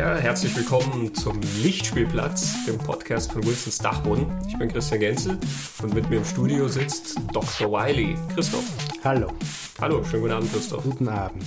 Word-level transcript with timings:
Ja, 0.00 0.16
herzlich 0.16 0.56
willkommen 0.56 1.14
zum 1.14 1.38
Lichtspielplatz, 1.62 2.64
dem 2.64 2.78
Podcast 2.78 3.32
von 3.32 3.44
Wilsons 3.44 3.76
Dachboden. 3.76 4.24
Ich 4.48 4.56
bin 4.56 4.72
Christian 4.72 4.98
Genzel 4.98 5.38
und 5.82 5.92
mit 5.92 6.08
mir 6.08 6.16
im 6.16 6.24
Studio 6.24 6.68
sitzt 6.68 7.18
Dr. 7.34 7.70
Wiley. 7.70 8.16
Christoph. 8.34 8.64
Hallo. 9.04 9.30
Hallo, 9.78 10.02
schönen 10.02 10.22
guten 10.22 10.32
Abend, 10.32 10.50
Christoph. 10.54 10.84
Guten 10.84 11.06
Abend. 11.06 11.44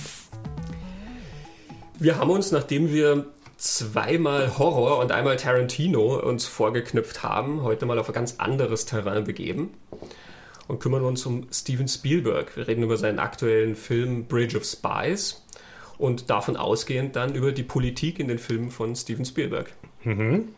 Wir 1.98 2.16
haben 2.16 2.30
uns, 2.30 2.52
nachdem 2.52 2.92
wir 2.92 3.26
zweimal 3.56 4.56
Horror 4.56 5.00
und 5.00 5.10
einmal 5.10 5.34
Tarantino 5.34 6.20
uns 6.20 6.46
vorgeknüpft 6.46 7.24
haben, 7.24 7.62
heute 7.62 7.86
mal 7.86 7.98
auf 7.98 8.08
ein 8.08 8.14
ganz 8.14 8.36
anderes 8.38 8.86
Terrain 8.86 9.24
begeben 9.24 9.70
und 10.68 10.78
kümmern 10.78 11.02
uns 11.02 11.26
um 11.26 11.48
Steven 11.50 11.88
Spielberg. 11.88 12.56
Wir 12.56 12.68
reden 12.68 12.84
über 12.84 12.98
seinen 12.98 13.18
aktuellen 13.18 13.74
Film 13.74 14.26
Bridge 14.26 14.56
of 14.56 14.64
Spies 14.64 15.43
und 15.98 16.30
davon 16.30 16.56
ausgehend 16.56 17.16
dann 17.16 17.34
über 17.34 17.52
die 17.52 17.62
Politik 17.62 18.18
in 18.18 18.28
den 18.28 18.38
Filmen 18.38 18.70
von 18.70 18.94
Steven 18.96 19.24
Spielberg. 19.24 19.72
Mhm. 20.04 20.48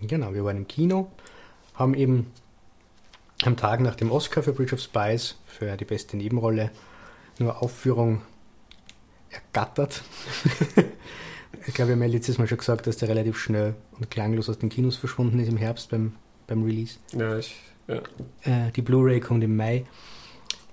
Genau, 0.00 0.34
wir 0.34 0.44
waren 0.44 0.56
im 0.56 0.68
Kino, 0.68 1.10
haben 1.74 1.94
eben 1.94 2.30
am 3.42 3.56
Tag 3.56 3.80
nach 3.80 3.94
dem 3.96 4.10
Oscar 4.10 4.42
für 4.42 4.52
Bridge 4.52 4.74
of 4.74 4.80
Spies 4.80 5.36
für 5.46 5.76
die 5.76 5.84
beste 5.84 6.16
Nebenrolle 6.16 6.70
nur 7.38 7.62
Aufführung 7.62 8.22
ergattert. 9.30 10.02
ich 11.66 11.74
glaube, 11.74 11.90
wir 11.90 11.96
haben 11.96 12.02
ja 12.02 12.08
letztes 12.08 12.38
Mal 12.38 12.46
schon 12.46 12.58
gesagt, 12.58 12.86
dass 12.86 12.96
der 12.98 13.08
relativ 13.08 13.38
schnell 13.38 13.74
und 13.98 14.10
klanglos 14.10 14.48
aus 14.48 14.58
den 14.58 14.68
Kinos 14.68 14.96
verschwunden 14.96 15.38
ist 15.40 15.48
im 15.48 15.56
Herbst 15.56 15.90
beim, 15.90 16.12
beim 16.46 16.62
Release. 16.62 16.98
Ja, 17.12 17.36
ich, 17.36 17.56
ja. 17.88 18.00
Äh, 18.42 18.70
die 18.72 18.82
Blu-ray 18.82 19.20
kommt 19.20 19.42
im 19.42 19.56
Mai. 19.56 19.84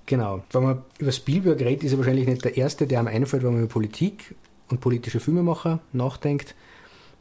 Genau. 0.06 0.42
Wenn 0.50 0.62
man 0.62 0.82
über 0.98 1.12
Spielberg 1.12 1.60
redet, 1.60 1.84
ist 1.84 1.92
er 1.92 1.98
wahrscheinlich 1.98 2.26
nicht 2.26 2.44
der 2.44 2.56
Erste, 2.56 2.86
der 2.86 3.00
am 3.00 3.06
einfällt, 3.06 3.42
wenn 3.42 3.52
man 3.52 3.62
über 3.62 3.72
Politik 3.72 4.34
und 4.68 4.80
politische 4.80 5.20
Filmemacher 5.20 5.80
nachdenkt. 5.92 6.54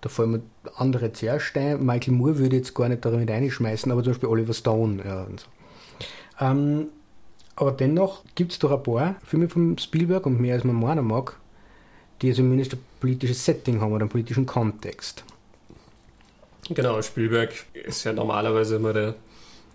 Da 0.01 0.09
fallen 0.09 0.31
mir 0.31 0.41
andere 0.75 1.13
zuerst 1.13 1.55
ein. 1.55 1.85
Michael 1.85 2.13
Moore 2.13 2.39
würde 2.39 2.55
jetzt 2.55 2.73
gar 2.73 2.89
nicht 2.89 3.05
damit 3.05 3.29
reinschmeißen, 3.29 3.91
aber 3.91 4.03
zum 4.03 4.13
Beispiel 4.13 4.29
Oliver 4.29 4.53
Stone. 4.53 5.03
Ja, 5.05 5.27
so. 5.27 5.45
Ähm, 6.43 6.87
aber 7.55 7.71
dennoch 7.71 8.23
gibt 8.33 8.53
es 8.53 8.59
doch 8.59 8.71
ein 8.71 8.81
paar 8.81 9.15
Filme 9.23 9.47
von 9.47 9.77
Spielberg 9.77 10.25
und 10.25 10.41
mehr 10.41 10.55
als 10.55 10.63
man 10.63 10.75
meinen 10.75 11.05
mag, 11.05 11.37
die 12.21 12.33
zumindest 12.33 12.73
ein 12.73 12.79
politisches 12.99 13.45
Setting 13.45 13.79
haben 13.81 13.91
oder 13.91 14.01
einen 14.01 14.09
politischen 14.09 14.47
Kontext. 14.47 15.23
Genau, 16.69 17.01
Spielberg 17.01 17.53
ist 17.73 18.03
ja 18.03 18.13
normalerweise 18.13 18.77
immer 18.77 18.93
der, 18.93 19.15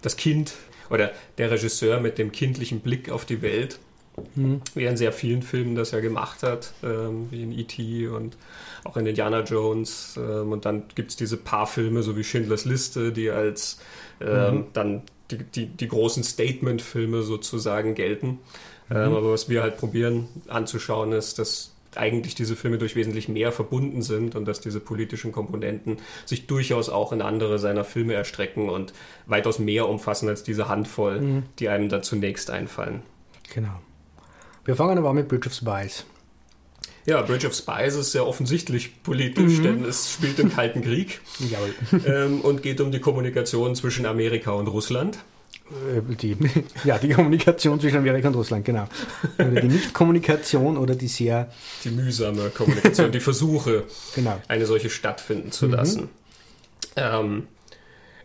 das 0.03 0.17
Kind 0.17 0.55
oder 0.91 1.13
der 1.39 1.51
Regisseur 1.51 2.01
mit 2.01 2.19
dem 2.19 2.33
kindlichen 2.33 2.81
Blick 2.81 3.11
auf 3.11 3.25
die 3.25 3.43
Welt, 3.43 3.79
mhm. 4.35 4.61
wie 4.75 4.85
er 4.85 4.91
in 4.91 4.97
sehr 4.97 5.13
vielen 5.13 5.43
Filmen 5.43 5.75
das 5.75 5.91
ja 5.91 6.01
gemacht 6.01 6.43
hat, 6.43 6.73
ähm, 6.83 7.29
wie 7.31 7.43
in 7.43 7.53
E.T. 7.53 8.09
und 8.09 8.37
auch 8.85 8.97
in 8.97 9.07
Indiana 9.07 9.43
Jones. 9.43 10.15
Ähm, 10.17 10.53
und 10.53 10.65
dann 10.65 10.85
gibt 10.95 11.11
es 11.11 11.17
diese 11.17 11.37
paar 11.37 11.67
Filme, 11.67 12.03
so 12.03 12.17
wie 12.17 12.25
Schindlers 12.25 12.65
Liste, 12.65 13.13
die 13.13 13.31
als 13.31 13.79
ähm, 14.21 14.55
mhm. 14.55 14.65
dann 14.73 15.03
die, 15.31 15.39
die, 15.39 15.67
die 15.67 15.89
großen 15.89 16.23
Statement-Filme 16.23 17.23
sozusagen 17.23 17.95
gelten. 17.95 18.39
Ähm, 18.91 19.11
mhm. 19.11 19.17
aber 19.17 19.33
was 19.33 19.49
wir 19.49 19.63
halt 19.63 19.77
probieren 19.77 20.29
anzuschauen, 20.49 21.13
ist, 21.13 21.39
dass 21.39 21.76
eigentlich 21.97 22.35
diese 22.35 22.57
Filme 22.57 22.79
durch 22.79 22.97
wesentlich 22.97 23.29
mehr 23.29 23.53
verbunden 23.53 24.03
sind 24.03 24.35
und 24.35 24.47
dass 24.47 24.61
diese 24.61 24.81
politischen 24.81 25.33
Komponenten 25.33 25.99
sich 26.25 26.47
durchaus 26.47 26.89
auch 26.89 27.13
in 27.13 27.23
andere 27.23 27.59
seiner 27.59 27.85
Filme 27.85 28.15
erstrecken 28.15 28.69
und 28.69 28.93
weitaus 29.27 29.59
mehr 29.59 29.89
umfassen 29.89 30.29
als 30.29 30.43
diese 30.43 30.69
Handvoll, 30.69 31.21
mhm. 31.21 31.43
die 31.59 31.69
einem 31.69 31.89
da 31.89 32.03
zunächst 32.03 32.51
einfallen. 32.51 33.03
Genau. 33.55 33.81
Wir 34.65 34.77
fangen 34.77 34.99
aber 34.99 35.13
mit 35.13 35.29
Bridge 35.29 35.49
of 35.49 35.55
Spies. 35.55 36.05
Ja, 37.07 37.23
Bridge 37.23 37.47
of 37.47 37.55
Spies 37.55 37.95
ist 37.95 38.11
sehr 38.11 38.27
offensichtlich 38.27 39.03
politisch, 39.05 39.59
mhm. 39.59 39.63
denn 39.63 39.85
es 39.85 40.13
spielt 40.13 40.41
im 40.41 40.53
Kalten 40.53 40.83
Krieg 40.83 41.21
ähm, 42.05 42.41
und 42.41 42.63
geht 42.63 42.81
um 42.81 42.91
die 42.91 42.99
Kommunikation 42.99 43.77
zwischen 43.77 44.07
Amerika 44.07 44.51
und 44.51 44.67
Russland. 44.67 45.19
Äh, 45.71 46.15
die, 46.15 46.37
ja, 46.85 46.99
die 46.99 47.09
Kommunikation 47.09 47.81
zwischen 47.81 47.99
Amerika 47.99 48.29
und 48.29 48.35
Russland, 48.35 48.65
genau. 48.65 48.87
Oder 49.39 49.61
die 49.61 49.69
Nicht-Kommunikation 49.69 50.77
oder 50.77 50.95
die 50.95 51.09
sehr. 51.09 51.51
Die 51.85 51.91
mühsame 51.91 52.51
Kommunikation, 52.51 53.11
die 53.11 53.21
Versuche, 53.21 53.85
genau. 54.15 54.41
eine 54.49 54.67
solche 54.67 54.91
stattfinden 54.91 55.51
zu 55.51 55.67
lassen. 55.67 56.03
Mhm. 56.03 56.09
Ähm, 56.97 57.49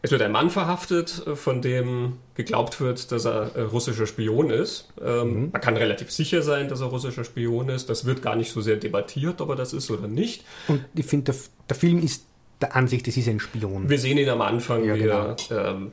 es 0.03 0.12
wird 0.12 0.22
ein 0.24 0.31
Mann 0.31 0.50
verhaftet, 0.50 1.09
von 1.35 1.62
dem 1.62 2.13
geglaubt 2.35 2.80
wird, 2.81 3.12
dass 3.12 3.25
er 3.25 3.56
äh, 3.56 3.62
russischer 3.62 4.07
Spion 4.07 4.50
ist. 4.50 4.90
Ähm, 5.03 5.34
mhm. 5.34 5.50
Man 5.51 5.62
kann 5.62 5.78
relativ 5.78 6.12
sicher 6.12 6.41
sein, 6.41 6.69
dass 6.69 6.81
er 6.81 6.88
russischer 6.88 7.24
Spion 7.24 7.69
ist. 7.69 7.90
Das 7.90 8.06
wird 8.06 8.22
gar 8.22 8.35
nicht 8.35 8.51
so 8.51 8.62
sehr 8.62 8.78
debattiert, 8.78 9.41
ob 9.41 9.50
er 9.50 9.56
das 9.56 9.74
ist 9.74 9.91
oder 9.91 10.07
nicht. 10.07 10.44
Und 10.68 10.84
ich 10.96 11.06
finde, 11.06 11.31
der, 11.31 11.41
der 11.69 11.75
Film 11.75 12.03
ist 12.03 12.25
der 12.62 12.76
Ansicht, 12.76 13.08
es 13.08 13.18
ist 13.18 13.28
ein 13.28 13.40
Spion. 13.40 13.90
Wir 13.90 14.00
sehen 14.00 14.18
ihn 14.18 14.30
am 14.30 14.42
Anfang, 14.42 14.84
ja, 14.84 14.96
wie 14.96 15.00
genau. 15.00 15.36
er 15.50 15.68
ähm, 15.68 15.92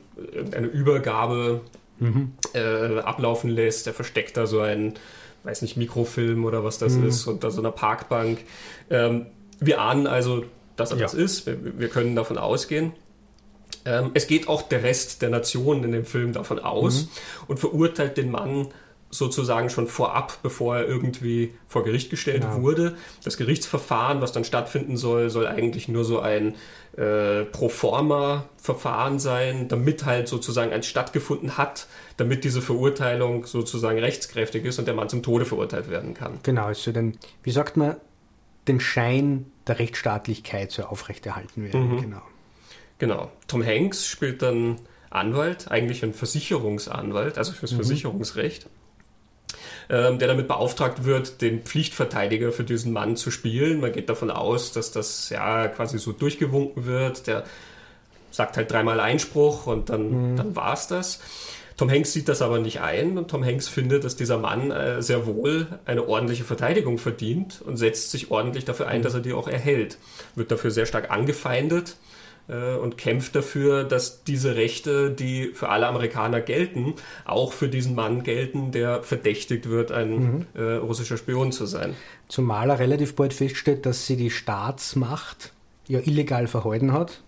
eine 0.53 0.67
Übergabe 0.67 1.61
mhm. 1.99 2.33
äh, 2.53 2.99
ablaufen 2.99 3.49
lässt. 3.49 3.87
Er 3.87 3.93
versteckt 3.93 4.37
da 4.37 4.45
so 4.45 4.61
einen, 4.61 4.93
weiß 5.43 5.61
nicht, 5.61 5.77
Mikrofilm 5.77 6.45
oder 6.45 6.63
was 6.63 6.77
das 6.77 6.93
mhm. 6.93 7.07
ist, 7.07 7.27
unter 7.27 7.51
so 7.51 7.61
einer 7.61 7.71
Parkbank. 7.71 8.39
Ähm, 8.89 9.27
wir 9.59 9.81
ahnen 9.81 10.07
also, 10.07 10.45
dass 10.75 10.91
er 10.91 10.97
ja. 10.97 11.03
das 11.03 11.13
ist. 11.13 11.45
Wir, 11.45 11.79
wir, 11.79 11.89
können 11.89 12.15
davon 12.15 12.37
ausgehen. 12.37 12.93
Ähm, 13.85 14.11
es 14.13 14.27
geht 14.27 14.47
auch 14.47 14.61
der 14.61 14.83
Rest 14.83 15.21
der 15.21 15.29
Nation 15.29 15.83
in 15.83 15.91
dem 15.91 16.05
Film 16.05 16.33
davon 16.33 16.59
aus 16.59 17.03
mhm. 17.03 17.09
und 17.47 17.59
verurteilt 17.59 18.17
den 18.17 18.31
Mann 18.31 18.67
sozusagen 19.11 19.69
schon 19.69 19.87
vorab, 19.87 20.37
bevor 20.43 20.77
er 20.77 20.87
irgendwie 20.87 21.53
vor 21.67 21.83
Gericht 21.83 22.09
gestellt 22.09 22.43
genau. 22.43 22.61
wurde. 22.61 22.95
Das 23.23 23.37
Gerichtsverfahren, 23.37 24.21
was 24.21 24.31
dann 24.31 24.43
stattfinden 24.43 24.97
soll, 24.97 25.29
soll 25.29 25.47
eigentlich 25.47 25.87
nur 25.87 26.05
so 26.05 26.19
ein 26.19 26.55
äh, 26.95 27.43
Proforma-Verfahren 27.45 29.19
sein, 29.19 29.67
damit 29.67 30.05
halt 30.05 30.27
sozusagen 30.27 30.71
eins 30.71 30.85
stattgefunden 30.85 31.57
hat, 31.57 31.87
damit 32.17 32.43
diese 32.43 32.61
Verurteilung 32.61 33.45
sozusagen 33.45 33.99
rechtskräftig 33.99 34.65
ist 34.65 34.77
und 34.77 34.87
der 34.87 34.93
Mann 34.93 35.09
zum 35.09 35.23
Tode 35.23 35.45
verurteilt 35.45 35.89
werden 35.89 36.13
kann. 36.13 36.39
Genau, 36.43 36.65
also 36.65 36.91
den, 36.91 37.17
wie 37.43 37.51
sagt 37.51 37.77
man, 37.77 37.95
den 38.67 38.79
Schein 38.79 39.45
der 39.65 39.79
Rechtsstaatlichkeit 39.79 40.71
soll 40.71 40.85
aufrechterhalten 40.85 41.63
werden. 41.63 41.95
Mhm. 41.95 42.01
Genau. 42.01 42.21
Genau. 42.99 43.31
Tom 43.47 43.65
Hanks 43.65 44.05
spielt 44.05 44.41
dann 44.41 44.75
Anwalt, 45.09 45.71
eigentlich 45.71 46.03
ein 46.03 46.13
Versicherungsanwalt, 46.13 47.39
also 47.39 47.53
fürs 47.53 47.71
mhm. 47.71 47.77
Versicherungsrecht 47.77 48.67
ähm, 49.89 50.19
der 50.19 50.27
damit 50.27 50.47
beauftragt 50.47 51.05
wird, 51.05 51.41
den 51.41 51.63
Pflichtverteidiger 51.63 52.51
für 52.51 52.63
diesen 52.63 52.93
Mann 52.93 53.15
zu 53.15 53.31
spielen. 53.31 53.81
Man 53.81 53.91
geht 53.91 54.09
davon 54.09 54.31
aus, 54.31 54.71
dass 54.71 54.91
das 54.91 55.29
ja 55.29 55.67
quasi 55.67 55.97
so 55.97 56.11
durchgewunken 56.11 56.85
wird. 56.85 57.27
Der 57.27 57.43
sagt 58.31 58.57
halt 58.57 58.71
dreimal 58.71 58.99
Einspruch 58.99 59.67
und 59.67 59.89
dann, 59.89 60.31
mhm. 60.31 60.35
dann 60.37 60.55
war 60.55 60.73
es 60.73 60.87
das. 60.87 61.19
Tom 61.77 61.89
Hanks 61.89 62.11
sieht 62.11 62.27
das 62.27 62.41
aber 62.41 62.59
nicht 62.59 62.81
ein 62.81 63.17
und 63.17 63.31
Tom 63.31 63.43
Hanks 63.43 63.69
findet, 63.69 64.03
dass 64.03 64.17
dieser 64.17 64.37
Mann 64.37 64.69
äh, 64.69 65.01
sehr 65.01 65.25
wohl 65.25 65.67
eine 65.85 66.05
ordentliche 66.05 66.43
Verteidigung 66.43 66.97
verdient 66.97 67.61
und 67.65 67.77
setzt 67.77 68.11
sich 68.11 68.31
ordentlich 68.31 68.65
dafür 68.65 68.89
ein, 68.89 68.99
mhm. 68.99 69.03
dass 69.03 69.13
er 69.13 69.21
die 69.21 69.33
auch 69.33 69.47
erhält. 69.47 69.97
Wird 70.35 70.51
dafür 70.51 70.71
sehr 70.71 70.85
stark 70.85 71.09
angefeindet 71.09 71.95
und 72.53 72.97
kämpft 72.97 73.35
dafür, 73.35 73.83
dass 73.83 74.23
diese 74.23 74.55
Rechte, 74.55 75.11
die 75.11 75.51
für 75.53 75.69
alle 75.69 75.87
Amerikaner 75.87 76.41
gelten, 76.41 76.95
auch 77.25 77.53
für 77.53 77.69
diesen 77.69 77.95
Mann 77.95 78.23
gelten, 78.23 78.71
der 78.71 79.03
verdächtigt 79.03 79.69
wird, 79.69 79.91
ein 79.91 80.11
mhm. 80.11 80.45
äh, 80.53 80.75
russischer 80.75 81.17
Spion 81.17 81.51
zu 81.51 81.65
sein. 81.65 81.95
Zumal 82.27 82.69
er 82.69 82.79
relativ 82.79 83.15
bald 83.15 83.33
feststellt, 83.33 83.85
dass 83.85 84.07
sie 84.07 84.17
die 84.17 84.31
Staatsmacht 84.31 85.53
ja 85.87 85.99
illegal 85.99 86.47
verhalten 86.47 86.93
hat. 86.93 87.21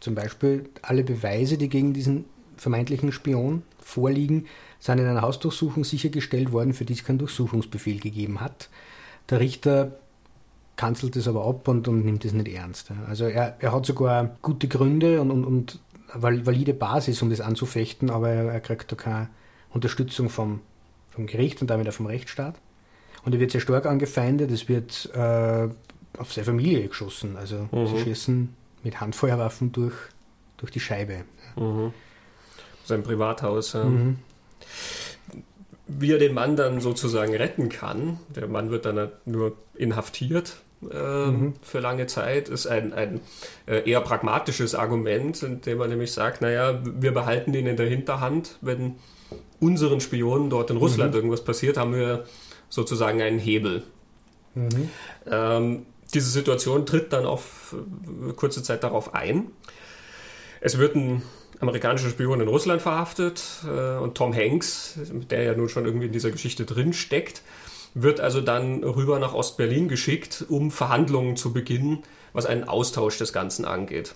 Zum 0.00 0.14
Beispiel 0.14 0.68
alle 0.82 1.02
Beweise, 1.02 1.58
die 1.58 1.68
gegen 1.68 1.92
diesen 1.92 2.26
vermeintlichen 2.56 3.12
Spion 3.12 3.62
vorliegen, 3.80 4.46
sind 4.78 4.98
in 4.98 5.06
einer 5.06 5.22
Hausdurchsuchung 5.22 5.84
sichergestellt 5.84 6.52
worden, 6.52 6.72
für 6.72 6.84
die 6.84 6.92
es 6.92 7.04
keinen 7.04 7.18
Durchsuchungsbefehl 7.18 7.98
gegeben 7.98 8.40
hat. 8.40 8.68
Der 9.30 9.40
Richter 9.40 9.98
kanzelt 10.78 11.16
es 11.16 11.28
aber 11.28 11.44
ab 11.44 11.68
und, 11.68 11.88
und 11.88 12.06
nimmt 12.06 12.24
es 12.24 12.32
nicht 12.32 12.48
ernst. 12.48 12.92
Also 13.08 13.24
er, 13.24 13.56
er 13.58 13.72
hat 13.72 13.84
sogar 13.84 14.36
gute 14.40 14.68
Gründe 14.68 15.20
und, 15.20 15.30
und, 15.30 15.44
und 15.44 15.80
valide 16.14 16.72
Basis, 16.72 17.20
um 17.20 17.28
das 17.28 17.40
anzufechten, 17.42 18.08
aber 18.08 18.30
er, 18.30 18.52
er 18.52 18.60
kriegt 18.60 18.90
da 18.90 18.96
keine 18.96 19.28
Unterstützung 19.70 20.30
vom, 20.30 20.60
vom 21.10 21.26
Gericht 21.26 21.60
und 21.60 21.68
damit 21.68 21.88
auch 21.88 21.92
vom 21.92 22.06
Rechtsstaat. 22.06 22.54
Und 23.24 23.34
er 23.34 23.40
wird 23.40 23.50
sehr 23.50 23.60
stark 23.60 23.86
angefeindet, 23.86 24.52
es 24.52 24.68
wird 24.68 25.10
äh, 25.14 25.68
auf 26.16 26.32
seine 26.32 26.44
Familie 26.44 26.86
geschossen. 26.86 27.36
Also 27.36 27.68
mhm. 27.72 27.86
sie 27.88 27.98
schießen 27.98 28.54
mit 28.84 29.00
Handfeuerwaffen 29.00 29.72
durch, 29.72 29.96
durch 30.58 30.70
die 30.70 30.80
Scheibe. 30.80 31.24
Mhm. 31.56 31.92
Sein 32.84 33.02
Privathaus. 33.02 33.72
Ja. 33.72 33.84
Mhm. 33.84 34.20
Wie 35.88 36.12
er 36.12 36.18
den 36.18 36.34
Mann 36.34 36.54
dann 36.54 36.80
sozusagen 36.80 37.34
retten 37.34 37.68
kann, 37.68 38.20
der 38.28 38.46
Mann 38.46 38.70
wird 38.70 38.84
dann 38.84 39.10
nur 39.24 39.56
inhaftiert 39.74 40.58
ähm, 40.82 41.40
mhm. 41.40 41.54
für 41.62 41.80
lange 41.80 42.06
Zeit, 42.06 42.48
ist 42.48 42.66
ein, 42.66 42.92
ein 42.92 43.20
äh, 43.66 43.88
eher 43.88 44.00
pragmatisches 44.00 44.74
Argument, 44.74 45.42
indem 45.42 45.78
man 45.78 45.90
nämlich 45.90 46.12
sagt, 46.12 46.40
naja, 46.40 46.80
wir 46.84 47.12
behalten 47.12 47.52
den 47.52 47.66
in 47.66 47.76
der 47.76 47.88
Hinterhand, 47.88 48.58
wenn 48.60 48.96
unseren 49.60 50.00
Spionen 50.00 50.50
dort 50.50 50.70
in 50.70 50.76
Russland 50.76 51.10
mhm. 51.10 51.16
irgendwas 51.16 51.44
passiert, 51.44 51.76
haben 51.76 51.94
wir 51.94 52.24
sozusagen 52.68 53.20
einen 53.22 53.38
Hebel. 53.38 53.82
Mhm. 54.54 54.90
Ähm, 55.30 55.86
diese 56.14 56.30
Situation 56.30 56.86
tritt 56.86 57.12
dann 57.12 57.26
auf 57.26 57.74
äh, 57.74 58.32
kurze 58.32 58.62
Zeit 58.62 58.84
darauf 58.84 59.14
ein. 59.14 59.48
Es 60.60 60.78
wird 60.78 60.96
ein 60.96 61.22
amerikanischer 61.60 62.10
Spion 62.10 62.40
in 62.40 62.48
Russland 62.48 62.82
verhaftet 62.82 63.42
äh, 63.64 63.96
und 63.96 64.16
Tom 64.16 64.34
Hanks, 64.34 64.98
der 65.30 65.42
ja 65.42 65.54
nun 65.54 65.68
schon 65.68 65.84
irgendwie 65.84 66.06
in 66.06 66.12
dieser 66.12 66.30
Geschichte 66.30 66.64
drin 66.64 66.92
steckt, 66.92 67.42
wird 68.02 68.20
also 68.20 68.40
dann 68.40 68.82
rüber 68.84 69.18
nach 69.18 69.34
Ostberlin 69.34 69.88
geschickt, 69.88 70.44
um 70.48 70.70
Verhandlungen 70.70 71.36
zu 71.36 71.52
beginnen, 71.52 72.02
was 72.32 72.46
einen 72.46 72.64
Austausch 72.64 73.18
des 73.18 73.32
Ganzen 73.32 73.64
angeht. 73.64 74.14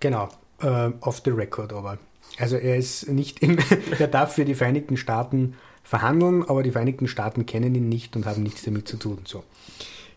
Genau, 0.00 0.28
äh, 0.60 0.90
off 1.00 1.22
the 1.24 1.30
record 1.30 1.72
aber. 1.72 1.98
Also 2.38 2.56
er 2.56 2.76
ist 2.76 3.08
nicht 3.08 3.42
im, 3.42 3.58
er 3.98 4.08
darf 4.08 4.34
für 4.34 4.44
die 4.44 4.54
Vereinigten 4.54 4.96
Staaten 4.96 5.54
verhandeln, 5.82 6.42
aber 6.42 6.62
die 6.62 6.72
Vereinigten 6.72 7.08
Staaten 7.08 7.46
kennen 7.46 7.74
ihn 7.74 7.88
nicht 7.88 8.16
und 8.16 8.26
haben 8.26 8.42
nichts 8.42 8.62
damit 8.64 8.88
zu 8.88 8.96
tun. 8.96 9.18
So. 9.24 9.44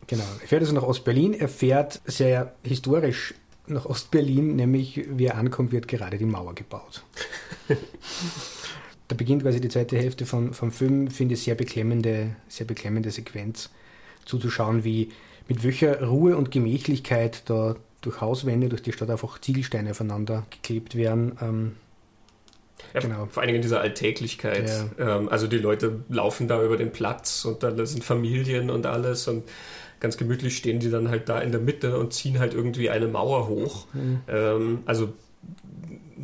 Genau. 0.08 0.24
Er 0.42 0.48
fährt 0.48 0.62
also 0.62 0.74
nach 0.74 0.84
Ostberlin, 0.84 1.34
er 1.34 1.48
fährt 1.48 2.02
sehr 2.06 2.54
historisch 2.64 3.36
nach 3.68 3.86
Ostberlin, 3.86 4.56
nämlich 4.56 5.06
wie 5.10 5.26
er 5.26 5.36
ankommt, 5.36 5.72
wird 5.72 5.88
gerade 5.88 6.18
die 6.18 6.26
Mauer 6.26 6.56
gebaut. 6.56 7.04
da 9.10 9.16
beginnt 9.16 9.42
quasi 9.42 9.60
die 9.60 9.70
zweite 9.70 9.98
Hälfte 9.98 10.26
vom, 10.26 10.54
vom 10.54 10.72
Film, 10.72 11.10
finde 11.10 11.34
ich 11.34 11.44
sehr 11.44 11.56
beklemmende, 11.56 12.36
sehr 12.48 12.66
beklemmende 12.66 13.10
Sequenz 13.12 13.70
zuzuschauen, 14.24 14.84
wie 14.84 15.10
mit 15.48 15.64
welcher 15.64 16.04
Ruhe 16.04 16.38
und 16.38 16.52
Gemächlichkeit 16.52 17.42
da 17.50 17.76
durch 18.02 18.22
Hauswände, 18.22 18.70
durch 18.70 18.84
die 18.84 18.94
Stadt 18.94 19.10
einfach 19.10 19.42
Ziegelsteine 19.42 19.92
aufeinander 19.92 20.46
geklebt 20.52 20.96
werden. 20.96 21.38
Ähm, 21.42 21.76
ja, 22.94 23.02
genau. 23.02 23.28
Vor 23.32 23.42
allen 23.42 23.48
Dingen 23.48 23.58
in 23.58 23.62
dieser 23.64 23.82
Alltäglichkeit. 23.82 24.70
Ja. 24.98 25.18
Ähm, 25.18 25.28
also 25.28 25.48
die 25.48 25.58
Leute 25.58 26.04
laufen 26.08 26.48
da 26.48 26.64
über 26.64 26.78
den 26.78 26.92
Platz 26.92 27.44
und 27.46 27.64
da 27.64 27.86
sind 27.86 28.04
Familien 28.04 28.70
und 28.70 28.86
alles 28.86 29.28
und 29.28 29.44
ganz 30.00 30.18
gemütlich 30.18 30.56
stehen 30.56 30.80
die 30.80 30.90
dann 30.90 31.10
halt 31.10 31.28
da 31.30 31.40
in 31.40 31.52
der 31.52 31.60
Mitte 31.60 31.98
und 31.98 32.14
ziehen 32.14 32.40
halt 32.40 32.54
irgendwie 32.54 32.92
eine 32.92 33.08
Mauer 33.08 33.48
hoch. 33.48 33.88
Mhm. 33.94 34.22
Ähm, 34.28 34.80
also 34.86 35.14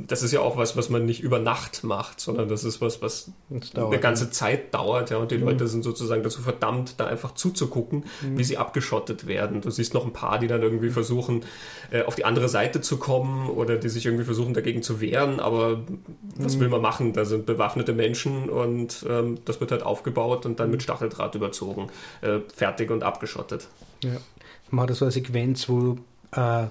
das 0.08 0.24
ist 0.24 0.32
ja 0.32 0.42
auch 0.42 0.58
was, 0.58 0.76
was 0.76 0.90
man 0.90 1.06
nicht 1.06 1.22
über 1.22 1.40
Nacht 1.40 1.84
macht, 1.84 2.20
sondern 2.20 2.50
das 2.50 2.64
ist 2.64 2.82
was, 2.82 3.02
was 3.02 3.32
dauert, 3.74 3.94
eine 3.94 4.02
ganze 4.02 4.26
ja. 4.26 4.32
Zeit 4.32 4.74
dauert, 4.74 5.10
ja, 5.10 5.18
und 5.18 5.32
die 5.32 5.38
mhm. 5.38 5.46
Leute 5.46 5.68
sind 5.68 5.84
sozusagen 5.84 6.22
dazu 6.22 6.42
verdammt, 6.42 6.96
da 6.98 7.08
einfach 7.08 7.34
zuzugucken, 7.34 8.06
mhm. 8.22 8.38
wie 8.38 8.44
sie 8.44 8.58
abgeschottet 8.58 9.26
werden. 9.26 9.62
Du 9.62 9.70
siehst 9.70 9.94
noch 9.94 10.06
ein 10.06 10.14
paar, 10.14 10.40
die 10.40 10.48
dann 10.48 10.62
irgendwie 10.62 10.90
versuchen, 10.90 11.44
äh, 11.92 12.04
auf 12.04 12.16
die 12.16 12.26
andere 12.26 12.50
Seite 12.50 12.82
zu 12.82 12.98
kommen 12.98 13.50
oder 13.50 13.78
die 13.78 13.90
sich 13.90 14.06
irgendwie 14.06 14.26
versuchen, 14.26 14.54
dagegen 14.54 14.84
zu 14.84 15.02
wehren, 15.02 15.40
aber 15.40 15.82
was 16.36 16.58
mhm. 16.58 16.62
will 16.62 16.70
man 16.70 16.82
machen? 16.82 17.14
Da 17.14 17.26
sind 17.26 17.46
bewaffnete 17.46 17.94
Menschen 17.94 18.50
und 18.50 19.06
ähm, 19.10 19.40
das 19.46 19.60
wird 19.62 19.72
halt 19.72 19.84
aufgebaut 19.84 20.46
und 20.46 20.60
dann 20.60 20.72
mit 20.72 20.84
Stacheldraht 20.84 21.36
überzogen, 21.36 21.88
äh, 22.22 22.40
fertig 22.54 22.92
und 22.92 23.04
abgeschottet. 23.04 23.68
Ja. 24.04 24.18
Man 24.72 24.90
hat 24.90 24.96
so 24.96 25.06
eine 25.06 25.12
Sequenz, 25.12 25.70
wo 25.70 25.98
äh, 26.32 26.66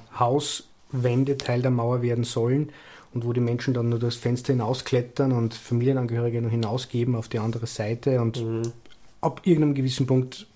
Hauswände 0.94 1.38
Teil 1.38 1.62
der 1.62 1.70
Mauer 1.70 2.02
werden 2.02 2.24
sollen 2.24 2.70
und 3.12 3.24
wo 3.24 3.32
die 3.32 3.40
Menschen 3.40 3.74
dann 3.74 3.88
nur 3.88 3.98
das 3.98 4.16
Fenster 4.16 4.52
hinausklettern 4.52 5.32
und 5.32 5.54
Familienangehörige 5.54 6.42
noch 6.42 6.50
hinausgeben 6.50 7.14
auf 7.14 7.28
die 7.28 7.38
andere 7.38 7.66
Seite 7.66 8.20
und 8.20 8.42
mhm. 8.42 8.72
ab 9.20 9.42
irgendeinem 9.44 9.74
gewissen 9.74 10.06
Punkt 10.06 10.46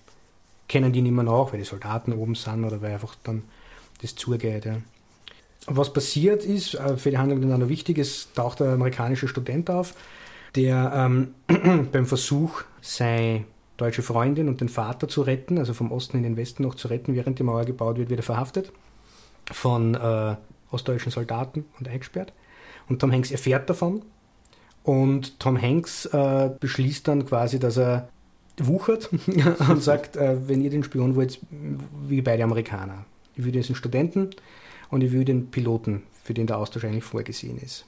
kennen 0.67 0.93
die 0.93 1.01
nicht 1.01 1.13
mehr 1.13 1.23
nach, 1.23 1.51
weil 1.51 1.59
die 1.59 1.65
Soldaten 1.65 2.13
oben 2.13 2.35
sind 2.35 2.63
oder 2.63 2.81
weil 2.81 2.93
einfach 2.93 3.15
dann 3.23 3.43
das 4.01 4.15
zugeht. 4.15 4.65
Ja. 4.65 4.77
Was 5.65 5.91
passiert 5.91 6.45
ist, 6.45 6.75
äh, 6.75 6.97
für 6.97 7.11
die 7.11 7.17
Handlung 7.17 7.41
dann 7.47 7.59
noch 7.59 7.69
wichtig, 7.69 7.97
es 7.97 8.31
taucht 8.33 8.61
ein 8.61 8.73
amerikanischer 8.73 9.27
Student 9.27 9.69
auf, 9.69 9.93
der 10.55 10.91
ähm, 10.95 11.33
beim 11.91 12.05
Versuch, 12.05 12.61
seine 12.81 13.45
deutsche 13.77 14.03
Freundin 14.03 14.47
und 14.47 14.61
den 14.61 14.69
Vater 14.69 15.07
zu 15.07 15.21
retten, 15.21 15.57
also 15.57 15.73
vom 15.73 15.91
Osten 15.91 16.17
in 16.17 16.23
den 16.23 16.37
Westen 16.37 16.63
noch 16.63 16.75
zu 16.75 16.89
retten, 16.89 17.15
während 17.15 17.39
die 17.39 17.43
Mauer 17.43 17.65
gebaut 17.65 17.97
wird, 17.97 18.09
wieder 18.09 18.23
verhaftet 18.23 18.71
von 19.51 19.95
äh, 19.95 20.35
ostdeutschen 20.71 21.11
Soldaten 21.11 21.65
und 21.79 21.87
eingesperrt. 21.87 22.33
Und 22.87 22.99
Tom 22.99 23.11
Hanks 23.11 23.31
erfährt 23.31 23.69
davon. 23.69 24.03
Und 24.83 25.39
Tom 25.39 25.61
Hanks 25.61 26.05
äh, 26.05 26.49
beschließt 26.59 27.07
dann 27.07 27.25
quasi, 27.25 27.59
dass 27.59 27.77
er 27.77 28.09
wuchert 28.57 29.09
und 29.69 29.83
sagt, 29.83 30.15
äh, 30.15 30.47
wenn 30.47 30.61
ihr 30.61 30.69
den 30.69 30.83
Spion 30.83 31.15
wollt, 31.15 31.39
wie 32.07 32.21
beide 32.21 32.43
Amerikaner. 32.43 33.05
Ich 33.35 33.45
will 33.45 33.51
diesen 33.51 33.75
Studenten 33.75 34.31
und 34.89 35.01
ich 35.01 35.11
will 35.11 35.25
den 35.25 35.51
Piloten, 35.51 36.03
für 36.23 36.33
den 36.33 36.47
der 36.47 36.57
Austausch 36.57 36.83
eigentlich 36.85 37.03
vorgesehen 37.03 37.57
ist. 37.57 37.85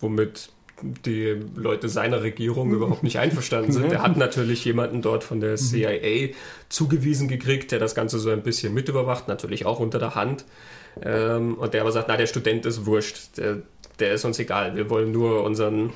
Womit 0.00 0.50
die 0.82 1.40
Leute 1.54 1.88
seiner 1.88 2.22
Regierung 2.22 2.72
überhaupt 2.72 3.02
nicht 3.02 3.18
einverstanden 3.18 3.72
sind. 3.72 3.92
Er 3.92 4.02
hat 4.02 4.16
natürlich 4.16 4.64
jemanden 4.64 5.02
dort 5.02 5.24
von 5.24 5.40
der 5.40 5.56
CIA 5.56 6.34
zugewiesen 6.68 7.28
gekriegt, 7.28 7.72
der 7.72 7.78
das 7.78 7.94
Ganze 7.94 8.18
so 8.18 8.30
ein 8.30 8.42
bisschen 8.42 8.74
mitüberwacht, 8.74 9.28
natürlich 9.28 9.66
auch 9.66 9.80
unter 9.80 9.98
der 9.98 10.14
Hand. 10.14 10.44
Ähm, 11.02 11.54
und 11.54 11.74
der 11.74 11.82
aber 11.82 11.92
sagt, 11.92 12.08
na, 12.08 12.16
der 12.16 12.26
Student 12.26 12.66
ist 12.66 12.86
wurscht, 12.86 13.36
der, 13.36 13.58
der 13.98 14.14
ist 14.14 14.24
uns 14.24 14.38
egal, 14.38 14.76
wir 14.76 14.90
wollen 14.90 15.12
nur 15.12 15.44
unseren, 15.44 15.92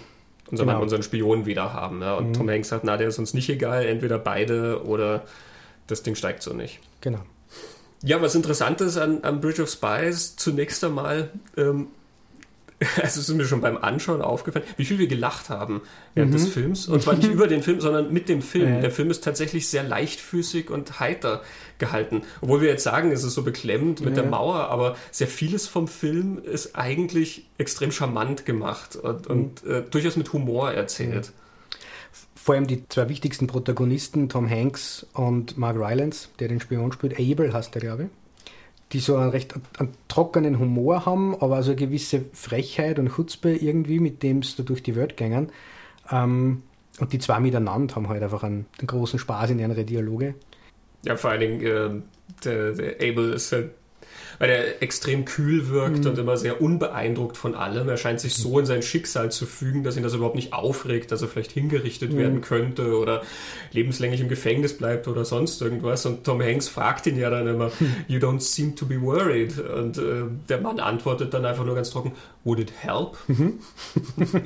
unseren, 0.50 0.68
genau. 0.68 0.82
unseren 0.82 1.02
Spion 1.02 1.46
wieder 1.46 1.72
haben. 1.72 2.02
Und 2.02 2.28
mhm. 2.28 2.32
Tom 2.32 2.50
Hanks 2.50 2.68
sagt, 2.68 2.84
na, 2.84 2.96
der 2.96 3.08
ist 3.08 3.18
uns 3.18 3.34
nicht 3.34 3.48
egal, 3.48 3.86
entweder 3.86 4.18
beide 4.18 4.84
oder 4.84 5.24
das 5.86 6.02
Ding 6.02 6.14
steigt 6.14 6.42
so 6.42 6.52
nicht. 6.52 6.80
Genau. 7.00 7.20
Ja, 8.02 8.20
was 8.20 8.34
interessant 8.34 8.80
ist 8.82 8.98
an, 8.98 9.22
an 9.22 9.40
Bridge 9.40 9.62
of 9.62 9.70
Spies, 9.70 10.36
zunächst 10.36 10.84
einmal, 10.84 11.30
ähm, 11.56 11.88
also 13.02 13.20
es 13.20 13.28
ist 13.28 13.34
mir 13.34 13.44
schon 13.44 13.60
beim 13.60 13.76
Anschauen 13.76 14.20
aufgefallen, 14.20 14.64
wie 14.76 14.84
viel 14.84 14.98
wir 14.98 15.06
gelacht 15.06 15.48
haben 15.48 15.82
während 16.14 16.32
mhm. 16.32 16.36
des 16.36 16.48
Films. 16.48 16.88
Und 16.88 17.02
zwar 17.02 17.14
nicht 17.14 17.30
über 17.30 17.46
den 17.46 17.62
Film, 17.62 17.80
sondern 17.80 18.12
mit 18.12 18.28
dem 18.28 18.42
Film. 18.42 18.80
Der 18.80 18.90
Film 18.90 19.10
ist 19.10 19.22
tatsächlich 19.22 19.68
sehr 19.68 19.82
leichtfüßig 19.82 20.70
und 20.70 21.00
heiter 21.00 21.42
gehalten. 21.78 22.22
Obwohl 22.40 22.60
wir 22.60 22.68
jetzt 22.68 22.84
sagen, 22.84 23.12
es 23.12 23.22
ist 23.24 23.34
so 23.34 23.42
beklemmend 23.42 24.00
mit 24.00 24.16
ja. 24.16 24.22
der 24.22 24.30
Mauer, 24.30 24.68
aber 24.68 24.96
sehr 25.10 25.28
vieles 25.28 25.68
vom 25.68 25.88
Film 25.88 26.40
ist 26.42 26.76
eigentlich 26.76 27.46
extrem 27.58 27.92
charmant 27.92 28.44
gemacht 28.44 28.96
und, 28.96 29.28
mhm. 29.28 29.34
und 29.34 29.66
äh, 29.66 29.82
durchaus 29.82 30.16
mit 30.16 30.32
Humor 30.32 30.72
erzählt. 30.72 31.32
Vor 32.34 32.54
allem 32.54 32.66
die 32.66 32.86
zwei 32.88 33.08
wichtigsten 33.08 33.46
Protagonisten, 33.46 34.28
Tom 34.28 34.48
Hanks 34.48 35.06
und 35.14 35.56
Mark 35.56 35.76
Rylance, 35.76 36.28
der 36.38 36.48
den 36.48 36.60
Spion 36.60 36.92
spielt, 36.92 37.18
Abel 37.18 37.52
heißt 37.52 37.74
der, 37.74 37.80
glaube 37.80 38.02
ich 38.04 38.08
die 38.94 39.00
so 39.00 39.16
einen 39.16 39.30
recht 39.30 39.54
einen 39.78 39.92
trockenen 40.08 40.58
Humor 40.60 41.04
haben, 41.04 41.34
aber 41.34 41.56
also 41.56 41.72
eine 41.72 41.80
gewisse 41.80 42.24
Frechheit 42.32 43.00
und 43.00 43.10
Chutzpe 43.10 43.50
irgendwie, 43.50 43.98
mit 43.98 44.22
dem 44.22 44.42
sie 44.42 44.56
da 44.56 44.62
durch 44.62 44.82
die 44.84 44.94
Welt 44.94 45.16
gängen. 45.16 45.50
Ähm, 46.10 46.62
und 47.00 47.12
die 47.12 47.18
zwei 47.18 47.40
miteinander 47.40 47.96
haben 47.96 48.08
halt 48.08 48.22
einfach 48.22 48.44
einen, 48.44 48.66
einen, 48.78 48.86
großen 48.86 49.18
Spaß 49.18 49.50
in 49.50 49.58
ihren 49.58 49.84
Dialoge. 49.84 50.36
Ja, 51.04 51.16
vor 51.16 51.30
allen 51.30 51.40
Dingen, 51.40 51.60
äh, 51.60 51.90
der, 52.44 52.72
der 52.72 52.94
Abel 52.94 53.32
ist 53.32 53.50
halt 53.50 53.72
weil 54.38 54.50
er 54.50 54.82
extrem 54.82 55.24
kühl 55.24 55.68
wirkt 55.68 56.04
mhm. 56.04 56.10
und 56.10 56.18
immer 56.18 56.36
sehr 56.36 56.60
unbeeindruckt 56.60 57.36
von 57.36 57.54
allem. 57.54 57.88
Er 57.88 57.96
scheint 57.96 58.20
sich 58.20 58.34
so 58.34 58.58
in 58.58 58.66
sein 58.66 58.82
Schicksal 58.82 59.30
zu 59.30 59.46
fügen, 59.46 59.84
dass 59.84 59.96
ihn 59.96 60.02
das 60.02 60.14
überhaupt 60.14 60.36
nicht 60.36 60.52
aufregt, 60.52 61.12
dass 61.12 61.22
er 61.22 61.28
vielleicht 61.28 61.52
hingerichtet 61.52 62.12
mhm. 62.12 62.18
werden 62.18 62.40
könnte 62.40 62.98
oder 62.98 63.22
lebenslänglich 63.72 64.20
im 64.20 64.28
Gefängnis 64.28 64.76
bleibt 64.76 65.08
oder 65.08 65.24
sonst 65.24 65.60
irgendwas. 65.62 66.06
Und 66.06 66.24
Tom 66.24 66.42
Hanks 66.42 66.68
fragt 66.68 67.06
ihn 67.06 67.18
ja 67.18 67.30
dann 67.30 67.46
immer, 67.46 67.70
You 68.08 68.18
don't 68.18 68.40
seem 68.40 68.76
to 68.76 68.86
be 68.86 69.00
worried. 69.00 69.58
Und 69.58 69.98
äh, 69.98 70.24
der 70.48 70.60
Mann 70.60 70.80
antwortet 70.80 71.34
dann 71.34 71.44
einfach 71.44 71.64
nur 71.64 71.74
ganz 71.74 71.90
trocken, 71.90 72.12
Would 72.44 72.60
it 72.60 72.72
help? 72.82 73.16
Mhm. 73.26 73.58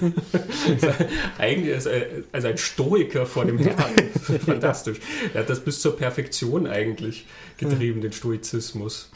Eigentlich 1.38 1.76
ist 1.76 1.86
er 1.86 2.06
also 2.30 2.48
ein 2.48 2.56
Stoiker 2.56 3.26
vor 3.26 3.44
dem 3.44 3.58
Herrn. 3.58 4.10
Fantastisch. 4.46 5.00
Er 5.34 5.40
hat 5.40 5.50
das 5.50 5.60
bis 5.60 5.80
zur 5.80 5.96
Perfektion 5.96 6.68
eigentlich 6.68 7.26
getrieben, 7.56 8.00
den 8.00 8.12
Stoizismus. 8.12 9.10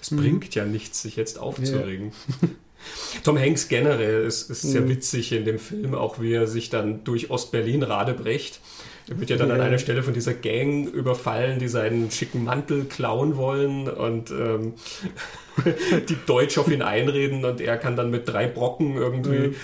Es 0.00 0.10
bringt 0.10 0.54
ja 0.54 0.64
nichts, 0.64 1.02
sich 1.02 1.16
jetzt 1.16 1.40
aufzuregen. 1.40 2.12
Ja. 2.42 2.48
Tom 3.24 3.36
Hanks 3.36 3.66
generell 3.66 4.24
ist, 4.24 4.48
ist 4.48 4.62
sehr 4.62 4.82
mhm. 4.82 4.90
witzig 4.90 5.32
in 5.32 5.44
dem 5.44 5.58
Film, 5.58 5.96
auch 5.96 6.20
wie 6.20 6.32
er 6.32 6.46
sich 6.46 6.70
dann 6.70 7.02
durch 7.02 7.30
Ostberlin 7.30 7.82
radebrecht. 7.82 8.60
Er 9.10 9.18
wird 9.18 9.30
ja 9.30 9.36
dann 9.36 9.50
an 9.50 9.60
einer 9.60 9.78
Stelle 9.78 10.02
von 10.02 10.12
dieser 10.12 10.34
Gang 10.34 10.86
überfallen, 10.86 11.58
die 11.58 11.68
seinen 11.68 12.10
schicken 12.10 12.44
Mantel 12.44 12.84
klauen 12.84 13.36
wollen 13.36 13.88
und 13.88 14.30
ähm, 14.30 14.74
die 16.08 16.16
Deutsch 16.26 16.58
auf 16.58 16.70
ihn 16.70 16.82
einreden 16.82 17.44
und 17.44 17.60
er 17.60 17.78
kann 17.78 17.96
dann 17.96 18.10
mit 18.10 18.28
drei 18.28 18.46
Brocken 18.46 18.96
irgendwie, 18.96 19.54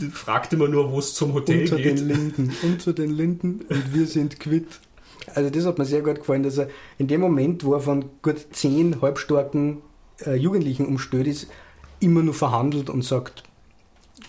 ja. 0.00 0.10
fragt 0.12 0.52
immer 0.52 0.66
nur, 0.66 0.90
wo 0.90 0.98
es 0.98 1.14
zum 1.14 1.34
Hotel 1.34 1.62
unter 1.62 1.76
geht. 1.76 1.98
Den 1.98 2.08
Linden, 2.08 2.52
unter 2.62 2.92
den 2.92 3.10
Linden 3.10 3.60
und 3.68 3.94
wir 3.94 4.06
sind 4.06 4.40
quitt. 4.40 4.80
Also 5.34 5.50
das 5.50 5.66
hat 5.66 5.78
mir 5.78 5.84
sehr 5.84 6.02
gut 6.02 6.16
gefallen, 6.16 6.42
dass 6.42 6.58
er 6.58 6.68
in 6.98 7.06
dem 7.06 7.20
Moment, 7.20 7.64
wo 7.64 7.74
er 7.74 7.80
von 7.80 8.06
gut 8.22 8.38
zehn 8.52 9.00
halbstarken 9.00 9.82
äh, 10.26 10.34
Jugendlichen 10.34 10.86
umstellt 10.86 11.28
ist, 11.28 11.46
immer 12.00 12.22
nur 12.22 12.34
verhandelt 12.34 12.90
und 12.90 13.02
sagt, 13.02 13.44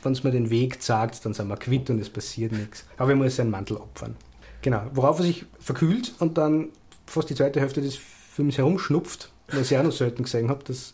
wenn 0.03 0.11
es 0.11 0.23
mir 0.23 0.31
den 0.31 0.51
Weg 0.51 0.83
sagt, 0.83 1.25
dann 1.25 1.33
sind 1.33 1.47
wir 1.47 1.57
quitt 1.57 1.89
und 1.89 1.99
es 1.99 2.09
passiert 2.09 2.51
nichts. 2.51 2.85
Aber 2.97 3.11
er 3.11 3.15
muss 3.15 3.37
seinen 3.37 3.49
Mantel 3.49 3.77
opfern. 3.77 4.15
Genau, 4.61 4.83
worauf 4.93 5.19
er 5.19 5.25
sich 5.25 5.45
verkühlt 5.59 6.13
und 6.19 6.37
dann 6.37 6.69
fast 7.05 7.29
die 7.29 7.35
zweite 7.35 7.59
Hälfte 7.59 7.81
des 7.81 7.95
Films 7.95 8.57
herumschnupft, 8.57 9.31
was 9.51 9.71
ich 9.71 9.77
auch 9.77 9.83
noch 9.83 9.91
selten 9.91 10.23
gesehen 10.23 10.49
habe, 10.49 10.63
dass 10.63 10.93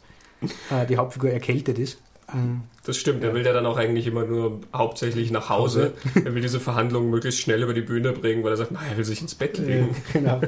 äh, 0.71 0.85
die 0.85 0.97
Hauptfigur 0.97 1.29
erkältet 1.29 1.77
ist. 1.77 1.99
Ähm, 2.33 2.61
das 2.85 2.97
stimmt, 2.97 3.23
er 3.23 3.33
will 3.33 3.45
ja 3.45 3.53
dann 3.53 3.65
auch 3.65 3.77
eigentlich 3.77 4.07
immer 4.07 4.25
nur 4.25 4.61
hauptsächlich 4.73 5.31
nach 5.31 5.49
Hause. 5.49 5.93
er 6.15 6.33
will 6.33 6.41
diese 6.41 6.59
Verhandlungen 6.59 7.09
möglichst 7.09 7.41
schnell 7.41 7.63
über 7.63 7.73
die 7.73 7.81
Bühne 7.81 8.13
bringen, 8.13 8.43
weil 8.43 8.53
er 8.53 8.57
sagt, 8.57 8.71
na, 8.71 8.79
er 8.89 8.97
will 8.97 9.05
sich 9.05 9.21
ins 9.21 9.35
Bett 9.35 9.57
legen. 9.57 9.95
genau. 10.13 10.41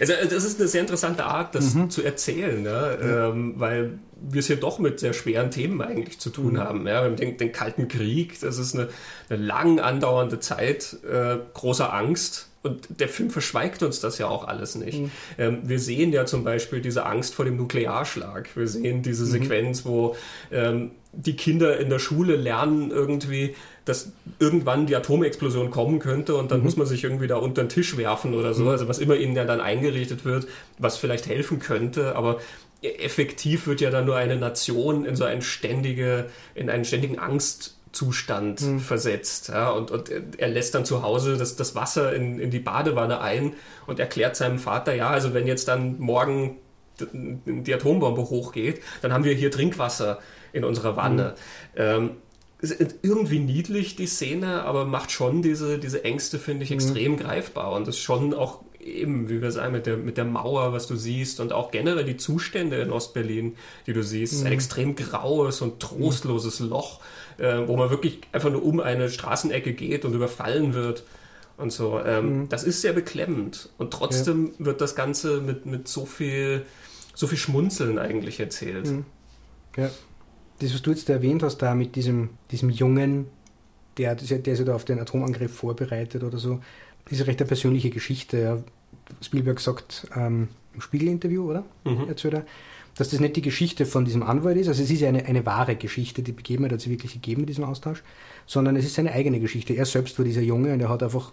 Also 0.00 0.12
das 0.28 0.44
ist 0.44 0.58
eine 0.58 0.68
sehr 0.68 0.80
interessante 0.80 1.24
Art, 1.24 1.54
das 1.54 1.74
mhm. 1.74 1.90
zu 1.90 2.02
erzählen? 2.02 2.64
Ja. 2.64 3.28
Ähm, 3.28 3.54
weil 3.56 3.98
wir 4.20 4.40
es 4.40 4.46
hier 4.46 4.56
doch 4.56 4.78
mit 4.78 5.00
sehr 5.00 5.12
schweren 5.12 5.50
Themen 5.50 5.80
eigentlich 5.82 6.18
zu 6.18 6.30
tun 6.30 6.54
mhm. 6.54 6.60
haben. 6.60 6.86
Ja? 6.86 7.08
Den, 7.08 7.36
den, 7.36 7.52
Kalten 7.52 7.88
Krieg, 7.88 8.40
das 8.40 8.58
ist 8.58 8.74
eine, 8.74 8.88
eine 9.28 9.42
lang 9.42 9.80
andauernde 9.80 10.40
Zeit 10.40 10.96
äh, 11.10 11.38
großer 11.54 11.92
Angst. 11.92 12.48
Und 12.62 13.00
der 13.00 13.08
Film 13.08 13.30
verschweigt 13.30 13.82
uns 13.82 13.98
das 13.98 14.18
ja 14.18 14.28
auch 14.28 14.46
alles 14.46 14.76
nicht. 14.76 15.00
Mhm. 15.00 15.10
Ähm, 15.38 15.58
wir 15.64 15.80
sehen 15.80 16.12
ja 16.12 16.26
zum 16.26 16.44
Beispiel 16.44 16.80
diese 16.80 17.04
Angst 17.06 17.34
vor 17.34 17.44
dem 17.44 17.56
Nuklearschlag. 17.56 18.48
Wir 18.54 18.68
sehen 18.68 19.02
diese 19.02 19.24
mhm. 19.24 19.30
Sequenz, 19.30 19.84
wo 19.84 20.16
ähm, 20.52 20.92
die 21.12 21.36
Kinder 21.36 21.78
in 21.78 21.90
der 21.90 21.98
Schule 21.98 22.36
lernen 22.36 22.90
irgendwie, 22.90 23.54
dass 23.84 24.12
irgendwann 24.38 24.86
die 24.86 24.94
Atomexplosion 24.94 25.70
kommen 25.70 25.98
könnte 25.98 26.36
und 26.36 26.50
dann 26.50 26.58
mhm. 26.58 26.64
muss 26.64 26.76
man 26.76 26.86
sich 26.86 27.04
irgendwie 27.04 27.26
da 27.26 27.36
unter 27.36 27.62
den 27.62 27.68
Tisch 27.68 27.96
werfen 27.96 28.34
oder 28.34 28.54
so. 28.54 28.64
Mhm. 28.64 28.68
Also 28.68 28.88
was 28.88 28.98
immer 28.98 29.16
ihnen 29.16 29.34
ja 29.34 29.44
dann 29.44 29.60
eingerichtet 29.60 30.24
wird, 30.24 30.46
was 30.78 30.96
vielleicht 30.96 31.26
helfen 31.26 31.58
könnte, 31.58 32.14
aber 32.16 32.38
effektiv 32.82 33.66
wird 33.66 33.80
ja 33.80 33.90
dann 33.90 34.06
nur 34.06 34.16
eine 34.16 34.36
Nation 34.36 35.04
in 35.04 35.16
so 35.16 35.24
eine 35.24 35.42
ständige, 35.42 36.26
in 36.54 36.68
einen 36.68 36.84
ständigen 36.84 37.18
Angstzustand 37.18 38.60
mhm. 38.60 38.80
versetzt. 38.80 39.48
Ja, 39.48 39.70
und, 39.70 39.90
und 39.90 40.10
er 40.38 40.48
lässt 40.48 40.74
dann 40.74 40.84
zu 40.84 41.02
Hause 41.02 41.36
das, 41.36 41.56
das 41.56 41.74
Wasser 41.74 42.12
in, 42.14 42.38
in 42.38 42.50
die 42.50 42.58
Badewanne 42.58 43.20
ein 43.20 43.54
und 43.86 44.00
erklärt 44.00 44.36
seinem 44.36 44.58
Vater, 44.58 44.94
ja, 44.94 45.10
also 45.10 45.34
wenn 45.34 45.46
jetzt 45.46 45.68
dann 45.68 45.98
morgen 45.98 46.58
die 47.00 47.74
Atombombe 47.74 48.22
hochgeht, 48.22 48.80
dann 49.00 49.12
haben 49.12 49.24
wir 49.24 49.34
hier 49.34 49.50
Trinkwasser 49.50 50.18
in 50.52 50.64
unserer 50.64 50.96
Wanne. 50.96 51.34
Mhm. 51.74 51.80
Ähm, 51.80 52.10
ist 52.70 52.96
irgendwie 53.02 53.40
niedlich, 53.40 53.96
die 53.96 54.06
Szene, 54.06 54.62
aber 54.62 54.84
macht 54.84 55.10
schon 55.10 55.42
diese, 55.42 55.78
diese 55.78 56.04
Ängste, 56.04 56.38
finde 56.38 56.62
ich, 56.62 56.70
mhm. 56.70 56.76
extrem 56.76 57.12
mhm. 57.12 57.16
greifbar. 57.16 57.72
Und 57.72 57.88
das 57.88 57.96
ist 57.96 58.02
schon 58.02 58.34
auch 58.34 58.60
eben, 58.78 59.28
wie 59.28 59.42
wir 59.42 59.50
sagen, 59.50 59.72
mit 59.72 59.86
der, 59.86 59.96
mit 59.96 60.16
der 60.16 60.24
Mauer, 60.24 60.72
was 60.72 60.86
du 60.86 60.94
siehst 60.94 61.40
und 61.40 61.52
auch 61.52 61.72
generell 61.72 62.04
die 62.04 62.16
Zustände 62.16 62.80
in 62.80 62.92
Ostberlin, 62.92 63.56
die 63.86 63.92
du 63.92 64.02
siehst. 64.02 64.40
Mhm. 64.40 64.46
Ein 64.46 64.52
extrem 64.52 64.94
graues 64.94 65.60
und 65.60 65.80
trostloses 65.80 66.60
mhm. 66.60 66.68
Loch, 66.68 67.00
äh, 67.38 67.66
wo 67.66 67.76
man 67.76 67.90
wirklich 67.90 68.20
einfach 68.30 68.50
nur 68.50 68.64
um 68.64 68.78
eine 68.78 69.10
Straßenecke 69.10 69.72
geht 69.72 70.04
und 70.04 70.14
überfallen 70.14 70.72
wird. 70.72 71.02
Und 71.56 71.72
so. 71.72 72.00
Ähm, 72.04 72.42
mhm. 72.42 72.48
Das 72.48 72.62
ist 72.62 72.80
sehr 72.80 72.92
beklemmend. 72.92 73.70
Und 73.76 73.92
trotzdem 73.92 74.52
ja. 74.58 74.66
wird 74.66 74.80
das 74.80 74.94
Ganze 74.94 75.40
mit, 75.40 75.66
mit 75.66 75.88
so 75.88 76.06
viel, 76.06 76.64
so 77.14 77.26
viel 77.26 77.38
Schmunzeln 77.38 77.98
eigentlich 77.98 78.38
erzählt. 78.38 78.86
Mhm. 78.86 79.04
Ja 79.76 79.90
das, 80.62 80.74
was 80.74 80.82
du 80.82 80.90
jetzt 80.90 81.08
erwähnt 81.08 81.42
hast, 81.42 81.58
da 81.58 81.74
mit 81.74 81.96
diesem, 81.96 82.30
diesem 82.50 82.70
Jungen, 82.70 83.26
der, 83.98 84.14
der 84.14 84.56
sich 84.56 84.64
da 84.64 84.74
auf 84.74 84.84
den 84.84 85.00
Atomangriff 85.00 85.54
vorbereitet 85.54 86.22
oder 86.22 86.38
so, 86.38 86.60
ist 87.10 87.20
eine 87.20 87.26
recht 87.26 87.46
persönliche 87.46 87.90
Geschichte. 87.90 88.62
Spielberg 89.20 89.60
sagt 89.60 90.06
ähm, 90.16 90.48
im 90.74 90.80
Spiegelinterview, 90.80 91.50
oder? 91.50 91.64
Mhm. 91.84 92.08
Erzählt 92.08 92.34
er, 92.34 92.46
dass 92.96 93.10
das 93.10 93.20
nicht 93.20 93.36
die 93.36 93.42
Geschichte 93.42 93.86
von 93.86 94.04
diesem 94.04 94.22
Anwalt 94.22 94.56
ist, 94.56 94.68
also 94.68 94.82
es 94.82 94.90
ist 94.90 95.00
ja 95.00 95.08
eine, 95.08 95.24
eine 95.24 95.44
wahre 95.46 95.76
Geschichte, 95.76 96.22
die 96.22 96.32
Begebenheit 96.32 96.72
hat 96.72 96.80
sie 96.80 96.90
wirklich 96.90 97.14
gegeben 97.14 97.42
in 97.42 97.46
diesem 97.46 97.64
Austausch, 97.64 98.02
sondern 98.46 98.76
es 98.76 98.84
ist 98.84 98.94
seine 98.94 99.12
eigene 99.12 99.40
Geschichte. 99.40 99.74
Er 99.74 99.86
selbst 99.86 100.18
war 100.18 100.24
dieser 100.24 100.42
Junge 100.42 100.72
und 100.72 100.80
er 100.80 100.88
hat 100.88 101.02
einfach 101.02 101.32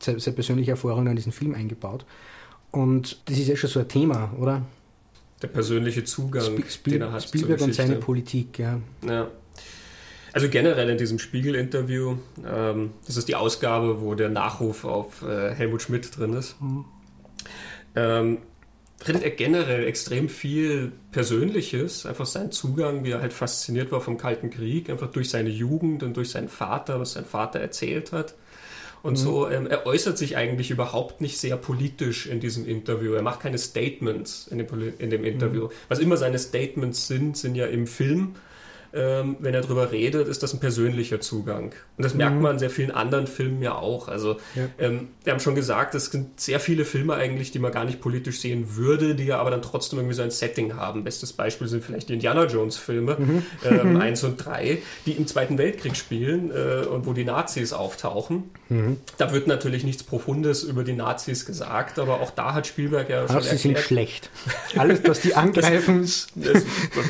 seine, 0.00 0.20
seine 0.20 0.34
persönliche 0.34 0.72
Erfahrungen 0.72 1.08
in 1.08 1.16
diesen 1.16 1.32
Film 1.32 1.54
eingebaut. 1.54 2.04
Und 2.72 3.20
das 3.26 3.38
ist 3.38 3.48
ja 3.48 3.56
schon 3.56 3.70
so 3.70 3.80
ein 3.80 3.88
Thema, 3.88 4.32
oder? 4.38 4.62
Der 5.42 5.48
persönliche 5.48 6.04
Zugang, 6.04 6.56
Sp 6.60 6.68
Spiel 6.68 6.92
den 6.94 7.02
er 7.02 7.12
hat. 7.12 7.24
Spielberg 7.24 7.60
und 7.60 7.74
seine 7.74 7.96
Politik, 7.96 8.58
ja. 8.58 8.80
ja. 9.06 9.30
Also 10.32 10.48
generell 10.48 10.88
in 10.88 10.98
diesem 10.98 11.18
Spiegel-Interview, 11.18 12.16
ähm, 12.46 12.90
das 13.06 13.16
ist 13.16 13.28
die 13.28 13.34
Ausgabe, 13.34 14.00
wo 14.00 14.14
der 14.14 14.28
Nachruf 14.28 14.84
auf 14.84 15.22
äh, 15.22 15.54
Helmut 15.54 15.82
Schmidt 15.82 16.16
drin 16.16 16.34
ist, 16.34 16.60
mhm. 16.60 16.84
ähm, 17.96 18.38
redet 19.06 19.22
er 19.24 19.30
generell 19.30 19.86
extrem 19.86 20.28
viel 20.28 20.92
Persönliches, 21.10 22.06
einfach 22.06 22.26
sein 22.26 22.52
Zugang, 22.52 23.02
wie 23.04 23.10
er 23.10 23.20
halt 23.20 23.32
fasziniert 23.32 23.90
war 23.90 24.00
vom 24.00 24.18
Kalten 24.18 24.50
Krieg, 24.50 24.90
einfach 24.90 25.10
durch 25.10 25.30
seine 25.30 25.48
Jugend 25.48 26.02
und 26.02 26.16
durch 26.16 26.30
seinen 26.30 26.48
Vater, 26.48 27.00
was 27.00 27.12
sein 27.12 27.24
Vater 27.24 27.58
erzählt 27.58 28.12
hat. 28.12 28.34
Und 29.02 29.12
mhm. 29.12 29.16
so, 29.16 29.48
ähm, 29.48 29.66
er 29.66 29.86
äußert 29.86 30.18
sich 30.18 30.36
eigentlich 30.36 30.70
überhaupt 30.70 31.20
nicht 31.20 31.38
sehr 31.38 31.56
politisch 31.56 32.26
in 32.26 32.40
diesem 32.40 32.66
Interview. 32.66 33.14
Er 33.14 33.22
macht 33.22 33.40
keine 33.40 33.58
Statements 33.58 34.46
in 34.48 34.58
dem, 34.58 34.66
in 34.98 35.10
dem 35.10 35.24
Interview. 35.24 35.64
Mhm. 35.64 35.70
Was 35.88 35.98
immer 35.98 36.16
seine 36.16 36.38
Statements 36.38 37.06
sind, 37.06 37.36
sind 37.36 37.54
ja 37.54 37.66
im 37.66 37.86
Film 37.86 38.34
ähm, 38.92 39.36
wenn 39.40 39.54
er 39.54 39.60
darüber 39.60 39.92
redet, 39.92 40.28
ist 40.28 40.42
das 40.42 40.52
ein 40.52 40.60
persönlicher 40.60 41.20
Zugang. 41.20 41.72
Und 41.96 42.04
das 42.04 42.14
merkt 42.14 42.36
mhm. 42.36 42.42
man 42.42 42.52
in 42.52 42.58
sehr 42.58 42.70
vielen 42.70 42.90
anderen 42.90 43.26
Filmen 43.26 43.62
ja 43.62 43.74
auch. 43.74 44.08
Also 44.08 44.36
ja. 44.54 44.68
Ähm, 44.78 45.08
wir 45.24 45.32
haben 45.32 45.40
schon 45.40 45.54
gesagt, 45.54 45.94
es 45.94 46.06
sind 46.06 46.40
sehr 46.40 46.60
viele 46.60 46.84
Filme 46.84 47.14
eigentlich, 47.14 47.50
die 47.50 47.58
man 47.58 47.72
gar 47.72 47.84
nicht 47.84 48.00
politisch 48.00 48.40
sehen 48.40 48.76
würde, 48.76 49.14
die 49.14 49.24
ja 49.24 49.38
aber 49.38 49.50
dann 49.50 49.62
trotzdem 49.62 49.98
irgendwie 49.98 50.16
so 50.16 50.22
ein 50.22 50.30
Setting 50.30 50.76
haben. 50.76 51.04
Bestes 51.04 51.32
Beispiel 51.32 51.68
sind 51.68 51.84
vielleicht 51.84 52.08
die 52.08 52.14
Indiana 52.14 52.46
Jones 52.46 52.76
Filme, 52.76 53.16
mhm. 53.18 53.42
ähm, 53.64 53.96
1 54.00 54.24
und 54.24 54.44
3, 54.44 54.78
die 55.06 55.12
im 55.12 55.26
Zweiten 55.26 55.58
Weltkrieg 55.58 55.96
spielen 55.96 56.50
äh, 56.50 56.86
und 56.86 57.06
wo 57.06 57.12
die 57.12 57.24
Nazis 57.24 57.72
auftauchen. 57.72 58.50
Mhm. 58.68 58.96
Da 59.18 59.32
wird 59.32 59.46
natürlich 59.46 59.84
nichts 59.84 60.02
Profundes 60.02 60.62
über 60.62 60.84
die 60.84 60.94
Nazis 60.94 61.46
gesagt, 61.46 61.98
aber 61.98 62.20
auch 62.20 62.30
da 62.30 62.54
hat 62.54 62.66
Spielberg 62.66 63.08
ja 63.08 63.28
schon. 63.28 63.42
Sie 63.42 63.56
sind 63.56 63.78
schlecht. 63.78 64.30
Alles, 64.76 65.00
was 65.04 65.20
die 65.20 65.34
angreifen. 65.36 66.02
Das, 66.02 66.28
das, 66.34 66.64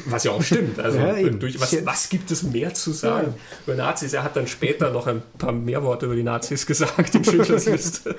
was 0.06 0.24
ja 0.24 0.32
auch 0.32 0.42
stimmt. 0.42 0.78
Also 0.78 0.98
ja, 0.98 1.28
durch, 1.30 1.60
was 1.60 1.69
was, 1.72 1.86
was 1.86 2.08
gibt 2.08 2.30
es 2.30 2.42
mehr 2.42 2.74
zu 2.74 2.92
sagen 2.92 3.34
ja. 3.36 3.58
über 3.66 3.76
Nazis? 3.76 4.12
Er 4.12 4.22
hat 4.22 4.36
dann 4.36 4.46
später 4.46 4.90
noch 4.90 5.06
ein 5.06 5.22
paar 5.38 5.52
mehr 5.52 5.82
Worte 5.82 6.06
über 6.06 6.14
die 6.14 6.22
Nazis 6.22 6.66
gesagt 6.66 7.14
in 7.14 7.24
Schindlers 7.24 7.66
Liste. 7.66 8.16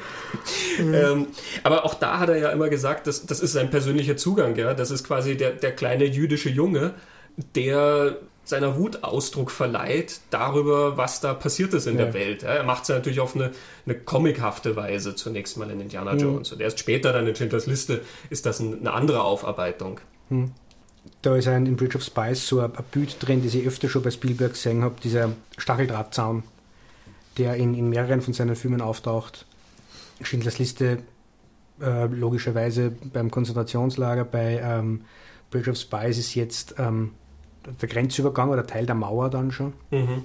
Mhm. 0.79 0.93
ähm, 0.93 1.27
aber 1.63 1.85
auch 1.85 1.93
da 1.93 2.19
hat 2.19 2.29
er 2.29 2.37
ja 2.37 2.49
immer 2.49 2.69
gesagt, 2.69 3.07
das, 3.07 3.25
das 3.25 3.39
ist 3.39 3.53
sein 3.53 3.69
persönlicher 3.69 4.17
Zugang. 4.17 4.55
Ja? 4.55 4.73
Das 4.73 4.91
ist 4.91 5.03
quasi 5.03 5.37
der, 5.37 5.51
der 5.51 5.71
kleine 5.71 6.05
jüdische 6.05 6.49
Junge, 6.49 6.93
der 7.55 8.17
seiner 8.43 8.77
Wut 8.77 9.03
Ausdruck 9.03 9.51
verleiht 9.51 10.19
darüber, 10.29 10.97
was 10.97 11.21
da 11.21 11.33
passiert 11.33 11.73
ist 11.73 11.87
in 11.87 11.97
ja. 11.97 12.05
der 12.05 12.13
Welt. 12.13 12.43
Er 12.43 12.63
macht 12.63 12.83
es 12.83 12.89
ja 12.89 12.95
natürlich 12.95 13.19
auf 13.19 13.35
eine, 13.35 13.51
eine 13.85 13.95
comichafte 13.95 14.75
Weise 14.75 15.15
zunächst 15.15 15.57
mal 15.57 15.69
in 15.69 15.79
Indiana 15.79 16.13
mhm. 16.13 16.19
Jones. 16.19 16.51
Und 16.51 16.61
erst 16.61 16.79
später 16.79 17.13
dann 17.13 17.27
in 17.27 17.35
Schindlers 17.35 17.67
Liste 17.67 18.01
ist 18.29 18.45
das 18.45 18.59
eine 18.59 18.91
andere 18.91 19.23
Aufarbeitung. 19.23 19.99
Mhm 20.29 20.51
da 21.21 21.35
ist 21.35 21.47
ein 21.47 21.65
in 21.65 21.75
Bridge 21.75 21.97
of 21.97 22.03
Spice 22.03 22.47
so 22.47 22.59
ein, 22.59 22.75
ein 22.75 22.83
Bild 22.91 23.15
drin, 23.19 23.43
das 23.43 23.53
ich 23.53 23.65
öfter 23.65 23.89
schon 23.89 24.01
bei 24.01 24.11
Spielberg 24.11 24.53
gesehen 24.53 24.83
habe, 24.83 24.95
dieser 25.03 25.31
Stacheldrahtzaun, 25.57 26.43
der 27.37 27.55
in, 27.55 27.73
in 27.75 27.89
mehreren 27.89 28.21
von 28.21 28.33
seinen 28.33 28.55
Filmen 28.55 28.81
auftaucht. 28.81 29.45
Schindlers 30.21 30.59
Liste 30.59 30.99
äh, 31.81 32.05
logischerweise 32.05 32.91
beim 32.91 33.31
Konzentrationslager, 33.31 34.25
bei 34.25 34.59
ähm, 34.63 35.01
Bridge 35.49 35.71
of 35.71 35.77
Spice 35.77 36.17
ist 36.17 36.35
jetzt 36.35 36.75
ähm, 36.77 37.11
der 37.81 37.89
Grenzübergang 37.89 38.49
oder 38.49 38.65
Teil 38.65 38.85
der 38.85 38.95
Mauer 38.95 39.29
dann 39.29 39.51
schon. 39.51 39.73
Mhm. 39.91 40.23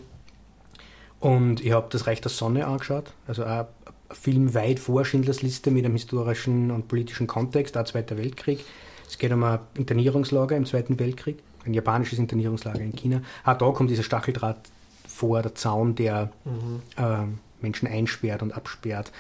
Und 1.21 1.65
ich 1.65 1.73
habe 1.73 1.89
das 1.91 2.07
Reich 2.07 2.21
der 2.21 2.31
Sonne 2.31 2.67
angeschaut, 2.67 3.13
also 3.27 3.45
ein 3.45 3.67
Film 4.11 4.55
weit 4.55 4.79
vor 4.79 5.05
Schindlers 5.05 5.43
Liste 5.43 5.71
mit 5.71 5.85
einem 5.85 5.95
historischen 5.95 6.71
und 6.71 6.89
politischen 6.89 7.27
Kontext, 7.27 7.77
auch 7.77 7.85
Zweiter 7.85 8.17
Weltkrieg. 8.17 8.65
Es 9.09 9.19
geht 9.19 9.33
um 9.33 9.43
ein 9.45 9.59
Internierungslager 9.75 10.57
im 10.57 10.67
Zweiten 10.67 10.99
Weltkrieg, 10.99 11.39
ein 11.65 11.75
japanisches 11.75 12.19
Internierungslager 12.19 12.81
in 12.81 12.95
China. 12.95 13.23
Auch 13.45 13.59
da 13.59 13.71
kommt 13.71 13.91
dieser 13.91 14.03
Stacheldraht 14.03 14.59
vor, 15.07 15.43
der 15.43 15.55
Zaun, 15.55 15.95
der 15.95 16.31
mhm. 16.45 16.83
äh, 16.97 17.27
Menschen 17.61 17.89
einsperrt 17.89 18.43
und 18.43 18.53
absperrt. 18.53 19.13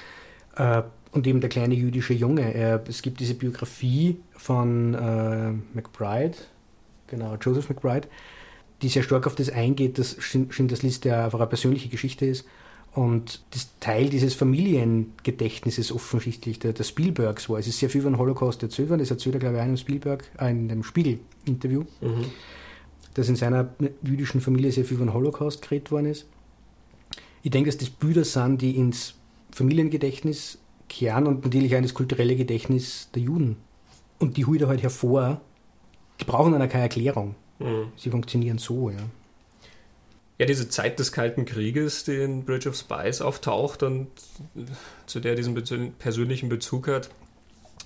Äh, 0.56 0.82
und 1.12 1.26
eben 1.26 1.40
der 1.40 1.48
kleine 1.48 1.74
jüdische 1.74 2.12
Junge. 2.12 2.52
Er, 2.52 2.82
es 2.88 3.00
gibt 3.00 3.20
diese 3.20 3.34
Biografie 3.34 4.20
von 4.36 4.94
äh, 4.94 5.52
McBride, 5.74 6.36
genau, 7.06 7.36
Joseph 7.40 7.70
McBride, 7.70 8.08
die 8.82 8.88
sehr 8.88 9.02
stark 9.02 9.26
auf 9.26 9.34
das 9.34 9.48
eingeht, 9.48 9.98
dass 9.98 10.16
Schindlers 10.20 10.82
Liste 10.82 11.16
einfach 11.16 11.38
eine 11.40 11.48
persönliche 11.48 11.88
Geschichte 11.88 12.26
ist 12.26 12.46
und 12.96 13.42
das 13.50 13.68
Teil 13.78 14.08
dieses 14.08 14.32
Familiengedächtnisses 14.32 15.92
offensichtlich 15.92 16.58
der, 16.58 16.72
der 16.72 16.82
Spielbergs 16.82 17.50
war. 17.50 17.58
Es 17.58 17.66
ist 17.66 17.78
sehr 17.78 17.90
viel 17.90 18.00
über 18.00 18.08
den 18.08 18.16
Holocaust 18.16 18.62
erzählt 18.62 18.88
worden. 18.88 19.00
Das 19.00 19.10
erzählt 19.10 19.34
er, 19.34 19.38
glaube 19.38 19.56
ich, 19.56 19.60
einem 19.60 19.76
Spielberg, 19.76 20.24
äh, 20.40 20.50
in 20.50 20.70
einem 20.70 20.82
Spiegel-Interview, 20.82 21.84
mhm. 22.00 22.24
dass 23.12 23.28
in 23.28 23.36
seiner 23.36 23.68
jüdischen 24.02 24.40
Familie 24.40 24.72
sehr 24.72 24.86
viel 24.86 24.96
über 24.96 25.04
den 25.04 25.12
Holocaust 25.12 25.60
geredet 25.60 25.90
worden 25.90 26.06
ist. 26.06 26.26
Ich 27.42 27.50
denke, 27.50 27.68
dass 27.68 27.76
das 27.76 27.90
Bilder 27.90 28.24
sind, 28.24 28.62
die 28.62 28.76
ins 28.76 29.14
Familiengedächtnis 29.50 30.58
kehren 30.88 31.26
und 31.26 31.44
natürlich 31.44 31.74
auch 31.74 31.78
in 31.78 31.84
das 31.84 31.92
kulturelle 31.92 32.34
Gedächtnis 32.34 33.10
der 33.14 33.20
Juden. 33.20 33.56
Und 34.18 34.38
die 34.38 34.46
holt 34.46 34.62
er 34.62 34.68
halt 34.68 34.82
hervor. 34.82 35.42
Die 36.18 36.24
brauchen 36.24 36.52
dann 36.52 36.62
auch 36.62 36.68
keine 36.68 36.84
Erklärung. 36.84 37.34
Mhm. 37.58 37.88
Sie 37.94 38.08
funktionieren 38.08 38.56
so, 38.56 38.88
ja. 38.88 38.96
Ja, 40.38 40.44
diese 40.46 40.68
Zeit 40.68 40.98
des 40.98 41.12
Kalten 41.12 41.46
Krieges, 41.46 42.04
die 42.04 42.16
in 42.16 42.44
Bridge 42.44 42.68
of 42.68 42.76
Spies 42.76 43.22
auftaucht 43.22 43.82
und 43.82 44.08
zu 45.06 45.20
der 45.20 45.34
diesen 45.34 45.54
persönlichen 45.98 46.48
Bezug 46.48 46.88
hat, 46.88 47.08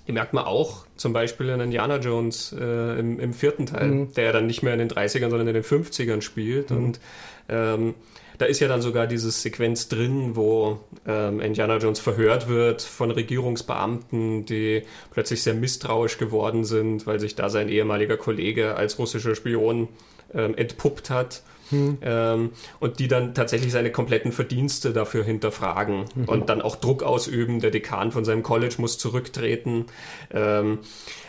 die 0.06 0.12
merkt 0.12 0.32
man 0.32 0.44
auch 0.44 0.86
zum 0.96 1.12
Beispiel 1.12 1.50
in 1.50 1.60
Indiana 1.60 1.98
Jones 1.98 2.52
äh, 2.58 2.98
im, 2.98 3.20
im, 3.20 3.32
vierten 3.32 3.66
Teil, 3.66 3.86
mhm. 3.86 4.12
der 4.14 4.24
ja 4.24 4.32
dann 4.32 4.46
nicht 4.46 4.62
mehr 4.62 4.72
in 4.72 4.80
den 4.80 4.88
30ern, 4.88 5.30
sondern 5.30 5.46
in 5.46 5.54
den 5.54 5.62
50ern 5.62 6.22
spielt. 6.22 6.70
Mhm. 6.70 6.76
Und 6.76 7.00
ähm, 7.48 7.94
da 8.38 8.46
ist 8.46 8.58
ja 8.58 8.68
dann 8.68 8.80
sogar 8.80 9.06
diese 9.06 9.30
Sequenz 9.30 9.88
drin, 9.88 10.34
wo 10.34 10.80
ähm, 11.06 11.40
Indiana 11.40 11.76
Jones 11.76 12.00
verhört 12.00 12.48
wird 12.48 12.80
von 12.80 13.10
Regierungsbeamten, 13.10 14.46
die 14.46 14.82
plötzlich 15.12 15.42
sehr 15.42 15.54
misstrauisch 15.54 16.16
geworden 16.16 16.64
sind, 16.64 17.06
weil 17.06 17.20
sich 17.20 17.34
da 17.34 17.50
sein 17.50 17.68
ehemaliger 17.68 18.16
Kollege 18.16 18.76
als 18.76 18.98
russischer 18.98 19.34
Spion 19.34 19.88
ähm, 20.32 20.54
entpuppt 20.56 21.10
hat. 21.10 21.42
Hm. 21.70 21.98
Ähm, 22.02 22.50
und 22.78 22.98
die 22.98 23.08
dann 23.08 23.34
tatsächlich 23.34 23.72
seine 23.72 23.90
kompletten 23.90 24.32
Verdienste 24.32 24.92
dafür 24.92 25.24
hinterfragen 25.24 26.04
mhm. 26.14 26.24
und 26.26 26.48
dann 26.48 26.62
auch 26.62 26.76
Druck 26.76 27.02
ausüben. 27.02 27.60
Der 27.60 27.70
Dekan 27.70 28.12
von 28.12 28.24
seinem 28.24 28.42
College 28.42 28.76
muss 28.78 28.98
zurücktreten. 28.98 29.86
Ähm, 30.32 30.78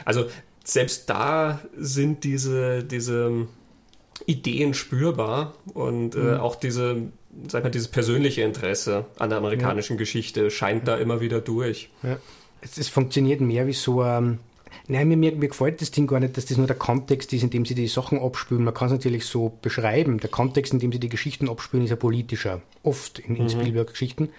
also 0.05 0.25
selbst 0.63 1.09
da 1.09 1.61
sind 1.75 2.23
diese, 2.23 2.83
diese 2.83 3.47
Ideen 4.25 4.73
spürbar 4.73 5.53
und 5.73 6.15
äh, 6.15 6.19
mhm. 6.19 6.39
auch 6.39 6.55
diese, 6.55 7.11
sag 7.47 7.63
mal, 7.63 7.69
dieses 7.69 7.87
persönliche 7.87 8.41
Interesse 8.41 9.05
an 9.17 9.29
der 9.29 9.37
amerikanischen 9.37 9.93
ja. 9.93 9.99
Geschichte 9.99 10.51
scheint 10.51 10.87
da 10.87 10.97
immer 10.97 11.21
wieder 11.21 11.41
durch. 11.41 11.89
Ja. 12.03 12.17
Es, 12.61 12.77
es, 12.77 12.89
funktioniert 12.89 13.41
mehr 13.41 13.65
wie 13.67 13.73
so 13.73 14.01
ein. 14.01 14.39
Nein, 14.87 15.07
mir, 15.07 15.17
mir, 15.17 15.35
mir, 15.35 15.47
gefällt 15.47 15.81
das 15.81 15.91
Ding 15.91 16.07
gar 16.07 16.19
nicht, 16.19 16.37
dass 16.37 16.45
das 16.45 16.57
nur 16.57 16.67
der 16.67 16.75
Kontext 16.75 17.31
ist, 17.33 17.43
in 17.43 17.49
dem 17.49 17.65
sie 17.65 17.75
die 17.75 17.87
Sachen 17.87 18.19
abspülen. 18.19 18.63
Man 18.63 18.73
kann 18.73 18.87
es 18.87 18.93
natürlich 18.93 19.25
so 19.25 19.53
beschreiben. 19.61 20.19
Der 20.19 20.29
Kontext, 20.29 20.73
in 20.73 20.79
dem 20.79 20.91
sie 20.91 20.99
die 20.99 21.09
Geschichten 21.09 21.49
abspülen, 21.49 21.85
ist 21.85 21.91
ja 21.91 21.95
politischer. 21.95 22.61
Oft 22.83 23.19
in, 23.19 23.35
in 23.35 23.43
mhm. 23.43 23.49
Spielberg-Geschichten. 23.49 24.29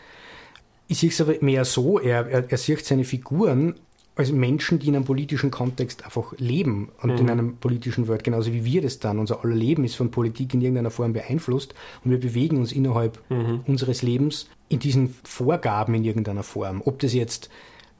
Ich 0.88 0.98
sehe 0.98 1.10
es 1.10 1.20
aber 1.20 1.34
mehr 1.40 1.64
so, 1.64 1.98
er, 1.98 2.26
er, 2.26 2.50
er 2.50 2.58
sieht 2.58 2.84
seine 2.84 3.04
Figuren 3.04 3.76
als 4.14 4.30
Menschen, 4.30 4.78
die 4.78 4.88
in 4.88 4.96
einem 4.96 5.04
politischen 5.04 5.50
Kontext 5.50 6.04
einfach 6.04 6.34
leben 6.36 6.90
und 7.00 7.12
mhm. 7.12 7.18
in 7.18 7.30
einem 7.30 7.56
politischen 7.56 8.08
Welt, 8.08 8.24
genauso 8.24 8.52
wie 8.52 8.64
wir 8.64 8.82
das 8.82 8.98
dann. 8.98 9.18
Unser 9.18 9.42
aller 9.42 9.54
Leben 9.54 9.84
ist 9.84 9.94
von 9.94 10.10
Politik 10.10 10.52
in 10.52 10.60
irgendeiner 10.60 10.90
Form 10.90 11.14
beeinflusst 11.14 11.74
und 12.04 12.10
wir 12.10 12.20
bewegen 12.20 12.58
uns 12.58 12.72
innerhalb 12.72 13.18
mhm. 13.30 13.60
unseres 13.66 14.02
Lebens 14.02 14.48
in 14.68 14.80
diesen 14.80 15.14
Vorgaben 15.24 15.94
in 15.94 16.04
irgendeiner 16.04 16.42
Form. 16.42 16.82
Ob 16.84 16.98
das 16.98 17.14
jetzt 17.14 17.48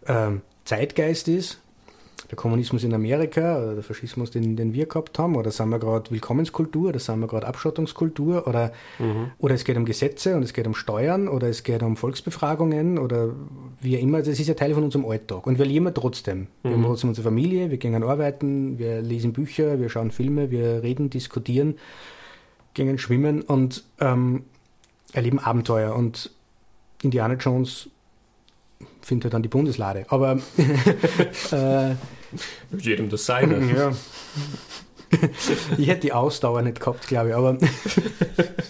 äh, 0.04 0.32
Zeitgeist 0.64 1.28
ist, 1.28 1.60
der 2.32 2.36
Kommunismus 2.36 2.82
in 2.82 2.94
Amerika 2.94 3.58
oder 3.58 3.74
der 3.74 3.82
Faschismus, 3.82 4.30
den, 4.30 4.56
den 4.56 4.72
wir 4.72 4.86
gehabt 4.86 5.18
haben, 5.18 5.36
oder 5.36 5.50
sind 5.50 5.68
wir 5.68 5.78
gerade 5.78 6.10
Willkommenskultur, 6.10 6.88
oder 6.88 6.98
sind 6.98 7.20
wir 7.20 7.26
gerade 7.26 7.46
Abschottungskultur, 7.46 8.46
oder, 8.46 8.72
mhm. 8.98 9.32
oder 9.38 9.54
es 9.54 9.64
geht 9.64 9.76
um 9.76 9.84
Gesetze 9.84 10.34
und 10.34 10.42
es 10.42 10.54
geht 10.54 10.66
um 10.66 10.74
Steuern, 10.74 11.28
oder 11.28 11.48
es 11.48 11.62
geht 11.62 11.82
um 11.82 11.96
Volksbefragungen, 11.96 12.98
oder 12.98 13.30
wie 13.80 13.96
immer. 13.96 14.18
Das 14.20 14.40
ist 14.40 14.46
ja 14.46 14.54
Teil 14.54 14.72
von 14.72 14.84
unserem 14.84 15.04
Alltag. 15.04 15.46
Und 15.46 15.58
wir 15.58 15.66
leben 15.66 15.92
trotzdem. 15.92 16.38
Mhm. 16.38 16.46
Wir 16.62 16.72
haben 16.72 16.84
trotzdem 16.84 17.10
unsere 17.10 17.24
Familie, 17.26 17.70
wir 17.70 17.76
gehen 17.76 18.02
arbeiten, 18.02 18.78
wir 18.78 19.02
lesen 19.02 19.34
Bücher, 19.34 19.78
wir 19.78 19.90
schauen 19.90 20.10
Filme, 20.10 20.50
wir 20.50 20.82
reden, 20.82 21.10
diskutieren, 21.10 21.76
gehen 22.72 22.96
schwimmen 22.96 23.42
und 23.42 23.84
ähm, 24.00 24.44
erleben 25.12 25.38
Abenteuer. 25.38 25.94
Und 25.94 26.30
Indiana 27.02 27.34
Jones 27.34 27.90
findet 29.02 29.34
dann 29.34 29.42
die 29.42 29.48
Bundeslade. 29.48 30.06
Aber 30.08 30.38
äh, 31.52 31.94
jedem 32.78 33.10
das 33.10 33.26
seine. 33.26 33.74
Ja. 33.74 33.92
ich 35.76 35.88
hätte 35.88 36.00
die 36.00 36.12
Ausdauer 36.12 36.62
nicht 36.62 36.80
gehabt, 36.80 37.06
glaube 37.06 37.30
ich, 37.30 37.34
aber 37.34 37.58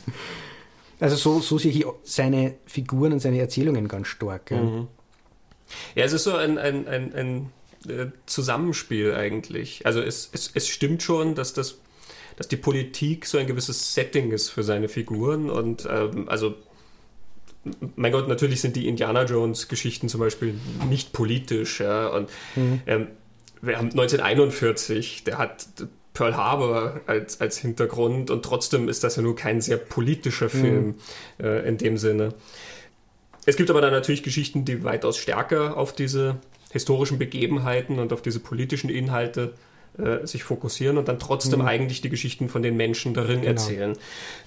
also 1.01 1.17
so, 1.17 1.41
so 1.41 1.59
sehe 1.59 1.71
ich 1.71 1.87
seine 2.03 2.55
Figuren 2.67 3.12
und 3.12 3.21
seine 3.21 3.39
Erzählungen 3.39 3.89
ganz 3.89 4.09
stark. 4.09 4.51
Ja, 4.51 4.61
mhm. 4.61 4.89
ja 5.95 6.05
es 6.05 6.12
ist 6.12 6.25
so 6.25 6.35
ein, 6.35 6.59
ein, 6.59 6.89
ein, 6.89 7.15
ein 7.15 7.53
äh, 7.89 8.07
Zusammenspiel 8.27 9.15
eigentlich. 9.15 9.87
Also 9.87 10.01
es, 10.01 10.31
es, 10.33 10.51
es 10.55 10.69
stimmt 10.69 11.03
schon, 11.03 11.35
dass 11.35 11.53
das 11.53 11.79
dass 12.37 12.49
die 12.49 12.57
Politik 12.57 13.27
so 13.27 13.39
ein 13.39 13.47
gewisses 13.47 13.95
Setting 13.95 14.33
ist 14.33 14.49
für 14.49 14.62
seine 14.62 14.89
Figuren 14.89 15.51
und 15.51 15.87
ähm, 15.89 16.29
also 16.29 16.55
mein 17.97 18.12
Gott, 18.12 18.28
natürlich 18.28 18.61
sind 18.61 18.76
die 18.76 18.88
Indiana 18.88 19.25
Jones 19.25 19.69
Geschichten 19.69 20.09
zum 20.09 20.21
Beispiel 20.21 20.54
nicht 20.88 21.12
politisch. 21.12 21.80
Ja, 21.80 22.08
und 22.08 22.28
mhm. 22.56 22.80
ähm, 22.87 23.06
wir 23.60 23.78
haben 23.78 23.91
1941, 23.91 25.25
der 25.25 25.39
hat 25.39 25.67
Pearl 26.15 26.37
Harbor 26.37 27.00
als, 27.06 27.41
als 27.41 27.58
Hintergrund 27.58 28.30
und 28.30 28.45
trotzdem 28.45 28.89
ist 28.89 29.04
das 29.04 29.17
ja 29.17 29.23
nur 29.23 29.37
kein 29.37 29.60
sehr 29.60 29.76
politischer 29.76 30.47
mhm. 30.47 30.50
Film 30.50 30.87
mhm. 31.39 31.45
äh, 31.45 31.69
in 31.69 31.78
dem 31.78 31.97
Sinne. 31.97 32.34
Es 33.47 33.56
gibt 33.56 33.71
aber 33.71 33.80
dann 33.80 33.93
natürlich 33.93 34.23
Geschichten, 34.23 34.65
die 34.65 34.84
weitaus 34.84 35.17
stärker 35.17 35.76
auf 35.76 35.93
diese 35.93 36.37
historischen 36.71 37.19
Begebenheiten 37.19 37.99
und 37.99 38.13
auf 38.13 38.23
diese 38.23 38.41
politischen 38.41 38.89
Inhalte 38.89 39.54
äh, 39.99 40.26
sich 40.26 40.43
fokussieren 40.45 40.99
und 40.99 41.09
dann 41.09 41.19
trotzdem 41.19 41.61
mhm. 41.61 41.67
eigentlich 41.67 42.00
die 42.00 42.09
Geschichten 42.09 42.49
von 42.49 42.63
den 42.63 42.76
Menschen 42.76 43.15
darin 43.15 43.41
genau. 43.41 43.52
erzählen. 43.52 43.93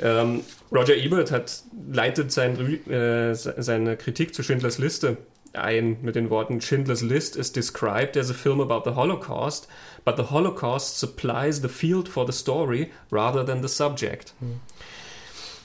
Ähm, 0.01 0.41
Roger 0.71 0.95
Ebert 0.95 1.31
hat, 1.31 1.63
leitet 1.91 2.31
sein, 2.31 2.57
äh, 2.89 3.33
seine 3.35 3.97
Kritik 3.97 4.33
zu 4.33 4.43
Schindlers 4.43 4.77
Liste 4.77 5.17
ein 5.57 5.97
mit 6.01 6.15
den 6.15 6.29
Worten 6.29 6.61
Schindler's 6.61 7.01
List 7.01 7.35
is 7.35 7.51
described 7.51 8.17
as 8.17 8.29
a 8.29 8.33
film 8.33 8.61
about 8.61 8.89
the 8.89 8.95
Holocaust, 8.95 9.67
but 10.03 10.17
the 10.17 10.29
Holocaust 10.29 10.99
supplies 10.99 11.61
the 11.61 11.69
field 11.69 12.09
for 12.09 12.25
the 12.25 12.33
story 12.33 12.91
rather 13.11 13.45
than 13.45 13.61
the 13.61 13.69
subject. 13.69 14.33
Mhm. 14.39 14.59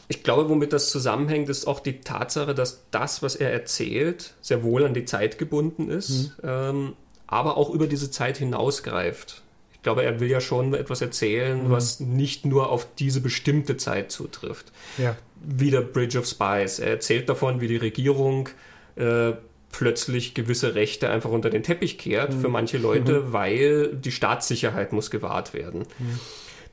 Ich 0.09 0.25
glaube, 0.25 0.49
womit 0.49 0.73
das 0.73 0.91
zusammenhängt, 0.91 1.49
ist 1.49 1.69
auch 1.69 1.79
die 1.79 2.01
Tatsache, 2.01 2.53
dass 2.53 2.83
das, 2.91 3.23
was 3.23 3.37
er 3.37 3.53
erzählt, 3.53 4.35
sehr 4.41 4.65
wohl 4.65 4.85
an 4.85 4.93
die 4.93 5.05
Zeit 5.05 5.39
gebunden 5.39 5.89
ist, 5.89 6.33
mhm. 6.43 6.49
ähm, 6.49 6.93
aber 7.29 7.57
auch 7.57 7.71
über 7.71 7.87
diese 7.87 8.11
Zeit 8.11 8.39
hinausgreift. 8.39 9.43
Ich 9.81 9.83
glaube, 9.83 10.05
er 10.05 10.21
will 10.21 10.29
ja 10.29 10.43
schon 10.43 10.75
etwas 10.75 11.01
erzählen, 11.01 11.65
mhm. 11.65 11.71
was 11.71 12.01
nicht 12.01 12.45
nur 12.45 12.69
auf 12.69 12.87
diese 12.99 13.23
bestimmte 13.23 13.79
Zeit 13.79 14.13
zutrifft. 14.13 14.73
Ja. 14.99 15.17
Wie 15.43 15.71
der 15.71 15.81
Bridge 15.81 16.19
of 16.19 16.27
Spies. 16.27 16.79
Er 16.79 16.91
erzählt 16.91 17.31
davon, 17.31 17.63
wie 17.63 17.69
die 17.69 17.79
Regierung 17.79 18.51
äh, 18.97 19.33
plötzlich 19.73 20.35
gewisse 20.35 20.75
Rechte 20.75 21.09
einfach 21.09 21.31
unter 21.31 21.49
den 21.49 21.63
Teppich 21.63 21.97
kehrt 21.97 22.35
mhm. 22.35 22.41
für 22.43 22.49
manche 22.49 22.77
Leute, 22.77 23.21
mhm. 23.21 23.33
weil 23.33 23.97
die 23.97 24.13
Staatssicherheit 24.13 24.93
muss 24.93 25.11
gewahrt 25.11 25.55
werden. 25.55 25.87
Mhm. 25.99 26.21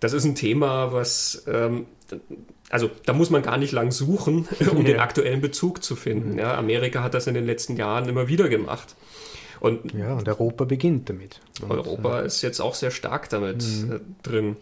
Das 0.02 0.12
ist 0.12 0.26
ein 0.26 0.36
Thema, 0.36 0.92
was 0.92 1.46
ähm, 1.48 1.86
also 2.70 2.90
da 3.06 3.14
muss 3.14 3.30
man 3.30 3.42
gar 3.42 3.58
nicht 3.58 3.72
lang 3.72 3.92
suchen, 3.92 4.48
um 4.72 4.80
ja. 4.80 4.84
den 4.84 5.00
aktuellen 5.00 5.42
Bezug 5.42 5.84
zu 5.84 5.96
finden. 5.96 6.38
Ja, 6.38 6.58
Amerika 6.58 7.04
hat 7.04 7.14
das 7.14 7.28
in 7.28 7.34
den 7.34 7.46
letzten 7.46 7.78
Jahren 7.78 8.10
immer 8.10 8.28
wieder 8.28 8.50
gemacht. 8.50 8.96
Und 9.60 9.94
ja, 9.94 10.14
und 10.14 10.28
Europa 10.28 10.66
beginnt 10.66 11.10
damit. 11.10 11.42
Und, 11.62 11.72
Europa 11.72 12.22
äh, 12.22 12.26
ist 12.28 12.42
jetzt 12.42 12.60
auch 12.60 12.76
sehr 12.76 12.92
stark 12.92 13.30
damit 13.30 13.64
mhm. 13.64 13.92
äh, 13.92 14.00
drin. 14.24 14.58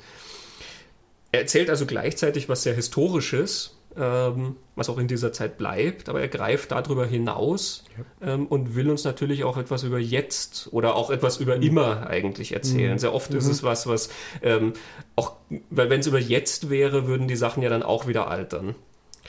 Er 1.31 1.41
erzählt 1.41 1.69
also 1.69 1.85
gleichzeitig 1.85 2.47
was 2.47 2.63
sehr 2.63 2.73
Historisches, 2.73 3.75
ähm, 3.97 4.55
was 4.75 4.89
auch 4.89 4.97
in 4.97 5.07
dieser 5.07 5.33
Zeit 5.33 5.57
bleibt, 5.57 6.09
aber 6.09 6.21
er 6.21 6.27
greift 6.27 6.71
darüber 6.71 7.05
hinaus 7.05 7.83
ja. 8.21 8.33
ähm, 8.33 8.47
und 8.47 8.75
will 8.75 8.89
uns 8.89 9.03
natürlich 9.03 9.43
auch 9.43 9.57
etwas 9.57 9.83
über 9.83 9.99
jetzt 9.99 10.69
oder 10.71 10.95
auch 10.95 11.09
etwas 11.09 11.37
über 11.37 11.57
mhm. 11.57 11.63
immer 11.63 12.07
eigentlich 12.07 12.53
erzählen. 12.53 12.93
Mhm. 12.93 12.99
Sehr 12.99 13.13
oft 13.13 13.33
ist 13.33 13.47
es 13.47 13.61
mhm. 13.61 13.67
was, 13.67 13.87
was 13.87 14.09
ähm, 14.41 14.73
auch, 15.15 15.33
weil 15.69 15.89
wenn 15.89 15.99
es 15.99 16.07
über 16.07 16.19
jetzt 16.19 16.69
wäre, 16.69 17.07
würden 17.07 17.27
die 17.27 17.35
Sachen 17.35 17.63
ja 17.63 17.69
dann 17.69 17.83
auch 17.83 18.07
wieder 18.07 18.29
altern. 18.29 18.75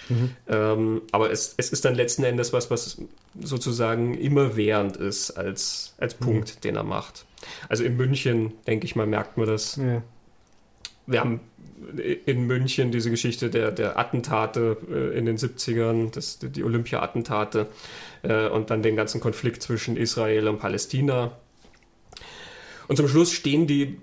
Mhm. 0.08 0.30
Ähm, 0.48 1.02
aber 1.12 1.30
es, 1.30 1.54
es 1.56 1.70
ist 1.70 1.84
dann 1.84 1.94
letzten 1.94 2.24
Endes 2.24 2.52
was, 2.52 2.70
was 2.70 3.00
sozusagen 3.40 4.14
immerwährend 4.14 4.96
ist 4.96 5.32
als, 5.32 5.94
als 5.98 6.18
mhm. 6.20 6.24
Punkt, 6.24 6.56
mhm. 6.56 6.60
den 6.62 6.76
er 6.76 6.84
macht. 6.84 7.24
Also 7.68 7.84
in 7.84 7.96
München, 7.96 8.52
denke 8.66 8.86
ich 8.86 8.96
mal, 8.96 9.06
merkt 9.06 9.36
man 9.36 9.46
das. 9.46 9.76
Ja. 9.76 10.02
Wir 11.06 11.20
haben 11.20 11.40
in 12.24 12.46
München 12.46 12.90
diese 12.90 13.10
Geschichte 13.10 13.50
der, 13.50 13.70
der 13.70 13.98
Attentate 13.98 14.76
äh, 14.90 15.18
in 15.18 15.26
den 15.26 15.36
70ern, 15.36 16.10
das, 16.12 16.38
die 16.40 16.64
Olympia-Attentate 16.64 17.68
äh, 18.22 18.48
und 18.48 18.70
dann 18.70 18.82
den 18.82 18.96
ganzen 18.96 19.20
Konflikt 19.20 19.62
zwischen 19.62 19.96
Israel 19.96 20.48
und 20.48 20.58
Palästina. 20.58 21.32
Und 22.88 22.96
zum 22.96 23.08
Schluss 23.08 23.32
stehen 23.32 23.66
die 23.66 23.98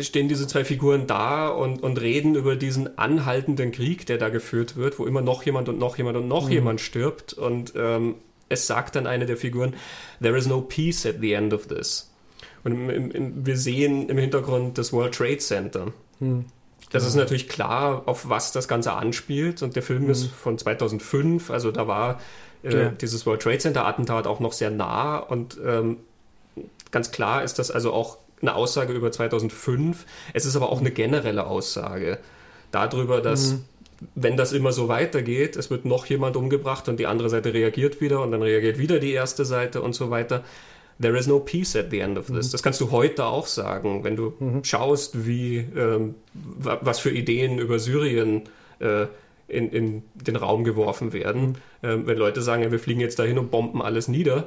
stehen 0.00 0.28
diese 0.28 0.46
zwei 0.46 0.64
Figuren 0.64 1.06
da 1.06 1.48
und, 1.48 1.82
und 1.82 2.00
reden 2.00 2.34
über 2.34 2.56
diesen 2.56 2.98
anhaltenden 2.98 3.72
Krieg, 3.72 4.06
der 4.06 4.18
da 4.18 4.30
geführt 4.30 4.76
wird, 4.76 4.98
wo 4.98 5.06
immer 5.06 5.20
noch 5.20 5.42
jemand 5.44 5.68
und 5.68 5.78
noch 5.78 5.98
jemand 5.98 6.16
und 6.16 6.28
noch 6.28 6.46
mhm. 6.46 6.52
jemand 6.52 6.80
stirbt. 6.80 7.34
Und 7.34 7.74
ähm, 7.76 8.16
es 8.48 8.66
sagt 8.66 8.96
dann 8.96 9.06
eine 9.06 9.26
der 9.26 9.36
Figuren, 9.36 9.74
There 10.20 10.36
is 10.36 10.46
no 10.46 10.60
peace 10.62 11.04
at 11.06 11.16
the 11.20 11.32
end 11.32 11.52
of 11.52 11.66
this. 11.66 12.10
Und 12.62 12.72
im, 12.72 12.90
im, 12.90 13.10
im, 13.10 13.46
wir 13.46 13.56
sehen 13.56 14.08
im 14.08 14.16
Hintergrund 14.16 14.78
das 14.78 14.92
World 14.92 15.14
Trade 15.14 15.38
Center. 15.38 15.92
Mhm. 16.20 16.46
Das 16.90 17.04
ist 17.04 17.16
natürlich 17.16 17.48
klar, 17.48 18.02
auf 18.06 18.28
was 18.28 18.52
das 18.52 18.68
Ganze 18.68 18.92
anspielt. 18.92 19.62
Und 19.62 19.76
der 19.76 19.82
Film 19.82 20.04
mhm. 20.04 20.10
ist 20.10 20.26
von 20.26 20.56
2005, 20.56 21.50
also 21.50 21.70
da 21.70 21.86
war 21.86 22.20
äh, 22.62 22.76
ja. 22.76 22.88
dieses 22.90 23.26
World 23.26 23.42
Trade 23.42 23.58
Center 23.58 23.86
Attentat 23.86 24.26
auch 24.26 24.40
noch 24.40 24.52
sehr 24.52 24.70
nah. 24.70 25.18
Und 25.18 25.58
ähm, 25.64 25.98
ganz 26.94 27.10
klar 27.10 27.42
ist 27.42 27.58
das 27.58 27.72
also 27.72 27.92
auch 27.92 28.18
eine 28.40 28.54
Aussage 28.54 28.92
über 28.92 29.10
2005. 29.10 30.06
Es 30.32 30.46
ist 30.46 30.54
aber 30.54 30.70
auch 30.70 30.80
eine 30.80 30.92
generelle 30.92 31.46
Aussage 31.46 32.18
darüber, 32.70 33.20
dass 33.20 33.52
mhm. 33.52 33.64
wenn 34.14 34.36
das 34.36 34.52
immer 34.52 34.70
so 34.70 34.86
weitergeht, 34.86 35.56
es 35.56 35.70
wird 35.70 35.84
noch 35.86 36.06
jemand 36.06 36.36
umgebracht 36.36 36.88
und 36.88 37.00
die 37.00 37.06
andere 37.06 37.30
Seite 37.30 37.52
reagiert 37.52 38.00
wieder 38.00 38.22
und 38.22 38.30
dann 38.30 38.42
reagiert 38.42 38.78
wieder 38.78 39.00
die 39.00 39.10
erste 39.10 39.44
Seite 39.44 39.82
und 39.82 39.94
so 39.94 40.10
weiter. 40.10 40.44
There 41.02 41.18
is 41.18 41.26
no 41.26 41.40
peace 41.40 41.74
at 41.74 41.86
the 41.90 41.98
end 41.98 42.16
of 42.16 42.26
this. 42.26 42.48
Mhm. 42.48 42.52
Das 42.52 42.62
kannst 42.62 42.80
du 42.80 42.92
heute 42.92 43.24
auch 43.24 43.48
sagen, 43.48 44.04
wenn 44.04 44.14
du 44.14 44.34
mhm. 44.38 44.62
schaust, 44.62 45.26
wie 45.26 45.66
ähm, 45.76 46.14
was 46.32 47.00
für 47.00 47.10
Ideen 47.10 47.58
über 47.58 47.80
Syrien 47.80 48.42
äh, 48.78 49.06
in, 49.48 49.70
in 49.70 50.02
den 50.14 50.36
Raum 50.36 50.62
geworfen 50.62 51.12
werden. 51.12 51.42
Mhm. 51.42 51.54
Ähm, 51.82 52.06
wenn 52.06 52.18
Leute 52.18 52.40
sagen, 52.40 52.62
ja, 52.62 52.70
wir 52.70 52.78
fliegen 52.78 53.00
jetzt 53.00 53.18
dahin 53.18 53.38
und 53.38 53.50
bomben 53.50 53.82
alles 53.82 54.06
nieder, 54.06 54.44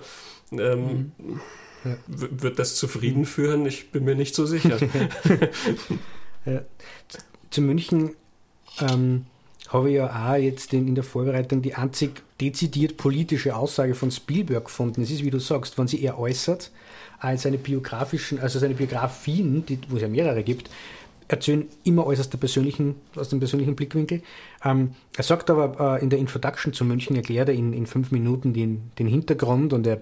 ähm, 0.53 1.11
mhm. 1.17 1.41
Ja. 1.89 1.97
wird 2.07 2.59
das 2.59 2.75
zufrieden 2.75 3.25
führen? 3.25 3.65
Ich 3.65 3.91
bin 3.91 4.05
mir 4.05 4.15
nicht 4.15 4.35
so 4.35 4.45
sicher. 4.45 4.77
ja. 6.45 6.61
Zu 7.49 7.61
München 7.61 8.11
ähm, 8.79 9.25
habe 9.69 9.89
ich 9.89 9.95
ja 9.95 10.07
auch 10.07 10.35
jetzt 10.35 10.73
in, 10.73 10.87
in, 10.87 10.95
der 10.95 11.03
Vorbereitung 11.03 11.61
die 11.61 11.75
einzig 11.75 12.21
dezidiert 12.39 12.97
politische 12.97 13.55
Aussage 13.55 13.95
von 13.95 14.11
Spielberg 14.11 14.65
gefunden. 14.65 15.01
Es 15.01 15.11
ist, 15.11 15.23
wie 15.23 15.29
du 15.29 15.39
sagst, 15.39 15.77
wenn 15.77 15.87
sie 15.87 16.01
er 16.03 16.19
äußert, 16.19 16.71
als 17.19 17.43
seine 17.43 17.57
biografischen, 17.57 18.39
also 18.39 18.59
seine 18.59 18.75
Biografien, 18.75 19.65
die, 19.65 19.79
wo 19.89 19.95
es 19.95 20.01
ja 20.01 20.07
mehrere 20.07 20.43
gibt, 20.43 20.69
erzählen 21.27 21.65
immer 21.83 22.05
äußerst 22.05 22.31
der 22.31 22.37
persönlichen, 22.37 22.95
aus 23.15 23.29
dem 23.29 23.39
persönlichen 23.39 23.75
Blickwinkel. 23.75 24.21
Ähm, 24.63 24.91
er 25.15 25.23
sagt 25.23 25.49
aber 25.49 25.97
äh, 25.97 26.03
in 26.03 26.09
der 26.09 26.19
Introduction 26.19 26.73
zu 26.73 26.85
München, 26.85 27.15
erklärt 27.15 27.49
er 27.49 27.55
in, 27.55 27.73
in 27.73 27.85
fünf 27.85 28.11
Minuten 28.11 28.53
den, 28.53 28.91
den 28.97 29.07
Hintergrund 29.07 29.73
und 29.73 29.85
er, 29.85 29.99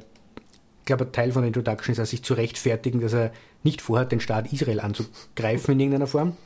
glaube, 0.85 1.11
Teil 1.11 1.31
von 1.31 1.41
der 1.41 1.47
Introduction 1.47 1.91
ist, 1.91 1.99
er 1.99 2.05
sich 2.05 2.23
zu 2.23 2.33
rechtfertigen, 2.33 3.01
dass 3.01 3.13
er 3.13 3.31
nicht 3.63 3.81
vorhat, 3.81 4.11
den 4.11 4.19
Staat 4.19 4.51
Israel 4.53 4.79
anzugreifen 4.79 5.73
in 5.73 5.79
irgendeiner 5.79 6.07
Form. 6.07 6.37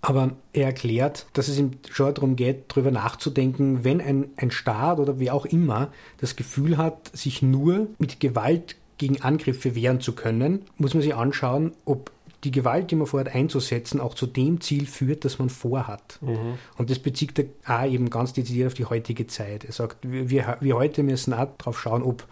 Aber 0.00 0.32
er 0.52 0.66
erklärt, 0.66 1.26
dass 1.32 1.48
es 1.48 1.58
ihm 1.58 1.72
schon 1.90 2.14
darum 2.14 2.36
geht, 2.36 2.64
darüber 2.68 2.90
nachzudenken, 2.90 3.82
wenn 3.82 4.00
ein, 4.00 4.30
ein 4.36 4.50
Staat 4.50 5.00
oder 5.00 5.18
wie 5.18 5.30
auch 5.30 5.44
immer 5.44 5.90
das 6.18 6.36
Gefühl 6.36 6.76
hat, 6.76 7.10
sich 7.16 7.42
nur 7.42 7.88
mit 7.98 8.20
Gewalt 8.20 8.76
gegen 8.96 9.22
Angriffe 9.22 9.74
wehren 9.74 10.00
zu 10.00 10.14
können, 10.14 10.62
muss 10.76 10.94
man 10.94 11.02
sich 11.02 11.14
anschauen, 11.14 11.72
ob 11.84 12.12
die 12.44 12.52
Gewalt, 12.52 12.92
die 12.92 12.96
man 12.96 13.08
vorhat 13.08 13.34
einzusetzen, 13.34 14.00
auch 14.00 14.14
zu 14.14 14.26
dem 14.26 14.60
Ziel 14.60 14.86
führt, 14.86 15.24
das 15.24 15.40
man 15.40 15.50
vorhat. 15.50 16.18
Mhm. 16.20 16.54
Und 16.76 16.90
das 16.90 17.00
bezieht 17.00 17.36
er 17.38 17.46
auch 17.66 17.90
eben 17.90 18.10
ganz 18.10 18.32
dezidiert 18.32 18.68
auf 18.68 18.74
die 18.74 18.84
heutige 18.84 19.26
Zeit. 19.26 19.64
Er 19.64 19.72
sagt, 19.72 19.98
wir, 20.02 20.56
wir 20.60 20.76
heute 20.76 21.02
müssen 21.02 21.34
auch 21.34 21.48
darauf 21.58 21.80
schauen, 21.80 22.02
ob 22.02 22.28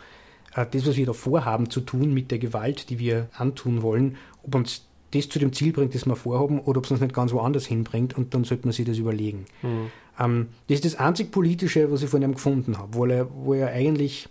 das, 0.64 0.87
was 0.87 0.97
wir 0.97 1.07
da 1.07 1.12
vorhaben 1.12 1.71
zu 1.71 1.81
tun 1.81 2.14
mit 2.14 2.31
der 2.31 2.38
Gewalt, 2.38 2.88
die 2.90 2.99
wir 2.99 3.29
antun 3.37 3.83
wollen, 3.83 4.16
ob 4.42 4.55
uns 4.55 4.87
das 5.12 5.29
zu 5.29 5.38
dem 5.38 5.53
Ziel 5.53 5.73
bringt, 5.73 5.95
das 5.95 6.07
wir 6.07 6.16
vorhaben, 6.16 6.61
oder 6.61 6.79
ob 6.79 6.85
es 6.85 6.90
uns 6.90 7.01
nicht 7.01 7.14
ganz 7.14 7.33
woanders 7.33 7.66
hinbringt 7.66 8.16
und 8.16 8.35
dann 8.35 8.45
sollte 8.45 8.66
man 8.66 8.73
sich 8.73 8.87
das 8.87 8.99
überlegen. 8.99 9.47
Mhm. 9.62 9.90
Ähm, 10.19 10.49
das 10.69 10.77
ist 10.77 10.85
das 10.85 10.95
einzig 10.97 11.31
Politische, 11.31 11.90
was 11.92 12.03
ich 12.03 12.11
von 12.11 12.23
ihm 12.23 12.35
gefunden 12.35 12.79
habe, 12.79 12.95
wo 12.95 13.07
er, 13.07 13.29
wo 13.33 13.55
er 13.55 13.69
eigentlich, 13.69 14.29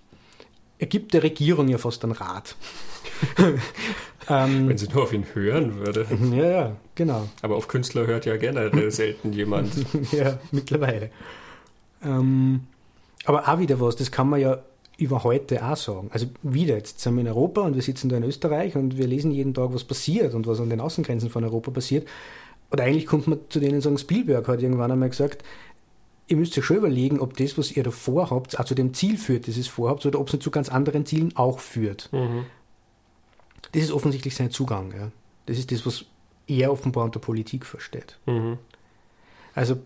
er 0.79 0.88
gibt 0.88 1.13
der 1.13 1.23
Regierung 1.23 1.67
ja 1.67 1.77
fast 1.77 2.03
einen 2.03 2.13
Rat. 2.13 2.55
ähm, 4.29 4.67
Wenn 4.67 4.77
sie 4.77 4.89
nur 4.89 5.03
auf 5.03 5.13
ihn 5.13 5.25
hören 5.33 5.75
würde. 5.77 6.07
Ja, 6.31 6.49
ja, 6.49 6.75
genau. 6.95 7.29
Aber 7.41 7.55
auf 7.55 7.67
Künstler 7.67 8.07
hört 8.07 8.25
ja 8.25 8.38
generell 8.38 8.91
selten 8.91 9.31
jemand. 9.31 9.73
ja, 10.11 10.39
mittlerweile. 10.51 11.11
Ähm, 12.03 12.61
aber 13.25 13.47
auch 13.47 13.59
wieder 13.59 13.79
was, 13.79 13.95
das 13.95 14.11
kann 14.11 14.29
man 14.29 14.41
ja 14.41 14.59
über 14.97 15.23
heute 15.23 15.65
auch 15.65 15.75
sagen. 15.75 16.10
Also 16.12 16.27
wieder, 16.41 16.75
jetzt 16.75 16.99
sind 16.99 17.15
wir 17.15 17.21
in 17.21 17.27
Europa 17.27 17.62
und 17.62 17.75
wir 17.75 17.81
sitzen 17.81 18.10
da 18.10 18.17
in 18.17 18.23
Österreich 18.23 18.75
und 18.75 18.97
wir 18.97 19.08
lesen 19.08 19.31
jeden 19.31 19.53
Tag, 19.53 19.73
was 19.73 19.84
passiert 19.84 20.34
und 20.34 20.47
was 20.47 20.60
an 20.60 20.69
den 20.69 20.79
Außengrenzen 20.79 21.29
von 21.29 21.43
Europa 21.43 21.71
passiert. 21.71 22.08
Und 22.69 22.81
eigentlich 22.81 23.05
kommt 23.05 23.27
man 23.27 23.39
zu 23.49 23.60
denen 23.60 23.81
sagen, 23.81 23.97
Spielberg 23.97 24.47
hat 24.47 24.62
irgendwann 24.62 24.91
einmal 24.91 25.10
gesagt, 25.10 25.43
ihr 26.27 26.38
müsst 26.38 26.58
euch 26.58 26.65
schon 26.65 26.77
überlegen, 26.77 27.19
ob 27.19 27.38
das, 27.38 27.58
was 27.58 27.75
ihr 27.75 27.84
da 27.84 27.91
vorhabt, 27.91 28.60
auch 28.60 28.65
zu 28.65 28.75
dem 28.75 28.93
Ziel 28.93 29.17
führt, 29.17 29.47
das 29.47 29.58
ihr 29.58 29.63
vorhabt, 29.65 30.05
oder 30.05 30.19
ob 30.19 30.27
es 30.27 30.34
nicht 30.34 30.43
zu 30.43 30.51
ganz 30.51 30.69
anderen 30.69 31.05
Zielen 31.05 31.36
auch 31.36 31.60
führt. 31.60 32.10
Mhm. 32.12 32.45
Das 33.71 33.84
ist 33.84 33.91
offensichtlich 33.91 34.36
sein 34.36 34.51
Zugang. 34.51 34.93
Ja. 34.97 35.12
Das 35.45 35.58
ist 35.58 35.71
das, 35.71 35.86
was 35.86 36.05
er 36.47 36.71
offenbar 36.71 37.05
unter 37.05 37.19
Politik 37.19 37.65
versteht. 37.65 38.17
Mhm. 38.25 38.58
Also, 39.53 39.77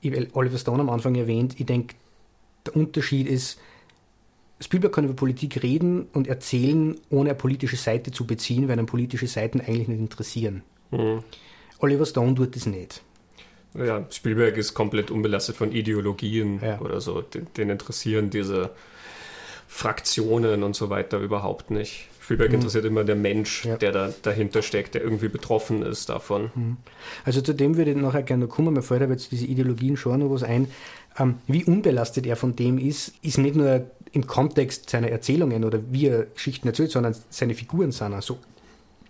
ich 0.00 0.12
habe 0.12 0.28
Oliver 0.34 0.58
Stone 0.58 0.80
am 0.80 0.90
Anfang 0.90 1.14
erwähnt, 1.14 1.58
ich 1.58 1.66
denke, 1.66 1.94
der 2.66 2.76
Unterschied 2.76 3.26
ist, 3.28 3.58
Spielberg 4.60 4.94
kann 4.94 5.04
über 5.04 5.14
Politik 5.14 5.62
reden 5.62 6.06
und 6.12 6.28
erzählen, 6.28 6.96
ohne 7.10 7.30
eine 7.30 7.38
politische 7.38 7.76
Seite 7.76 8.10
zu 8.10 8.26
beziehen, 8.26 8.68
weil 8.68 8.78
ihn 8.78 8.86
politische 8.86 9.26
Seiten 9.26 9.60
eigentlich 9.60 9.88
nicht 9.88 10.00
interessieren. 10.00 10.62
Mhm. 10.90 11.22
Oliver 11.78 12.06
Stone 12.06 12.34
tut 12.34 12.56
das 12.56 12.66
nicht. 12.66 13.02
Ja, 13.74 14.06
Spielberg 14.10 14.56
ist 14.56 14.72
komplett 14.72 15.10
unbelastet 15.10 15.56
von 15.56 15.72
Ideologien 15.72 16.60
ja. 16.62 16.80
oder 16.80 17.00
so. 17.00 17.20
Den, 17.20 17.46
den, 17.56 17.68
interessieren 17.68 18.30
diese 18.30 18.70
Fraktionen 19.68 20.62
und 20.62 20.74
so 20.74 20.88
weiter 20.88 21.18
überhaupt 21.18 21.70
nicht. 21.70 22.08
Spielberg 22.22 22.48
mhm. 22.48 22.54
interessiert 22.56 22.86
immer 22.86 23.04
der 23.04 23.16
Mensch, 23.16 23.66
ja. 23.66 23.76
der 23.76 23.92
da 23.92 24.14
dahinter 24.22 24.62
steckt, 24.62 24.94
der 24.94 25.02
irgendwie 25.02 25.28
betroffen 25.28 25.82
ist 25.82 26.08
davon. 26.08 26.50
Mhm. 26.54 26.76
Also 27.24 27.42
zu 27.42 27.52
dem 27.52 27.76
würde 27.76 27.90
ich 27.90 27.96
nachher 27.96 28.22
gerne 28.22 28.46
kommen. 28.46 28.72
Mir 28.72 28.82
fällt 28.82 29.02
aber 29.02 29.12
jetzt 29.12 29.30
diese 29.30 29.44
Ideologien 29.44 29.98
schon 29.98 30.20
noch 30.20 30.30
was 30.30 30.42
ein. 30.42 30.68
Ähm, 31.18 31.36
wie 31.46 31.64
unbelastet 31.64 32.26
er 32.26 32.36
von 32.36 32.56
dem 32.56 32.78
ist, 32.78 33.12
ist 33.22 33.38
nicht 33.38 33.56
nur 33.56 33.90
im 34.12 34.26
Kontext 34.26 34.90
seiner 34.90 35.08
Erzählungen 35.08 35.64
oder 35.64 35.80
wie 35.90 36.06
er 36.06 36.26
Geschichten 36.26 36.68
erzählt, 36.68 36.90
sondern 36.90 37.14
seine 37.30 37.54
Figuren 37.54 37.92
sind 37.92 38.14
also 38.14 38.38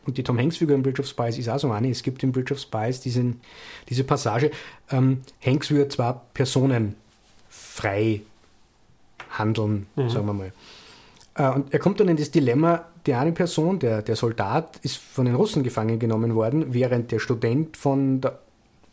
und 0.06 0.16
die 0.16 0.22
Tom 0.22 0.38
Hanks-Figur 0.38 0.76
in 0.76 0.82
Bridge 0.82 1.02
of 1.02 1.08
Spies 1.08 1.36
ist 1.36 1.48
auch 1.48 1.58
so 1.58 1.70
eine. 1.70 1.90
Es 1.90 2.02
gibt 2.02 2.22
in 2.22 2.32
Bridge 2.32 2.54
of 2.54 2.60
Spies 2.60 3.00
diesen, 3.00 3.40
diese 3.88 4.04
Passage, 4.04 4.52
ähm, 4.90 5.22
Hanks 5.44 5.70
würde 5.70 5.88
zwar 5.88 6.26
Personen 6.32 6.94
frei 7.48 8.22
handeln, 9.30 9.86
mhm. 9.96 10.08
sagen 10.08 10.26
wir 10.26 10.32
mal. 10.32 10.52
Äh, 11.34 11.50
und 11.50 11.72
er 11.72 11.80
kommt 11.80 11.98
dann 11.98 12.08
in 12.08 12.16
das 12.16 12.30
Dilemma, 12.30 12.84
die 13.04 13.14
eine 13.14 13.32
Person, 13.32 13.78
der, 13.78 14.02
der 14.02 14.16
Soldat, 14.16 14.78
ist 14.82 14.96
von 14.96 15.26
den 15.26 15.34
Russen 15.34 15.64
gefangen 15.64 15.98
genommen 15.98 16.34
worden, 16.34 16.72
während 16.72 17.10
der 17.10 17.18
Student 17.18 17.76
von 17.76 18.20
der, 18.20 18.38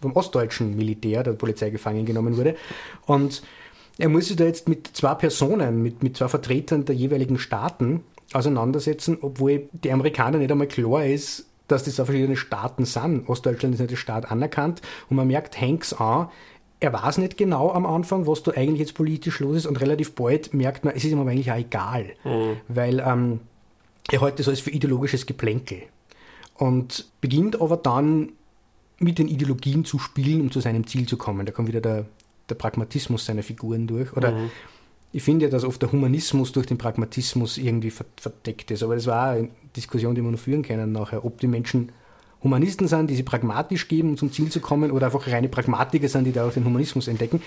vom 0.02 0.14
ostdeutschen 0.14 0.76
Militär, 0.76 1.24
der 1.24 1.34
Polizei 1.34 1.70
gefangen 1.70 2.06
genommen 2.06 2.36
wurde. 2.38 2.56
Und 3.06 3.44
er 3.98 4.10
muss 4.10 4.28
sich 4.28 4.36
da 4.36 4.46
jetzt 4.46 4.68
mit 4.68 4.88
zwei 4.94 5.14
Personen, 5.16 5.82
mit, 5.82 6.04
mit 6.04 6.18
zwei 6.18 6.28
Vertretern 6.28 6.86
der 6.86 6.96
jeweiligen 6.96 7.38
Staaten 7.38 8.04
auseinandersetzen, 8.34 9.18
obwohl 9.22 9.70
die 9.72 9.92
Amerikaner 9.92 10.40
nicht 10.40 10.52
einmal 10.52 10.68
klar 10.68 11.06
ist, 11.06 11.46
dass 11.68 11.84
das 11.84 12.00
auch 12.00 12.06
verschiedene 12.06 12.36
Staaten 12.36 12.86
sind. 12.86 13.30
Ostdeutschland 13.30 13.76
ist 13.76 13.80
nicht 13.80 13.92
der 13.92 13.98
Staat 13.98 14.32
anerkannt 14.32 14.82
und 15.10 15.18
man 15.18 15.28
merkt 15.28 15.60
Hanks 15.60 15.94
an, 15.94 16.30
er 16.80 16.92
weiß 16.92 17.20
nicht 17.20 17.38
genau 17.38 17.72
am 17.72 17.86
Anfang, 17.86 18.28
was 18.28 18.44
da 18.44 18.52
eigentlich 18.52 18.80
jetzt 18.80 18.94
politisch 18.94 19.40
los 19.40 19.56
ist 19.56 19.66
und 19.66 19.80
relativ 19.80 20.16
bald 20.16 20.54
merkt 20.54 20.84
man, 20.84 20.94
es 20.94 21.06
ist 21.06 21.12
ihm 21.12 21.20
aber 21.20 21.32
eigentlich 21.32 21.52
auch 21.52 21.58
egal, 21.58 22.08
mhm. 22.26 22.58
weil 22.68 23.00
ähm, 23.00 23.40
er 24.12 24.22
hält 24.22 24.40
das 24.40 24.50
alles 24.50 24.60
für 24.60 24.72
ideologisches 24.72 25.26
Geplänkel 25.26 25.84
und 26.56 27.06
beginnt 27.22 27.62
aber 27.62 27.78
dann 27.78 28.34
mit 29.00 29.18
den 29.18 29.30
Ideologien 29.30 29.86
zu 29.86 29.98
spielen, 29.98 30.42
um 30.42 30.52
zu 30.52 30.60
seinem 30.60 30.86
Ziel 30.86 31.08
zu 31.08 31.16
kommen. 31.18 31.46
Da 31.46 31.54
kommt 31.54 31.70
wieder 31.70 31.82
der, 31.82 32.06
der 32.50 32.56
Pragmatismus 32.56 33.26
seiner 33.26 33.44
Figuren 33.44 33.88
durch. 33.88 34.14
Oder 34.16 34.32
mhm. 34.32 34.52
ich 35.12 35.24
finde 35.24 35.46
ja, 35.46 35.52
dass 35.52 35.64
oft 35.64 35.82
der 35.82 35.92
Humanismus 35.92 36.52
durch 36.52 36.66
den 36.66 36.78
Pragmatismus 36.78 37.58
irgendwie 37.58 37.92
verdeckt 37.92 38.72
ist. 38.72 38.84
Aber 38.84 38.96
das 38.96 39.08
war 39.08 39.32
eine 39.32 39.50
Diskussion, 39.76 40.16
die 40.16 40.22
wir 40.22 40.32
noch 40.32 40.40
führen 40.40 40.64
können 40.64 40.92
nachher, 40.92 41.26
ob 41.26 41.40
die 41.40 41.48
Menschen 41.48 41.92
Humanisten 42.44 42.88
sind, 42.88 43.10
die 43.10 43.16
sie 43.16 43.24
pragmatisch 43.24 43.88
geben, 43.88 44.10
um 44.10 44.18
zum 44.18 44.32
Ziel 44.32 44.50
zu 44.50 44.60
kommen, 44.60 44.92
oder 44.92 45.06
einfach 45.06 45.28
reine 45.28 45.48
Pragmatiker 45.48 46.10
sind, 46.10 46.26
die 46.26 46.34
da 46.34 46.46
auch 46.46 46.52
den 46.52 46.66
Humanismus 46.66 47.08
entdecken. 47.08 47.42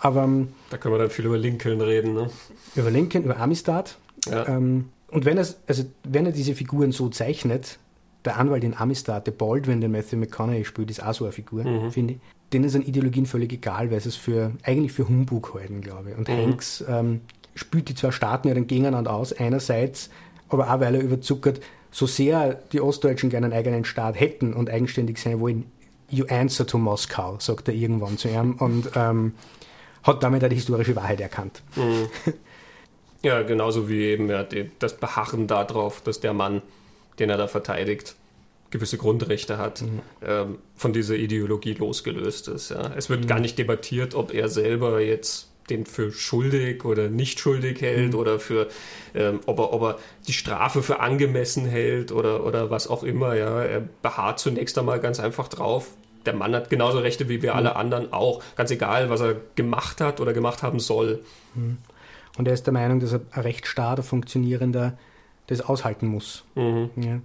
Aber 0.00 0.22
ähm, 0.22 0.48
da 0.70 0.78
können 0.78 0.94
wir 0.94 0.98
dann 0.98 1.10
viel 1.10 1.26
über 1.26 1.36
Lincoln 1.36 1.80
reden, 1.80 2.14
ne? 2.14 2.30
Über 2.76 2.90
Lincoln, 2.90 3.24
über 3.24 3.38
Amistad. 3.38 3.98
Ja. 4.28 4.46
Ähm, 4.46 4.90
und 5.10 5.24
wenn 5.24 5.36
er, 5.36 5.46
also 5.66 5.84
wenn 6.04 6.26
er 6.26 6.32
diese 6.32 6.54
Figuren 6.54 6.92
so 6.92 7.08
zeichnet, 7.08 7.78
der 8.24 8.38
Anwalt 8.38 8.64
in 8.64 8.74
Amistad, 8.74 9.26
der 9.26 9.32
Baldwin, 9.32 9.80
den 9.80 9.90
Matthew 9.92 10.16
McConaughey 10.16 10.64
spielt, 10.64 10.90
ist 10.90 11.02
auch 11.02 11.14
so 11.14 11.24
eine 11.24 11.32
Figur, 11.32 11.64
mhm. 11.64 11.90
finde 11.90 12.14
ich. 12.14 12.20
Denen 12.52 12.68
sind 12.68 12.86
Ideologien 12.86 13.26
völlig 13.26 13.52
egal, 13.52 13.90
weil 13.90 14.00
sie 14.00 14.10
es 14.10 14.16
für, 14.16 14.52
eigentlich 14.62 14.92
für 14.92 15.08
Humbug 15.08 15.54
halten, 15.54 15.80
glaube 15.80 16.10
ich. 16.10 16.16
Und 16.16 16.28
mhm. 16.28 16.36
Hanks 16.36 16.84
ähm, 16.88 17.20
spielt 17.54 17.88
die 17.88 17.94
zwei 17.94 18.12
Staaten 18.12 18.48
ja 18.48 18.54
dann 18.54 18.66
gegeneinander 18.66 19.12
aus, 19.12 19.32
einerseits, 19.32 20.10
aber 20.48 20.72
auch 20.72 20.80
weil 20.80 20.94
er 20.94 21.00
überzuckert, 21.00 21.60
so 21.90 22.06
sehr 22.06 22.54
die 22.72 22.80
Ostdeutschen 22.80 23.30
gerne 23.30 23.46
einen 23.46 23.54
eigenen 23.54 23.84
Staat 23.84 24.20
hätten 24.20 24.52
und 24.52 24.70
eigenständig 24.70 25.18
sein 25.18 25.40
wollen, 25.40 25.64
you 26.08 26.24
answer 26.28 26.66
to 26.66 26.78
Moskau, 26.78 27.38
sagt 27.40 27.68
er 27.68 27.74
irgendwann 27.74 28.18
zu 28.18 28.28
ihm 28.28 28.52
und 28.58 28.90
ähm, 28.94 29.34
hat 30.02 30.22
damit 30.22 30.44
auch 30.44 30.48
die 30.48 30.54
historische 30.54 30.94
Wahrheit 30.94 31.20
erkannt. 31.20 31.62
Mhm. 31.74 32.08
Ja, 33.22 33.42
genauso 33.42 33.88
wie 33.88 34.04
eben 34.04 34.28
ja, 34.30 34.44
die, 34.44 34.70
das 34.78 34.96
Beharren 34.96 35.48
darauf, 35.48 36.00
dass 36.00 36.20
der 36.20 36.32
Mann, 36.32 36.62
den 37.18 37.28
er 37.28 37.36
da 37.36 37.48
verteidigt, 37.48 38.14
gewisse 38.70 38.98
Grundrechte 38.98 39.58
hat, 39.58 39.82
mhm. 39.82 40.00
ähm, 40.22 40.58
von 40.74 40.92
dieser 40.92 41.14
Ideologie 41.14 41.74
losgelöst 41.74 42.48
ist. 42.48 42.70
Ja. 42.70 42.92
Es 42.96 43.08
wird 43.08 43.22
mhm. 43.22 43.26
gar 43.26 43.40
nicht 43.40 43.58
debattiert, 43.58 44.14
ob 44.14 44.32
er 44.32 44.48
selber 44.48 45.00
jetzt 45.00 45.50
den 45.70 45.84
für 45.84 46.12
schuldig 46.12 46.84
oder 46.84 47.08
nicht 47.08 47.40
schuldig 47.40 47.80
hält 47.80 48.12
mhm. 48.12 48.18
oder 48.18 48.38
für 48.38 48.68
ähm, 49.14 49.40
ob, 49.46 49.58
er, 49.58 49.72
ob 49.72 49.82
er 49.82 49.98
die 50.28 50.32
Strafe 50.32 50.82
für 50.82 51.00
angemessen 51.00 51.66
hält 51.66 52.12
oder, 52.12 52.44
oder 52.44 52.70
was 52.70 52.88
auch 52.88 53.02
immer. 53.02 53.34
Ja. 53.34 53.62
Er 53.62 53.80
beharrt 54.02 54.38
zunächst 54.38 54.78
einmal 54.78 55.00
ganz 55.00 55.20
einfach 55.20 55.48
drauf. 55.48 55.90
Der 56.24 56.34
Mann 56.34 56.54
hat 56.54 56.70
genauso 56.70 56.98
Rechte 56.98 57.28
wie 57.28 57.42
wir 57.42 57.52
mhm. 57.52 57.58
alle 57.58 57.76
anderen 57.76 58.12
auch, 58.12 58.42
ganz 58.56 58.70
egal, 58.70 59.10
was 59.10 59.20
er 59.20 59.36
gemacht 59.54 60.00
hat 60.00 60.20
oder 60.20 60.32
gemacht 60.32 60.62
haben 60.62 60.80
soll. 60.80 61.20
Mhm. 61.54 61.78
Und 62.36 62.46
er 62.46 62.54
ist 62.54 62.66
der 62.66 62.72
Meinung, 62.72 63.00
dass 63.00 63.14
ein 63.14 63.22
Rechtsstaat, 63.34 63.98
ein 63.98 64.04
funktionierender, 64.04 64.98
das 65.46 65.60
aushalten 65.62 66.06
muss. 66.08 66.44
Mhm. 66.54 66.90
Ja 66.96 67.20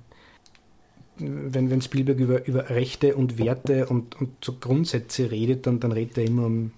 wenn, 1.22 1.70
wenn 1.70 1.82
Spielberg 1.82 2.20
über, 2.20 2.48
über 2.48 2.70
Rechte 2.70 3.16
und 3.16 3.38
Werte 3.38 3.86
und, 3.88 4.20
und 4.20 4.44
so 4.44 4.54
Grundsätze 4.60 5.32
redet, 5.32 5.68
dann, 5.68 5.80
dann 5.80 5.92
redet 5.92 6.18
er 6.18 6.26
immer 6.26 6.46
um, 6.46 6.72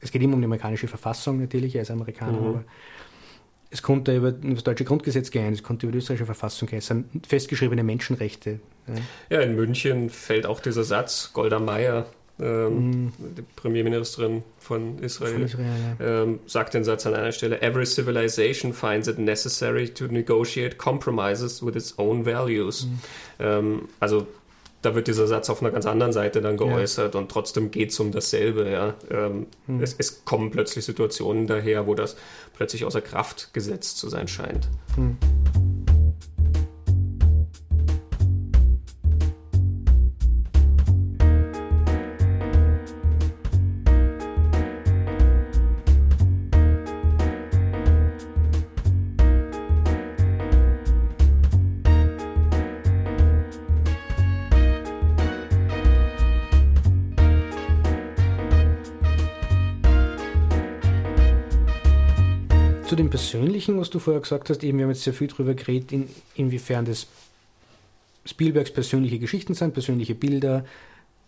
es 0.00 0.10
geht 0.10 0.22
immer 0.22 0.34
um 0.34 0.40
die 0.40 0.46
amerikanische 0.46 0.88
Verfassung 0.88 1.40
natürlich, 1.40 1.76
er 1.76 1.82
ist 1.82 1.90
Amerikaner, 1.90 2.40
mhm. 2.40 2.46
aber 2.46 2.64
es 3.70 3.82
konnte 3.82 4.16
über 4.16 4.32
das 4.32 4.64
deutsche 4.64 4.84
Grundgesetz 4.84 5.30
gehen, 5.30 5.52
es 5.52 5.62
konnte 5.62 5.86
über 5.86 5.92
die 5.92 5.98
österreichische 5.98 6.26
Verfassung 6.26 6.68
gehen, 6.68 6.78
es 6.78 6.86
sind 6.86 7.26
festgeschriebene 7.26 7.84
Menschenrechte. 7.84 8.60
Ja. 8.88 9.38
ja, 9.38 9.40
in 9.42 9.54
München 9.54 10.10
fällt 10.10 10.46
auch 10.46 10.60
dieser 10.60 10.82
Satz, 10.82 11.32
Golda 11.32 11.60
Meir, 11.60 12.06
ähm, 12.40 12.90
mhm. 12.90 13.12
die 13.36 13.42
Premierministerin 13.56 14.42
von 14.58 14.98
Israel, 14.98 15.32
von 15.32 15.42
Israel 15.42 15.96
ja. 15.98 16.22
ähm, 16.22 16.40
sagt 16.46 16.74
den 16.74 16.84
Satz 16.84 17.06
an 17.06 17.14
einer 17.14 17.32
Stelle: 17.32 17.60
Every 17.62 17.86
civilization 17.86 18.72
finds 18.72 19.08
it 19.08 19.18
necessary 19.18 19.88
to 19.88 20.06
negotiate 20.06 20.76
compromises 20.76 21.64
with 21.64 21.74
its 21.76 21.98
own 21.98 22.24
values. 22.24 22.86
Mhm. 22.86 22.98
Ähm, 23.38 23.88
also 24.00 24.26
da 24.82 24.94
wird 24.94 25.08
dieser 25.08 25.26
Satz 25.26 25.50
auf 25.50 25.60
einer 25.60 25.70
ganz 25.70 25.84
anderen 25.86 26.12
Seite 26.12 26.40
dann 26.40 26.56
geäußert 26.56 27.14
ja. 27.14 27.20
und 27.20 27.30
trotzdem 27.30 27.70
geht 27.70 27.90
es 27.90 28.00
um 28.00 28.12
dasselbe. 28.12 28.70
Ja. 28.70 28.94
Ähm, 29.10 29.46
mhm. 29.66 29.82
es, 29.82 29.94
es, 29.98 30.24
kommen 30.24 30.50
plötzlich 30.50 30.84
Situationen 30.84 31.46
daher, 31.46 31.86
wo 31.86 31.94
das 31.94 32.16
plötzlich 32.54 32.84
außer 32.84 33.02
Kraft 33.02 33.52
gesetzt 33.52 33.98
zu 33.98 34.08
sein 34.08 34.28
scheint. 34.28 34.68
Mhm. 34.96 35.18
Persönlichen, 63.20 63.78
was 63.78 63.90
du 63.90 63.98
vorher 63.98 64.22
gesagt 64.22 64.48
hast, 64.48 64.64
eben 64.64 64.78
wir 64.78 64.84
haben 64.86 64.92
jetzt 64.92 65.02
sehr 65.02 65.12
viel 65.12 65.28
darüber 65.28 65.52
geredet, 65.52 65.92
in, 65.92 66.08
inwiefern 66.36 66.86
das 66.86 67.06
Spielbergs 68.24 68.70
persönliche 68.70 69.18
Geschichten 69.18 69.52
sind, 69.52 69.74
persönliche 69.74 70.14
Bilder, 70.14 70.64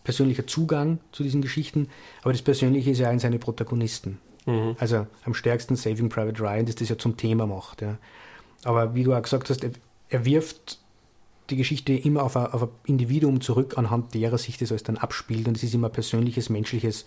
persönlicher 0.02 0.46
Zugang 0.46 1.00
zu 1.12 1.22
diesen 1.22 1.42
Geschichten, 1.42 1.90
aber 2.22 2.32
das 2.32 2.40
Persönliche 2.40 2.92
ist 2.92 2.98
ja 2.98 3.10
in 3.10 3.18
seine 3.18 3.38
Protagonisten. 3.38 4.18
Mhm. 4.46 4.74
Also 4.78 5.06
am 5.26 5.34
stärksten 5.34 5.76
Saving 5.76 6.08
Private 6.08 6.40
Ryan, 6.40 6.64
das 6.64 6.76
das 6.76 6.88
ja 6.88 6.96
zum 6.96 7.18
Thema 7.18 7.46
macht. 7.46 7.82
Ja. 7.82 7.98
Aber 8.64 8.94
wie 8.94 9.04
du 9.04 9.12
auch 9.12 9.22
gesagt 9.22 9.50
hast, 9.50 9.62
er, 9.62 9.72
er 10.08 10.24
wirft 10.24 10.78
die 11.50 11.56
Geschichte 11.56 11.92
immer 11.92 12.22
auf 12.22 12.38
ein, 12.38 12.46
auf 12.46 12.62
ein, 12.62 12.70
Individuum 12.86 13.42
zurück, 13.42 13.76
anhand 13.76 14.14
derer 14.14 14.38
sich 14.38 14.56
das 14.56 14.72
alles 14.72 14.82
dann 14.82 14.96
abspielt 14.96 15.46
und 15.46 15.58
es 15.58 15.62
ist 15.62 15.74
immer 15.74 15.88
ein 15.88 15.92
persönliches, 15.92 16.48
menschliches 16.48 17.04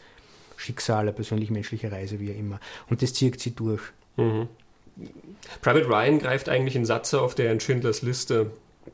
Schicksal, 0.57 1.01
eine 1.01 1.11
persönlich 1.11 1.49
menschliche 1.49 1.91
Reise, 1.91 2.19
wie 2.19 2.29
immer. 2.29 2.59
Und 2.87 3.01
das 3.01 3.13
zieht 3.13 3.41
sie 3.41 3.55
durch. 3.55 3.81
Mhm. 4.17 4.47
Private 5.61 5.87
Ryan 5.87 6.19
greift 6.19 6.49
eigentlich 6.49 6.75
in 6.75 6.85
Satze 6.85 7.21
auf, 7.21 7.35
der 7.35 7.51
in 7.51 7.59
Schindlers 7.59 8.01
Liste 8.01 8.51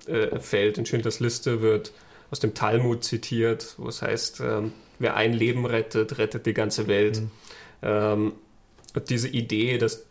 äh, 0.08 0.40
fällt. 0.40 0.78
In 0.78 0.86
Schindlers 0.86 1.20
Liste 1.20 1.62
wird 1.62 1.92
aus 2.32 2.40
dem 2.40 2.54
Talmud 2.54 3.04
zitiert, 3.04 3.76
wo 3.78 3.88
es 3.90 4.02
heißt, 4.02 4.40
ähm, 4.42 4.74
wer 5.00 5.16
ein 5.16 5.34
Leben 5.34 5.66
rettet, 5.66 6.18
rettet 6.18 6.46
die 6.46 6.54
ganze 6.54 6.88
Welt. 6.88 7.22
Mhm. 7.22 7.32
Ähm, 7.84 8.32
und 8.94 9.10
diese 9.10 9.28
Idee, 9.28 9.78
dass 9.78 10.06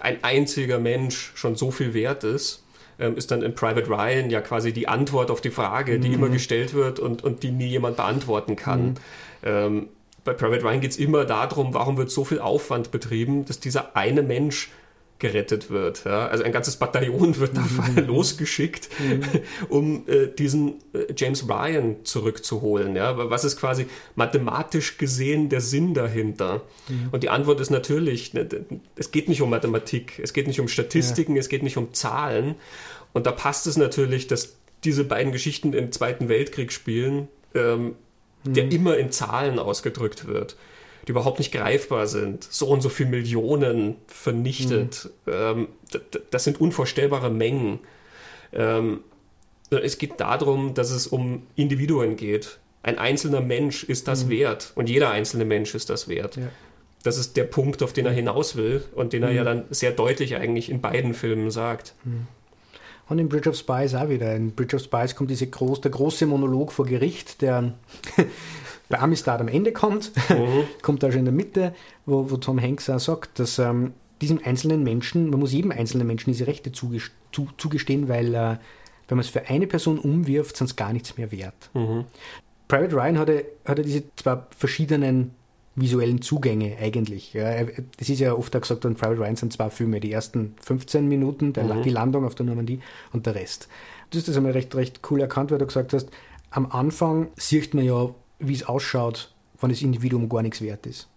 ein 0.00 0.18
einziger 0.22 0.78
Mensch 0.78 1.32
schon 1.34 1.56
so 1.56 1.70
viel 1.70 1.94
wert 1.94 2.24
ist, 2.24 2.62
ähm, 2.98 3.16
ist 3.16 3.30
dann 3.30 3.42
in 3.42 3.54
Private 3.54 3.88
Ryan 3.88 4.30
ja 4.30 4.40
quasi 4.40 4.72
die 4.72 4.88
Antwort 4.88 5.30
auf 5.30 5.40
die 5.40 5.50
Frage, 5.50 5.98
die 5.98 6.08
mhm. 6.08 6.14
immer 6.14 6.28
gestellt 6.28 6.74
wird 6.74 6.98
und, 6.98 7.22
und 7.24 7.42
die 7.42 7.50
nie 7.50 7.68
jemand 7.68 7.96
beantworten 7.96 8.56
kann. 8.56 8.96
Mhm. 9.42 9.88
Bei 10.26 10.34
Private 10.34 10.64
Ryan 10.64 10.80
geht 10.80 10.90
es 10.90 10.96
immer 10.98 11.24
darum, 11.24 11.72
warum 11.72 11.96
wird 11.96 12.10
so 12.10 12.24
viel 12.24 12.40
Aufwand 12.40 12.90
betrieben, 12.90 13.44
dass 13.44 13.60
dieser 13.60 13.96
eine 13.96 14.22
Mensch 14.22 14.70
gerettet 15.18 15.70
wird. 15.70 16.04
Ja? 16.04 16.26
Also 16.26 16.44
ein 16.44 16.52
ganzes 16.52 16.76
Bataillon 16.76 17.38
wird 17.38 17.56
da 17.56 17.62
mhm. 17.62 18.06
losgeschickt, 18.06 18.88
mhm. 18.98 19.22
um 19.68 20.08
äh, 20.08 20.26
diesen 20.26 20.74
äh, 20.92 21.12
James 21.16 21.48
Ryan 21.48 22.04
zurückzuholen. 22.04 22.96
Ja? 22.96 23.16
Was 23.30 23.44
ist 23.44 23.56
quasi 23.56 23.86
mathematisch 24.16 24.98
gesehen 24.98 25.48
der 25.48 25.60
Sinn 25.60 25.94
dahinter? 25.94 26.62
Mhm. 26.88 27.08
Und 27.12 27.22
die 27.22 27.30
Antwort 27.30 27.60
ist 27.60 27.70
natürlich, 27.70 28.34
ne, 28.34 28.48
es 28.96 29.12
geht 29.12 29.28
nicht 29.28 29.40
um 29.40 29.48
Mathematik, 29.48 30.18
es 30.22 30.32
geht 30.32 30.48
nicht 30.48 30.60
um 30.60 30.68
Statistiken, 30.68 31.36
ja. 31.36 31.40
es 31.40 31.48
geht 31.48 31.62
nicht 31.62 31.76
um 31.76 31.94
Zahlen. 31.94 32.56
Und 33.12 33.26
da 33.26 33.32
passt 33.32 33.66
es 33.66 33.76
natürlich, 33.76 34.26
dass 34.26 34.56
diese 34.84 35.04
beiden 35.04 35.32
Geschichten 35.32 35.72
im 35.72 35.92
Zweiten 35.92 36.28
Weltkrieg 36.28 36.72
spielen, 36.72 37.28
ähm, 37.54 37.94
der 38.52 38.64
mhm. 38.64 38.70
immer 38.70 38.96
in 38.96 39.10
Zahlen 39.10 39.58
ausgedrückt 39.58 40.26
wird, 40.26 40.56
die 41.06 41.12
überhaupt 41.12 41.38
nicht 41.38 41.52
greifbar 41.52 42.06
sind. 42.06 42.44
So 42.44 42.68
und 42.68 42.80
so 42.80 42.88
viele 42.88 43.10
Millionen 43.10 43.96
vernichtet. 44.06 45.10
Mhm. 45.26 45.32
Ähm, 45.32 45.68
das 46.30 46.44
sind 46.44 46.60
unvorstellbare 46.60 47.30
Mengen. 47.30 47.80
Ähm, 48.52 49.00
es 49.70 49.98
geht 49.98 50.20
darum, 50.20 50.74
dass 50.74 50.90
es 50.90 51.06
um 51.06 51.42
Individuen 51.56 52.16
geht. 52.16 52.58
Ein 52.82 52.98
einzelner 52.98 53.40
Mensch 53.40 53.82
ist 53.82 54.06
das 54.06 54.26
mhm. 54.26 54.30
wert 54.30 54.72
und 54.76 54.88
jeder 54.88 55.10
einzelne 55.10 55.44
Mensch 55.44 55.74
ist 55.74 55.90
das 55.90 56.08
wert. 56.08 56.36
Ja. 56.36 56.48
Das 57.02 57.18
ist 57.18 57.36
der 57.36 57.44
Punkt, 57.44 57.82
auf 57.82 57.92
den 57.92 58.06
er 58.06 58.12
hinaus 58.12 58.56
will 58.56 58.84
und 58.94 59.12
den 59.12 59.22
er 59.22 59.30
ja 59.30 59.42
mhm. 59.42 59.46
dann 59.46 59.64
sehr 59.70 59.92
deutlich 59.92 60.36
eigentlich 60.36 60.70
in 60.70 60.80
beiden 60.80 61.14
Filmen 61.14 61.50
sagt. 61.50 61.94
Und 63.08 63.18
in 63.18 63.28
Bridge 63.28 63.48
of 63.48 63.56
Spies 63.56 63.94
auch 63.94 64.08
wieder. 64.08 64.34
In 64.34 64.52
Bridge 64.52 64.76
of 64.76 64.82
Spies 64.82 65.14
kommt 65.14 65.30
diese 65.30 65.46
groß, 65.46 65.80
der 65.80 65.92
große 65.92 66.26
Monolog 66.26 66.72
vor 66.72 66.86
Gericht, 66.86 67.40
der 67.40 67.74
bei 68.88 68.98
Amistad 68.98 69.40
am 69.40 69.48
Ende 69.48 69.72
kommt, 69.72 70.12
mhm. 70.28 70.64
kommt 70.82 71.02
da 71.02 71.10
schon 71.10 71.20
in 71.20 71.24
der 71.26 71.34
Mitte, 71.34 71.74
wo, 72.04 72.30
wo 72.30 72.36
Tom 72.36 72.60
Hanks 72.60 72.90
auch 72.90 73.00
sagt, 73.00 73.38
dass 73.38 73.58
ähm, 73.58 73.94
diesem 74.20 74.40
einzelnen 74.44 74.82
Menschen, 74.82 75.30
man 75.30 75.40
muss 75.40 75.52
jedem 75.52 75.70
einzelnen 75.70 76.06
Menschen 76.06 76.32
diese 76.32 76.46
Rechte 76.46 76.72
zugestehen, 76.72 78.08
weil 78.08 78.34
äh, 78.34 78.56
wenn 79.08 79.16
man 79.16 79.20
es 79.20 79.28
für 79.28 79.48
eine 79.48 79.66
Person 79.66 79.98
umwirft, 79.98 80.56
sind 80.56 80.68
es 80.68 80.76
gar 80.76 80.92
nichts 80.92 81.16
mehr 81.16 81.30
wert. 81.30 81.70
Mhm. 81.74 82.04
Private 82.68 82.96
Ryan 82.96 83.18
hatte, 83.18 83.44
hatte 83.64 83.82
diese 83.82 84.02
zwei 84.16 84.38
verschiedenen 84.56 85.32
visuellen 85.76 86.22
Zugänge 86.22 86.76
eigentlich. 86.80 87.34
Ja, 87.34 87.50
es 87.98 88.08
ist 88.08 88.18
ja 88.18 88.34
oft 88.34 88.56
auch 88.56 88.62
gesagt, 88.62 88.84
an 88.86 88.94
Private 88.94 89.20
Ryan 89.20 89.36
sind 89.36 89.52
zwei 89.52 89.70
Filme, 89.70 90.00
die 90.00 90.10
ersten 90.10 90.54
15 90.62 91.06
Minuten, 91.06 91.52
der, 91.52 91.64
mhm. 91.64 91.82
die 91.82 91.90
Landung 91.90 92.24
auf 92.24 92.34
der 92.34 92.46
Normandie 92.46 92.80
und 93.12 93.26
der 93.26 93.34
Rest. 93.34 93.68
Du 94.10 94.18
hast 94.18 94.26
das 94.26 94.36
einmal 94.36 94.52
recht, 94.52 94.74
recht 94.74 95.00
cool 95.10 95.20
erkannt, 95.20 95.50
weil 95.50 95.58
du 95.58 95.66
gesagt 95.66 95.92
hast, 95.92 96.08
am 96.50 96.66
Anfang 96.66 97.28
sieht 97.36 97.74
man 97.74 97.84
ja, 97.84 98.08
wie 98.38 98.54
es 98.54 98.66
ausschaut, 98.66 99.34
wenn 99.60 99.70
das 99.70 99.82
Individuum 99.82 100.28
gar 100.28 100.42
nichts 100.42 100.62
wert 100.62 100.86
ist. 100.86 101.08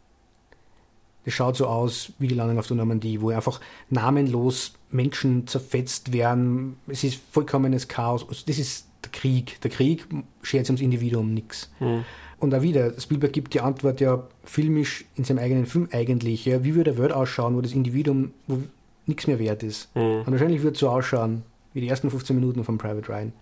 Das 1.26 1.34
schaut 1.34 1.58
so 1.58 1.68
aus 1.68 2.14
wie 2.18 2.28
die 2.28 2.36
Landung 2.36 2.60
auf 2.60 2.68
der 2.68 2.78
Normandie, 2.78 3.22
wo 3.22 3.30
einfach 3.30 3.60
namenlos 3.90 4.74
Menschen 4.90 5.48
zerfetzt 5.48 6.12
werden. 6.12 6.78
Es 6.88 7.04
ist 7.04 7.22
vollkommenes 7.32 7.88
Chaos. 7.88 8.28
Also 8.28 8.44
das 8.48 8.58
ist 8.58 8.88
der 9.04 9.12
Krieg. 9.12 9.62
Der 9.62 9.70
Krieg 9.70 10.08
schert 10.42 10.66
sich 10.66 10.72
ums 10.72 10.82
Individuum 10.82 11.34
nichts. 11.34 11.70
Mhm. 11.80 12.06
Und 12.40 12.56
auch 12.56 12.62
wieder, 12.62 13.00
Spielberg 13.00 13.34
gibt 13.34 13.54
die 13.54 13.62
Antwort 13.62 14.00
ja 14.00 14.24
filmisch 14.44 15.06
in 15.16 15.26
seinem 15.26 15.40
eigenen 15.40 15.66
Film 15.66 15.90
eigentlich. 15.92 16.46
Ja, 16.46 16.64
wie 16.64 16.76
würde 16.76 16.92
eine 16.92 17.00
Welt 17.00 17.12
ausschauen, 17.12 17.56
wo 17.56 17.62
das 17.62 17.74
Individuum 17.74 18.34
wo 18.48 18.60
nichts 19.06 19.28
mehr 19.28 19.40
wert 19.40 19.64
ist? 19.64 19.94
Mhm. 19.96 20.22
Und 20.26 20.32
wahrscheinlich 20.32 20.62
würde 20.62 20.76
es 20.76 20.80
so 20.80 20.90
ausschauen 20.90 21.44
wie 21.74 21.82
die 21.82 21.90
ersten 21.90 22.10
15 22.10 22.36
Minuten 22.36 22.64
von 22.64 22.78
Private 22.78 23.08
Ryan. 23.10 23.34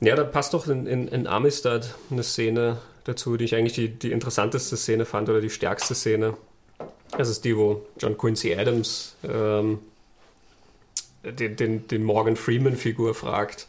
Ja, 0.00 0.16
da 0.16 0.24
passt 0.24 0.54
doch 0.54 0.66
in, 0.66 0.86
in, 0.86 1.08
in 1.08 1.26
Amistad 1.26 1.94
eine 2.10 2.22
Szene 2.22 2.78
dazu, 3.04 3.36
die 3.36 3.44
ich 3.44 3.54
eigentlich 3.54 3.74
die, 3.74 3.88
die 3.88 4.12
interessanteste 4.12 4.76
Szene 4.76 5.04
fand 5.04 5.28
oder 5.28 5.40
die 5.40 5.50
stärkste 5.50 5.94
Szene. 5.94 6.34
Das 7.16 7.28
ist 7.28 7.44
die, 7.44 7.56
wo 7.56 7.86
John 7.98 8.16
Quincy 8.16 8.54
Adams 8.54 9.16
ähm, 9.24 9.78
den, 11.24 11.56
den, 11.56 11.88
den 11.88 12.04
Morgan 12.04 12.36
Freeman-Figur 12.36 13.14
fragt, 13.14 13.66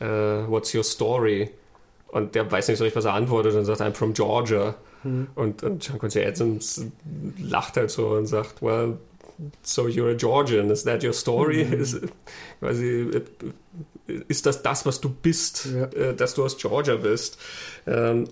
uh, 0.00 0.48
What's 0.48 0.74
your 0.74 0.84
story? 0.84 1.50
Und 2.08 2.34
der 2.34 2.50
weiß 2.50 2.68
nicht 2.68 2.78
so 2.78 2.84
richtig, 2.84 2.96
was 2.96 3.04
er 3.04 3.14
antwortet 3.14 3.54
und 3.54 3.64
sagt, 3.64 3.80
I'm 3.80 3.94
from 3.94 4.14
Georgia. 4.14 4.74
Mhm. 5.04 5.28
Und, 5.34 5.62
und 5.62 5.86
John 5.86 5.98
Quincy 5.98 6.24
Adams 6.24 6.86
lacht 7.38 7.76
halt 7.76 7.90
so 7.90 8.08
und 8.08 8.26
sagt, 8.26 8.62
well, 8.62 8.96
so 9.62 9.86
you're 9.86 10.10
a 10.10 10.14
Georgian, 10.14 10.70
is 10.70 10.84
that 10.84 11.04
your 11.04 11.12
story? 11.12 11.64
Mhm. 11.64 11.80
Ist, 11.80 12.00
quasi, 12.60 13.10
ist 14.28 14.46
das 14.46 14.62
das, 14.62 14.86
was 14.86 15.00
du 15.00 15.10
bist, 15.10 15.68
ja. 15.72 15.84
äh, 15.84 16.14
dass 16.14 16.34
du 16.34 16.44
aus 16.44 16.56
Georgia 16.56 16.96
bist? 16.96 17.38
Ähm, 17.86 18.28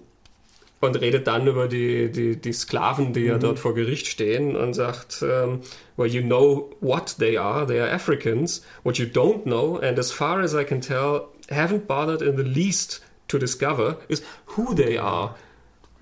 und 0.80 1.00
redet 1.00 1.26
dann 1.26 1.46
über 1.46 1.68
die, 1.68 2.10
die, 2.10 2.36
die 2.36 2.52
Sklaven, 2.52 3.12
die 3.12 3.20
mhm. 3.20 3.26
ja 3.26 3.38
dort 3.38 3.58
vor 3.58 3.74
Gericht 3.74 4.06
stehen 4.06 4.56
und 4.56 4.74
sagt, 4.74 5.22
ähm, 5.22 5.60
well, 5.96 6.08
you 6.08 6.22
know 6.22 6.70
what 6.80 7.16
they 7.18 7.38
are, 7.38 7.66
they 7.66 7.80
are 7.80 7.90
Africans. 7.90 8.62
What 8.82 8.98
you 8.98 9.06
don't 9.06 9.44
know, 9.44 9.78
and 9.78 9.98
as 9.98 10.12
far 10.12 10.40
as 10.40 10.54
I 10.54 10.64
can 10.64 10.80
tell, 10.80 11.28
haven't 11.48 11.86
bothered 11.86 12.22
in 12.22 12.36
the 12.36 12.42
least 12.42 13.02
to 13.28 13.38
discover 13.38 13.98
is 14.08 14.22
who 14.56 14.74
they 14.74 14.98
are. 14.98 15.34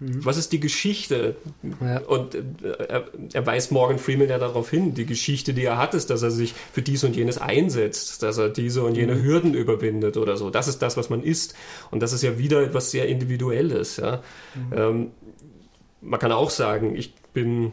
Mhm. 0.00 0.24
Was 0.24 0.36
ist 0.36 0.52
die 0.52 0.60
Geschichte? 0.60 1.36
Ja. 1.80 1.98
Und 2.00 2.34
äh, 2.34 2.42
er, 2.88 3.04
er, 3.32 3.46
weist 3.46 3.70
Morgan 3.70 3.98
Freeman 3.98 4.28
ja 4.28 4.38
darauf 4.38 4.70
hin, 4.70 4.94
die 4.94 5.06
Geschichte, 5.06 5.54
die 5.54 5.64
er 5.64 5.78
hat, 5.78 5.94
ist, 5.94 6.10
dass 6.10 6.22
er 6.22 6.30
sich 6.30 6.54
für 6.72 6.82
dies 6.82 7.04
und 7.04 7.14
jenes 7.14 7.38
einsetzt, 7.38 8.22
dass 8.22 8.38
er 8.38 8.48
diese 8.48 8.82
und 8.82 8.96
jene 8.96 9.14
mhm. 9.14 9.22
Hürden 9.22 9.54
überwindet 9.54 10.16
oder 10.16 10.36
so. 10.36 10.50
Das 10.50 10.68
ist 10.68 10.82
das, 10.82 10.96
was 10.96 11.10
man 11.10 11.22
ist. 11.22 11.54
Und 11.90 12.02
das 12.02 12.12
ist 12.12 12.22
ja 12.22 12.38
wieder 12.38 12.62
etwas 12.62 12.90
sehr 12.90 13.08
Individuelles. 13.08 13.96
Ja? 13.96 14.22
Mhm. 14.54 14.72
Ähm, 14.76 15.10
man 16.00 16.20
kann 16.20 16.32
auch 16.32 16.50
sagen, 16.50 16.96
ich 16.96 17.14
bin 17.32 17.72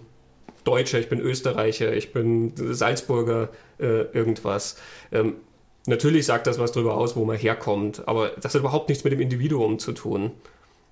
Deutscher, 0.63 0.99
ich 0.99 1.09
bin 1.09 1.19
Österreicher, 1.19 1.93
ich 1.93 2.13
bin 2.13 2.53
Salzburger, 2.55 3.49
äh, 3.79 4.03
irgendwas. 4.13 4.77
Ähm, 5.11 5.35
natürlich 5.87 6.25
sagt 6.25 6.47
das 6.47 6.59
was 6.59 6.71
darüber 6.71 6.95
aus, 6.95 7.15
wo 7.15 7.25
man 7.25 7.37
herkommt, 7.37 8.07
aber 8.07 8.29
das 8.29 8.53
hat 8.53 8.61
überhaupt 8.61 8.89
nichts 8.89 9.03
mit 9.03 9.13
dem 9.13 9.21
Individuum 9.21 9.79
zu 9.79 9.91
tun. 9.93 10.31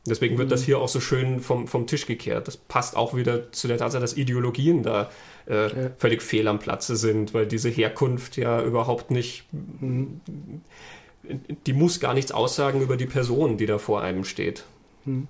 Deswegen 0.08 0.38
wird 0.38 0.52
das 0.52 0.62
mhm. 0.62 0.65
hier 0.65 0.80
auch 0.80 0.88
so 0.88 0.99
schön 0.99 1.39
vom, 1.39 1.67
vom 1.67 1.86
Tisch 1.86 2.06
gekehrt. 2.06 2.47
Das 2.47 2.58
passt 2.58 2.95
auch 2.95 3.15
wieder 3.15 3.52
zu 3.52 3.67
der 3.67 3.78
Tatsache, 3.78 4.02
dass 4.02 4.17
Ideologien 4.17 4.82
da 4.82 5.10
äh, 5.47 5.67
ja. 5.67 5.91
völlig 5.97 6.21
fehl 6.21 6.47
am 6.47 6.60
Platze 6.60 6.95
sind, 6.95 7.34
weil 7.34 7.45
diese 7.45 7.69
Herkunft 7.69 8.38
ja 8.38 8.63
überhaupt 8.63 9.12
nicht, 9.12 9.45
mhm. 9.52 10.21
die 11.65 11.73
muss 11.73 11.99
gar 11.99 12.13
nichts 12.13 12.32
aussagen 12.32 12.82
über 12.82 12.97
die 12.97 13.06
Person, 13.06 13.58
die 13.58 13.65
da 13.65 13.78
vor 13.78 14.02
einem 14.02 14.23
steht. 14.23 14.63
Mhm. 15.06 15.28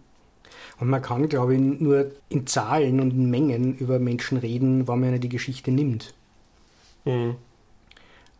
Und 0.79 0.87
man 0.87 1.01
kann, 1.01 1.27
glaube 1.27 1.55
ich, 1.55 1.59
nur 1.59 2.11
in 2.29 2.47
Zahlen 2.47 3.01
und 3.01 3.11
in 3.11 3.29
Mengen 3.29 3.77
über 3.77 3.99
Menschen 3.99 4.37
reden, 4.37 4.87
wenn 4.87 4.99
man 4.99 5.19
die 5.19 5.29
Geschichte 5.29 5.71
nimmt. 5.71 6.13
Mhm. 7.03 7.35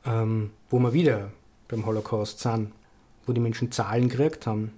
Ähm, 0.10 0.52
wo 0.70 0.80
wir 0.80 0.94
wieder 0.94 1.32
beim 1.68 1.86
Holocaust 1.86 2.40
sind, 2.40 2.72
wo 3.26 3.34
die 3.34 3.42
Menschen 3.42 3.72
Zahlen 3.72 4.10
gekriegt 4.10 4.48
haben. 4.48 4.72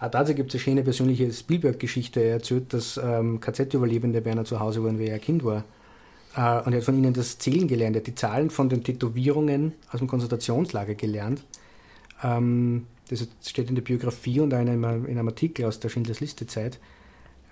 Auch 0.00 0.10
dazu 0.10 0.34
gibt 0.34 0.50
es 0.50 0.54
eine 0.54 0.62
schöne 0.62 0.82
persönliche 0.82 1.30
Spielberg-Geschichte. 1.30 2.20
Er 2.20 2.34
erzählt, 2.34 2.72
dass 2.72 2.98
ähm, 3.02 3.40
KZ-Überlebende 3.40 4.22
bei 4.22 4.32
einer 4.32 4.46
zu 4.46 4.58
Hause 4.58 4.82
waren, 4.82 4.98
wie 4.98 5.08
er 5.08 5.18
Kind 5.18 5.44
war. 5.44 5.64
Äh, 6.34 6.62
und 6.64 6.72
er 6.72 6.78
hat 6.78 6.84
von 6.84 6.96
ihnen 6.96 7.12
das 7.12 7.38
Zählen 7.38 7.68
gelernt. 7.68 7.96
Er 7.96 8.00
hat 8.00 8.06
die 8.06 8.14
Zahlen 8.14 8.48
von 8.48 8.70
den 8.70 8.82
Tätowierungen 8.82 9.74
aus 9.92 9.98
dem 9.98 10.08
Konzentrationslager 10.08 10.94
gelernt. 10.94 11.44
Ähm, 12.22 12.86
das 13.10 13.26
steht 13.44 13.68
in 13.68 13.74
der 13.74 13.82
Biografie 13.82 14.40
und 14.40 14.54
auch 14.54 14.60
in 14.60 14.68
einem, 14.68 15.04
in 15.04 15.18
einem 15.18 15.28
Artikel 15.28 15.66
aus 15.66 15.80
der 15.80 15.90
Schindlers 15.90 16.20
Liste-Zeit. 16.20 16.78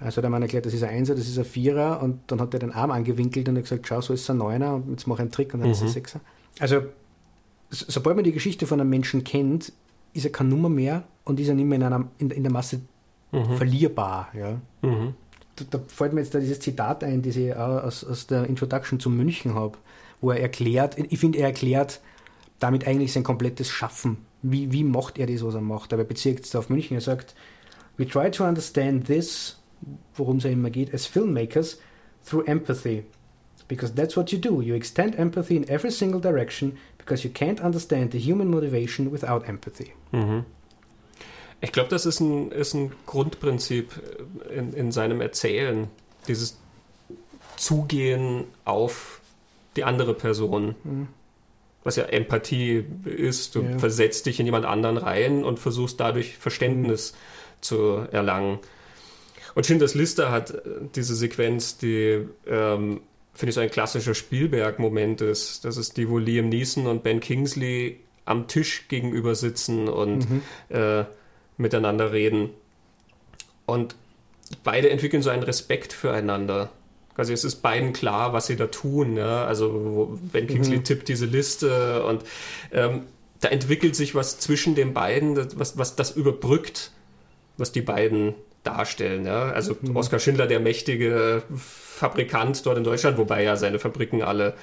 Also 0.00 0.18
hat 0.18 0.24
er 0.24 0.30
mir 0.30 0.40
erklärt, 0.40 0.64
das 0.64 0.74
ist 0.74 0.84
ein 0.84 0.90
Einser, 0.90 1.16
das 1.16 1.26
ist 1.28 1.38
ein 1.38 1.44
Vierer 1.44 2.00
und 2.00 2.20
dann 2.28 2.40
hat 2.40 2.54
er 2.54 2.60
den 2.60 2.72
Arm 2.72 2.92
angewinkelt 2.92 3.48
und 3.48 3.56
hat 3.56 3.64
gesagt, 3.64 3.88
schau, 3.88 4.00
so 4.00 4.14
ist 4.14 4.22
es 4.22 4.30
ein 4.30 4.38
Neuner 4.38 4.76
und 4.76 4.90
jetzt 4.90 5.08
mache 5.08 5.18
ich 5.18 5.22
einen 5.22 5.32
Trick 5.32 5.52
und 5.52 5.60
dann 5.60 5.68
mhm. 5.68 5.72
ist 5.72 5.78
es 5.78 5.88
ein 5.88 5.92
Sechser. 5.92 6.20
Also 6.60 6.82
sobald 7.70 8.16
man 8.16 8.24
die 8.24 8.32
Geschichte 8.32 8.66
von 8.66 8.80
einem 8.80 8.90
Menschen 8.90 9.24
kennt, 9.24 9.72
ist 10.12 10.24
er 10.24 10.32
keine 10.32 10.50
Nummer 10.50 10.68
mehr 10.68 11.04
und 11.24 11.38
ist 11.38 11.48
er 11.48 11.54
nicht 11.54 11.66
mehr 11.66 11.76
in, 11.76 11.84
einer, 11.84 12.08
in, 12.18 12.30
in 12.30 12.42
der 12.42 12.52
Masse 12.52 12.80
mhm. 13.32 13.56
verlierbar. 13.56 14.28
Ja. 14.34 14.60
Mhm. 14.82 15.14
Da, 15.56 15.64
da, 15.70 15.80
fällt 15.86 16.12
mir 16.12 16.20
jetzt 16.20 16.34
da 16.34 16.38
dieses 16.38 16.60
Zitat 16.60 17.04
ein, 17.04 17.22
das 17.22 17.36
ich 17.36 17.54
aus, 17.54 18.04
aus 18.04 18.26
der 18.26 18.44
Introduction 18.44 19.00
zu 19.00 19.10
München 19.10 19.54
habe, 19.54 19.78
wo 20.20 20.30
er 20.30 20.40
erklärt, 20.40 20.96
ich 20.98 21.18
finde, 21.18 21.38
er 21.38 21.48
erklärt 21.48 22.00
damit 22.58 22.86
eigentlich 22.86 23.12
sein 23.12 23.22
komplettes 23.22 23.68
Schaffen. 23.68 24.18
Wie, 24.42 24.72
wie 24.72 24.84
macht 24.84 25.18
er 25.18 25.26
das, 25.26 25.44
was 25.44 25.54
er 25.54 25.60
macht? 25.60 25.92
Aber 25.92 26.02
er 26.02 26.08
bezieht 26.08 26.44
es 26.44 26.54
auf 26.56 26.70
München. 26.70 26.96
Er 26.96 27.00
sagt, 27.00 27.34
we 27.96 28.06
try 28.06 28.30
to 28.30 28.44
understand 28.44 29.06
this 29.06 29.58
worum 30.14 30.38
es 30.38 30.44
ja 30.44 30.50
immer 30.50 30.70
geht, 30.70 30.92
as 30.94 31.06
filmmakers, 31.06 31.78
through 32.24 32.46
empathy. 32.46 33.04
Because 33.68 33.94
that's 33.94 34.16
what 34.16 34.32
you 34.32 34.38
do. 34.38 34.62
You 34.62 34.74
extend 34.74 35.18
empathy 35.18 35.56
in 35.56 35.68
every 35.68 35.90
single 35.90 36.20
direction 36.20 36.78
because 37.08 37.24
you 37.24 37.32
can't 37.32 37.60
understand 37.60 38.12
the 38.12 38.18
human 38.18 38.48
motivation 38.48 39.10
without 39.10 39.48
empathy. 39.48 39.92
Mhm. 40.12 40.44
Ich 41.60 41.72
glaube, 41.72 41.88
das 41.88 42.06
ist 42.06 42.20
ein, 42.20 42.52
ist 42.52 42.74
ein 42.74 42.92
Grundprinzip 43.06 43.90
in, 44.54 44.72
in 44.74 44.92
seinem 44.92 45.20
Erzählen. 45.20 45.88
Dieses 46.28 46.58
Zugehen 47.56 48.44
auf 48.64 49.20
die 49.74 49.84
andere 49.84 50.14
Person. 50.14 50.76
Mhm. 50.84 51.08
Was 51.82 51.96
ja 51.96 52.04
Empathie 52.04 52.84
ist. 53.04 53.54
Du 53.54 53.62
ja. 53.62 53.78
versetzt 53.78 54.26
dich 54.26 54.38
in 54.38 54.46
jemand 54.46 54.66
anderen 54.66 54.98
rein 54.98 55.42
und 55.42 55.58
versuchst 55.58 55.98
dadurch 55.98 56.36
Verständnis 56.36 57.12
mhm. 57.12 57.16
zu 57.62 57.78
erlangen. 58.12 58.58
Und 59.54 59.66
Schindlers 59.66 59.94
Liste 59.94 60.30
hat 60.30 60.50
äh, 60.50 60.60
diese 60.94 61.14
Sequenz, 61.14 61.78
die 61.78 62.28
ähm, 62.46 63.00
finde 63.38 63.50
ich 63.50 63.54
so 63.54 63.60
ein 63.60 63.70
klassischer 63.70 64.14
Spielberg-Moment 64.14 65.20
ist. 65.20 65.64
Das 65.64 65.76
ist 65.76 65.96
die, 65.96 66.10
wo 66.10 66.18
Liam 66.18 66.48
Neeson 66.48 66.88
und 66.88 67.04
Ben 67.04 67.20
Kingsley 67.20 68.00
am 68.24 68.48
Tisch 68.48 68.88
gegenüber 68.88 69.36
sitzen 69.36 69.86
und 69.86 70.28
mhm. 70.28 70.42
äh, 70.70 71.04
miteinander 71.56 72.12
reden. 72.12 72.50
Und 73.64 73.94
beide 74.64 74.90
entwickeln 74.90 75.22
so 75.22 75.30
einen 75.30 75.44
Respekt 75.44 75.92
füreinander. 75.92 76.70
Also 77.16 77.32
es 77.32 77.44
ist 77.44 77.62
beiden 77.62 77.92
klar, 77.92 78.32
was 78.32 78.48
sie 78.48 78.56
da 78.56 78.66
tun. 78.66 79.16
Ja? 79.16 79.44
Also 79.44 80.18
Ben 80.32 80.48
Kingsley 80.48 80.78
mhm. 80.78 80.84
tippt 80.84 81.06
diese 81.06 81.26
Liste 81.26 82.04
und 82.04 82.24
ähm, 82.72 83.02
da 83.40 83.48
entwickelt 83.50 83.94
sich 83.94 84.16
was 84.16 84.40
zwischen 84.40 84.74
den 84.74 84.94
beiden, 84.94 85.36
was, 85.56 85.78
was 85.78 85.94
das 85.94 86.10
überbrückt, 86.10 86.90
was 87.56 87.70
die 87.70 87.82
beiden 87.82 88.34
darstellen. 88.64 89.26
Ja? 89.26 89.50
Also 89.50 89.76
mhm. 89.80 89.96
Oskar 89.96 90.18
Schindler, 90.18 90.46
der 90.46 90.60
mächtige 90.60 91.42
Fabrikant 91.54 92.64
dort 92.66 92.78
in 92.78 92.84
Deutschland, 92.84 93.18
wobei 93.18 93.42
ja 93.42 93.56
seine 93.56 93.78
Fabriken 93.78 94.22
alle, 94.22 94.54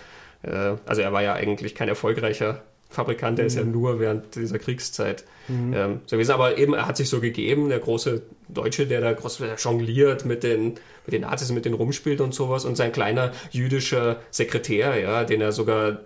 äh, 0.44 0.74
also 0.86 1.02
er 1.02 1.14
war 1.14 1.24
ja 1.24 1.34
eigentlich 1.34 1.76
kein 1.76 1.90
erfolgreicher 1.90 2.62
Fabrikant, 2.90 3.38
der 3.38 3.44
mhm. 3.44 3.48
ist 3.48 3.56
ja 3.56 3.64
mhm. 3.64 3.72
nur 3.72 4.00
während 4.00 4.36
dieser 4.36 4.60
Kriegszeit 4.60 5.26
mhm. 5.48 5.74
ähm, 5.74 6.00
so 6.06 6.16
gewesen. 6.16 6.32
Aber 6.32 6.58
eben, 6.58 6.74
er 6.74 6.88
hat 6.88 6.98
sich 6.98 7.10
so 7.10 7.20
gegeben, 7.20 7.70
der 7.70 7.80
große 7.80 8.22
Deutsche, 8.48 8.86
der 8.86 9.02
da 9.02 9.12
groß 9.14 9.38
der 9.38 9.56
jongliert 9.56 10.26
mit 10.26 10.44
den, 10.44 10.76
mit 11.06 11.14
den 11.14 11.22
Nazis, 11.22 11.52
mit 11.52 11.66
denen 11.66 11.76
rumspielt 11.76 12.22
und 12.22 12.34
sowas. 12.34 12.64
Und 12.64 12.78
sein 12.78 12.92
kleiner 12.92 13.32
jüdischer 13.52 14.18
Sekretär, 14.32 15.00
ja, 15.00 15.24
den 15.24 15.42
er 15.42 15.52
sogar 15.52 16.00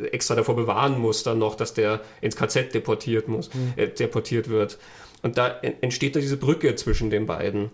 äh, 0.00 0.06
extra 0.08 0.34
davor 0.34 0.56
bewahren 0.56 0.98
muss, 0.98 1.22
dann 1.22 1.38
noch, 1.38 1.56
dass 1.56 1.74
der 1.74 2.00
ins 2.20 2.36
KZ 2.36 2.72
deportiert 2.74 3.28
muss, 3.28 3.52
mhm. 3.52 3.72
äh, 3.76 3.88
deportiert 3.88 4.48
wird. 4.48 4.78
Und 5.26 5.38
da 5.38 5.48
entsteht 5.80 6.14
da 6.14 6.20
diese 6.20 6.36
Brücke 6.36 6.76
zwischen 6.76 7.10
den 7.10 7.26
beiden. 7.26 7.70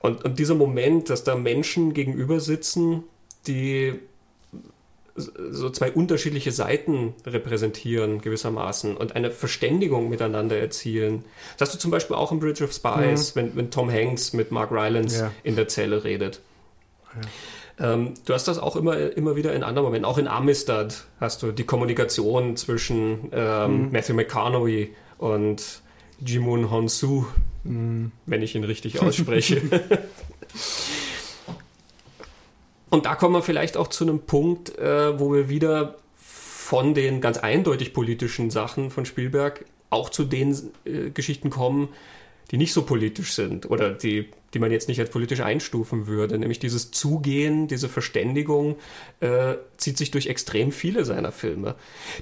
Und, 0.00 0.22
und 0.22 0.38
dieser 0.38 0.54
Moment, 0.54 1.08
dass 1.08 1.24
da 1.24 1.34
Menschen 1.34 1.94
gegenüber 1.94 2.40
sitzen, 2.40 3.04
die 3.46 3.94
so 5.16 5.70
zwei 5.70 5.92
unterschiedliche 5.92 6.52
Seiten 6.52 7.14
repräsentieren 7.24 8.20
gewissermaßen 8.20 8.98
und 8.98 9.16
eine 9.16 9.30
Verständigung 9.30 10.10
miteinander 10.10 10.58
erzielen. 10.58 11.24
Das 11.56 11.68
hast 11.68 11.76
du 11.76 11.78
zum 11.78 11.90
Beispiel 11.90 12.16
auch 12.16 12.32
im 12.32 12.38
Bridge 12.38 12.62
of 12.62 12.74
Spies, 12.74 13.34
mhm. 13.34 13.40
wenn, 13.40 13.56
wenn 13.56 13.70
Tom 13.70 13.90
Hanks 13.90 14.34
mit 14.34 14.50
Mark 14.50 14.70
Rylance 14.70 15.18
ja. 15.18 15.32
in 15.42 15.56
der 15.56 15.68
Zelle 15.68 16.04
redet. 16.04 16.42
Ja. 17.78 17.94
Ähm, 17.94 18.12
du 18.26 18.34
hast 18.34 18.46
das 18.46 18.58
auch 18.58 18.76
immer, 18.76 19.16
immer 19.16 19.36
wieder 19.36 19.54
in 19.54 19.62
anderen 19.62 19.86
Momenten. 19.86 20.04
Auch 20.04 20.18
in 20.18 20.28
Amistad 20.28 21.06
hast 21.18 21.42
du 21.42 21.50
die 21.50 21.64
Kommunikation 21.64 22.58
zwischen 22.58 23.30
ähm, 23.32 23.86
mhm. 23.86 23.92
Matthew 23.92 24.12
McConaughey 24.12 24.94
und 25.16 25.82
Jimun 26.20 26.70
Honsu, 26.70 27.24
mm. 27.64 28.06
wenn 28.26 28.42
ich 28.42 28.54
ihn 28.54 28.64
richtig 28.64 29.00
ausspreche. 29.00 29.62
Und 32.90 33.06
da 33.06 33.16
kommen 33.16 33.34
wir 33.34 33.42
vielleicht 33.42 33.76
auch 33.76 33.88
zu 33.88 34.04
einem 34.04 34.20
Punkt, 34.20 34.78
äh, 34.78 35.18
wo 35.18 35.32
wir 35.34 35.48
wieder 35.48 35.96
von 36.16 36.94
den 36.94 37.20
ganz 37.20 37.38
eindeutig 37.38 37.92
politischen 37.92 38.50
Sachen 38.50 38.90
von 38.90 39.04
Spielberg 39.04 39.64
auch 39.90 40.10
zu 40.10 40.24
den 40.24 40.56
äh, 40.84 41.10
Geschichten 41.10 41.50
kommen, 41.50 41.88
die 42.50 42.56
nicht 42.56 42.72
so 42.72 42.82
politisch 42.82 43.32
sind 43.32 43.68
oder 43.70 43.90
die, 43.90 44.28
die 44.52 44.58
man 44.58 44.70
jetzt 44.70 44.88
nicht 44.88 45.00
als 45.00 45.10
politisch 45.10 45.40
einstufen 45.40 46.06
würde. 46.06 46.38
Nämlich 46.38 46.58
dieses 46.60 46.90
Zugehen, 46.90 47.68
diese 47.68 47.88
Verständigung 47.88 48.76
äh, 49.20 49.54
zieht 49.76 49.98
sich 49.98 50.10
durch 50.10 50.28
extrem 50.28 50.70
viele 50.70 51.04
seiner 51.04 51.32
Filme. 51.32 51.74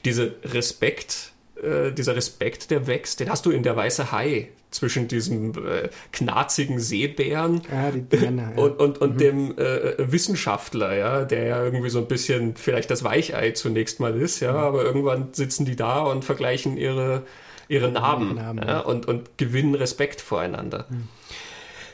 Diese 0.04 0.36
Respekt 0.42 1.32
äh, 1.60 1.92
dieser 1.92 2.16
Respekt, 2.16 2.70
der 2.70 2.86
wächst, 2.86 3.20
den 3.20 3.30
hast 3.30 3.46
du 3.46 3.50
in 3.50 3.62
der 3.62 3.76
Weiße 3.76 4.12
Hai 4.12 4.48
zwischen 4.70 5.06
diesem 5.06 5.52
äh, 5.52 5.90
knarzigen 6.12 6.80
Seebären 6.80 7.62
die 7.94 8.00
Bären, 8.00 8.38
ja. 8.56 8.62
und, 8.62 8.80
und, 8.80 8.98
und 8.98 9.14
mhm. 9.14 9.18
dem 9.18 9.58
äh, 9.58 9.94
Wissenschaftler, 9.98 10.96
ja, 10.96 11.24
der 11.24 11.44
ja 11.44 11.62
irgendwie 11.62 11.90
so 11.90 11.98
ein 11.98 12.06
bisschen 12.06 12.56
vielleicht 12.56 12.90
das 12.90 13.04
Weichei 13.04 13.50
zunächst 13.52 14.00
mal 14.00 14.18
ist, 14.18 14.40
ja, 14.40 14.52
mhm. 14.52 14.58
aber 14.58 14.84
irgendwann 14.84 15.28
sitzen 15.32 15.64
die 15.64 15.76
da 15.76 16.00
und 16.00 16.24
vergleichen 16.24 16.76
ihre, 16.76 17.22
ihre 17.68 17.90
Namen, 17.90 18.36
Namen 18.36 18.66
ja, 18.66 18.80
und, 18.80 19.06
und 19.06 19.36
gewinnen 19.36 19.74
Respekt 19.74 20.20
voreinander. 20.20 20.86
Mhm. 20.88 21.08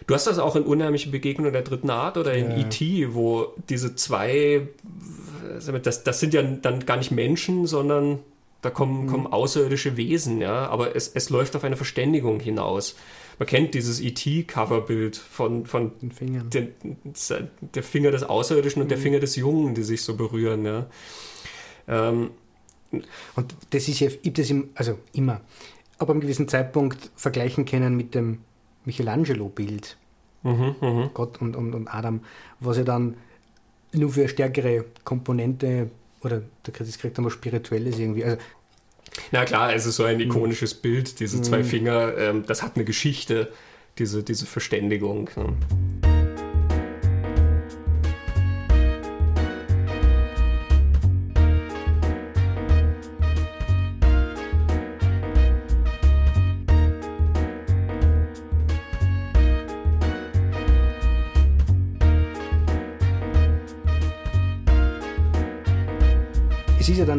Du 0.06 0.14
hast 0.14 0.26
das 0.26 0.38
auch 0.38 0.56
in 0.56 0.62
Unheimlichen 0.62 1.12
Begegnungen 1.12 1.52
der 1.52 1.62
dritten 1.62 1.90
Art 1.90 2.16
oder 2.16 2.32
in 2.32 2.50
ja. 2.50 2.59
E.T., 2.59 3.14
wo 3.14 3.52
diese 3.68 3.94
zwei, 3.94 4.68
das, 5.82 6.02
das 6.02 6.20
sind 6.20 6.32
ja 6.32 6.42
dann 6.42 6.86
gar 6.86 6.96
nicht 6.96 7.11
Menschen, 7.11 7.66
sondern 7.66 8.20
da 8.61 8.70
kommen, 8.70 9.04
mhm. 9.04 9.06
kommen 9.09 9.26
außerirdische 9.26 9.96
Wesen, 9.96 10.40
ja, 10.40 10.68
aber 10.68 10.96
es, 10.96 11.09
es 11.09 11.30
läuft 11.30 11.54
auf 11.54 11.64
eine 11.64 11.76
Verständigung 11.76 12.40
hinaus. 12.40 12.96
Man 13.38 13.46
kennt 13.46 13.74
dieses 13.74 14.00
ET-Coverbild 14.00 15.16
von, 15.16 15.64
von 15.64 15.92
den 16.00 16.11
Fingern. 16.11 16.50
Den, 16.50 16.74
der 17.61 17.82
Finger 17.84 18.11
des 18.11 18.24
Außerirdischen 18.24 18.82
und 18.82 18.86
mhm. 18.86 18.90
der 18.90 18.98
Finger 18.98 19.20
des 19.20 19.36
Jungen, 19.36 19.74
die 19.74 19.84
sich 19.84 20.02
so 20.02 20.16
berühren, 20.16 20.64
ja. 20.64 20.86
Ähm, 21.86 22.30
und 23.36 23.54
das 23.70 23.86
ist 23.86 24.00
ja, 24.00 24.09
ich 24.22 24.32
das 24.32 24.50
im, 24.50 24.70
also 24.74 24.98
immer, 25.12 25.40
aber 25.98 26.12
einem 26.12 26.20
gewissen 26.20 26.48
Zeitpunkt 26.48 27.11
vergleichen 27.16 27.64
können 27.64 27.96
mit 27.96 28.14
dem 28.14 28.38
Michelangelo-Bild. 28.86 29.96
mhm, 30.42 30.74
mh. 30.80 31.11
Gott 31.14 31.40
und, 31.40 31.54
und, 31.54 31.74
und 31.74 31.88
Adam, 31.88 32.20
was 32.61 32.78
ja 32.78 32.84
dann 32.84 33.16
nur 33.92 34.11
für 34.11 34.20
eine 34.20 34.28
stärkere 34.28 34.84
Komponente 35.04 35.90
oder 36.22 36.42
das 36.62 36.98
kriegt 36.98 37.18
dann 37.18 37.24
was 37.24 37.32
Spirituelles 37.32 37.98
irgendwie. 37.98 38.24
Also, 38.24 38.38
Na 39.32 39.44
klar, 39.44 39.74
es 39.74 39.86
ist 39.86 39.96
so 39.96 40.04
ein 40.04 40.20
ikonisches 40.20 40.76
mhm. 40.76 40.80
Bild, 40.80 41.20
diese 41.20 41.42
zwei 41.42 41.58
mhm. 41.58 41.64
Finger, 41.64 42.16
ähm, 42.18 42.44
das 42.46 42.62
hat 42.62 42.76
eine 42.76 42.84
Geschichte, 42.84 43.52
diese, 43.98 44.22
diese 44.22 44.46
Verständigung. 44.46 45.30
Ne? 45.36 46.07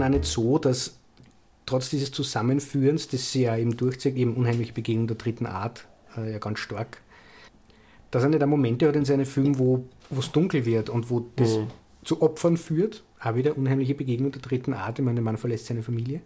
Auch 0.10 0.14
nicht 0.14 0.26
so, 0.26 0.58
dass 0.58 0.98
trotz 1.66 1.90
dieses 1.90 2.12
Zusammenführens, 2.12 3.08
das 3.08 3.32
sie 3.32 3.44
ja 3.44 3.56
eben 3.56 3.78
durchzieht, 3.78 4.16
eben 4.16 4.36
unheimliche 4.36 4.74
Begegnung 4.74 5.08
der 5.08 5.18
dritten 5.18 5.46
Art, 5.46 5.88
äh, 6.18 6.32
ja 6.32 6.40
ganz 6.40 6.60
stark, 6.60 7.02
dass 8.12 8.24
er 8.24 8.30
nicht 8.30 8.44
auch 8.44 8.48
Momente 8.48 8.88
hat 8.88 8.96
in 8.96 9.06
seinen 9.06 9.26
Filmen, 9.26 9.60
wo 9.60 9.86
es 10.18 10.32
dunkel 10.32 10.66
wird 10.66 10.90
und 10.90 11.10
wo 11.10 11.28
das 11.36 11.58
mhm. 11.58 11.68
zu 12.04 12.22
Opfern 12.22 12.58
führt. 12.58 13.04
Auch 13.22 13.36
wieder 13.36 13.58
unheimliche 13.58 13.96
Begegnung 13.96 14.32
der 14.32 14.42
dritten 14.42 14.74
Art. 14.74 14.98
Ich 14.98 15.06
meine, 15.06 15.16
der 15.16 15.24
Mann 15.24 15.38
verlässt 15.38 15.68
seine 15.68 15.84
Familie. 15.84 16.22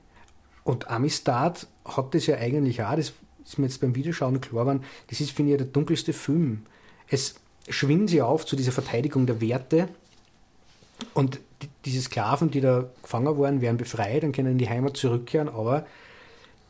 Und 0.63 0.89
Amistad 0.89 1.67
hat 1.83 2.13
das 2.15 2.27
ja 2.27 2.37
eigentlich 2.37 2.81
auch, 2.83 2.95
das 2.95 3.13
ist 3.43 3.57
mir 3.57 3.65
jetzt 3.65 3.81
beim 3.81 3.95
Wiederschauen 3.95 4.39
klar 4.39 4.63
geworden, 4.63 4.83
das 5.09 5.19
ist, 5.19 5.31
finde 5.31 5.51
ich, 5.51 5.57
der 5.57 5.67
dunkelste 5.67 6.13
Film. 6.13 6.61
Es 7.07 7.35
schwingen 7.67 8.07
sie 8.07 8.21
auf 8.21 8.45
zu 8.45 8.55
dieser 8.55 8.71
Verteidigung 8.71 9.25
der 9.25 9.41
Werte 9.41 9.89
und 11.13 11.39
diese 11.85 12.01
Sklaven, 12.01 12.51
die 12.51 12.61
da 12.61 12.85
gefangen 13.01 13.37
worden, 13.37 13.61
werden 13.61 13.77
befreit 13.77 14.23
und 14.23 14.35
können 14.35 14.53
in 14.53 14.57
die 14.57 14.69
Heimat 14.69 14.97
zurückkehren, 14.97 15.49
aber 15.49 15.85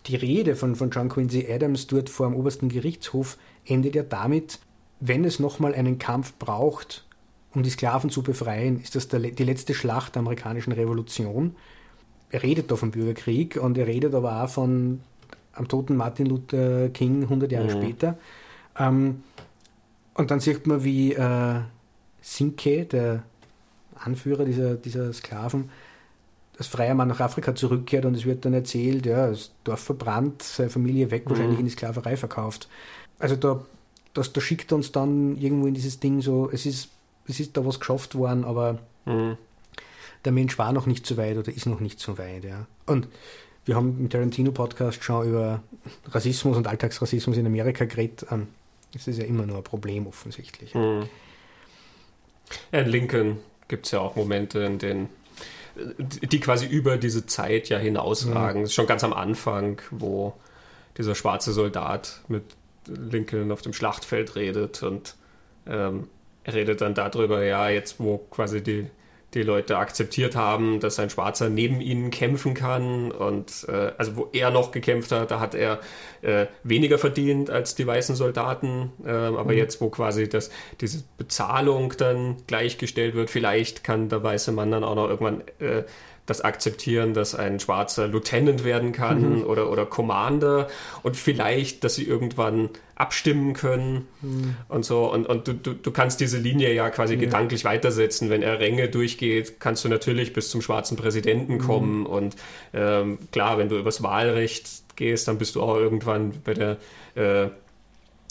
die 0.07 0.15
Rede 0.15 0.55
von, 0.55 0.75
von 0.75 0.89
John 0.89 1.09
Quincy 1.09 1.47
Adams 1.49 1.87
dort 1.87 2.09
vor 2.09 2.27
dem 2.27 2.35
obersten 2.35 2.69
Gerichtshof 2.69 3.37
endet 3.65 3.95
ja 3.95 4.03
damit, 4.03 4.59
wenn 4.99 5.23
es 5.25 5.39
nochmal 5.39 5.73
einen 5.73 5.97
Kampf 5.97 6.33
braucht, 6.33 7.05
um 7.53 7.63
die 7.63 7.69
Sklaven 7.69 8.09
zu 8.09 8.23
befreien, 8.23 8.81
ist 8.81 8.95
das 8.95 9.07
der, 9.07 9.19
die 9.19 9.43
letzte 9.43 9.73
Schlacht 9.73 10.15
der 10.15 10.21
amerikanischen 10.21 10.73
Revolution. 10.73 11.55
Er 12.31 12.43
redet 12.43 12.71
da 12.71 12.75
vom 12.75 12.91
Bürgerkrieg 12.91 13.57
und 13.57 13.77
er 13.77 13.87
redet 13.87 14.15
aber 14.15 14.43
auch 14.43 14.49
von 14.49 15.01
am 15.53 15.67
toten 15.67 15.95
Martin 15.95 16.25
Luther 16.25 16.89
King 16.89 17.23
100 17.23 17.51
Jahre 17.51 17.65
mhm. 17.65 17.81
später. 17.81 18.17
Ähm, 18.77 19.23
und 20.15 20.31
dann 20.31 20.39
sieht 20.39 20.65
man, 20.65 20.83
wie 20.83 21.13
äh, 21.13 21.59
Sinke, 22.21 22.85
der 22.85 23.23
Anführer 24.05 24.45
dieser, 24.45 24.75
dieser 24.75 25.11
Sklaven, 25.13 25.69
als 26.57 26.67
freier 26.67 26.93
Mann 26.93 27.07
nach 27.07 27.19
Afrika 27.19 27.55
zurückkehrt 27.55 28.05
und 28.05 28.15
es 28.15 28.25
wird 28.25 28.45
dann 28.45 28.53
erzählt, 28.53 29.05
ja, 29.05 29.29
das 29.29 29.51
Dorf 29.63 29.79
verbrannt, 29.79 30.43
seine 30.43 30.69
Familie 30.69 31.09
weg, 31.09 31.23
wahrscheinlich 31.25 31.55
mhm. 31.55 31.61
in 31.61 31.65
die 31.65 31.71
Sklaverei 31.71 32.15
verkauft. 32.15 32.67
Also 33.19 33.35
da, 33.35 33.65
das, 34.13 34.33
da 34.33 34.41
schickt 34.41 34.71
uns 34.71 34.91
dann 34.91 35.35
irgendwo 35.37 35.67
in 35.67 35.73
dieses 35.73 35.99
Ding 35.99 36.21
so, 36.21 36.49
es 36.51 36.65
ist, 36.65 36.89
es 37.27 37.39
ist 37.39 37.57
da 37.57 37.65
was 37.65 37.79
geschafft 37.79 38.15
worden, 38.15 38.43
aber 38.43 38.79
mhm. 39.05 39.37
der 40.25 40.31
Mensch 40.31 40.57
war 40.59 40.73
noch 40.73 40.85
nicht 40.85 41.07
so 41.07 41.17
weit 41.17 41.37
oder 41.37 41.51
ist 41.51 41.65
noch 41.65 41.79
nicht 41.79 41.99
so 41.99 42.17
weit. 42.17 42.43
Ja. 42.43 42.67
Und 42.85 43.07
wir 43.65 43.75
haben 43.75 43.97
im 43.99 44.09
Tarantino-Podcast 44.09 45.03
schon 45.03 45.27
über 45.27 45.63
Rassismus 46.11 46.57
und 46.57 46.67
Alltagsrassismus 46.67 47.37
in 47.37 47.47
Amerika 47.47 47.85
geredet. 47.85 48.27
Ähm, 48.29 48.47
das 48.93 49.07
ist 49.07 49.17
ja 49.17 49.25
immer 49.25 49.45
nur 49.45 49.57
ein 49.57 49.63
Problem 49.63 50.05
offensichtlich. 50.05 50.75
Mhm. 50.75 51.07
Ja, 52.71 52.81
Lincoln 52.81 53.37
gibt 53.73 53.87
es 53.87 53.91
ja 53.91 54.01
auch 54.01 54.15
Momente, 54.15 54.59
in 54.59 54.77
denen 54.77 55.09
die 55.75 56.39
quasi 56.39 56.67
über 56.67 56.97
diese 56.97 57.25
Zeit 57.25 57.69
ja 57.69 57.79
hinausragen. 57.79 58.61
Mhm. 58.61 58.67
Schon 58.67 58.85
ganz 58.85 59.03
am 59.03 59.13
Anfang, 59.13 59.81
wo 59.89 60.35
dieser 60.95 61.15
schwarze 61.15 61.53
Soldat 61.53 62.21
mit 62.27 62.43
Lincoln 62.85 63.51
auf 63.51 63.63
dem 63.63 63.73
Schlachtfeld 63.73 64.35
redet 64.35 64.83
und 64.83 65.15
ähm, 65.65 66.07
er 66.43 66.53
redet 66.53 66.81
dann 66.81 66.93
darüber, 66.93 67.43
ja, 67.43 67.67
jetzt 67.69 67.99
wo 67.99 68.19
quasi 68.19 68.61
die 68.61 68.85
die 69.33 69.43
Leute 69.43 69.77
akzeptiert 69.77 70.35
haben, 70.35 70.79
dass 70.79 70.99
ein 70.99 71.09
Schwarzer 71.09 71.49
neben 71.49 71.81
ihnen 71.81 72.11
kämpfen 72.11 72.53
kann. 72.53 73.11
Und 73.11 73.65
äh, 73.67 73.91
also 73.97 74.15
wo 74.15 74.29
er 74.33 74.51
noch 74.51 74.71
gekämpft 74.71 75.11
hat, 75.11 75.31
da 75.31 75.39
hat 75.39 75.55
er 75.55 75.79
äh, 76.21 76.47
weniger 76.63 76.97
verdient 76.97 77.49
als 77.49 77.75
die 77.75 77.87
weißen 77.87 78.15
Soldaten. 78.15 78.91
Äh, 79.05 79.11
aber 79.11 79.51
mhm. 79.51 79.57
jetzt, 79.57 79.81
wo 79.81 79.89
quasi 79.89 80.29
das, 80.29 80.51
diese 80.81 81.03
Bezahlung 81.17 81.93
dann 81.97 82.37
gleichgestellt 82.47 83.15
wird, 83.15 83.29
vielleicht 83.29 83.83
kann 83.83 84.09
der 84.09 84.23
weiße 84.23 84.51
Mann 84.51 84.71
dann 84.71 84.83
auch 84.83 84.95
noch 84.95 85.09
irgendwann 85.09 85.41
äh, 85.59 85.83
das 86.25 86.41
akzeptieren, 86.41 87.13
dass 87.13 87.35
ein 87.35 87.59
schwarzer 87.59 88.07
Lieutenant 88.07 88.63
werden 88.63 88.93
kann 88.93 89.39
mhm. 89.39 89.43
oder, 89.43 89.69
oder 89.69 89.85
Commander 89.85 90.67
und 91.01 91.17
vielleicht, 91.17 91.83
dass 91.83 91.95
sie 91.95 92.05
irgendwann 92.05 92.69
abstimmen 92.95 93.53
können 93.53 94.07
mhm. 94.21 94.55
und 94.69 94.85
so. 94.85 95.11
Und, 95.11 95.27
und 95.27 95.47
du, 95.47 95.53
du, 95.53 95.73
du 95.73 95.91
kannst 95.91 96.21
diese 96.21 96.37
Linie 96.37 96.73
ja 96.73 96.89
quasi 96.89 97.15
ja. 97.15 97.19
gedanklich 97.19 97.65
weitersetzen. 97.65 98.29
Wenn 98.29 98.41
er 98.41 98.59
Ränge 98.59 98.87
durchgeht, 98.87 99.59
kannst 99.59 99.83
du 99.83 99.89
natürlich 99.89 100.31
bis 100.31 100.49
zum 100.49 100.61
schwarzen 100.61 100.95
Präsidenten 100.95 101.55
mhm. 101.55 101.59
kommen. 101.59 101.99
Mhm. 102.01 102.05
Und 102.05 102.35
ähm, 102.73 103.17
klar, 103.31 103.57
wenn 103.57 103.67
du 103.67 103.77
übers 103.77 104.01
Wahlrecht 104.01 104.95
gehst, 104.95 105.27
dann 105.27 105.37
bist 105.37 105.55
du 105.55 105.61
auch 105.61 105.75
irgendwann 105.75 106.33
bei 106.43 106.53
der 106.53 106.77
äh, 107.15 107.49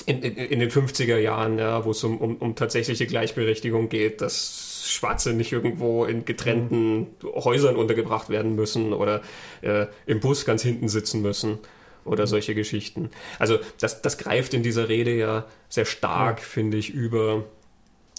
in, 0.06 0.22
in, 0.22 0.36
in, 0.36 0.58
den 0.60 0.70
50er 0.70 1.18
Jahren, 1.18 1.58
ja, 1.58 1.84
wo 1.84 1.90
es 1.90 2.02
um, 2.04 2.18
um, 2.18 2.36
um 2.36 2.54
tatsächliche 2.54 3.06
Gleichberechtigung 3.06 3.88
geht, 3.88 4.20
dass 4.20 4.84
Schwarze 4.90 5.32
nicht 5.32 5.52
irgendwo 5.52 6.04
in 6.04 6.24
getrennten. 6.24 7.08
Häusern 7.22 7.76
untergebracht 7.76 8.28
werden 8.28 8.54
müssen 8.54 8.92
oder 8.92 9.22
äh, 9.62 9.86
im 10.06 10.20
Bus 10.20 10.44
ganz 10.44 10.62
hinten 10.62 10.88
sitzen 10.88 11.22
müssen 11.22 11.58
oder 12.04 12.24
mhm. 12.24 12.28
solche 12.28 12.54
Geschichten. 12.54 13.10
Also 13.38 13.58
das, 13.80 14.02
das 14.02 14.18
greift 14.18 14.54
in 14.54 14.62
dieser 14.62 14.88
Rede 14.88 15.14
ja 15.14 15.46
sehr 15.68 15.84
stark, 15.84 16.40
mhm. 16.40 16.44
finde 16.44 16.76
ich, 16.78 16.90
über 16.90 17.44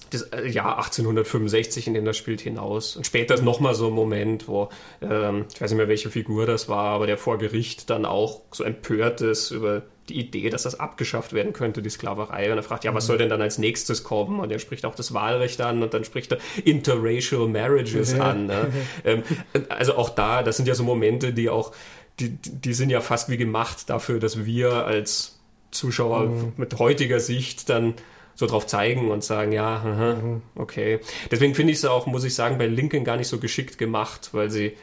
das 0.10 0.24
äh, 0.24 0.48
Jahr 0.48 0.78
1865, 0.78 1.88
in 1.88 1.94
dem 1.94 2.06
das 2.06 2.18
spielt, 2.18 2.42
hinaus. 2.42 2.96
Und 2.96 3.06
später 3.06 3.34
ist 3.34 3.44
nochmal 3.44 3.76
so 3.76 3.88
ein 3.88 3.94
Moment, 3.94 4.48
wo, 4.48 4.70
ähm, 5.02 5.46
ich 5.54 5.62
weiß 5.62 5.72
nicht 5.72 5.78
mehr, 5.78 5.88
welche 5.88 6.10
Figur 6.10 6.46
das 6.46 6.70
war, 6.70 6.86
aber 6.96 7.08
der 7.08 7.18
vor 7.18 7.38
Gericht 7.38 7.90
dann 7.90 8.06
auch 8.06 8.42
so 8.52 8.64
empört 8.64 9.22
ist 9.22 9.52
über 9.52 9.84
die 10.10 10.20
Idee, 10.20 10.50
dass 10.50 10.64
das 10.64 10.80
abgeschafft 10.80 11.34
werden 11.34 11.54
könnte, 11.54 11.82
die 11.82 11.90
Sklaverei. 11.90 12.52
Und 12.52 12.58
er 12.58 12.64
fragt, 12.64 12.84
ja, 12.84 12.94
was 12.94 13.06
soll 13.06 13.18
denn 13.18 13.30
dann 13.30 13.42
als 13.42 13.58
nächstes 13.58 14.04
kommen? 14.04 14.40
Und 14.40 14.52
er 14.52 14.60
spricht 14.60 14.86
auch 14.86 14.96
das 14.96 15.14
Wahlrecht 15.14 15.62
an 15.62 15.82
und 15.82 15.94
dann 15.94 16.04
spricht 16.04 16.34
er 16.34 16.40
Interracial 16.66 17.48
Marriages 17.48 18.20
an. 18.20 18.48
Ne? 18.48 18.72
ähm, 19.06 19.24
also 19.70 19.96
auch 19.96 20.10
da, 20.10 20.44
das 20.44 20.58
sind 20.58 20.68
ja 20.68 20.76
so 20.76 20.84
Momente, 20.84 21.34
die 21.34 21.50
auch, 21.50 21.72
die, 22.20 22.30
die 22.30 22.74
sind 22.74 22.90
ja 22.90 23.02
fast 23.02 23.30
wie 23.30 23.38
gemacht 23.38 23.90
dafür, 23.90 24.20
dass 24.20 24.46
wir 24.46 24.86
als 24.86 25.40
Zuschauer 25.72 26.26
mhm. 26.26 26.54
mit 26.58 26.78
heutiger 26.80 27.20
Sicht 27.20 27.70
dann 27.70 27.94
so 28.36 28.46
drauf 28.46 28.68
zeigen 28.68 29.12
und 29.12 29.24
sagen, 29.24 29.52
ja, 29.52 29.76
aha, 29.76 30.16
mhm. 30.16 30.42
okay. 30.56 31.00
Deswegen 31.32 31.56
finde 31.56 31.72
ich 31.72 31.80
es 31.80 31.86
auch, 31.86 32.08
muss 32.08 32.24
ich 32.24 32.36
sagen, 32.36 32.58
bei 32.58 32.68
Lincoln 32.68 33.04
gar 33.04 33.18
nicht 33.18 33.28
so 33.28 33.40
geschickt 33.40 33.78
gemacht, 33.78 34.30
weil 34.34 34.50
sie 34.50 34.74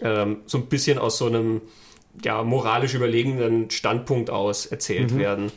ähm, 0.00 0.38
so 0.46 0.58
ein 0.58 0.66
bisschen 0.66 0.98
aus 0.98 1.18
so 1.18 1.26
einem 1.26 1.62
ja, 2.24 2.42
moralisch 2.42 2.94
überlegenen 2.94 3.70
Standpunkt 3.70 4.30
aus 4.30 4.66
erzählt 4.66 5.12
mhm. 5.12 5.18
werden. 5.18 5.52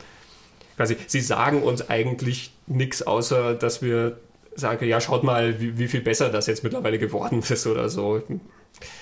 Quasi, 0.75 0.97
sie 1.07 1.21
sagen 1.21 1.63
uns 1.63 1.89
eigentlich 1.89 2.51
nichts, 2.67 3.01
außer 3.01 3.53
dass 3.55 3.81
wir 3.81 4.17
sagen, 4.55 4.85
ja, 4.87 4.99
schaut 4.99 5.23
mal, 5.23 5.59
wie, 5.59 5.77
wie, 5.77 5.87
viel 5.87 6.01
besser 6.01 6.29
das 6.29 6.47
jetzt 6.47 6.63
mittlerweile 6.63 6.99
geworden 6.99 7.43
ist 7.49 7.67
oder 7.67 7.89
so. 7.89 8.21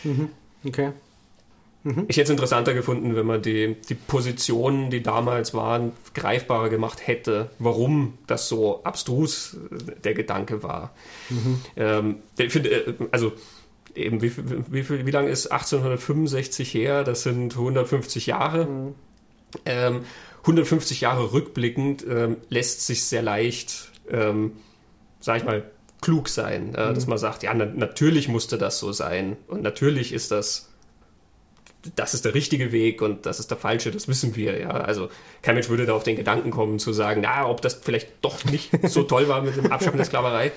Mhm. 0.03 0.29
Okay. 0.65 0.91
Mhm. 1.83 2.05
Ich 2.07 2.17
hätte 2.17 2.25
es 2.25 2.29
interessanter 2.29 2.73
gefunden, 2.73 3.15
wenn 3.15 3.25
man 3.25 3.41
die, 3.41 3.77
die 3.87 3.95
Positionen, 3.95 4.89
die 4.89 5.01
damals 5.01 5.53
waren, 5.53 5.93
greifbarer 6.13 6.69
gemacht 6.69 7.07
hätte, 7.07 7.49
warum 7.57 8.17
das 8.27 8.49
so 8.49 8.83
abstrus 8.83 9.57
äh, 9.71 9.99
der 10.03 10.13
Gedanke 10.13 10.61
war. 10.61 10.93
Mhm. 11.29 11.61
Ähm, 11.77 12.15
ich 12.37 12.51
finde, 12.51 12.69
äh, 12.69 12.93
also 13.11 13.31
eben, 13.95 14.21
wie, 14.21 14.31
wie, 14.37 14.89
wie, 14.89 15.05
wie 15.05 15.11
lange 15.11 15.29
ist 15.29 15.47
1865 15.47 16.73
her? 16.73 17.03
Das 17.03 17.23
sind 17.23 17.53
150 17.53 18.27
Jahre. 18.27 18.65
Mhm. 18.65 18.95
Ähm, 19.65 20.01
150 20.41 21.01
Jahre 21.01 21.33
rückblickend 21.33 22.05
ähm, 22.07 22.37
lässt 22.49 22.85
sich 22.85 23.05
sehr 23.05 23.21
leicht, 23.21 23.91
ähm, 24.09 24.53
sag 25.19 25.37
ich 25.37 25.43
mal, 25.43 25.69
klug 26.01 26.29
sein, 26.29 26.75
äh, 26.75 26.89
mhm. 26.89 26.95
dass 26.95 27.07
man 27.07 27.17
sagt, 27.17 27.43
ja, 27.43 27.53
na, 27.53 27.65
natürlich 27.65 28.29
musste 28.29 28.57
das 28.57 28.79
so 28.79 28.91
sein 28.91 29.35
und 29.47 29.61
natürlich 29.61 30.13
ist 30.13 30.31
das 30.31 30.69
das 31.95 32.13
ist 32.13 32.25
der 32.25 32.33
richtige 32.33 32.71
Weg 32.71 33.01
und 33.01 33.25
das 33.25 33.39
ist 33.39 33.51
der 33.51 33.57
falsche, 33.57 33.91
das 33.91 34.07
wissen 34.07 34.35
wir, 34.35 34.59
ja. 34.59 34.69
Also 34.69 35.09
kein 35.41 35.55
Mensch 35.55 35.69
würde 35.69 35.85
da 35.85 35.93
auf 35.93 36.03
den 36.03 36.17
Gedanken 36.17 36.51
kommen 36.51 36.77
zu 36.77 36.91
sagen, 36.91 37.21
na, 37.21 37.47
ob 37.47 37.61
das 37.61 37.75
vielleicht 37.75 38.09
doch 38.21 38.43
nicht 38.45 38.71
so 38.89 39.03
toll 39.03 39.27
war 39.29 39.41
mit 39.41 39.55
dem 39.55 39.71
Abschaffen 39.71 39.97
der 39.97 40.05
Sklaverei. 40.05 40.51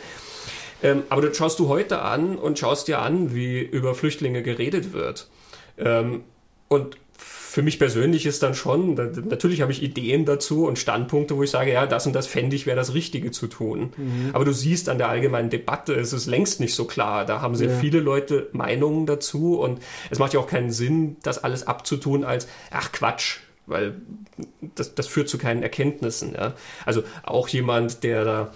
Ähm, 0.83 1.03
aber 1.09 1.23
das 1.23 1.37
schaust 1.37 1.59
du 1.59 1.69
heute 1.69 2.03
an 2.03 2.37
und 2.37 2.59
schaust 2.59 2.89
dir 2.89 3.01
an, 3.01 3.35
wie 3.35 3.61
über 3.61 3.95
Flüchtlinge 3.95 4.43
geredet 4.43 4.93
wird. 4.93 5.29
Ähm, 5.79 6.25
und 6.69 6.97
für 7.53 7.61
mich 7.61 7.79
persönlich 7.79 8.25
ist 8.25 8.43
dann 8.43 8.55
schon, 8.55 8.97
da, 8.97 9.05
natürlich 9.05 9.61
habe 9.61 9.73
ich 9.73 9.83
Ideen 9.83 10.25
dazu 10.25 10.67
und 10.67 10.79
Standpunkte, 10.79 11.37
wo 11.37 11.43
ich 11.43 11.51
sage, 11.51 11.71
ja, 11.71 11.87
das 11.87 12.07
und 12.07 12.15
das 12.15 12.27
fände 12.27 12.57
ich, 12.57 12.65
wäre 12.65 12.79
das 12.79 12.95
Richtige 12.95 13.31
zu 13.31 13.47
tun. 13.47 13.93
Mhm. 13.95 14.31
Aber 14.33 14.47
du 14.47 14.55
siehst 14.55 14.89
an 14.89 14.97
der 14.97 15.11
allgemeinen 15.11 15.51
Debatte, 15.51 15.93
es 15.93 16.15
ist 16.15 16.27
längst 16.27 16.61
nicht 16.61 16.75
so 16.75 16.87
klar. 16.87 17.27
Da 17.27 17.43
haben 17.43 17.55
sehr 17.55 17.69
ja. 17.69 17.79
viele 17.79 18.01
Leute 18.01 18.49
Meinungen 18.53 19.05
dazu 19.05 19.61
und 19.61 19.81
es 20.09 20.19
macht 20.19 20.33
ja 20.33 20.41
auch 20.41 20.47
keinen 20.47 20.71
Sinn, 20.71 21.19
das 21.23 21.45
alles 21.45 21.67
abzutun 21.67 22.25
als, 22.25 22.49
ach 22.71 22.91
Quatsch, 22.91 23.41
weil 23.67 23.97
das, 24.75 24.95
das 24.95 25.07
führt 25.07 25.29
zu 25.29 25.37
keinen 25.37 25.63
Erkenntnissen. 25.63 26.33
Ja? 26.33 26.55
Also 26.87 27.03
auch 27.23 27.49
jemand, 27.49 28.03
der 28.03 28.25
da 28.25 28.53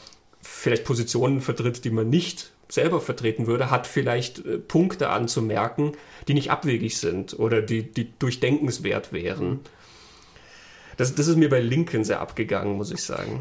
vielleicht 0.46 0.84
Positionen 0.84 1.40
vertritt, 1.40 1.84
die 1.84 1.90
man 1.90 2.08
nicht 2.08 2.52
selber 2.68 3.00
vertreten 3.00 3.46
würde, 3.46 3.70
hat 3.70 3.86
vielleicht 3.86 4.44
äh, 4.44 4.58
Punkte 4.58 5.10
anzumerken, 5.10 5.92
die 6.28 6.34
nicht 6.34 6.50
abwegig 6.50 6.98
sind 6.98 7.38
oder 7.38 7.62
die, 7.62 7.82
die 7.82 8.18
durchdenkenswert 8.18 9.12
wären. 9.12 9.60
Das, 10.96 11.14
das 11.14 11.28
ist 11.28 11.36
mir 11.36 11.48
bei 11.48 11.60
Lincoln 11.60 12.04
sehr 12.04 12.20
abgegangen, 12.20 12.76
muss 12.76 12.90
ich 12.90 13.02
sagen. 13.02 13.40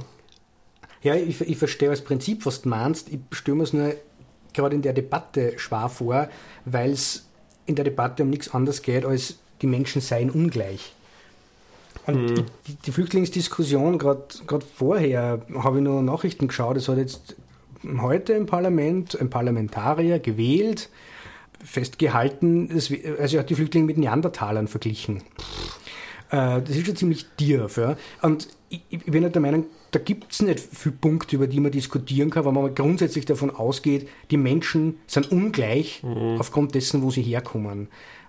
Ja, 1.02 1.16
ich, 1.16 1.42
ich 1.42 1.58
verstehe 1.58 1.90
das 1.90 2.04
Prinzip, 2.04 2.46
was 2.46 2.64
du 2.64 2.70
meinst. 2.70 3.10
Ich 3.10 3.20
stelle 3.32 3.58
mir 3.58 3.64
es 3.64 3.74
nur 3.74 3.94
gerade 4.54 4.76
in 4.76 4.82
der 4.82 4.94
Debatte 4.94 5.54
schwer 5.58 5.90
vor, 5.90 6.30
weil 6.66 6.92
es 6.92 7.28
in 7.66 7.76
der 7.76 7.86
Debatte 7.86 8.24
um 8.24 8.30
nichts 8.30 8.54
anderes 8.54 8.82
geht, 8.82 9.06
als 9.06 9.38
die 9.62 9.68
Menschen 9.68 10.02
seien 10.02 10.30
ungleich. 10.30 10.95
Und 12.06 12.32
mhm. 12.32 12.46
die, 12.68 12.76
die, 12.86 12.92
Flüchtlingsdiskussion, 12.92 13.98
gerade 13.98 14.26
vorher, 14.76 15.42
habe 15.56 15.78
ich 15.78 15.84
nur 15.84 16.02
Nachrichten 16.02 16.48
geschaut, 16.48 16.78
es 16.78 16.88
hat 16.88 16.98
jetzt 16.98 17.36
heute 18.00 18.34
im 18.34 18.46
Parlament 18.46 19.20
ein 19.20 19.30
Parlamentarier 19.30 20.20
gewählt, 20.20 20.90
festgehalten, 21.64 22.70
also 22.72 22.94
er 22.94 23.40
hat 23.40 23.50
die 23.50 23.56
Flüchtlinge 23.56 23.88
mit 23.88 23.98
Neandertalern 23.98 24.68
verglichen. 24.68 25.24
Äh, 26.30 26.62
das 26.62 26.70
ist 26.70 26.86
schon 26.86 26.96
ziemlich 26.96 27.26
tief. 27.38 27.78
Ja. 27.78 27.98
Und 28.22 28.48
ich, 28.70 28.82
ich 28.90 29.06
bin 29.06 29.24
halt 29.24 29.36
der 29.36 29.42
Meinung, 29.42 29.66
da 29.92 30.00
gibt 30.00 30.32
es 30.32 30.42
nicht 30.42 30.60
viele 30.60 30.96
Punkte, 30.96 31.38
über 31.38 31.48
die 31.48 31.60
man 31.60 31.72
diskutieren 31.72 32.30
kann, 32.30 32.46
weil 32.46 32.52
man 32.52 32.76
grundsätzlich 32.76 33.26
davon 33.26 33.50
ausgeht, 33.50 34.10
die 34.32 34.38
Menschen 34.38 35.00
sind 35.08 35.32
ungleich 35.32 36.04
mhm. 36.04 36.40
aufgrund 36.40 36.76
dessen, 36.76 37.02
wo 37.02 37.12
sie 37.12 37.22
herkommen. 37.22 37.88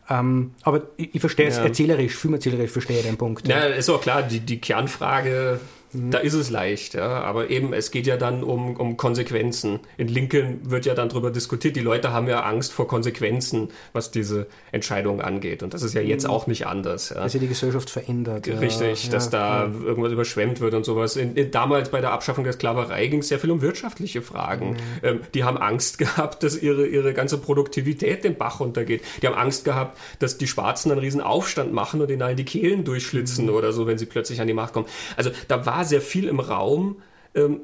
Ähm, 0.08 0.52
aber 0.62 0.82
ich, 0.96 1.14
ich 1.14 1.20
verstehe 1.20 1.48
es 1.48 1.56
ja. 1.56 1.64
erzählerisch, 1.64 2.14
filmerzählerisch 2.14 2.70
verstehe 2.70 2.98
ich 2.98 3.06
den 3.06 3.16
Punkt. 3.16 3.48
Ja, 3.48 3.60
ist 3.60 3.88
auch 3.88 4.00
klar, 4.00 4.22
die, 4.22 4.40
die 4.40 4.60
Kernfrage 4.60 5.60
Mhm. 5.92 6.10
Da 6.10 6.18
ist 6.18 6.34
es 6.34 6.50
leicht, 6.50 6.94
ja. 6.94 7.20
Aber 7.22 7.50
eben, 7.50 7.72
es 7.72 7.90
geht 7.90 8.06
ja 8.06 8.16
dann 8.16 8.42
um, 8.42 8.76
um 8.76 8.96
Konsequenzen. 8.96 9.80
In 9.96 10.08
Lincoln 10.08 10.70
wird 10.70 10.86
ja 10.86 10.94
dann 10.94 11.08
darüber 11.08 11.30
diskutiert. 11.30 11.76
Die 11.76 11.80
Leute 11.80 12.12
haben 12.12 12.28
ja 12.28 12.40
Angst 12.40 12.72
vor 12.72 12.88
Konsequenzen, 12.88 13.68
was 13.92 14.10
diese 14.10 14.46
Entscheidung 14.72 15.20
angeht. 15.20 15.62
Und 15.62 15.74
das 15.74 15.82
ist 15.82 15.94
ja 15.94 16.00
jetzt 16.00 16.24
mhm. 16.24 16.30
auch 16.30 16.46
nicht 16.46 16.66
anders. 16.66 17.10
Ja. 17.10 17.22
Dass 17.22 17.32
sich 17.32 17.40
die 17.40 17.48
Gesellschaft 17.48 17.90
verändert. 17.90 18.46
Richtig, 18.48 19.06
ja, 19.06 19.10
dass 19.10 19.30
da 19.30 19.64
ja. 19.64 19.72
irgendwas 19.84 20.12
überschwemmt 20.12 20.60
wird 20.60 20.74
und 20.74 20.84
sowas. 20.84 21.16
In, 21.16 21.34
in, 21.34 21.50
damals 21.50 21.90
bei 21.90 22.00
der 22.00 22.12
Abschaffung 22.12 22.44
der 22.44 22.52
Sklaverei 22.52 23.06
ging 23.06 23.20
es 23.20 23.28
sehr 23.28 23.38
viel 23.38 23.50
um 23.50 23.62
wirtschaftliche 23.62 24.22
Fragen. 24.22 24.70
Mhm. 24.70 24.76
Ähm, 25.02 25.20
die 25.34 25.44
haben 25.44 25.58
Angst 25.58 25.98
gehabt, 25.98 26.42
dass 26.42 26.60
ihre, 26.60 26.86
ihre 26.86 27.14
ganze 27.14 27.38
Produktivität 27.38 28.24
den 28.24 28.36
Bach 28.36 28.60
runtergeht. 28.60 29.02
Die 29.22 29.26
haben 29.26 29.36
Angst 29.36 29.64
gehabt, 29.64 29.98
dass 30.18 30.38
die 30.38 30.46
Schwarzen 30.46 30.90
einen 30.90 31.00
riesen 31.00 31.20
Aufstand 31.20 31.72
machen 31.72 32.00
und 32.00 32.10
ihnen 32.10 32.22
allen 32.22 32.36
die 32.36 32.44
Kehlen 32.44 32.84
durchschlitzen 32.84 33.46
mhm. 33.46 33.54
oder 33.54 33.72
so, 33.72 33.86
wenn 33.86 33.98
sie 33.98 34.06
plötzlich 34.06 34.40
an 34.40 34.46
die 34.46 34.54
Macht 34.54 34.72
kommen. 34.72 34.86
Also 35.16 35.30
da 35.48 35.64
war 35.64 35.75
sehr 35.84 36.00
viel 36.00 36.28
im 36.28 36.40
Raum. 36.40 36.96
Ähm, 37.34 37.60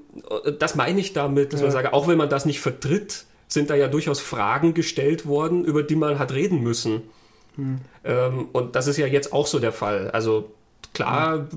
das 0.58 0.74
meine 0.74 1.00
ich 1.00 1.12
damit, 1.12 1.52
dass 1.52 1.60
ja. 1.60 1.66
man 1.66 1.72
sage, 1.72 1.92
auch 1.92 2.08
wenn 2.08 2.18
man 2.18 2.28
das 2.28 2.44
nicht 2.44 2.60
vertritt, 2.60 3.24
sind 3.48 3.70
da 3.70 3.74
ja 3.74 3.88
durchaus 3.88 4.20
Fragen 4.20 4.74
gestellt 4.74 5.26
worden, 5.26 5.64
über 5.64 5.82
die 5.82 5.96
man 5.96 6.18
hat 6.18 6.32
reden 6.32 6.62
müssen. 6.62 7.02
Hm. 7.56 7.78
Ähm, 8.04 8.48
und 8.52 8.76
das 8.76 8.86
ist 8.86 8.96
ja 8.96 9.06
jetzt 9.06 9.32
auch 9.32 9.46
so 9.46 9.58
der 9.58 9.72
Fall. 9.72 10.10
Also 10.10 10.52
klar, 10.94 11.48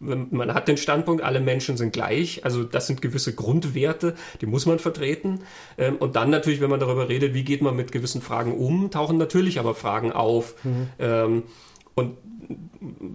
man 0.00 0.54
hat 0.54 0.68
den 0.68 0.76
Standpunkt, 0.76 1.22
alle 1.22 1.40
Menschen 1.40 1.76
sind 1.76 1.92
gleich. 1.92 2.44
Also 2.44 2.64
das 2.64 2.86
sind 2.86 3.02
gewisse 3.02 3.34
Grundwerte, 3.34 4.14
die 4.40 4.46
muss 4.46 4.66
man 4.66 4.78
vertreten. 4.78 5.40
Ähm, 5.78 5.96
und 5.96 6.16
dann 6.16 6.30
natürlich, 6.30 6.60
wenn 6.60 6.70
man 6.70 6.80
darüber 6.80 7.08
redet, 7.08 7.34
wie 7.34 7.44
geht 7.44 7.62
man 7.62 7.76
mit 7.76 7.92
gewissen 7.92 8.22
Fragen 8.22 8.54
um, 8.54 8.90
tauchen 8.90 9.18
natürlich 9.18 9.58
aber 9.58 9.74
Fragen 9.74 10.12
auf. 10.12 10.54
Mhm. 10.64 11.42
Und 11.94 12.16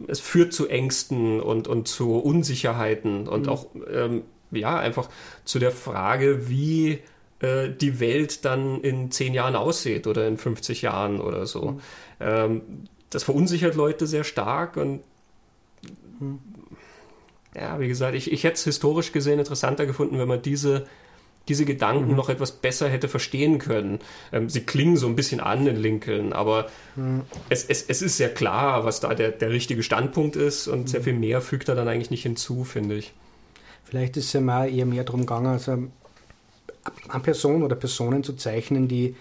es 0.08 0.20
führt 0.20 0.54
zu 0.54 0.68
Ängsten 0.68 1.40
und, 1.42 1.68
und 1.68 1.88
zu 1.88 2.18
Unsicherheiten 2.18 3.28
und 3.28 3.44
mhm. 3.44 3.50
auch 3.50 3.68
ähm, 3.92 4.24
ja 4.52 4.78
einfach 4.78 5.10
zu 5.44 5.60
der 5.60 5.72
Frage, 5.72 6.50
wie 6.50 7.00
äh, 7.40 7.70
die 7.70 8.00
Welt 8.00 8.46
dann 8.46 8.82
in 8.82 9.12
zehn 9.12 9.34
Jahren 9.34 9.56
aussieht 9.56 10.08
oder 10.08 10.28
in 10.28 10.38
50 10.38 10.82
Jahren 10.82 11.20
oder 11.20 11.46
so. 11.46 11.72
Mhm. 11.72 11.80
Ähm, 12.20 12.62
das 13.10 13.24
verunsichert 13.24 13.76
Leute 13.76 14.08
sehr 14.08 14.24
stark 14.24 14.78
und 14.78 15.02
mhm. 16.20 16.40
ja, 17.56 17.80
wie 17.80 17.88
gesagt, 17.88 18.16
ich, 18.16 18.32
ich 18.32 18.44
hätte 18.44 18.56
es 18.56 18.64
historisch 18.64 19.12
gesehen 19.12 19.40
interessanter 19.40 19.86
gefunden, 19.86 20.20
wenn 20.20 20.28
man 20.28 20.42
diese 20.42 20.86
diese 21.48 21.66
Gedanken 21.66 22.10
mhm. 22.10 22.16
noch 22.16 22.30
etwas 22.30 22.52
besser 22.52 22.90
hätte 22.90 23.08
verstehen 23.08 23.60
können. 23.60 24.00
Ähm, 24.32 24.50
sie 24.50 24.62
klingen 24.62 24.98
so 24.98 25.08
ein 25.08 25.16
bisschen 25.16 25.40
an 25.40 25.68
in 25.68 25.76
Lincoln, 25.76 26.34
aber 26.34 26.68
mhm. 26.96 27.22
es, 27.50 27.66
es, 27.66 27.84
es 27.84 28.02
ist 28.02 28.18
sehr 28.18 28.34
klar, 28.34 28.86
was 28.86 29.00
da 29.00 29.14
der, 29.14 29.32
der 29.32 29.52
richtige 29.52 29.84
Standpunkt 29.84 30.36
ist 30.36 30.68
und 30.68 30.82
mhm. 30.82 30.88
sehr 30.88 31.02
viel 31.02 31.14
mehr 31.14 31.42
fügt 31.42 31.70
er 31.70 31.76
dann 31.76 31.88
eigentlich 31.88 32.12
nicht 32.12 32.24
hinzu, 32.24 32.64
finde 32.64 32.96
ich. 32.96 33.14
Vielleicht 33.84 34.18
ist 34.18 34.26
es 34.26 34.34
ja 34.34 34.42
mal 34.42 34.74
eher 34.74 34.86
mehr 34.86 35.04
darum 35.04 35.22
gegangen, 35.22 35.48
also 35.48 35.72
eine 35.72 37.24
Person 37.24 37.64
oder 37.64 37.76
Personen 37.76 38.24
zu 38.24 38.34
zeichnen, 38.34 38.88
die 38.88 39.16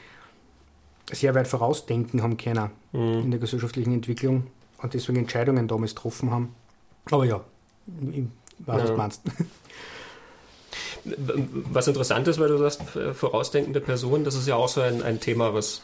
sehr 1.13 1.35
weit 1.35 1.49
vorausdenken 1.49 2.23
haben 2.23 2.37
können 2.37 2.71
mhm. 2.93 3.21
in 3.25 3.31
der 3.31 3.41
gesellschaftlichen 3.41 3.93
Entwicklung 3.93 4.47
und 4.83 4.95
deswegen 4.95 5.19
Entscheidungen 5.19 5.69
damals 5.69 5.95
getroffen 5.95 6.31
haben. 6.31 6.55
Aber 7.11 7.25
ja, 7.25 7.41
ich 8.11 8.25
weiß, 8.61 8.77
ja. 8.77 8.83
was 8.83 8.91
du 8.91 8.97
meinst. 8.97 9.23
Was 11.05 11.89
interessant 11.89 12.29
ist, 12.29 12.39
weil 12.39 12.49
du 12.49 12.59
sagst, 12.59 12.83
vorausdenkende 13.15 13.81
Personen, 13.81 14.25
das 14.25 14.35
ist 14.35 14.49
ja 14.49 14.57
auch 14.57 14.69
so 14.69 14.81
ein, 14.81 15.03
ein 15.03 15.21
Thema, 15.21 15.53
was 15.53 15.83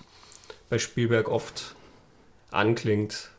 bei 0.70 0.78
Spielberg 0.78 1.28
oft 1.28 1.74
anklingt. 2.50 3.30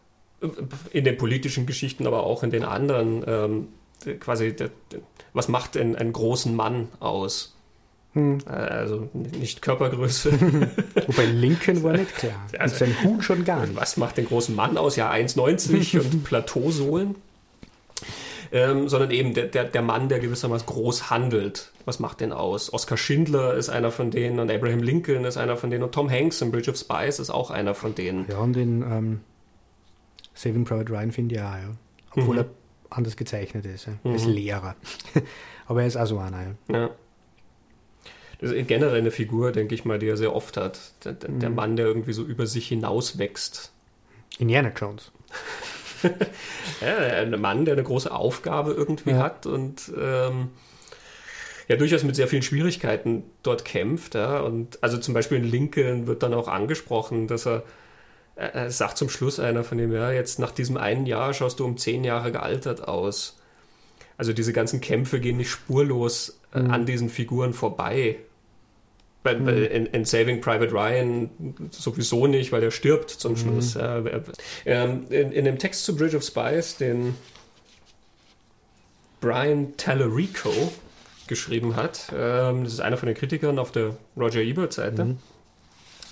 In 0.92 1.04
den 1.04 1.18
politischen 1.18 1.66
Geschichten, 1.66 2.08
aber 2.08 2.24
auch 2.24 2.44
in 2.44 2.50
den 2.50 2.64
anderen. 2.64 3.24
Ähm, 3.28 3.68
quasi, 4.20 4.56
was 5.34 5.48
macht 5.48 5.76
denn 5.76 5.96
einen 5.96 6.14
großen 6.14 6.56
Mann 6.56 6.90
aus? 7.00 7.56
Hm. 8.14 8.40
Also 8.46 9.10
nicht 9.14 9.62
Körpergröße. 9.62 10.32
Wobei 11.08 11.26
Lincoln 11.26 11.84
war 11.84 11.94
nicht 11.94 12.16
klar. 12.16 12.48
Also, 12.60 12.76
sein 12.76 12.96
Hut 13.04 13.24
schon 13.24 13.46
gar 13.46 13.66
nicht. 13.66 13.76
Was 13.76 13.98
macht 13.98 14.18
den 14.18 14.26
großen 14.26 14.56
Mann 14.56 14.78
aus? 14.78 14.96
Ja, 14.96 15.12
1,90 15.12 16.00
und 16.12 16.24
Plateausohlen 16.24 17.16
ähm, 18.52 18.90
sondern 18.90 19.12
eben 19.12 19.34
der, 19.34 19.46
der, 19.46 19.66
der 19.66 19.82
Mann, 19.82 20.10
der 20.10 20.20
gewissermaßen 20.20 20.66
groß 20.66 21.10
handelt. 21.10 21.72
Was 21.86 22.00
macht 22.00 22.20
den 22.20 22.34
aus? 22.34 22.72
Oscar 22.74 22.98
Schindler 22.98 23.54
ist 23.54 23.70
einer 23.70 23.92
von 23.92 24.12
denen 24.12 24.40
und 24.40 24.52
Abraham 24.52 24.80
Lincoln 24.84 25.26
ist 25.26 25.38
einer 25.38 25.58
von 25.58 25.72
denen 25.72 25.84
und 25.84 25.94
Tom 25.94 26.10
Hanks 26.10 26.42
in 26.42 26.52
Bridge 26.52 26.70
of 26.70 26.78
Spies 26.78 27.20
ist 27.20 27.30
auch 27.30 27.50
einer 27.50 27.74
von 27.74 27.96
denen. 27.96 28.26
Ja, 28.30 28.40
und 28.40 28.58
in 28.58 28.82
ähm, 28.82 29.20
Saving 30.34 30.66
Private 30.66 30.92
Ryan 30.92 31.12
finde 31.12 31.36
ich 31.36 31.42
auch, 31.42 31.54
ja. 31.54 31.76
Obwohl 32.16 32.36
mhm. 32.36 32.42
er 32.42 32.46
anders 32.90 33.16
gezeichnet 33.16 33.66
ist, 33.66 33.88
ja. 33.88 33.94
mhm. 34.04 34.12
als 34.12 34.26
Lehrer. 34.26 34.76
Aber 35.68 35.82
er 35.82 35.88
ist 35.88 35.98
auch 35.98 36.06
so 36.06 36.20
einer, 36.20 36.56
ja. 36.70 36.78
ja. 36.78 36.90
Das 38.40 38.52
ist 38.52 38.68
generell 38.68 38.98
eine 38.98 39.12
Figur, 39.12 39.52
denke 39.52 39.76
ich 39.76 39.86
mal, 39.86 40.00
die 40.00 40.08
er 40.08 40.18
sehr 40.18 40.36
oft 40.36 40.58
hat. 40.58 40.80
Der, 41.06 41.14
der 41.14 41.50
mhm. 41.50 41.56
Mann, 41.56 41.76
der 41.76 41.86
irgendwie 41.86 42.14
so 42.14 42.24
über 42.24 42.48
sich 42.48 42.68
hinaus 42.68 43.20
wächst. 43.20 43.72
Indiana 44.40 44.72
Jones. 44.76 45.12
ja, 46.82 46.98
ein 46.98 47.40
Mann, 47.40 47.66
der 47.66 47.74
eine 47.74 47.84
große 47.84 48.12
Aufgabe 48.12 48.72
irgendwie 48.72 49.12
ja. 49.12 49.20
hat 49.20 49.46
und 49.46 49.92
ähm, 50.00 50.50
ja 51.68 51.76
durchaus 51.78 52.04
mit 52.04 52.16
sehr 52.16 52.28
vielen 52.28 52.42
Schwierigkeiten 52.42 53.24
dort 53.44 53.66
kämpft. 53.66 54.16
Ja. 54.16 54.40
Und 54.42 54.82
also 54.84 54.98
zum 54.98 55.14
Beispiel 55.14 55.38
in 55.38 55.44
Lincoln 55.46 56.08
wird 56.08 56.24
dann 56.24 56.34
auch 56.34 56.48
angesprochen, 56.48 57.28
dass 57.28 57.48
er, 57.48 57.64
er 58.36 58.70
sagt 58.72 58.98
zum 58.98 59.10
Schluss 59.10 59.40
einer 59.40 59.64
von 59.64 59.78
dem, 59.78 59.92
ja, 59.92 60.12
jetzt 60.12 60.40
nach 60.40 60.52
diesem 60.52 60.78
einen 60.78 61.06
Jahr 61.06 61.34
schaust 61.34 61.60
du 61.60 61.66
um 61.66 61.78
zehn 61.78 62.04
Jahre 62.04 62.32
gealtert 62.32 62.88
aus. 62.88 63.40
Also 64.18 64.34
diese 64.34 64.54
ganzen 64.54 64.82
Kämpfe 64.82 65.20
gehen 65.20 65.38
nicht 65.38 65.50
spurlos 65.50 66.40
äh, 66.54 66.60
mhm. 66.60 66.72
an 66.72 66.86
diesen 66.86 67.10
Figuren 67.10 67.54
vorbei. 67.54 68.18
Bei, 69.24 69.36
mhm. 69.36 69.48
in, 69.48 69.86
in, 69.88 70.06
Saving 70.06 70.42
Private 70.42 70.72
Ryan 70.72 71.30
sowieso 71.70 72.26
nicht, 72.26 72.52
weil 72.52 72.64
er 72.64 72.72
stirbt 72.72 73.12
zum 73.12 73.34
mhm. 73.34 73.38
Schluss. 73.38 73.78
Ähm, 74.66 75.06
in, 75.10 75.32
in, 75.32 75.46
dem 75.46 75.60
Text 75.60 75.86
zu 75.86 75.96
Bridge 75.96 76.18
of 76.18 76.24
Spies, 76.24 76.78
den 76.78 77.16
Brian 79.20 79.78
Tallarico 79.78 80.52
geschrieben 81.28 81.76
hat, 81.76 82.12
ähm, 82.18 82.64
das 82.64 82.74
ist 82.74 82.80
einer 82.80 82.98
von 82.98 83.06
den 83.06 83.16
Kritikern 83.16 83.60
auf 83.60 83.72
der 83.72 83.96
Roger 84.18 84.42
Ebert-Seite, 84.42 85.06
mhm. 85.06 85.20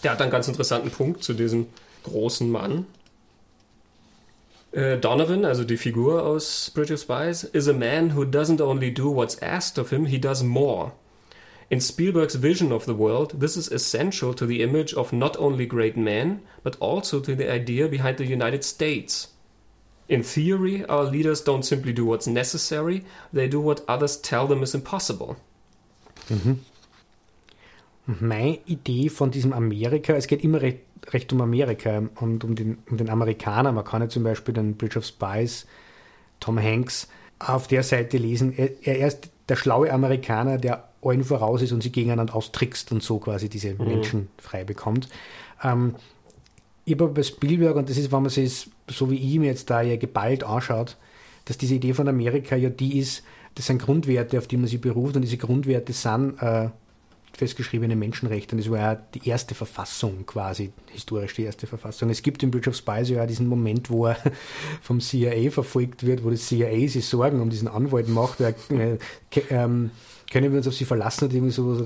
der 0.03 0.11
hat 0.11 0.21
einen 0.21 0.31
ganz 0.31 0.47
interessanten 0.47 0.91
Punkt 0.91 1.23
zu 1.23 1.33
diesem 1.33 1.65
großen 2.03 2.49
Mann. 2.49 2.85
Uh, 4.71 4.97
Donovan, 4.97 5.45
also 5.45 5.63
die 5.63 5.77
Figur 5.77 6.23
aus 6.23 6.69
Bridge 6.69 6.93
of 6.93 6.99
Spies, 6.99 7.43
is 7.43 7.67
a 7.67 7.73
man 7.73 8.15
who 8.15 8.23
doesn't 8.23 8.61
only 8.61 8.93
do 8.93 9.09
what's 9.11 9.41
asked 9.41 9.79
of 9.79 9.89
him, 9.89 10.05
he 10.05 10.19
does 10.19 10.43
more. 10.43 10.91
In 11.69 11.79
Spielberg's 11.79 12.35
vision 12.35 12.71
of 12.71 12.85
the 12.85 12.95
world, 12.95 13.39
this 13.39 13.55
is 13.55 13.71
essential 13.71 14.33
to 14.33 14.47
the 14.47 14.63
image 14.63 14.93
of 14.95 15.13
not 15.13 15.37
only 15.37 15.67
great 15.67 15.95
men, 15.95 16.41
but 16.63 16.75
also 16.79 17.19
to 17.19 17.35
the 17.35 17.51
idea 17.51 17.87
behind 17.87 18.17
the 18.17 18.25
United 18.25 18.63
States. 18.63 19.27
In 20.07 20.23
theory, 20.23 20.83
our 20.89 21.03
leaders 21.03 21.43
don't 21.43 21.63
simply 21.63 21.93
do 21.93 22.05
what's 22.05 22.25
necessary, 22.25 23.05
they 23.31 23.47
do 23.47 23.61
what 23.61 23.83
others 23.87 24.17
tell 24.17 24.47
them 24.47 24.63
is 24.63 24.73
impossible. 24.73 25.35
Mhm. 26.29 26.59
Meine 28.19 28.57
Idee 28.65 29.09
von 29.09 29.29
diesem 29.29 29.53
Amerika, 29.53 30.13
es 30.13 30.25
geht 30.25 30.43
immer 30.43 30.63
recht, 30.63 30.79
recht 31.13 31.31
um 31.31 31.41
Amerika 31.41 32.01
und 32.15 32.43
um 32.43 32.55
den, 32.55 32.79
um 32.89 32.97
den 32.97 33.09
Amerikaner. 33.09 33.71
Man 33.71 33.85
kann 33.85 34.01
ja 34.01 34.09
zum 34.09 34.23
Beispiel 34.23 34.55
den 34.55 34.75
Bridge 34.75 34.97
of 34.97 35.05
Spies, 35.05 35.67
Tom 36.39 36.57
Hanks, 36.57 37.07
auf 37.37 37.67
der 37.67 37.83
Seite 37.83 38.17
lesen. 38.17 38.57
Er, 38.57 38.71
er 38.81 39.07
ist 39.07 39.29
der 39.47 39.55
schlaue 39.55 39.93
Amerikaner, 39.93 40.57
der 40.57 40.88
allen 41.01 41.23
voraus 41.23 41.61
ist 41.61 41.71
und 41.71 41.81
sie 41.81 41.91
gegeneinander 41.91 42.35
austrickst 42.35 42.91
und 42.91 43.03
so 43.03 43.19
quasi 43.19 43.49
diese 43.49 43.73
mhm. 43.73 43.85
Menschen 43.85 44.27
frei 44.37 44.63
bekommt. 44.63 45.09
Ähm, 45.63 45.95
ich 46.85 46.93
habe 46.93 47.07
bei 47.09 47.23
Spielberg, 47.23 47.75
und 47.75 47.89
das 47.89 47.97
ist, 47.97 48.11
wenn 48.11 48.21
man 48.23 48.29
sich 48.29 48.69
so 48.87 49.11
wie 49.11 49.15
ich 49.15 49.39
mir 49.39 49.47
jetzt 49.47 49.69
da 49.69 49.81
ja 49.81 49.95
geballt 49.95 50.43
anschaut, 50.43 50.97
dass 51.45 51.57
diese 51.57 51.75
Idee 51.75 51.93
von 51.93 52.07
Amerika 52.07 52.55
ja 52.55 52.69
die 52.69 52.97
ist, 52.97 53.23
das 53.55 53.67
sind 53.67 53.81
Grundwerte, 53.81 54.37
auf 54.37 54.47
die 54.47 54.57
man 54.57 54.67
sich 54.67 54.81
beruft 54.81 55.15
und 55.15 55.21
diese 55.21 55.37
Grundwerte 55.37 55.93
sind 55.93 56.41
äh, 56.41 56.69
festgeschriebene 57.37 57.95
Menschenrechte. 57.95 58.55
Und 58.55 58.63
das 58.63 58.71
war 58.71 58.79
ja 58.79 58.95
die 58.95 59.27
erste 59.27 59.55
Verfassung 59.55 60.25
quasi, 60.25 60.71
historisch 60.91 61.35
die 61.35 61.43
erste 61.43 61.67
Verfassung. 61.67 62.09
Es 62.09 62.21
gibt 62.21 62.43
im 62.43 62.51
Bridge 62.51 62.69
of 62.69 62.75
Spies 62.75 63.09
ja 63.09 63.25
diesen 63.25 63.47
Moment, 63.47 63.89
wo 63.89 64.07
er 64.07 64.17
vom 64.81 64.99
CIA 64.99 65.51
verfolgt 65.51 66.05
wird, 66.05 66.23
wo 66.23 66.29
das 66.29 66.47
CIA 66.47 66.87
sich 66.87 67.05
Sorgen 67.05 67.41
um 67.41 67.49
diesen 67.49 67.67
Anwalt 67.67 68.09
macht. 68.09 68.39
Er, 68.41 68.55
äh, 68.69 68.97
ähm, 69.49 69.91
können 70.31 70.51
wir 70.51 70.57
uns 70.57 70.67
auf 70.67 70.75
sie 70.75 70.85
verlassen? 70.85 71.25
Und 71.25 71.33
irgendwie 71.33 71.51
so, 71.51 71.85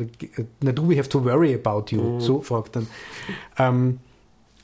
na 0.61 0.71
do 0.71 0.87
we 0.87 0.97
have 0.97 1.09
to 1.09 1.23
worry 1.23 1.53
about 1.53 1.85
you? 1.89 2.01
Mhm. 2.01 2.19
So 2.19 2.41
fragt 2.41 2.75
dann. 2.75 2.87
Ähm, 3.57 3.99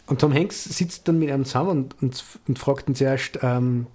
und 0.07 0.21
Tom 0.21 0.33
Hanks 0.33 0.63
sitzt 0.63 1.07
dann 1.07 1.19
mit 1.19 1.29
einem 1.29 1.45
zusammen 1.45 1.69
und, 1.69 1.95
und, 2.01 2.23
und 2.47 2.59
fragt 2.59 2.89
ihn 2.89 2.95
zuerst, 2.95 3.43
um, 3.43 3.85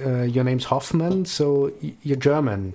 uh, 0.00 0.24
your 0.24 0.44
name's 0.44 0.70
Hoffman, 0.70 1.24
so 1.24 1.70
you're 2.04 2.16
German. 2.16 2.74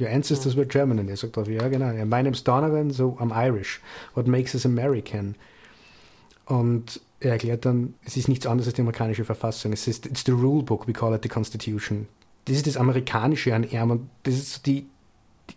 Your 0.00 0.08
ancestors 0.08 0.56
were 0.56 0.66
German. 0.66 0.98
Und 0.98 1.08
er 1.08 1.16
sagt 1.16 1.36
drauf, 1.36 1.48
ja 1.48 1.68
genau. 1.68 1.92
My 2.04 2.22
name's 2.22 2.44
Donovan, 2.44 2.90
so 2.90 3.16
I'm 3.20 3.32
Irish. 3.32 3.80
What 4.14 4.26
makes 4.26 4.54
us 4.54 4.64
American? 4.64 5.34
Und 6.46 7.00
er 7.20 7.32
erklärt 7.32 7.64
dann, 7.64 7.94
es 8.04 8.16
ist 8.16 8.28
nichts 8.28 8.46
anderes 8.46 8.68
als 8.68 8.74
die 8.74 8.82
amerikanische 8.82 9.24
Verfassung. 9.24 9.72
Es 9.72 9.86
ist 9.86 10.06
it's 10.06 10.24
the 10.24 10.32
rule 10.32 10.62
book, 10.62 10.86
we 10.86 10.92
call 10.92 11.14
it 11.14 11.22
the 11.22 11.28
Constitution. 11.28 12.06
Das 12.44 12.56
ist 12.56 12.66
das 12.66 12.76
Amerikanische 12.76 13.54
an 13.54 13.68
ihm 13.68 13.90
und 13.90 14.08
das 14.22 14.34
ist 14.34 14.66
die, 14.66 14.86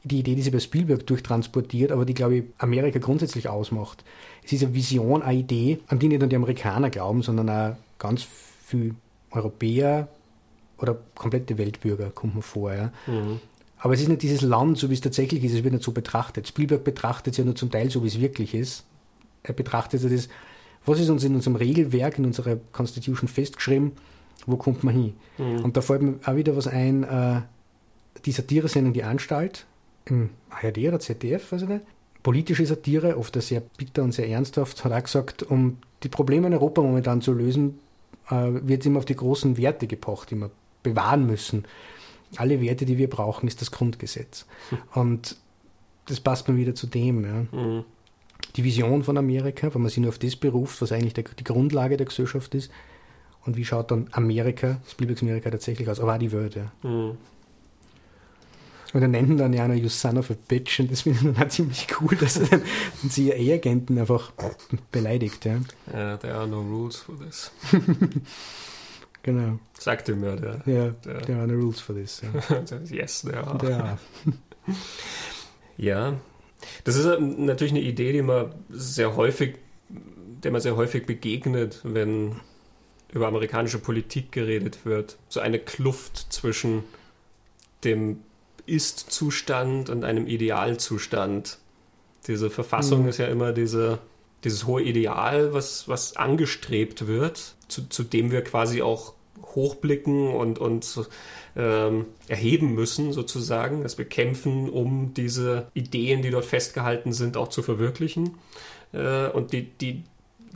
die 0.03 0.19
Idee, 0.19 0.35
die 0.35 0.41
sie 0.41 0.51
bei 0.51 0.59
Spielberg 0.59 1.05
durchtransportiert, 1.07 1.91
aber 1.91 2.05
die, 2.05 2.13
glaube 2.13 2.35
ich, 2.35 2.43
Amerika 2.57 2.99
grundsätzlich 2.99 3.47
ausmacht. 3.47 4.03
Es 4.43 4.51
ist 4.51 4.63
eine 4.63 4.73
Vision, 4.73 5.21
eine 5.21 5.39
Idee, 5.39 5.79
an 5.87 5.99
die 5.99 6.07
nicht 6.07 6.19
nur 6.19 6.27
die 6.27 6.35
Amerikaner 6.35 6.89
glauben, 6.89 7.21
sondern 7.21 7.49
auch 7.49 7.75
ganz 7.99 8.27
viele 8.65 8.95
Europäer 9.29 10.09
oder 10.79 10.97
komplette 11.15 11.57
Weltbürger, 11.57 12.09
kommt 12.09 12.33
man 12.33 12.43
vor. 12.43 12.73
Ja. 12.73 12.91
Mhm. 13.07 13.39
Aber 13.83 13.95
es 13.95 14.01
ist 14.01 14.09
nicht 14.09 14.21
dieses 14.21 14.41
Land, 14.41 14.77
so 14.77 14.89
wie 14.89 14.93
es 14.93 15.01
tatsächlich 15.01 15.43
ist, 15.43 15.53
es 15.53 15.63
wird 15.63 15.73
nicht 15.73 15.83
so 15.83 15.91
betrachtet. 15.91 16.47
Spielberg 16.47 16.83
betrachtet 16.83 17.33
es 17.33 17.37
ja 17.37 17.43
nur 17.43 17.55
zum 17.55 17.71
Teil 17.71 17.89
so, 17.89 18.03
wie 18.03 18.07
es 18.07 18.21
wirklich 18.21 18.53
ist. 18.53 18.85
Er 19.41 19.55
betrachtet 19.55 20.03
das, 20.03 20.29
was 20.85 20.99
ist 20.99 21.09
uns 21.09 21.23
in 21.23 21.33
unserem 21.33 21.55
Regelwerk, 21.55 22.19
in 22.19 22.25
unserer 22.25 22.57
Constitution 22.71 23.27
festgeschrieben, 23.27 23.93
wo 24.45 24.55
kommt 24.55 24.83
man 24.83 24.93
hin? 24.93 25.13
Mhm. 25.39 25.63
Und 25.63 25.77
da 25.77 25.81
fällt 25.81 26.03
mir 26.03 26.19
auch 26.23 26.35
wieder 26.35 26.55
was 26.55 26.67
ein, 26.67 27.03
äh, 27.03 27.41
die 28.23 28.31
Satiresendung 28.31 28.93
Die 28.93 29.03
Anstalt, 29.03 29.65
im 30.05 30.29
ARD 30.51 30.77
oder 30.79 30.99
ZDF, 30.99 31.51
weiß 31.51 31.63
ich 31.63 31.67
nicht, 31.67 31.81
politische 32.21 32.65
Satire, 32.65 33.17
oft 33.17 33.39
sehr 33.41 33.61
bitter 33.77 34.03
und 34.03 34.11
sehr 34.11 34.29
ernsthaft, 34.29 34.85
hat 34.85 34.91
auch 34.91 35.03
gesagt, 35.03 35.43
um 35.43 35.77
die 36.03 36.09
Probleme 36.09 36.47
in 36.47 36.53
Europa 36.53 36.81
momentan 36.81 37.21
zu 37.21 37.33
lösen, 37.33 37.79
äh, 38.29 38.35
wird 38.35 38.85
immer 38.85 38.99
auf 38.99 39.05
die 39.05 39.15
großen 39.15 39.57
Werte 39.57 39.87
gepocht, 39.87 40.29
die 40.29 40.35
wir 40.35 40.51
bewahren 40.83 41.25
müssen. 41.25 41.65
Alle 42.37 42.61
Werte, 42.61 42.85
die 42.85 42.97
wir 42.97 43.09
brauchen, 43.09 43.47
ist 43.47 43.61
das 43.61 43.71
Grundgesetz. 43.71 44.45
Hm. 44.69 44.77
Und 44.93 45.35
das 46.05 46.19
passt 46.19 46.47
mir 46.47 46.57
wieder 46.57 46.75
zu 46.75 46.87
dem. 46.87 47.23
Ja. 47.23 47.59
Mhm. 47.59 47.85
Die 48.55 48.63
Vision 48.63 49.03
von 49.03 49.17
Amerika, 49.17 49.73
wenn 49.73 49.81
man 49.81 49.89
sich 49.89 49.99
nur 49.99 50.09
auf 50.09 50.19
das 50.19 50.35
beruft, 50.35 50.81
was 50.81 50.91
eigentlich 50.91 51.13
der, 51.13 51.23
die 51.23 51.43
Grundlage 51.43 51.97
der 51.97 52.05
Gesellschaft 52.05 52.53
ist. 52.55 52.71
Und 53.45 53.57
wie 53.57 53.65
schaut 53.65 53.91
dann 53.91 54.07
Amerika, 54.11 54.79
Spielbergs 54.89 55.21
Amerika 55.21 55.49
tatsächlich 55.49 55.89
aus? 55.89 55.99
Aber 55.99 56.15
auch 56.15 56.19
die 56.19 56.31
Welt. 56.31 56.55
Ja. 56.55 56.71
Mhm. 56.83 57.17
Und 58.93 59.01
er 59.01 59.07
nennt 59.07 59.39
dann 59.39 59.53
ja 59.53 59.67
noch 59.67 59.75
You 59.75 59.87
Son 59.87 60.17
of 60.17 60.31
a 60.31 60.35
Bitch 60.47 60.81
und 60.81 60.91
das 60.91 61.01
finde 61.01 61.19
ich 61.19 61.33
dann 61.33 61.43
auch 61.43 61.49
ziemlich 61.49 61.87
cool, 62.01 62.15
dass 62.17 62.37
er 62.37 62.59
den 63.01 63.09
CIA-Agenten 63.09 63.97
einfach 63.99 64.33
beleidigt. 64.91 65.45
Ja. 65.45 65.59
Yeah, 65.93 66.17
there 66.17 66.33
are 66.33 66.47
no 66.47 66.59
rules 66.59 66.97
for 66.97 67.15
this. 67.17 67.51
genau. 69.23 69.59
Sagt 69.77 70.09
ihm 70.09 70.23
ja 70.23 70.35
der. 70.35 70.61
Ja, 70.65 70.89
der, 70.89 71.21
there 71.21 71.39
are 71.39 71.47
no 71.47 71.53
rules 71.53 71.79
for 71.79 71.95
this. 71.95 72.21
Ja. 72.21 72.63
yes, 72.89 73.21
there 73.21 73.45
are. 73.45 73.57
There 73.57 73.83
are. 73.83 73.99
ja, 75.77 76.19
das 76.83 76.95
ist 76.95 77.05
natürlich 77.19 77.73
eine 77.73 77.81
Idee, 77.81 78.11
die 78.13 78.21
man 78.21 78.53
sehr 78.69 79.15
häufig, 79.15 79.57
der 79.89 80.51
man 80.51 80.61
sehr 80.61 80.75
häufig 80.75 81.05
begegnet, 81.05 81.81
wenn 81.83 82.35
über 83.11 83.27
amerikanische 83.27 83.79
Politik 83.79 84.31
geredet 84.31 84.85
wird. 84.85 85.17
So 85.27 85.39
eine 85.39 85.59
Kluft 85.59 86.31
zwischen 86.31 86.83
dem 87.83 88.21
ist-Zustand 88.65 89.89
und 89.89 90.03
einem 90.03 90.27
Idealzustand. 90.27 91.57
Diese 92.27 92.49
Verfassung 92.49 93.03
mhm. 93.03 93.09
ist 93.09 93.17
ja 93.17 93.25
immer 93.27 93.51
diese, 93.51 93.99
dieses 94.43 94.65
hohe 94.65 94.83
Ideal, 94.83 95.53
was, 95.53 95.87
was 95.87 96.15
angestrebt 96.15 97.07
wird, 97.07 97.55
zu, 97.71 97.87
zu 97.89 98.03
dem 98.03 98.31
wir 98.31 98.43
quasi 98.43 98.81
auch 98.81 99.13
hochblicken 99.55 100.29
und, 100.29 100.59
und 100.59 101.09
ähm, 101.55 102.05
erheben 102.27 102.73
müssen, 102.73 103.11
sozusagen, 103.13 103.83
dass 103.83 103.97
wir 103.97 104.05
kämpfen, 104.05 104.69
um 104.69 105.13
diese 105.13 105.67
Ideen, 105.73 106.21
die 106.21 106.29
dort 106.29 106.45
festgehalten 106.45 107.13
sind, 107.13 107.37
auch 107.37 107.49
zu 107.49 107.61
verwirklichen. 107.61 108.35
Äh, 108.93 109.27
und 109.27 109.51
die, 109.51 109.63
die 109.63 110.03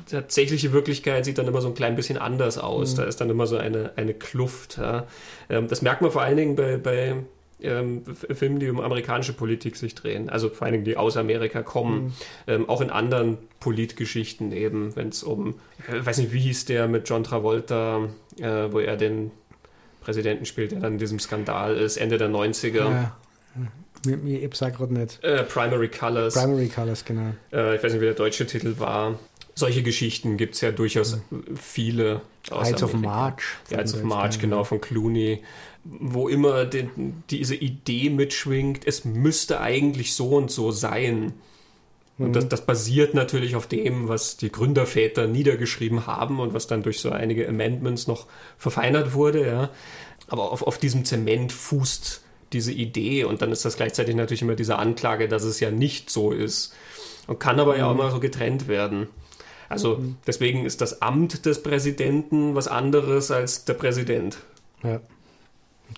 tatsächliche 0.10 0.74
Wirklichkeit 0.74 1.26
sieht 1.26 1.38
dann 1.38 1.48
immer 1.48 1.62
so 1.62 1.68
ein 1.68 1.74
klein 1.74 1.96
bisschen 1.96 2.18
anders 2.18 2.58
aus. 2.58 2.94
Mhm. 2.94 2.98
Da 2.98 3.04
ist 3.06 3.22
dann 3.22 3.30
immer 3.30 3.48
so 3.48 3.58
eine, 3.58 3.94
eine 3.96 4.14
Kluft. 4.14 4.78
Ja. 4.78 5.08
Ähm, 5.50 5.68
das 5.68 5.82
merkt 5.82 6.02
man 6.02 6.12
vor 6.12 6.22
allen 6.22 6.38
Dingen 6.38 6.56
bei, 6.56 6.78
bei 6.78 7.16
ähm, 7.62 8.04
Filmen, 8.06 8.60
die 8.60 8.70
um 8.70 8.80
amerikanische 8.80 9.34
Politik 9.34 9.76
sich 9.76 9.96
drehen, 9.96 10.30
also 10.30 10.50
vor 10.50 10.66
allen 10.66 10.74
Dingen 10.74 10.86
die 10.86 10.98
aus 10.98 11.18
Amerika 11.18 11.64
kommen, 11.64 12.06
mhm. 12.06 12.14
ähm, 12.48 12.70
auch 12.70 12.82
in 12.82 12.90
anderen 12.90 13.38
Politgeschichten 13.60 14.52
eben, 14.52 14.96
wenn 14.96 15.10
es 15.10 15.24
um, 15.24 15.56
ich 15.88 16.06
weiß 16.06 16.18
nicht, 16.18 16.34
wie 16.34 16.40
hieß 16.40 16.66
der 16.66 16.88
mit 16.88 17.08
John 17.10 17.24
Travolta, 17.24 18.10
äh, 18.40 18.72
wo 18.72 18.80
er 18.80 18.98
den 18.98 19.32
Präsidenten 20.02 20.46
spielt, 20.46 20.72
der 20.72 20.80
dann 20.82 20.94
in 20.94 21.00
diesem 21.00 21.20
Skandal 21.20 21.78
ist, 21.78 21.98
Ende 21.98 22.18
der 22.18 22.30
90er. 22.30 22.76
Ja. 22.76 23.18
Ich 24.24 24.56
sag 24.56 24.78
gerade 24.78 24.94
nicht. 24.94 25.24
Äh, 25.24 25.44
Primary 25.44 25.90
Colors. 25.90 26.36
Primary 26.36 26.68
Colors, 26.68 27.06
genau. 27.06 27.34
Äh, 27.52 27.76
ich 27.76 27.84
weiß 27.84 27.92
nicht, 27.94 28.02
wie 28.02 28.06
der 28.06 28.14
deutsche 28.14 28.46
Titel 28.46 28.76
war. 28.78 29.18
Solche 29.56 29.82
Geschichten 29.82 30.38
gibt 30.38 30.56
es 30.56 30.62
ja 30.62 30.72
durchaus 30.72 31.14
ja. 31.14 31.38
viele. 31.56 32.22
Heights 32.52 32.84
of 32.84 32.94
March. 32.94 33.42
Heights 33.72 33.96
of 33.96 34.04
March, 34.04 34.38
genau, 34.38 34.64
von 34.64 34.80
Clooney 34.80 35.42
wo 35.86 36.28
immer 36.28 36.66
die, 36.66 36.90
diese 37.30 37.56
Idee 37.56 38.10
mitschwingt, 38.10 38.86
es 38.88 39.06
müsste 39.06 39.62
eigentlich 39.62 40.16
so 40.16 40.30
und 40.30 40.50
so 40.50 40.72
sein. 40.72 41.34
Und 42.18 42.30
mhm. 42.30 42.34
das, 42.34 42.50
das, 42.50 42.66
basiert 42.66 43.14
natürlich 43.14 43.56
auf 43.56 43.68
dem, 43.68 44.08
was 44.08 44.38
die 44.38 44.52
Gründerväter 44.52 45.28
niedergeschrieben 45.28 46.08
haben 46.08 46.40
und 46.40 46.54
was 46.54 46.66
dann 46.68 46.82
durch 46.82 47.00
so 47.00 47.12
einige 47.12 47.48
Amendments 47.48 48.08
noch 48.08 48.26
verfeinert 48.58 49.14
wurde. 49.14 49.46
Ja. 49.46 49.70
Aber 50.28 50.52
auf, 50.52 50.64
auf 50.64 50.80
diesem 50.80 51.06
Zement 51.06 51.52
fußt 51.52 52.22
diese 52.54 52.72
Idee 52.72 53.26
und 53.26 53.42
dann 53.42 53.52
ist 53.52 53.66
das 53.66 53.76
gleichzeitig 53.76 54.16
natürlich 54.16 54.42
immer 54.42 54.56
diese 54.56 54.78
Anklage, 54.78 55.28
dass 55.28 55.44
es 55.44 55.60
ja 55.60 55.72
nicht 55.72 56.10
so 56.10 56.32
ist. 56.32 56.74
Und 57.28 57.40
kann 57.40 57.60
aber 57.60 57.74
mhm. 57.74 57.80
ja 57.80 57.88
auch 57.88 57.94
immer 57.94 58.12
so 58.12 58.20
getrennt 58.20 58.68
werden. 58.68 59.08
Also 59.70 59.98
mhm. 59.98 60.18
deswegen 60.26 60.66
ist 60.66 60.82
das 60.82 61.02
Amt 61.02 61.46
des 61.46 61.62
Präsidenten 61.62 62.56
was 62.56 62.68
anderes 62.68 63.30
als 63.30 63.66
der 63.66 63.74
Präsident. 63.74 64.38
Ja. 64.84 65.02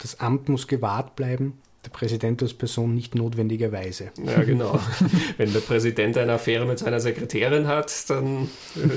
Das 0.01 0.19
Amt 0.19 0.49
muss 0.49 0.67
gewahrt 0.67 1.15
bleiben, 1.15 1.59
der 1.85 1.89
Präsident 1.91 2.41
als 2.41 2.53
Person 2.53 2.93
nicht 2.93 3.15
notwendigerweise. 3.15 4.11
Ja, 4.25 4.43
genau. 4.43 4.79
Wenn 5.37 5.53
der 5.53 5.61
Präsident 5.61 6.17
eine 6.17 6.33
Affäre 6.33 6.65
mit 6.65 6.79
seiner 6.79 6.99
Sekretärin 6.99 7.67
hat, 7.67 8.09
dann 8.09 8.49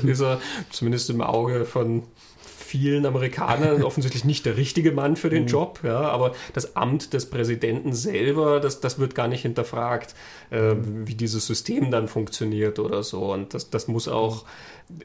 ist 0.03 0.21
er 0.21 0.41
zumindest 0.69 1.09
im 1.09 1.21
Auge 1.21 1.65
von 1.65 2.03
vielen 2.71 3.05
Amerikanern 3.05 3.83
offensichtlich 3.83 4.23
nicht 4.23 4.45
der 4.45 4.55
richtige 4.55 4.93
Mann 4.93 5.17
für 5.17 5.29
den 5.29 5.43
mhm. 5.43 5.49
Job, 5.49 5.79
ja, 5.83 5.99
aber 5.99 6.33
das 6.53 6.77
Amt 6.77 7.11
des 7.11 7.29
Präsidenten 7.29 7.91
selber, 7.91 8.61
das, 8.61 8.79
das 8.79 8.97
wird 8.97 9.13
gar 9.13 9.27
nicht 9.27 9.41
hinterfragt, 9.41 10.15
äh, 10.51 10.75
wie 10.77 11.15
dieses 11.15 11.47
System 11.47 11.91
dann 11.91 12.07
funktioniert 12.07 12.79
oder 12.79 13.03
so. 13.03 13.33
Und 13.33 13.53
das, 13.53 13.71
das 13.71 13.89
muss 13.89 14.07
auch 14.07 14.45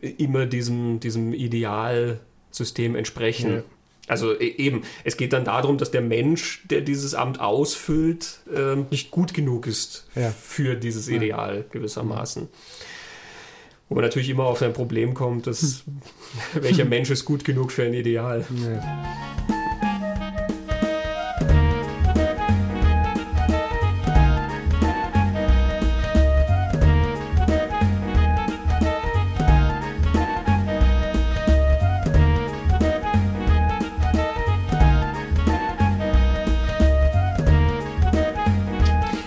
immer 0.01 0.47
diesem, 0.47 1.01
diesem 1.01 1.33
Idealsystem 1.33 2.95
entsprechen. 2.95 3.53
Ja. 3.53 3.63
Also 4.07 4.39
e, 4.39 4.55
eben, 4.57 4.83
es 5.05 5.17
geht 5.17 5.33
dann 5.33 5.45
darum, 5.45 5.79
dass 5.79 5.91
der 5.91 6.03
Mensch, 6.03 6.63
der 6.69 6.81
dieses 6.81 7.15
Amt 7.15 7.41
ausfüllt, 7.41 8.39
ähm, 8.55 8.87
nicht 8.91 9.11
gut 9.11 9.35
genug 9.35 9.67
ist 9.67 10.07
ja. 10.15 10.31
für 10.31 10.75
dieses 10.75 11.09
Ideal 11.09 11.65
gewissermaßen. 11.71 12.49
Wo 13.89 13.95
man 13.95 14.05
natürlich 14.05 14.29
immer 14.29 14.45
auf 14.45 14.63
ein 14.63 14.73
Problem 14.73 15.15
kommt, 15.15 15.47
dass 15.47 15.85
welcher 16.55 16.85
Mensch 16.85 17.11
ist 17.11 17.25
gut 17.25 17.45
genug 17.45 17.73
für 17.73 17.85
ein 17.85 17.95
Ideal. 17.95 18.45
Ja. 18.65 19.56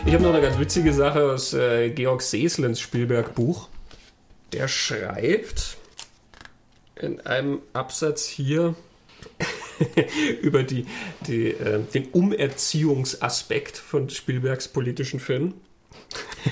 Ich 0.09 0.15
habe 0.15 0.23
noch 0.23 0.33
eine 0.33 0.41
ganz 0.41 0.57
witzige 0.57 0.91
Sache 0.91 1.23
aus 1.23 1.53
äh, 1.53 1.91
Georg 1.91 2.23
Seslens 2.23 2.79
Spielberg-Buch. 2.79 3.69
Der 4.53 4.67
schreibt 4.67 5.77
in 6.95 7.21
einem 7.27 7.61
Absatz 7.73 8.25
hier 8.25 8.73
über 10.41 10.63
die, 10.63 10.87
die, 11.27 11.51
äh, 11.51 11.83
den 11.93 12.07
Umerziehungsaspekt 12.07 13.77
von 13.77 14.09
Spielbergs 14.09 14.67
politischen 14.67 15.19
Filmen. 15.19 15.53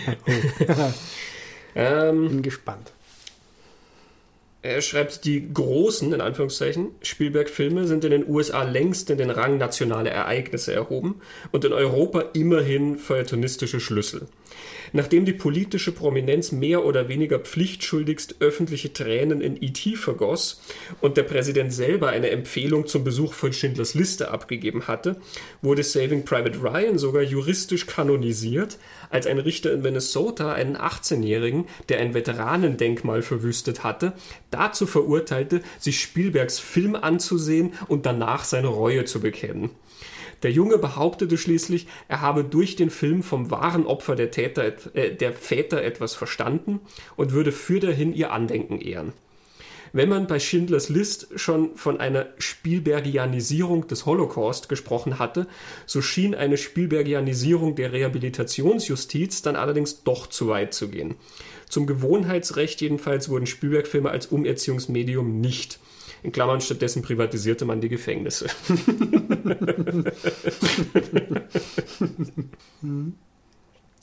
ähm, 1.76 2.28
Bin 2.28 2.42
gespannt. 2.44 2.92
Er 4.64 4.82
schreibt, 4.82 5.26
die 5.26 5.54
großen, 5.54 6.12
in 6.12 6.20
Anführungszeichen, 6.20 6.90
Spielberg-Filme 7.02 7.88
sind 7.88 8.04
in 8.04 8.12
den 8.12 8.28
USA 8.28 8.64
längst 8.64 9.10
in 9.10 9.18
den 9.18 9.30
Rang 9.30 9.58
nationale 9.58 10.10
Ereignisse 10.10 10.74
erhoben 10.74 11.22
und 11.52 11.64
in 11.64 11.74
Europa 11.74 12.22
immerhin 12.34 12.98
feuilletonistische 12.98 13.80
Schlüssel. 13.80 14.28
Nachdem 14.94 15.26
die 15.26 15.34
politische 15.34 15.92
Prominenz 15.92 16.52
mehr 16.52 16.86
oder 16.86 17.08
weniger 17.08 17.40
pflichtschuldigst 17.40 18.38
öffentliche 18.40 18.94
Tränen 18.94 19.42
in 19.42 19.62
E.T. 19.62 19.96
vergoss 19.96 20.62
und 21.02 21.18
der 21.18 21.24
Präsident 21.24 21.74
selber 21.74 22.10
eine 22.10 22.30
Empfehlung 22.30 22.88
zum 22.88 23.04
Besuch 23.04 23.34
von 23.34 23.54
Schindlers 23.54 23.94
Liste 23.94 24.32
abgegeben 24.32 24.88
hatte, 24.88 25.18
wurde 25.62 25.84
Saving 25.84 26.26
Private 26.26 26.62
Ryan 26.62 26.98
sogar 26.98 27.24
juristisch 27.24 27.86
kanonisiert, 27.86 28.78
als 29.10 29.28
ein 29.28 29.40
Richter 29.40 29.74
in 29.74 29.82
Minnesota 29.82 30.54
einen 30.54 30.78
18-Jährigen, 30.78 31.66
der 31.90 32.00
ein 32.00 32.14
Veteranendenkmal 32.14 33.22
verwüstet 33.22 33.84
hatte, 33.84 34.14
dazu 34.52 34.86
verurteilte, 34.86 35.62
sich 35.80 36.00
Spielbergs 36.00 36.60
Film 36.60 36.96
anzusehen 36.96 37.74
und 37.88 38.06
danach 38.06 38.44
seine 38.44 38.68
Reue 38.68 39.06
zu 39.06 39.20
bekennen. 39.20 39.70
Der 40.44 40.52
Junge 40.52 40.78
behauptete 40.78 41.38
schließlich, 41.38 41.88
er 42.08 42.22
habe 42.22 42.44
durch 42.44 42.76
den 42.76 42.90
Film 42.90 43.24
vom 43.24 43.50
wahren 43.52 43.86
Opfer 43.86 44.16
der, 44.16 44.32
Täter, 44.32 44.74
äh, 44.94 45.14
der 45.14 45.34
Väter 45.34 45.84
etwas 45.84 46.14
verstanden 46.14 46.80
und 47.16 47.32
würde 47.32 47.52
für 47.52 47.80
dahin 47.80 48.14
ihr 48.14 48.32
Andenken 48.32 48.80
ehren. 48.80 49.14
Wenn 49.94 50.10
man 50.10 50.28
bei 50.28 50.40
Schindlers 50.40 50.90
List 50.90 51.28
schon 51.36 51.76
von 51.76 52.00
einer 52.00 52.28
Spielbergianisierung 52.38 53.88
des 53.88 54.06
Holocaust 54.06 54.70
gesprochen 54.70 55.18
hatte, 55.18 55.48
so 55.86 56.02
schien 56.02 56.36
eine 56.36 56.58
Spielbergianisierung 56.58 57.76
der 57.76 57.94
Rehabilitationsjustiz 57.94 59.42
dann 59.42 59.56
allerdings 59.56 60.04
doch 60.04 60.28
zu 60.28 60.50
weit 60.50 60.74
zu 60.74 60.90
gehen. 60.90 61.16
Zum 61.70 61.88
Gewohnheitsrecht 61.88 62.82
jedenfalls 62.82 63.30
wurden 63.30 63.48
Spielberg-Filme 63.48 64.10
als 64.10 64.28
Umerziehungsmedium 64.28 65.40
nicht 65.40 65.80
in 66.28 66.34
Klammern 66.34 66.60
stattdessen 66.60 67.02
privatisierte 67.02 67.64
man 67.64 67.80
die 67.82 67.90
Gefängnisse. 67.90 68.48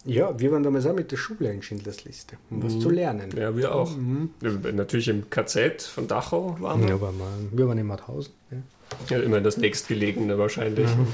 Ja, 0.07 0.39
wir 0.39 0.53
waren 0.53 0.62
damals 0.62 0.85
auch 0.85 0.95
mit 0.95 1.11
der 1.12 1.16
Schule 1.16 1.51
in 1.51 1.62
Schindlers 1.62 2.05
Liste, 2.05 2.37
um 2.51 2.59
mhm. 2.59 2.64
was 2.64 2.79
zu 2.79 2.91
lernen. 2.91 3.31
Ja, 3.35 3.57
wir 3.57 3.75
auch. 3.75 3.97
Mhm. 3.97 4.35
Natürlich 4.75 5.09
im 5.09 5.31
KZ 5.31 5.81
von 5.81 6.07
Dachau 6.07 6.59
waren 6.61 6.83
wir. 6.83 6.91
Ja, 6.91 7.01
waren 7.01 7.16
wir, 7.16 7.59
wir 7.59 7.68
waren 7.68 7.79
in 7.79 7.87
Mauthausen. 7.87 8.35
Ja. 8.51 9.16
ja, 9.16 9.22
immer 9.22 9.41
das 9.41 9.57
nächstgelegene 9.57 10.37
wahrscheinlich. 10.37 10.95
Mhm. 10.95 11.07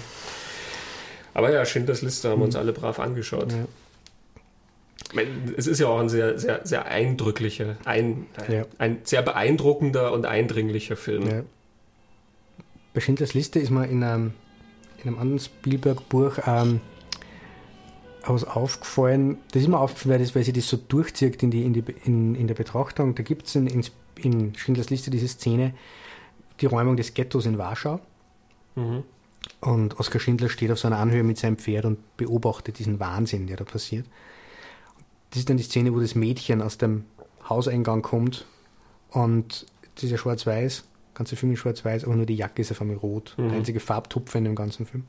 Aber 1.34 1.52
ja, 1.52 1.64
Schindlers 1.64 2.02
Liste 2.02 2.30
haben 2.30 2.40
wir 2.40 2.46
uns 2.46 2.54
mhm. 2.54 2.60
alle 2.62 2.72
brav 2.72 2.98
angeschaut. 2.98 3.52
Ja 3.52 3.68
es 5.56 5.66
ist 5.66 5.80
ja 5.80 5.88
auch 5.88 5.98
ein 5.98 6.08
sehr, 6.08 6.38
sehr, 6.38 6.60
sehr 6.64 6.86
eindrücklicher, 6.86 7.76
ein, 7.84 8.26
ja. 8.48 8.64
ein 8.78 8.98
sehr 9.02 9.22
beeindruckender 9.22 10.12
und 10.12 10.26
eindringlicher 10.26 10.96
Film. 10.96 11.28
Ja. 11.28 11.42
Bei 12.94 13.00
Schindlers 13.00 13.34
Liste 13.34 13.58
ist 13.58 13.70
mir 13.70 13.86
in 13.86 14.02
einem, 14.02 14.32
in 15.02 15.08
einem 15.08 15.18
anderen 15.18 15.40
Spielberg-Buch 15.40 16.38
ähm, 16.46 16.80
was 18.22 18.44
aufgefallen, 18.44 19.38
das 19.52 19.62
ist 19.62 19.68
mir 19.68 19.78
aufgefallen, 19.78 20.20
weil, 20.20 20.34
weil 20.34 20.44
sie 20.44 20.52
das 20.52 20.68
so 20.68 20.76
durchzieht 20.76 21.42
in, 21.42 21.50
die, 21.50 21.64
in, 21.64 21.72
die, 21.72 21.84
in, 22.04 22.34
in 22.34 22.46
der 22.46 22.54
Betrachtung. 22.54 23.14
Da 23.14 23.22
gibt 23.22 23.46
es 23.46 23.54
in, 23.54 23.66
in, 23.66 23.84
in 24.16 24.54
Schindlers 24.54 24.90
Liste 24.90 25.10
diese 25.10 25.28
Szene, 25.28 25.74
die 26.60 26.66
Räumung 26.66 26.96
des 26.96 27.14
Ghettos 27.14 27.46
in 27.46 27.58
Warschau. 27.58 28.00
Mhm. 28.76 29.04
Und 29.60 29.98
Oskar 29.98 30.20
Schindler 30.20 30.48
steht 30.48 30.70
auf 30.70 30.78
so 30.78 30.88
einer 30.88 30.98
Anhöhe 30.98 31.22
mit 31.22 31.38
seinem 31.38 31.56
Pferd 31.56 31.84
und 31.86 32.16
beobachtet 32.16 32.78
diesen 32.78 33.00
Wahnsinn, 33.00 33.46
der 33.46 33.56
da 33.56 33.64
passiert. 33.64 34.06
Das 35.30 35.38
ist 35.38 35.48
dann 35.48 35.56
die 35.56 35.62
Szene, 35.62 35.94
wo 35.94 36.00
das 36.00 36.14
Mädchen 36.14 36.60
aus 36.60 36.78
dem 36.78 37.04
Hauseingang 37.48 38.02
kommt 38.02 38.46
und 39.10 39.66
das 39.94 40.04
ist 40.04 40.10
ja 40.10 40.18
schwarz-weiß, 40.18 40.84
ganze 41.14 41.36
Film 41.36 41.52
ist 41.52 41.58
schwarz-weiß, 41.60 42.04
aber 42.04 42.16
nur 42.16 42.26
die 42.26 42.36
Jacke 42.36 42.62
ist 42.62 42.70
auf 42.70 42.80
einmal 42.80 42.96
rot. 42.96 43.34
Mhm. 43.36 43.48
Der 43.48 43.58
einzige 43.58 43.80
Farbtupfer 43.80 44.38
in 44.38 44.44
dem 44.44 44.54
ganzen 44.54 44.86
Film. 44.86 45.04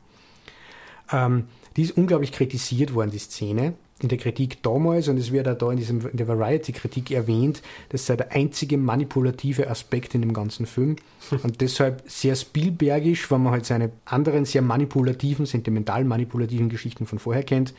Ähm, 1.12 1.46
die 1.76 1.84
ist 1.84 1.98
unglaublich 1.98 2.32
kritisiert 2.32 2.94
worden, 2.94 3.12
die 3.12 3.20
Szene. 3.20 3.74
In 4.02 4.10
der 4.10 4.18
Kritik 4.18 4.64
damals, 4.64 5.08
und 5.08 5.18
es 5.18 5.32
wird 5.32 5.48
auch 5.48 5.58
da 5.58 5.72
in, 5.72 5.78
diesem, 5.78 6.08
in 6.08 6.18
der 6.18 6.28
Variety-Kritik 6.28 7.12
erwähnt, 7.12 7.62
das 7.90 8.08
sei 8.08 8.16
der 8.16 8.32
einzige 8.32 8.78
manipulative 8.78 9.70
Aspekt 9.70 10.16
in 10.16 10.22
dem 10.22 10.34
ganzen 10.34 10.66
Film. 10.66 10.96
Und 11.44 11.62
deshalb 11.62 12.04
sehr 12.08 12.36
Spielbergisch, 12.36 13.30
wenn 13.30 13.44
man 13.44 13.54
halt 13.54 13.66
seine 13.66 13.92
anderen 14.06 14.46
sehr 14.46 14.64
manipulativen, 14.64 15.46
sentimental 15.46 16.04
manipulativen 16.04 16.68
Geschichten 16.68 17.06
von 17.06 17.20
vorher 17.20 17.44
kennt. 17.44 17.76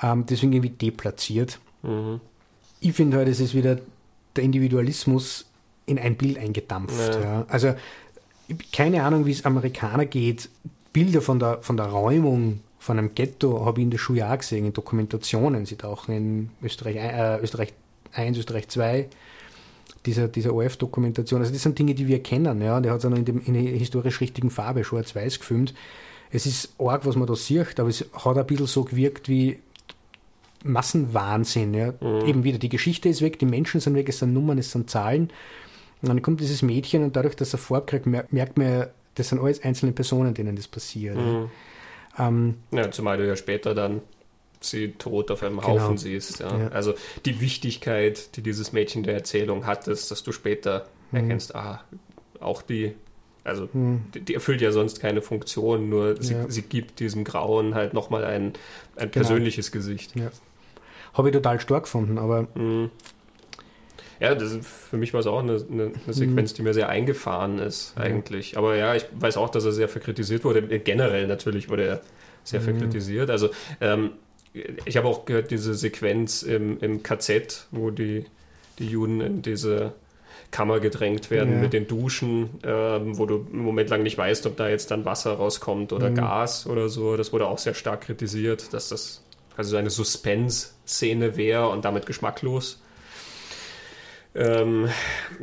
Ähm, 0.00 0.26
deswegen 0.26 0.52
irgendwie 0.52 0.70
deplatziert. 0.70 1.58
Mhm. 1.82 2.20
Ich 2.80 2.92
finde 2.92 3.16
halt, 3.16 3.28
es 3.28 3.40
ist 3.40 3.54
wieder 3.54 3.78
der 4.36 4.44
Individualismus 4.44 5.46
in 5.86 5.98
ein 5.98 6.16
Bild 6.16 6.38
eingedampft. 6.38 7.14
Ja. 7.14 7.20
Ja. 7.20 7.46
Also 7.48 7.74
keine 8.72 9.02
Ahnung, 9.02 9.26
wie 9.26 9.32
es 9.32 9.44
Amerikaner 9.44 10.06
geht. 10.06 10.48
Bilder 10.92 11.20
von 11.20 11.38
der, 11.38 11.58
von 11.62 11.76
der 11.76 11.86
Räumung 11.86 12.60
von 12.78 12.98
einem 12.98 13.14
Ghetto 13.14 13.64
habe 13.66 13.80
ich 13.80 13.84
in 13.84 13.90
der 13.90 13.98
Schule 13.98 14.30
auch 14.30 14.38
gesehen, 14.38 14.64
in 14.64 14.72
Dokumentationen. 14.72 15.66
Sie 15.66 15.76
tauchen 15.76 16.14
in 16.14 16.50
Österreich, 16.62 16.96
äh, 16.96 17.38
Österreich 17.40 17.74
1, 18.12 18.38
Österreich 18.38 18.68
2, 18.68 19.08
dieser, 20.06 20.28
dieser 20.28 20.54
ORF-Dokumentation. 20.54 21.40
Also 21.40 21.52
das 21.52 21.62
sind 21.62 21.78
Dinge, 21.78 21.94
die 21.94 22.06
wir 22.06 22.22
kennen. 22.22 22.62
Ja. 22.62 22.80
Der 22.80 22.92
hat 22.92 23.00
es 23.00 23.04
auch 23.04 23.10
noch 23.10 23.18
in, 23.18 23.24
dem, 23.24 23.42
in 23.44 23.54
der 23.54 23.62
historisch 23.62 24.20
richtigen 24.20 24.50
Farbe, 24.50 24.84
schwarz-weiß 24.84 25.40
gefilmt. 25.40 25.74
Es 26.30 26.46
ist 26.46 26.74
arg, 26.78 27.04
was 27.06 27.16
man 27.16 27.26
da 27.26 27.34
sieht, 27.34 27.80
aber 27.80 27.88
es 27.88 28.04
hat 28.12 28.36
ein 28.36 28.46
bisschen 28.46 28.66
so 28.66 28.84
gewirkt 28.84 29.28
wie 29.28 29.58
Massenwahnsinn. 30.64 31.74
Ja. 31.74 31.92
Mhm. 32.00 32.26
Eben 32.26 32.44
wieder, 32.44 32.58
die 32.58 32.68
Geschichte 32.68 33.08
ist 33.08 33.22
weg, 33.22 33.38
die 33.38 33.46
Menschen 33.46 33.80
sind 33.80 33.94
weg, 33.94 34.08
es 34.08 34.18
sind 34.18 34.32
Nummern, 34.32 34.58
es 34.58 34.72
sind 34.72 34.90
Zahlen. 34.90 35.30
Und 36.02 36.08
dann 36.08 36.22
kommt 36.22 36.40
dieses 36.40 36.62
Mädchen 36.62 37.02
und 37.02 37.16
dadurch, 37.16 37.34
dass 37.34 37.52
er 37.52 37.58
Farbe 37.58 37.86
kriegt, 37.86 38.06
merkt 38.06 38.56
man, 38.56 38.86
das 39.14 39.28
sind 39.28 39.40
alles 39.40 39.62
einzelne 39.64 39.92
Personen, 39.92 40.34
denen 40.34 40.54
das 40.54 40.68
passiert. 40.68 41.16
Mhm. 41.16 41.50
Ähm, 42.18 42.54
ja, 42.70 42.90
zumal 42.90 43.16
du 43.18 43.26
ja 43.26 43.36
später 43.36 43.74
dann 43.74 44.00
sie 44.60 44.92
tot 44.92 45.30
auf 45.30 45.42
einem 45.42 45.60
genau. 45.60 45.80
Haufen 45.80 45.98
siehst. 45.98 46.40
Ja. 46.40 46.56
Ja. 46.56 46.68
Also 46.68 46.94
die 47.24 47.40
Wichtigkeit, 47.40 48.36
die 48.36 48.42
dieses 48.42 48.72
Mädchen 48.72 49.02
der 49.02 49.14
Erzählung 49.14 49.66
hat, 49.66 49.88
ist, 49.88 50.10
dass 50.10 50.22
du 50.22 50.32
später 50.32 50.86
mhm. 51.10 51.18
erkennst, 51.18 51.54
ah, 51.54 51.82
auch 52.40 52.62
die, 52.62 52.94
also 53.44 53.68
mhm. 53.72 54.04
die, 54.14 54.20
die, 54.20 54.34
erfüllt 54.34 54.60
ja 54.60 54.72
sonst 54.72 55.00
keine 55.00 55.22
Funktion, 55.22 55.88
nur 55.88 56.20
sie, 56.22 56.34
ja. 56.34 56.48
sie 56.48 56.62
gibt 56.62 57.00
diesem 57.00 57.24
Grauen 57.24 57.74
halt 57.74 57.94
nochmal 57.94 58.24
ein, 58.24 58.54
ein 58.96 59.10
genau. 59.10 59.10
persönliches 59.10 59.72
Gesicht. 59.72 60.14
Habe 61.18 61.28
ich 61.28 61.34
total 61.34 61.60
stark 61.60 61.82
gefunden, 61.84 62.16
aber. 62.16 62.46
Mhm. 62.54 62.90
Ja, 64.20 64.34
das, 64.34 64.58
für 64.62 64.96
mich 64.96 65.12
war 65.12 65.20
es 65.20 65.26
auch 65.26 65.40
eine, 65.40 65.64
eine, 65.70 65.92
eine 66.04 66.14
Sequenz, 66.14 66.52
mhm. 66.52 66.56
die 66.56 66.62
mir 66.62 66.74
sehr 66.74 66.88
eingefahren 66.88 67.58
ist, 67.58 67.92
eigentlich. 67.96 68.56
Aber 68.56 68.74
ja, 68.74 68.94
ich 68.94 69.06
weiß 69.12 69.36
auch, 69.36 69.48
dass 69.48 69.64
er 69.64 69.72
sehr 69.72 69.88
verkritisiert 69.88 70.44
wurde. 70.44 70.62
Generell 70.80 71.28
natürlich 71.28 71.68
wurde 71.68 71.84
er 71.84 72.00
sehr 72.42 72.60
mhm. 72.60 72.64
verkritisiert. 72.64 73.30
Also, 73.30 73.50
ähm, 73.80 74.12
ich 74.84 74.96
habe 74.96 75.06
auch 75.06 75.24
gehört, 75.24 75.50
diese 75.50 75.74
Sequenz 75.74 76.42
im, 76.42 76.80
im 76.80 77.02
KZ, 77.02 77.66
wo 77.70 77.90
die, 77.90 78.24
die 78.78 78.86
Juden 78.86 79.20
in 79.20 79.42
diese 79.42 79.92
Kammer 80.50 80.80
gedrängt 80.80 81.30
werden 81.30 81.54
ja. 81.54 81.60
mit 81.60 81.72
den 81.72 81.86
Duschen, 81.86 82.50
ähm, 82.64 83.18
wo 83.18 83.26
du 83.26 83.46
einen 83.52 83.62
Moment 83.62 83.90
lang 83.90 84.02
nicht 84.02 84.18
weißt, 84.18 84.46
ob 84.46 84.56
da 84.56 84.68
jetzt 84.68 84.90
dann 84.90 85.04
Wasser 85.04 85.34
rauskommt 85.34 85.92
oder 85.92 86.10
mhm. 86.10 86.14
Gas 86.14 86.66
oder 86.66 86.88
so. 86.88 87.16
Das 87.16 87.32
wurde 87.32 87.46
auch 87.46 87.58
sehr 87.58 87.74
stark 87.74 88.02
kritisiert, 88.02 88.72
dass 88.72 88.88
das 88.88 89.22
also 89.56 89.76
eine 89.76 89.90
Suspense-Szene 90.88 91.36
wäre 91.36 91.68
und 91.68 91.84
damit 91.84 92.06
geschmacklos. 92.06 92.80
Ähm, 94.34 94.88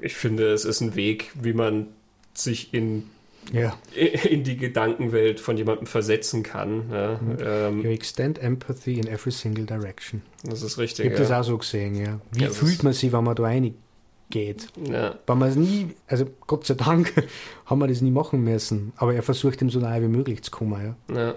ich 0.01 0.15
finde, 0.15 0.51
es 0.51 0.65
ist 0.65 0.81
ein 0.81 0.95
Weg, 0.95 1.31
wie 1.35 1.53
man 1.53 1.87
sich 2.33 2.73
in, 2.73 3.03
ja. 3.51 3.77
in 3.95 4.43
die 4.43 4.57
Gedankenwelt 4.57 5.39
von 5.39 5.57
jemandem 5.57 5.87
versetzen 5.87 6.43
kann. 6.43 6.89
Ja. 6.91 7.19
Mhm. 7.21 7.37
Ähm, 7.41 7.81
you 7.83 7.89
extend 7.91 8.39
empathy 8.39 8.99
in 8.99 9.07
every 9.07 9.31
single 9.31 9.65
direction. 9.65 10.21
Das 10.43 10.61
ist 10.61 10.77
richtig. 10.77 11.05
Ich 11.05 11.11
habe 11.11 11.23
ja. 11.23 11.29
das 11.29 11.39
auch 11.39 11.47
so 11.47 11.57
gesehen, 11.57 11.95
ja. 11.95 12.19
Wie 12.31 12.43
ja, 12.43 12.49
fühlt 12.49 12.83
man 12.83 12.93
sich, 12.93 13.11
wenn 13.11 13.23
man 13.23 13.35
da 13.35 13.43
reingeht? 13.43 14.67
Ja. 14.89 15.17
Weil 15.25 15.35
man 15.35 15.49
es 15.49 15.55
nie, 15.55 15.95
also 16.07 16.25
Gott 16.47 16.65
sei 16.65 16.75
Dank 16.75 17.13
haben 17.65 17.79
wir 17.79 17.87
das 17.87 18.01
nie 18.01 18.11
machen 18.11 18.43
müssen, 18.43 18.93
aber 18.97 19.13
er 19.13 19.23
versucht 19.23 19.61
ihm 19.61 19.69
so 19.69 19.79
nahe 19.79 20.01
wie 20.01 20.07
möglich 20.07 20.43
zu 20.43 20.51
kommen. 20.51 20.95
Ja. 21.09 21.15
ja. 21.15 21.35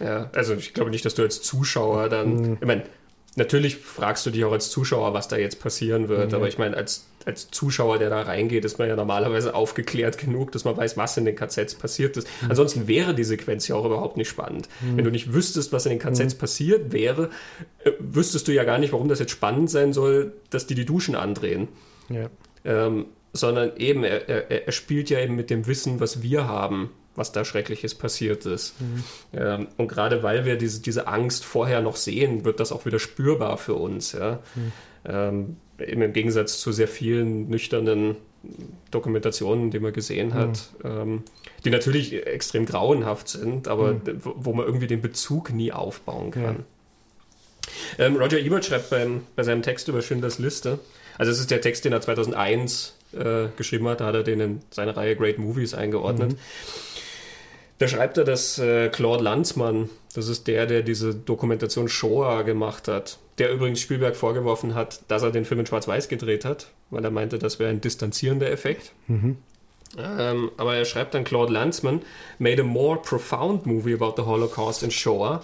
Ja, 0.00 0.30
also 0.32 0.54
ich 0.54 0.74
glaube 0.74 0.90
nicht, 0.90 1.04
dass 1.04 1.14
du 1.14 1.22
als 1.22 1.42
Zuschauer 1.42 2.08
dann, 2.08 2.34
mhm. 2.34 2.58
ich 2.60 2.66
meine, 2.66 2.84
natürlich 3.38 3.76
fragst 3.76 4.26
du 4.26 4.30
dich 4.30 4.44
auch 4.44 4.52
als 4.52 4.70
Zuschauer, 4.70 5.14
was 5.14 5.28
da 5.28 5.36
jetzt 5.36 5.60
passieren 5.60 6.08
wird. 6.08 6.30
Mhm. 6.30 6.34
Aber 6.34 6.48
ich 6.48 6.58
meine, 6.58 6.76
als, 6.76 7.06
als 7.24 7.50
Zuschauer, 7.50 7.98
der 7.98 8.10
da 8.10 8.20
reingeht, 8.22 8.64
ist 8.64 8.78
man 8.78 8.88
ja 8.88 8.96
normalerweise 8.96 9.54
aufgeklärt 9.54 10.18
genug, 10.18 10.52
dass 10.52 10.64
man 10.64 10.76
weiß, 10.76 10.96
was 10.96 11.16
in 11.16 11.24
den 11.24 11.36
KZs 11.36 11.76
passiert 11.76 12.16
ist. 12.16 12.28
Mhm. 12.42 12.50
Ansonsten 12.50 12.88
wäre 12.88 13.14
die 13.14 13.24
Sequenz 13.24 13.66
ja 13.68 13.76
auch 13.76 13.86
überhaupt 13.86 14.16
nicht 14.16 14.28
spannend. 14.28 14.68
Mhm. 14.80 14.98
Wenn 14.98 15.04
du 15.04 15.10
nicht 15.10 15.32
wüsstest, 15.32 15.72
was 15.72 15.86
in 15.86 15.98
den 15.98 16.00
KZs 16.00 16.34
mhm. 16.34 16.38
passiert 16.38 16.92
wäre, 16.92 17.30
äh, 17.84 17.92
wüsstest 17.98 18.48
du 18.48 18.52
ja 18.52 18.64
gar 18.64 18.78
nicht, 18.78 18.92
warum 18.92 19.08
das 19.08 19.20
jetzt 19.20 19.32
spannend 19.32 19.70
sein 19.70 19.92
soll, 19.92 20.32
dass 20.50 20.66
die 20.66 20.74
die 20.74 20.84
Duschen 20.84 21.14
andrehen. 21.14 21.68
Ja. 22.10 22.28
Ähm, 22.64 23.06
sondern 23.32 23.76
eben, 23.76 24.04
er, 24.04 24.28
er, 24.28 24.66
er 24.66 24.72
spielt 24.72 25.10
ja 25.10 25.20
eben 25.20 25.36
mit 25.36 25.50
dem 25.50 25.66
Wissen, 25.66 26.00
was 26.00 26.22
wir 26.22 26.48
haben 26.48 26.90
was 27.18 27.32
da 27.32 27.44
Schreckliches 27.44 27.94
passiert 27.94 28.46
ist. 28.46 28.80
Mhm. 28.80 29.04
Ähm, 29.34 29.68
und 29.76 29.88
gerade 29.88 30.22
weil 30.22 30.44
wir 30.44 30.56
diese, 30.56 30.80
diese 30.80 31.06
Angst 31.06 31.44
vorher 31.44 31.82
noch 31.82 31.96
sehen, 31.96 32.44
wird 32.44 32.60
das 32.60 32.72
auch 32.72 32.86
wieder 32.86 32.98
spürbar 32.98 33.58
für 33.58 33.74
uns. 33.74 34.12
Ja? 34.12 34.38
Mhm. 34.54 34.72
Ähm, 35.04 35.56
im 35.78 36.12
Gegensatz 36.12 36.60
zu 36.60 36.72
sehr 36.72 36.88
vielen 36.88 37.48
nüchternen 37.48 38.16
Dokumentationen, 38.90 39.70
die 39.70 39.80
man 39.80 39.92
gesehen 39.92 40.34
hat, 40.34 40.70
mhm. 40.82 40.90
ähm, 40.90 41.22
die 41.64 41.70
natürlich 41.70 42.26
extrem 42.26 42.66
grauenhaft 42.66 43.28
sind, 43.28 43.68
aber 43.68 43.94
mhm. 43.94 44.20
wo 44.22 44.52
man 44.52 44.64
irgendwie 44.64 44.86
den 44.86 45.02
Bezug 45.02 45.52
nie 45.52 45.72
aufbauen 45.72 46.30
kann. 46.30 46.64
Ja. 47.98 48.06
Ähm, 48.06 48.16
Roger 48.16 48.38
Ebert 48.38 48.64
schreibt 48.64 48.90
beim, 48.90 49.22
bei 49.36 49.42
seinem 49.42 49.62
Text 49.62 49.88
über 49.88 50.02
Schindlers 50.02 50.38
Liste, 50.38 50.78
also 51.18 51.32
es 51.32 51.40
ist 51.40 51.50
der 51.50 51.60
Text, 51.60 51.84
den 51.84 51.92
er 51.92 52.00
2001 52.00 52.94
äh, 53.12 53.48
geschrieben 53.56 53.88
hat, 53.88 54.00
da 54.00 54.06
hat 54.06 54.14
er 54.14 54.22
den 54.22 54.40
in 54.40 54.60
seine 54.70 54.96
Reihe 54.96 55.16
Great 55.16 55.38
Movies 55.38 55.74
eingeordnet. 55.74 56.32
Mhm. 56.32 56.38
Da 57.78 57.86
schreibt 57.86 58.18
er, 58.18 58.24
dass 58.24 58.58
äh, 58.58 58.88
Claude 58.88 59.22
Lanzmann, 59.22 59.88
das 60.14 60.28
ist 60.28 60.48
der, 60.48 60.66
der 60.66 60.82
diese 60.82 61.14
Dokumentation 61.14 61.88
Shoah 61.88 62.42
gemacht 62.42 62.88
hat, 62.88 63.18
der 63.38 63.52
übrigens 63.52 63.80
Spielberg 63.80 64.16
vorgeworfen 64.16 64.74
hat, 64.74 65.02
dass 65.08 65.22
er 65.22 65.30
den 65.30 65.44
Film 65.44 65.60
in 65.60 65.66
Schwarz-Weiß 65.66 66.08
gedreht 66.08 66.44
hat, 66.44 66.72
weil 66.90 67.04
er 67.04 67.12
meinte, 67.12 67.38
das 67.38 67.60
wäre 67.60 67.70
ein 67.70 67.80
distanzierender 67.80 68.50
Effekt. 68.50 68.92
Mhm. 69.06 69.36
Ähm, 69.96 70.50
aber 70.56 70.74
er 70.74 70.84
schreibt 70.84 71.14
dann, 71.14 71.24
Claude 71.24 71.52
Lanzmann 71.52 72.02
made 72.38 72.60
a 72.60 72.64
more 72.64 73.00
profound 73.00 73.64
movie 73.64 73.94
about 73.94 74.14
the 74.16 74.26
Holocaust 74.26 74.82
in 74.82 74.90
Shoah, 74.90 75.42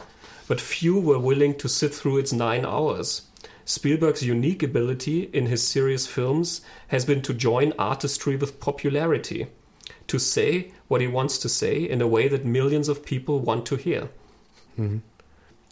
but 0.49 0.61
few 0.61 1.01
were 1.01 1.23
willing 1.23 1.57
to 1.57 1.69
sit 1.69 1.95
through 1.95 2.19
its 2.19 2.33
nine 2.33 2.67
hours. 2.67 3.31
Spielberg's 3.67 4.23
unique 4.23 4.63
ability 4.63 5.23
in 5.33 5.47
his 5.47 5.67
serious 5.67 6.07
films 6.07 6.63
has 6.89 7.07
been 7.07 7.23
to 7.23 7.33
join 7.33 7.73
artistry 7.79 8.37
with 8.37 8.59
popularity– 8.59 9.47
to 10.07 10.19
say 10.19 10.73
what 10.89 11.01
he 11.01 11.11
wants 11.11 11.39
to 11.41 11.49
say 11.49 11.85
in 11.85 12.03
a 12.03 12.11
way 12.11 12.29
that 12.29 12.45
millions 12.45 12.89
of 12.89 13.03
people 13.03 13.45
want 13.45 13.67
to 13.69 13.77
hear. 13.77 14.09
Mhm. 14.77 15.03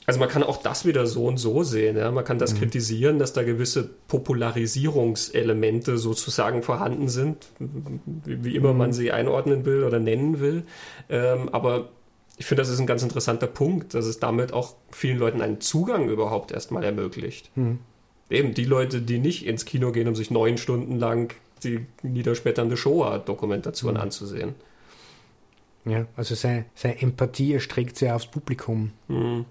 Also 0.05 0.18
man 0.18 0.28
kann 0.28 0.43
auch 0.43 0.57
das 0.57 0.85
wieder 0.85 1.07
so 1.07 1.26
und 1.26 1.37
so 1.37 1.62
sehen. 1.62 1.97
Ja? 1.97 2.11
Man 2.11 2.24
kann 2.24 2.39
das 2.39 2.55
mhm. 2.55 2.59
kritisieren, 2.59 3.18
dass 3.18 3.33
da 3.33 3.45
gewisse 3.45 3.89
Popularisierungselemente 4.09 5.97
sozusagen 5.97 6.62
vorhanden 6.62 7.09
sind, 7.09 7.47
wie, 7.59 8.45
wie 8.45 8.57
immer 8.57 8.72
mhm. 8.72 8.78
man 8.78 8.93
sie 8.93 9.12
einordnen 9.12 9.64
will 9.64 9.85
oder 9.85 10.01
nennen 10.01 10.41
will. 10.41 10.64
Ähm, 11.09 11.49
aber 11.51 11.91
ich 12.37 12.47
finde, 12.47 12.62
das 12.62 12.70
ist 12.70 12.80
ein 12.80 12.87
ganz 12.87 13.03
interessanter 13.05 13.47
Punkt, 13.47 13.95
dass 13.95 14.07
es 14.07 14.18
damit 14.18 14.53
auch 14.53 14.74
vielen 14.91 15.18
Leuten 15.18 15.41
einen 15.41 15.61
Zugang 15.61 16.09
überhaupt 16.09 16.51
erstmal 16.51 16.83
ermöglicht. 16.83 17.57
Mhm. 17.57 17.78
Eben 18.28 18.55
die 18.55 18.64
Leute, 18.64 19.03
die 19.03 19.18
nicht 19.18 19.47
ins 19.47 19.64
Kino 19.66 19.93
gehen, 19.93 20.09
um 20.09 20.16
sich 20.16 20.30
neun 20.30 20.59
Stunden 20.59 20.99
lang 20.99 21.35
die 21.64 21.86
niederschmetternde 22.02 22.76
Shoah-Dokumentation 22.76 23.94
mhm. 23.94 24.00
anzusehen. 24.00 24.54
Ja, 25.84 26.06
also 26.16 26.34
seine, 26.34 26.66
seine 26.74 27.00
Empathie 27.00 27.54
erstreckt 27.54 27.96
sich 27.96 28.10
aufs 28.10 28.26
Publikum. 28.26 28.92
Mhm. 29.08 29.44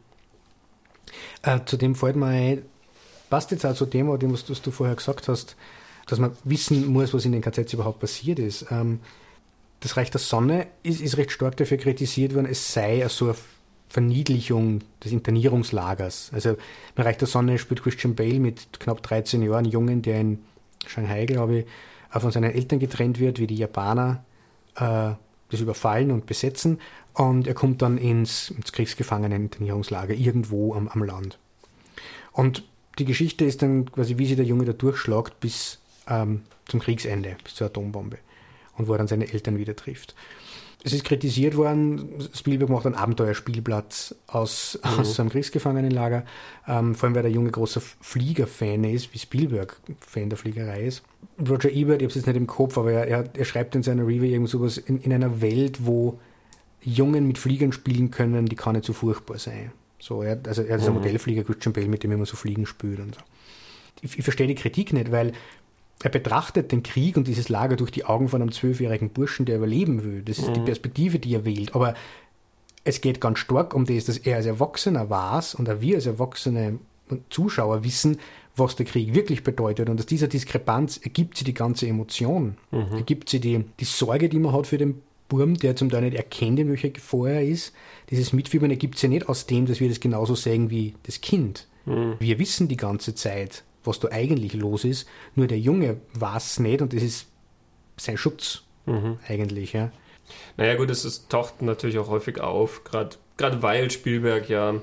Äh, 1.44 1.60
zudem 1.66 1.96
fällt 1.96 2.16
mir 2.16 2.28
ein, 2.28 2.62
passt 3.30 3.52
jetzt 3.52 3.66
auch 3.66 3.74
zu 3.74 3.86
dem, 3.86 4.08
was, 4.08 4.50
was 4.50 4.62
du 4.62 4.72
vorher 4.72 4.96
gesagt 4.96 5.28
hast, 5.28 5.56
dass 6.08 6.20
man 6.20 6.32
wissen 6.44 6.88
muss, 6.88 7.14
was 7.14 7.26
in 7.26 7.32
den 7.32 7.42
KZs 7.42 7.74
überhaupt 7.74 8.00
passiert 8.00 8.40
ist. 8.40 8.68
Ähm, 8.72 9.00
das 9.82 9.98
Reich 9.98 10.12
der 10.12 10.20
Sonne 10.20 10.68
ist, 10.84 11.02
ist 11.02 11.18
recht 11.18 11.32
stark 11.32 11.58
dafür 11.58 11.78
kritisiert 11.78 12.36
worden, 12.36 12.46
es 12.46 12.74
sei 12.74 13.06
so 13.10 13.26
eine 13.26 13.36
Verniedlichung 13.90 14.82
des 15.04 15.12
Internierungslagers. 15.12 16.32
Also 16.34 16.52
im 16.52 17.04
Reich 17.04 17.18
der 17.18 17.28
Sonne 17.28 17.58
spielt 17.58 17.84
Christian 17.84 18.16
Bale 18.16 18.40
mit 18.40 18.80
knapp 18.80 19.04
13 19.04 19.42
Jahren, 19.42 19.66
einen 19.66 19.72
Jungen, 19.72 20.02
der 20.02 20.22
in 20.22 20.40
Shanghai, 20.88 21.26
glaube 21.26 21.60
ich, 21.60 21.66
von 22.20 22.32
seinen 22.32 22.52
Eltern 22.52 22.80
getrennt 22.80 23.20
wird, 23.20 23.40
wie 23.40 23.48
die 23.48 23.56
Japaner 23.56 24.24
äh, 24.76 25.12
das 25.50 25.60
überfallen 25.60 26.12
und 26.12 26.26
besetzen. 26.26 26.80
Und 27.14 27.48
er 27.48 27.54
kommt 27.54 27.82
dann 27.82 27.98
ins, 27.98 28.52
ins 28.52 28.72
Kriegsgefangenen-Internierungslager 28.72 30.14
irgendwo 30.14 30.74
am, 30.74 30.88
am 30.88 31.04
Land. 31.04 31.40
Und 32.32 32.64
die 33.00 33.06
Geschichte 33.06 33.46
ist 33.46 33.62
dann 33.62 33.92
quasi, 33.92 34.18
wie 34.18 34.26
sich 34.26 34.36
der 34.36 34.46
Junge 34.46 34.66
da 34.66 34.74
durchschlagt 34.74 35.40
bis 35.40 35.80
ähm, 36.08 36.44
zum 36.68 36.80
Kriegsende, 36.80 37.38
bis 37.44 37.56
zur 37.56 37.68
Atombombe. 37.68 38.18
Und 38.78 38.88
wo 38.88 38.94
er 38.94 38.98
dann 38.98 39.08
seine 39.08 39.32
Eltern 39.32 39.58
wieder 39.58 39.76
trifft 39.76 40.16
es 40.84 40.94
ist 40.94 41.06
kritisiert 41.06 41.56
worden, 41.56 42.10
Spielberg 42.34 42.70
macht 42.70 42.86
einen 42.86 42.96
Abenteuerspielplatz 42.96 44.16
aus, 44.28 44.80
mhm. 44.84 45.00
aus 45.00 45.20
einem 45.20 45.30
Kriegsgefangenenlager, 45.30 46.26
ähm, 46.68 46.96
vor 46.96 47.08
allem 47.08 47.16
weil 47.16 47.22
der 47.22 47.32
Junge 47.32 47.52
großer 47.52 47.82
Flieger-Fan 47.82 48.84
ist, 48.86 49.14
wie 49.14 49.20
Spielberg 49.20 49.80
Fan 50.00 50.30
der 50.30 50.38
Fliegerei 50.38 50.86
ist. 50.86 51.04
Roger 51.40 51.70
Ebert, 51.70 52.02
ich 52.02 52.06
habe 52.06 52.10
es 52.10 52.16
jetzt 52.16 52.28
nicht 52.28 52.36
im 52.36 52.48
Kopf, 52.48 52.78
aber 52.78 52.92
er, 52.92 53.08
er, 53.08 53.24
er 53.36 53.46
schreibt 53.46 53.76
in 53.76 53.84
seiner 53.84 54.04
Review 54.04 54.24
irgend 54.24 54.50
sowas, 54.50 54.78
in, 54.78 55.00
in 55.02 55.14
einer 55.14 55.42
Welt, 55.42 55.86
wo 55.86 56.20
Jungen 56.82 57.28
mit 57.28 57.38
Fliegern 57.38 57.74
spielen 57.74 58.10
können, 58.10 58.48
die 58.48 58.56
kann 58.56 58.74
nicht 58.74 58.86
so 58.86 58.94
furchtbar 58.94 59.38
sein. 59.38 59.72
So, 60.00 60.24
er, 60.24 60.40
also 60.48 60.64
er 60.64 60.78
ist 60.78 60.84
mhm. 60.84 60.90
ein 60.90 60.94
Modellflieger, 60.96 61.44
Christian 61.44 61.74
Bale, 61.74 61.88
mit 61.88 62.04
dem 62.04 62.12
immer 62.12 62.26
so 62.26 62.36
Fliegen 62.36 62.66
spielt 62.66 63.00
und 63.00 63.16
so. 63.16 63.22
Ich, 64.02 64.18
ich 64.18 64.24
verstehe 64.24 64.48
die 64.48 64.56
Kritik 64.56 64.94
nicht, 64.94 65.12
weil 65.12 65.34
er 66.04 66.10
betrachtet 66.10 66.72
den 66.72 66.84
Krieg 66.84 67.18
und 67.18 67.28
dieses 67.28 67.50
Lager 67.50 67.76
durch 67.76 67.92
die 67.92 68.06
Augen 68.06 68.28
von 68.28 68.42
einem 68.42 68.52
zwölfjährigen 68.52 69.10
Burschen, 69.10 69.46
der 69.46 69.58
überleben 69.58 70.04
will. 70.04 70.22
Das 70.24 70.40
ist 70.40 70.50
mhm. 70.50 70.56
die 70.56 70.60
Perspektive, 70.62 71.20
die 71.20 71.36
er 71.36 71.46
wählt. 71.46 71.76
Aber 71.76 71.94
es 72.84 73.02
geht 73.02 73.22
ganz 73.22 73.40
stark 73.40 73.74
um 73.74 73.86
das, 73.86 74.06
dass 74.06 74.18
er 74.18 74.38
als 74.38 74.46
Erwachsener 74.46 75.10
weiß 75.10 75.56
und 75.56 75.70
auch 75.70 75.82
wir 75.82 75.96
als 75.96 76.08
erwachsene 76.08 76.80
Zuschauer 77.30 77.84
wissen, 77.84 78.18
was 78.56 78.76
der 78.76 78.86
Krieg 78.86 79.14
wirklich 79.14 79.44
bedeutet. 79.44 79.90
Und 79.90 80.00
aus 80.00 80.06
dieser 80.06 80.28
Diskrepanz 80.28 80.98
ergibt 80.98 81.38
sie 81.38 81.44
die 81.44 81.54
ganze 81.54 81.88
Emotion, 81.88 82.58
mhm. 82.72 82.98
ergibt 82.98 83.30
sie 83.30 83.40
die, 83.40 83.66
die 83.80 83.86
Sorge, 83.86 84.30
die 84.30 84.40
man 84.40 84.54
hat 84.54 84.68
für 84.68 84.78
den 84.78 85.02
Burm, 85.30 85.56
der 85.56 85.76
zum 85.76 85.90
Teil 85.90 86.02
nicht 86.02 86.18
erkennt, 86.18 86.60
in 86.60 86.70
welcher 86.70 86.90
Gefahr 86.90 87.30
er 87.30 87.44
ist. 87.44 87.74
Dieses 88.10 88.34
Mitfiebern 88.34 88.70
ergibt 88.70 88.98
sie 88.98 89.08
nicht 89.08 89.30
aus 89.30 89.46
dem, 89.46 89.66
dass 89.66 89.80
wir 89.80 89.88
das 89.88 90.00
genauso 90.00 90.36
sehen 90.36 90.70
wie 90.70 90.96
das 91.04 91.22
Kind. 91.22 91.68
Mhm. 91.86 92.16
Wir 92.20 92.40
wissen 92.40 92.68
die 92.68 92.78
ganze 92.78 93.16
Zeit, 93.16 93.64
was 93.84 94.00
da 94.00 94.10
eigentlich 94.12 94.54
los 94.54 94.84
ist. 94.84 95.08
Nur 95.36 95.48
der 95.48 95.60
Junge 95.60 96.02
weiß 96.14 96.52
es 96.52 96.60
nicht 96.60 96.82
und 96.82 96.94
das 96.94 97.04
ist 97.04 97.28
sein 97.98 98.18
Schutz 98.18 98.64
mhm. 98.86 99.20
eigentlich. 99.28 99.74
Ja. 99.74 99.92
Naja 100.58 100.76
gut, 100.76 100.90
es, 100.90 101.28
taucht 101.28 101.62
natürlich 101.62 101.98
auch 101.98 102.10
häufig 102.10 102.40
auf, 102.40 102.84
gerade 102.84 103.62
weil 103.62 103.92
Spielberg 103.92 104.50
ja 104.50 104.76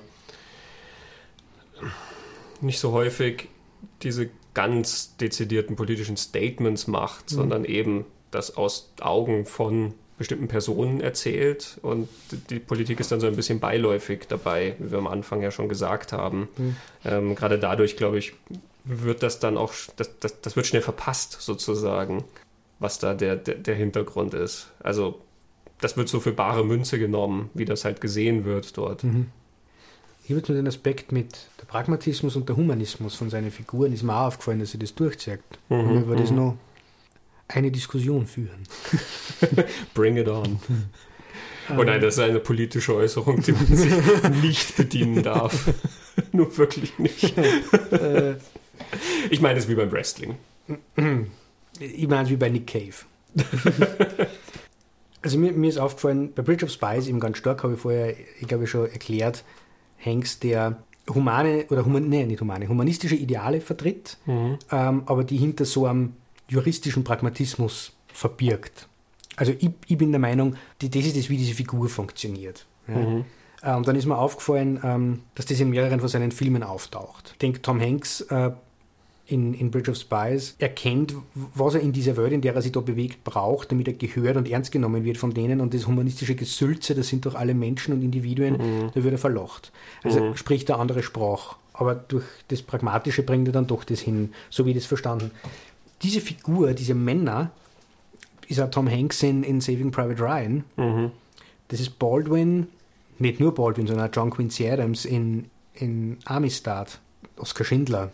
nicht 2.61 2.81
so 2.81 2.93
häufig 2.93 3.49
diese 4.03 4.31
ganz 4.55 5.17
dezidierten 5.17 5.77
politischen 5.77 6.17
Statements 6.17 6.87
macht, 6.87 7.31
mhm. 7.31 7.37
sondern 7.37 7.65
eben 7.65 8.05
das 8.31 8.57
aus 8.57 8.93
Augen 9.01 9.47
von 9.47 9.95
bestimmten 10.19 10.49
Personen 10.49 11.01
erzählt 11.01 11.79
und 11.81 12.09
die 12.51 12.59
Politik 12.59 12.99
ist 12.99 13.13
dann 13.13 13.21
so 13.21 13.29
ein 13.29 13.37
bisschen 13.37 13.61
beiläufig 13.61 14.27
dabei, 14.29 14.75
wie 14.81 14.91
wir 14.91 14.99
am 14.99 15.07
Anfang 15.07 15.43
ja 15.43 15.53
schon 15.53 15.69
gesagt 15.69 16.13
haben. 16.13 16.49
Mhm. 16.57 16.77
Ähm, 17.05 17.35
gerade 17.37 17.59
dadurch, 17.59 17.97
glaube 17.97 18.19
ich, 18.19 18.33
wird 18.89 19.23
das 19.23 19.39
dann 19.39 19.57
auch, 19.57 19.73
das, 19.97 20.19
das, 20.19 20.41
das 20.41 20.57
wird 20.57 20.67
schnell 20.67 20.83
verpasst 20.83 21.39
sozusagen, 21.41 22.25
was 22.79 22.99
da 22.99 23.15
der, 23.15 23.37
der, 23.37 23.57
der 23.57 23.75
Hintergrund 23.75 24.35
ist. 24.35 24.69
Also 24.81 25.21
das 25.81 25.97
wird 25.97 26.09
so 26.09 26.21
für 26.21 26.33
bare 26.33 26.65
Münze 26.65 26.99
genommen, 26.99 27.51
wie 27.55 27.65
das 27.65 27.85
halt 27.85 28.01
gesehen 28.01 28.45
wird 28.45 28.77
dort. 28.77 29.05
Mhm. 29.05 29.27
Hier 30.25 30.37
wird 30.37 30.49
nur 30.49 30.57
den 30.57 30.67
Aspekt 30.67 31.13
mit 31.13 31.47
der 31.61 31.67
Pragmatismus 31.67 32.37
und 32.37 32.49
der 32.49 32.57
Humanismus 32.57 33.15
von 33.15 33.31
seinen 33.31 33.51
Figuren 33.51 33.93
ist 33.93 34.03
mir 34.03 34.15
auch 34.15 34.27
aufgefallen, 34.27 34.61
dass 34.61 34.73
sie 34.73 34.79
das 34.79 34.95
durchzeigt. 34.95 35.59
Mhm, 35.69 35.79
und 35.79 36.09
wir 36.09 36.17
das 36.17 36.31
mhm. 36.31 36.37
noch 36.37 36.57
eine 37.49 37.71
Diskussion 37.71 38.27
führen. 38.27 38.65
Bring 39.95 40.17
it 40.17 40.29
on. 40.29 40.61
Oh 41.71 41.83
nein, 41.83 42.01
das 42.01 42.15
ist 42.15 42.21
eine 42.21 42.41
politische 42.41 42.95
Äußerung, 42.95 43.43
die 43.43 43.53
man 43.53 43.67
sich 43.67 43.93
nicht 44.43 44.77
bedienen 44.77 45.23
darf. 45.23 45.71
Nur 46.33 46.57
wirklich 46.57 46.99
nicht. 46.99 47.37
Äh, 47.39 48.37
ich 49.31 49.41
meine 49.41 49.59
es 49.59 49.69
wie 49.69 49.75
beim 49.75 49.91
Wrestling. 49.93 50.37
Ich 51.79 52.09
meine 52.09 52.25
es 52.25 52.31
wie 52.31 52.37
bei 52.37 52.49
Nick 52.49 52.67
Cave. 52.67 52.95
also 55.23 55.39
mir, 55.39 55.53
mir, 55.53 55.69
ist 55.69 55.79
aufgefallen, 55.79 56.33
bei 56.35 56.43
Bridge 56.43 56.65
of 56.65 56.71
Spies 56.71 57.07
eben 57.07 57.21
ganz 57.21 57.39
stark, 57.39 57.63
habe 57.63 57.75
ich 57.75 57.81
vorher, 57.81 58.15
ich 58.41 58.49
glaube, 58.49 58.67
schon 58.67 58.91
erklärt, 58.91 59.45
Hanks, 60.05 60.39
der 60.39 60.83
humane, 61.09 61.67
oder 61.71 61.85
human, 61.85 62.09
nee, 62.09 62.25
nicht 62.25 62.41
humane, 62.41 62.69
humanistische 62.69 63.17
Ideale 63.17 63.61
vertritt, 63.61 64.19
mhm. 64.27 64.59
ähm, 64.71 65.03
aber 65.07 65.25
die 65.25 65.37
hinter 65.37 65.65
so 65.65 65.87
einem 65.87 66.15
juristischen 66.49 67.05
Pragmatismus 67.05 67.93
verbirgt. 68.13 68.89
Also 69.37 69.53
ich, 69.59 69.71
ich 69.87 69.99
bin 69.99 70.11
der 70.11 70.21
Meinung, 70.21 70.57
die, 70.81 70.91
das 70.91 71.07
ist 71.07 71.17
das, 71.17 71.31
wie 71.31 71.37
diese 71.37 71.55
Figur 71.55 71.89
funktioniert. 71.89 72.67
Ja. 72.89 72.97
Mhm. 72.97 73.25
Äh, 73.63 73.75
und 73.75 73.87
dann 73.89 73.97
ist 73.97 74.07
mir 74.07 74.19
aufgefallen, 74.19 74.81
ähm, 74.83 75.23
dass 75.35 75.47
das 75.47 75.61
in 75.61 75.71
mehreren 75.71 76.01
von 76.01 76.09
seinen 76.09 76.33
Filmen 76.33 76.63
auftaucht. 76.63 77.31
Ich 77.33 77.39
denke, 77.39 77.63
Tom 77.63 77.81
Hanks 77.81 78.23
äh, 78.23 78.51
in, 79.29 79.53
in 79.53 79.71
Bridge 79.71 79.91
of 79.91 79.97
Spies 79.99 80.55
erkennt, 80.59 81.15
was 81.35 81.75
er 81.75 81.81
in 81.81 81.93
dieser 81.93 82.17
Welt, 82.17 82.33
in 82.33 82.41
der 82.41 82.55
er 82.55 82.63
sich 82.63 82.73
da 82.73 82.81
bewegt, 82.81 83.25
braucht, 83.25 83.71
damit 83.71 83.87
er 83.87 83.95
gehört 83.95 84.37
und 84.37 84.51
ernst 84.51 84.73
genommen 84.73 85.05
wird 85.05 85.19
von 85.19 85.35
denen. 85.35 85.61
Und 85.61 85.75
das 85.75 85.87
humanistische 85.87 86.35
Gesülze, 86.35 86.95
das 86.95 87.09
sind 87.09 87.27
doch 87.27 87.35
alle 87.35 87.53
Menschen 87.53 87.93
und 87.93 88.03
Individuen, 88.03 88.55
mhm. 88.55 88.91
da 88.95 89.05
wird 89.05 89.13
er 89.13 89.19
verlocht. 89.19 89.71
Also 90.03 90.21
mhm. 90.21 90.37
spricht 90.37 90.71
er 90.71 90.81
andere 90.81 91.03
Sprache. 91.03 91.57
Aber 91.75 91.95
durch 91.95 92.25
das 92.49 92.63
Pragmatische 92.63 93.23
bringt 93.23 93.47
er 93.49 93.53
dann 93.53 93.67
doch 93.67 93.85
das 93.85 94.01
hin, 94.01 94.33
so 94.49 94.65
wie 94.65 94.71
ich 94.71 94.77
das 94.77 94.87
verstanden. 94.87 95.31
Diese 96.03 96.21
Figur, 96.21 96.73
diese 96.73 96.95
Männer, 96.95 97.51
ist 98.49 98.61
auch 98.61 98.71
Tom 98.71 98.91
Hanks 98.91 99.23
in, 99.23 99.45
in 99.45 99.61
Saving 99.61 99.91
Private 99.91 100.23
Ryan. 100.23 100.65
Mhm. 100.77 101.11
Das 101.69 101.81
ist 101.81 101.99
Baldwin, 101.99 102.69
nicht 103.19 103.41
nur 103.41 103.55
Baldwin, 103.55 103.87
sondern 103.87 104.09
auch 104.09 104.15
John 104.15 104.31
Quincy 104.31 104.71
Adams 104.71 105.05
in, 105.05 105.51
in 105.75 106.17
Amistad, 106.25 106.99
Oskar 107.37 107.67
Schindler 107.67 108.11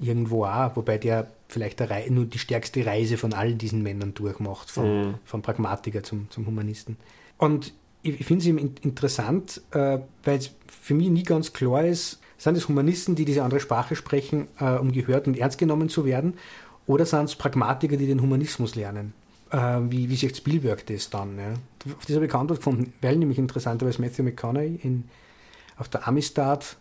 irgendwo 0.00 0.44
auch, 0.44 0.76
wobei 0.76 0.98
der 0.98 1.28
vielleicht 1.48 1.80
nur 2.10 2.26
die 2.26 2.38
stärkste 2.38 2.84
Reise 2.84 3.16
von 3.16 3.32
allen 3.32 3.58
diesen 3.58 3.82
Männern 3.82 4.14
durchmacht, 4.14 4.70
vom, 4.70 5.08
mhm. 5.08 5.14
vom 5.24 5.42
Pragmatiker 5.42 6.02
zum, 6.02 6.30
zum 6.30 6.46
Humanisten. 6.46 6.96
Und 7.38 7.72
ich, 8.02 8.20
ich 8.20 8.26
finde 8.26 8.42
es 8.42 8.48
eben 8.48 8.58
interessant, 8.82 9.62
äh, 9.72 9.98
weil 10.24 10.38
es 10.38 10.50
für 10.66 10.94
mich 10.94 11.08
nie 11.08 11.22
ganz 11.22 11.52
klar 11.52 11.84
ist, 11.84 12.20
sind 12.36 12.56
es 12.56 12.68
Humanisten, 12.68 13.16
die 13.16 13.24
diese 13.24 13.42
andere 13.42 13.60
Sprache 13.60 13.96
sprechen, 13.96 14.46
äh, 14.60 14.76
um 14.76 14.92
gehört 14.92 15.26
und 15.26 15.36
ernst 15.36 15.58
genommen 15.58 15.88
zu 15.88 16.04
werden, 16.04 16.34
oder 16.86 17.04
sind 17.04 17.24
es 17.24 17.36
Pragmatiker, 17.36 17.96
die 17.96 18.06
den 18.06 18.22
Humanismus 18.22 18.74
lernen? 18.74 19.12
Äh, 19.50 19.80
wie, 19.88 20.08
wie 20.08 20.16
sich 20.16 20.34
Spielberg 20.36 20.86
das 20.86 21.10
dann? 21.10 21.36
Ja? 21.36 21.54
Auf 21.94 22.08
ich 22.08 22.30
keine 22.30 22.46
gefunden, 22.46 22.92
weil 23.02 23.16
nämlich 23.16 23.38
interessanterweise 23.38 24.00
Matthew 24.00 24.22
McConaughey 24.22 24.78
in, 24.82 25.04
auf 25.76 25.88
der 25.88 26.06
Amistad 26.06 26.76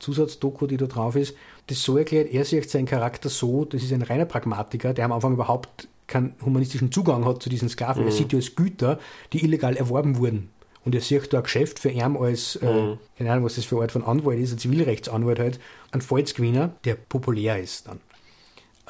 Zusatzdoku, 0.00 0.66
die 0.66 0.76
da 0.76 0.86
drauf 0.86 1.14
ist, 1.14 1.36
das 1.68 1.82
so 1.82 1.96
erklärt, 1.96 2.32
er 2.32 2.44
sieht 2.44 2.68
seinen 2.68 2.86
Charakter 2.86 3.28
so, 3.28 3.64
das 3.64 3.82
ist 3.82 3.92
ein 3.92 4.02
reiner 4.02 4.24
Pragmatiker, 4.24 4.92
der 4.92 5.04
am 5.04 5.12
Anfang 5.12 5.34
überhaupt 5.34 5.88
keinen 6.08 6.34
humanistischen 6.44 6.90
Zugang 6.90 7.24
hat 7.24 7.42
zu 7.42 7.48
diesen 7.48 7.68
Sklaven. 7.68 8.02
Mhm. 8.02 8.08
Er 8.08 8.12
sieht 8.12 8.32
die 8.32 8.36
als 8.36 8.56
Güter, 8.56 8.98
die 9.32 9.44
illegal 9.44 9.76
erworben 9.76 10.18
wurden. 10.18 10.50
Und 10.84 10.94
er 10.94 11.00
sieht 11.00 11.32
da 11.32 11.38
ein 11.38 11.42
Geschäft 11.44 11.78
für 11.78 11.90
ihn 11.90 12.16
als, 12.16 12.56
äh, 12.56 12.66
mhm. 12.66 12.92
äh, 12.92 12.96
keine 13.18 13.32
Ahnung, 13.32 13.44
was 13.44 13.54
das 13.54 13.64
für 13.64 13.76
eine 13.76 13.82
Art 13.82 13.92
von 13.92 14.02
Anwalt 14.02 14.40
ist, 14.40 14.52
ein 14.52 14.58
Zivilrechtsanwalt 14.58 15.38
halt, 15.38 15.60
ein 15.92 16.00
Falzgewinner, 16.00 16.74
der 16.84 16.94
populär 16.94 17.60
ist 17.60 17.86
dann. 17.86 18.00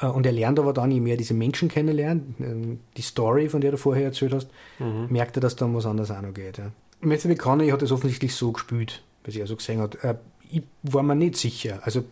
Äh, 0.01 0.07
und 0.07 0.25
er 0.25 0.31
lernt 0.31 0.59
aber 0.59 0.73
dann, 0.73 0.91
je 0.91 0.99
mehr 0.99 1.17
diese 1.17 1.33
Menschen 1.33 1.69
kennenlernt, 1.69 2.39
äh, 2.39 2.77
die 2.97 3.01
Story, 3.01 3.49
von 3.49 3.61
der 3.61 3.71
du 3.71 3.77
vorher 3.77 4.05
erzählt 4.05 4.33
hast, 4.33 4.49
mhm. 4.79 5.07
merkt 5.09 5.37
er, 5.37 5.41
dass 5.41 5.55
dann 5.55 5.75
was 5.75 5.85
anderes 5.85 6.11
auch 6.11 6.21
noch 6.21 6.33
geht. 6.33 6.57
Ja. 6.57 6.71
Matthew 7.01 7.29
McConaughey 7.29 7.69
hat 7.69 7.81
das 7.81 7.91
offensichtlich 7.91 8.35
so 8.35 8.51
gespielt, 8.51 9.03
was 9.25 9.35
er 9.35 9.47
so 9.47 9.55
gesehen 9.55 9.79
hat. 9.79 10.03
Äh, 10.03 10.15
ich 10.51 10.63
war 10.83 11.03
mir 11.03 11.15
nicht 11.15 11.37
sicher. 11.37 11.79
Also 11.83 12.03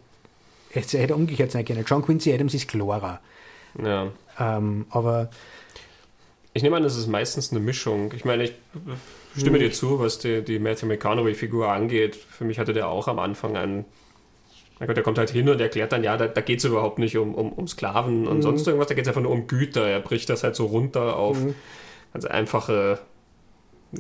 es 0.74 0.94
hätte 0.94 1.16
umgekehrt 1.16 1.52
sein 1.52 1.66
können. 1.66 1.84
John 1.88 2.04
Quincy 2.04 2.34
Adams 2.34 2.54
ist 2.54 2.68
klarer. 2.68 3.20
Ja. 3.84 4.12
Ähm, 4.40 4.86
aber 4.90 5.30
ich 6.54 6.64
nehme 6.64 6.78
an, 6.78 6.84
das 6.84 6.96
ist 6.96 7.08
meistens 7.08 7.52
eine 7.52 7.60
Mischung. 7.60 8.12
Ich 8.16 8.26
meine, 8.26 8.44
ich 8.44 8.54
stimme 9.38 9.58
hm. 9.58 9.66
dir 9.66 9.72
zu, 9.72 10.00
was 10.00 10.20
die, 10.20 10.44
die 10.44 10.60
Matthew 10.60 10.88
McConaughey-Figur 10.88 11.70
angeht. 11.70 12.16
Für 12.16 12.44
mich 12.44 12.60
hatte 12.60 12.74
der 12.74 12.88
auch 12.88 13.08
am 13.08 13.20
Anfang 13.20 13.56
einen. 13.56 13.86
Mein 14.80 14.88
Gott, 14.88 14.96
der 14.96 15.04
kommt 15.04 15.18
halt 15.18 15.30
hin 15.30 15.50
und 15.50 15.60
erklärt 15.60 15.92
dann, 15.92 16.06
ja, 16.06 16.16
da, 16.16 16.28
da 16.28 16.40
geht 16.40 16.60
es 16.60 16.66
überhaupt 16.66 17.00
nicht 17.00 17.18
um, 17.18 17.36
um, 17.36 17.52
um 17.52 17.68
Sklaven 17.68 18.28
und 18.28 18.38
mhm. 18.38 18.42
sonst 18.42 18.66
irgendwas, 18.66 18.88
da 18.88 18.94
geht 18.94 19.04
es 19.04 19.10
einfach 19.10 19.22
nur 19.22 19.32
um 19.32 19.46
Güter. 19.46 19.86
Er 19.86 20.00
bricht 20.00 20.30
das 20.30 20.44
halt 20.44 20.56
so 20.56 20.68
runter 20.68 21.18
auf 21.18 21.38
mhm. 21.38 21.54
ganz 22.14 22.24
einfache 22.24 23.00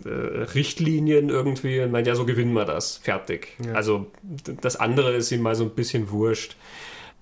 äh, 0.05 0.09
Richtlinien 0.09 1.29
irgendwie 1.29 1.81
und 1.81 1.91
meint, 1.91 2.07
ja, 2.07 2.15
so 2.15 2.25
gewinnen 2.25 2.53
wir 2.53 2.65
das. 2.65 2.97
Fertig. 2.97 3.55
Ja. 3.65 3.73
Also 3.73 4.07
das 4.61 4.75
andere 4.75 5.13
ist 5.13 5.31
ihm 5.31 5.41
mal 5.41 5.55
so 5.55 5.63
ein 5.63 5.71
bisschen 5.71 6.11
wurscht. 6.11 6.55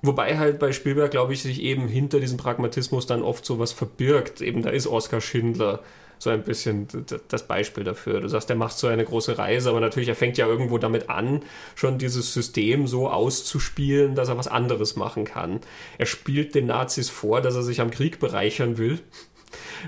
Wobei 0.01 0.37
halt 0.37 0.59
bei 0.59 0.71
Spielberg, 0.73 1.11
glaube 1.11 1.33
ich, 1.33 1.41
sich 1.41 1.61
eben 1.61 1.87
hinter 1.87 2.19
diesem 2.19 2.37
Pragmatismus 2.37 3.07
dann 3.07 3.23
oft 3.23 3.45
so 3.45 3.57
was 3.57 3.71
verbirgt. 3.71 4.41
Eben 4.41 4.61
da 4.61 4.69
ist 4.69 4.87
Oskar 4.87 5.21
Schindler 5.21 5.81
so 6.19 6.29
ein 6.29 6.43
bisschen 6.43 6.87
das 7.27 7.47
Beispiel 7.47 7.83
dafür. 7.83 8.21
Du 8.21 8.27
sagst, 8.27 8.49
der 8.49 8.55
macht 8.55 8.77
so 8.77 8.87
eine 8.87 9.05
große 9.05 9.37
Reise, 9.37 9.69
aber 9.69 9.79
natürlich, 9.79 10.09
er 10.09 10.15
fängt 10.15 10.37
ja 10.37 10.47
irgendwo 10.47 10.77
damit 10.77 11.09
an, 11.09 11.41
schon 11.75 11.97
dieses 11.99 12.33
System 12.33 12.87
so 12.87 13.09
auszuspielen, 13.09 14.15
dass 14.15 14.29
er 14.29 14.37
was 14.37 14.47
anderes 14.47 14.95
machen 14.95 15.25
kann. 15.25 15.61
Er 15.97 16.07
spielt 16.07 16.55
den 16.55 16.67
Nazis 16.67 17.09
vor, 17.09 17.41
dass 17.41 17.55
er 17.55 17.63
sich 17.63 17.81
am 17.81 17.91
Krieg 17.91 18.19
bereichern 18.19 18.77
will 18.77 18.99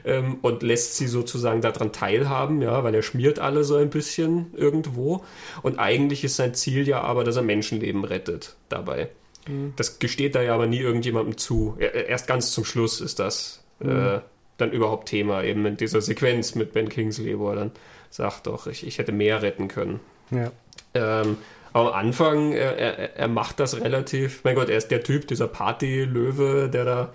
ähm, 0.05 0.37
und 0.41 0.63
lässt 0.63 0.95
sie 0.97 1.07
sozusagen 1.07 1.61
daran 1.61 1.91
teilhaben, 1.91 2.61
ja, 2.61 2.83
weil 2.83 2.95
er 2.95 3.03
schmiert 3.03 3.39
alle 3.39 3.63
so 3.63 3.75
ein 3.75 3.89
bisschen 3.89 4.53
irgendwo. 4.55 5.23
Und 5.61 5.79
eigentlich 5.79 6.23
ist 6.23 6.35
sein 6.35 6.53
Ziel 6.53 6.87
ja 6.87 7.01
aber, 7.01 7.23
dass 7.23 7.35
er 7.35 7.43
Menschenleben 7.43 8.03
rettet 8.03 8.55
dabei. 8.69 9.09
Mhm. 9.47 9.73
Das 9.75 9.99
gesteht 9.99 10.35
da 10.35 10.41
ja 10.41 10.53
aber 10.53 10.67
nie 10.67 10.79
irgendjemandem 10.79 11.37
zu. 11.37 11.75
Erst 11.79 12.27
ganz 12.27 12.51
zum 12.51 12.65
Schluss 12.65 13.01
ist 13.01 13.19
das 13.19 13.63
mhm. 13.79 13.89
äh, 13.89 14.19
dann 14.57 14.71
überhaupt 14.71 15.09
Thema, 15.09 15.43
eben 15.43 15.65
in 15.65 15.77
dieser 15.77 16.01
Sequenz 16.01 16.55
mit 16.55 16.73
Ben 16.73 16.89
Kingsley, 16.89 17.39
wo 17.39 17.49
er 17.49 17.55
dann 17.55 17.71
sagt, 18.09 18.47
doch, 18.47 18.67
ich, 18.67 18.85
ich 18.85 18.97
hätte 18.97 19.11
mehr 19.11 19.41
retten 19.41 19.67
können. 19.67 19.99
Ja. 20.31 20.51
Ähm, 20.93 21.37
aber 21.71 21.95
am 21.95 22.07
Anfang, 22.07 22.51
er, 22.53 22.77
er, 22.77 23.15
er, 23.17 23.27
macht 23.27 23.59
das 23.59 23.79
relativ, 23.79 24.43
mein 24.43 24.55
Gott, 24.55 24.69
er 24.69 24.77
ist 24.77 24.89
der 24.89 25.03
Typ, 25.03 25.27
dieser 25.27 25.47
Party-Löwe, 25.47 26.69
der 26.69 26.85
da 26.85 27.13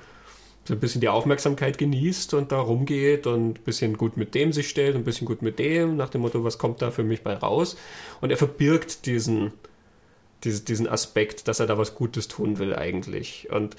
so 0.67 0.75
ein 0.75 0.81
bisschen 0.81 1.01
die 1.01 1.09
Aufmerksamkeit 1.09 1.77
genießt 1.77 2.35
und 2.35 2.51
da 2.51 2.59
rumgeht 2.59 3.27
und 3.27 3.59
ein 3.59 3.65
bisschen 3.65 3.99
gut 3.99 4.17
mit 4.17 4.35
dem 4.35 4.53
sich 4.53 4.69
stellt, 4.69 4.97
ein 4.97 5.05
bisschen 5.05 5.27
gut 5.27 5.43
mit 5.43 5.59
dem, 5.59 5.97
nach 5.97 6.09
dem 6.09 6.23
Motto, 6.23 6.43
was 6.43 6.59
kommt 6.59 6.81
da 6.81 6.91
für 6.91 7.05
mich 7.05 7.23
bei 7.23 7.35
raus? 7.35 7.77
Und 8.21 8.31
er 8.31 8.37
verbirgt 8.39 9.07
diesen, 9.07 9.53
diesen 10.43 10.89
Aspekt, 10.89 11.49
dass 11.49 11.61
er 11.61 11.67
da 11.67 11.77
was 11.77 11.95
Gutes 11.95 12.29
tun 12.29 12.59
will 12.59 12.75
eigentlich. 12.75 13.49
Und 13.51 13.77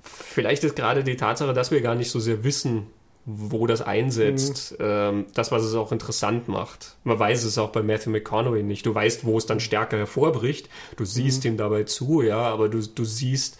vielleicht 0.00 0.64
ist 0.64 0.76
gerade 0.76 1.04
die 1.04 1.16
Tatsache, 1.16 1.52
dass 1.52 1.70
wir 1.70 1.82
gar 1.82 1.94
nicht 1.94 2.10
so 2.10 2.20
sehr 2.20 2.42
wissen, 2.42 2.86
wo 3.26 3.66
das 3.66 3.82
einsetzt, 3.82 4.78
mhm. 4.78 4.86
ähm, 4.86 5.26
das, 5.34 5.50
was 5.50 5.64
es 5.64 5.74
auch 5.74 5.90
interessant 5.90 6.46
macht. 6.46 6.96
Man 7.02 7.18
weiß 7.18 7.42
es 7.42 7.58
auch 7.58 7.70
bei 7.70 7.82
Matthew 7.82 8.10
McConaughey 8.10 8.62
nicht. 8.62 8.86
Du 8.86 8.94
weißt, 8.94 9.26
wo 9.26 9.36
es 9.36 9.46
dann 9.46 9.58
stärker 9.58 9.98
hervorbricht. 9.98 10.70
Du 10.96 11.04
siehst 11.04 11.44
mhm. 11.44 11.50
ihm 11.50 11.56
dabei 11.56 11.82
zu, 11.82 12.22
ja, 12.22 12.38
aber 12.38 12.68
du, 12.68 12.80
du 12.80 13.04
siehst, 13.04 13.58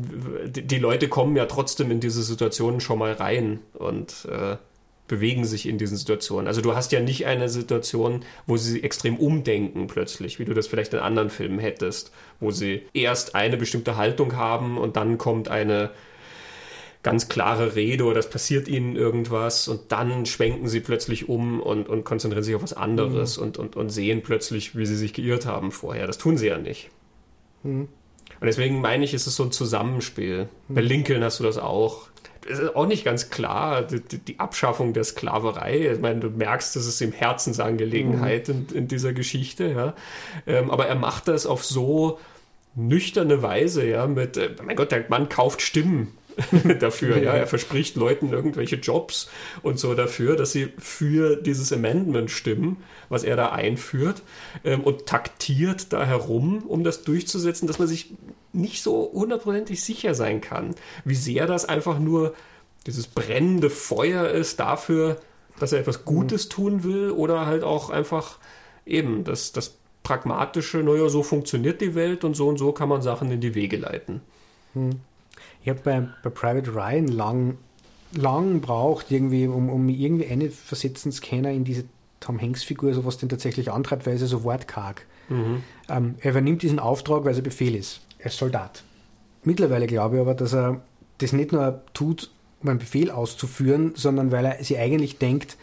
die 0.00 0.78
Leute 0.78 1.08
kommen 1.08 1.36
ja 1.36 1.46
trotzdem 1.46 1.90
in 1.90 2.00
diese 2.00 2.22
Situationen 2.22 2.80
schon 2.80 2.98
mal 2.98 3.12
rein 3.12 3.60
und 3.74 4.26
äh, 4.30 4.56
bewegen 5.08 5.44
sich 5.44 5.66
in 5.66 5.78
diesen 5.78 5.96
Situationen. 5.96 6.46
Also 6.46 6.60
du 6.60 6.74
hast 6.74 6.92
ja 6.92 7.00
nicht 7.00 7.26
eine 7.26 7.48
Situation, 7.48 8.24
wo 8.46 8.56
sie 8.56 8.82
extrem 8.82 9.16
umdenken 9.16 9.86
plötzlich, 9.86 10.38
wie 10.38 10.44
du 10.44 10.54
das 10.54 10.66
vielleicht 10.66 10.92
in 10.92 11.00
anderen 11.00 11.30
Filmen 11.30 11.58
hättest, 11.58 12.12
wo 12.40 12.50
sie 12.50 12.82
erst 12.92 13.34
eine 13.34 13.56
bestimmte 13.56 13.96
Haltung 13.96 14.36
haben 14.36 14.78
und 14.78 14.96
dann 14.96 15.18
kommt 15.18 15.48
eine 15.48 15.90
ganz 17.02 17.28
klare 17.28 17.74
Rede 17.74 18.04
oder 18.04 18.18
es 18.18 18.28
passiert 18.28 18.68
ihnen 18.68 18.96
irgendwas 18.96 19.68
und 19.68 19.92
dann 19.92 20.26
schwenken 20.26 20.68
sie 20.68 20.80
plötzlich 20.80 21.28
um 21.28 21.60
und, 21.60 21.88
und 21.88 22.04
konzentrieren 22.04 22.44
sich 22.44 22.54
auf 22.54 22.62
was 22.62 22.74
anderes 22.74 23.38
mhm. 23.38 23.44
und, 23.44 23.58
und, 23.58 23.76
und 23.76 23.88
sehen 23.88 24.22
plötzlich, 24.22 24.76
wie 24.76 24.84
sie 24.84 24.96
sich 24.96 25.14
geirrt 25.14 25.46
haben 25.46 25.72
vorher. 25.72 26.06
Das 26.06 26.18
tun 26.18 26.36
sie 26.36 26.48
ja 26.48 26.58
nicht. 26.58 26.90
Mhm. 27.62 27.88
Und 28.40 28.46
deswegen 28.46 28.80
meine 28.80 29.04
ich, 29.04 29.14
ist 29.14 29.26
es 29.26 29.36
so 29.36 29.44
ein 29.44 29.52
Zusammenspiel. 29.52 30.48
Mhm. 30.68 30.74
Bei 30.74 30.80
Lincoln 30.80 31.24
hast 31.24 31.40
du 31.40 31.44
das 31.44 31.58
auch. 31.58 32.08
Es 32.50 32.58
ist 32.58 32.76
auch 32.76 32.86
nicht 32.86 33.04
ganz 33.04 33.30
klar, 33.30 33.82
die, 33.82 34.00
die, 34.00 34.38
Abschaffung 34.38 34.94
der 34.94 35.04
Sklaverei. 35.04 35.92
Ich 35.92 36.00
meine, 36.00 36.20
du 36.20 36.30
merkst, 36.30 36.74
das 36.76 36.86
ist 36.86 37.00
ihm 37.00 37.12
Herzensangelegenheit 37.12 38.48
mhm. 38.48 38.66
in, 38.70 38.76
in, 38.76 38.88
dieser 38.88 39.12
Geschichte, 39.12 39.68
ja. 39.68 39.94
Ähm, 40.46 40.70
aber 40.70 40.86
er 40.86 40.94
macht 40.94 41.28
das 41.28 41.46
auf 41.46 41.64
so 41.64 42.18
nüchterne 42.74 43.42
Weise, 43.42 43.86
ja, 43.86 44.06
mit, 44.06 44.36
äh, 44.36 44.50
mein 44.64 44.76
Gott, 44.76 44.92
der 44.92 45.04
Mann 45.08 45.28
kauft 45.28 45.60
Stimmen 45.60 46.16
dafür. 46.80 47.22
Ja. 47.22 47.32
er 47.34 47.46
verspricht 47.46 47.96
Leuten 47.96 48.32
irgendwelche 48.32 48.76
Jobs 48.76 49.28
und 49.62 49.78
so 49.78 49.94
dafür, 49.94 50.36
dass 50.36 50.52
sie 50.52 50.72
für 50.78 51.36
dieses 51.36 51.72
Amendment 51.72 52.30
stimmen, 52.30 52.78
was 53.08 53.24
er 53.24 53.36
da 53.36 53.50
einführt 53.50 54.22
ähm, 54.64 54.82
und 54.82 55.06
taktiert 55.06 55.92
da 55.92 56.04
herum, 56.04 56.64
um 56.66 56.84
das 56.84 57.02
durchzusetzen, 57.02 57.66
dass 57.66 57.78
man 57.78 57.88
sich 57.88 58.12
nicht 58.52 58.82
so 58.82 59.10
hundertprozentig 59.12 59.82
sicher 59.82 60.14
sein 60.14 60.40
kann, 60.40 60.74
wie 61.04 61.14
sehr 61.14 61.46
das 61.46 61.64
einfach 61.64 61.98
nur 61.98 62.34
dieses 62.86 63.06
brennende 63.06 63.70
Feuer 63.70 64.28
ist 64.28 64.60
dafür, 64.60 65.18
dass 65.58 65.72
er 65.72 65.80
etwas 65.80 66.04
Gutes 66.04 66.48
tun 66.48 66.84
will 66.84 67.10
oder 67.10 67.46
halt 67.46 67.64
auch 67.64 67.90
einfach 67.90 68.38
eben 68.86 69.24
das, 69.24 69.52
das 69.52 69.76
pragmatische, 70.02 70.78
naja, 70.78 71.08
so 71.08 71.22
funktioniert 71.22 71.80
die 71.80 71.94
Welt 71.94 72.24
und 72.24 72.34
so 72.34 72.48
und 72.48 72.56
so 72.56 72.72
kann 72.72 72.88
man 72.88 73.02
Sachen 73.02 73.30
in 73.30 73.40
die 73.40 73.54
Wege 73.54 73.76
leiten. 73.76 74.22
Hm. 74.72 75.00
Ich 75.68 75.70
habe 75.70 75.80
bei, 75.84 76.08
bei 76.22 76.30
Private 76.30 76.74
Ryan 76.74 77.08
lang, 77.08 77.58
lang 78.12 78.62
braucht, 78.62 79.10
irgendwie, 79.10 79.46
um, 79.46 79.68
um 79.68 79.84
mich 79.84 80.00
irgendwie 80.00 80.26
eine 80.26 80.48
versetzen 80.50 81.12
zu 81.12 81.20
können 81.20 81.54
in 81.54 81.64
diese 81.64 81.84
Tom 82.20 82.40
Hanks-Figur, 82.40 82.94
so 82.94 83.04
was 83.04 83.18
den 83.18 83.28
tatsächlich 83.28 83.70
antreibt, 83.70 84.06
weil 84.06 84.14
er 84.14 84.26
so 84.26 84.44
wortkarg. 84.44 85.04
Mhm. 85.28 85.62
Ähm, 85.90 86.14
er 86.20 86.30
übernimmt 86.30 86.62
diesen 86.62 86.78
Auftrag, 86.78 87.26
weil 87.26 87.32
es 87.32 87.36
ein 87.36 87.42
Befehl 87.44 87.74
ist. 87.74 88.00
Er 88.18 88.30
ist 88.30 88.38
Soldat. 88.38 88.82
Mittlerweile 89.44 89.86
glaube 89.86 90.16
ich 90.16 90.22
aber, 90.22 90.32
dass 90.32 90.54
er 90.54 90.80
das 91.18 91.34
nicht 91.34 91.52
nur 91.52 91.82
tut, 91.92 92.30
um 92.62 92.70
einen 92.70 92.78
Befehl 92.78 93.10
auszuführen, 93.10 93.92
sondern 93.94 94.32
weil 94.32 94.46
er 94.46 94.64
sich 94.64 94.78
eigentlich 94.78 95.18
denkt, 95.18 95.58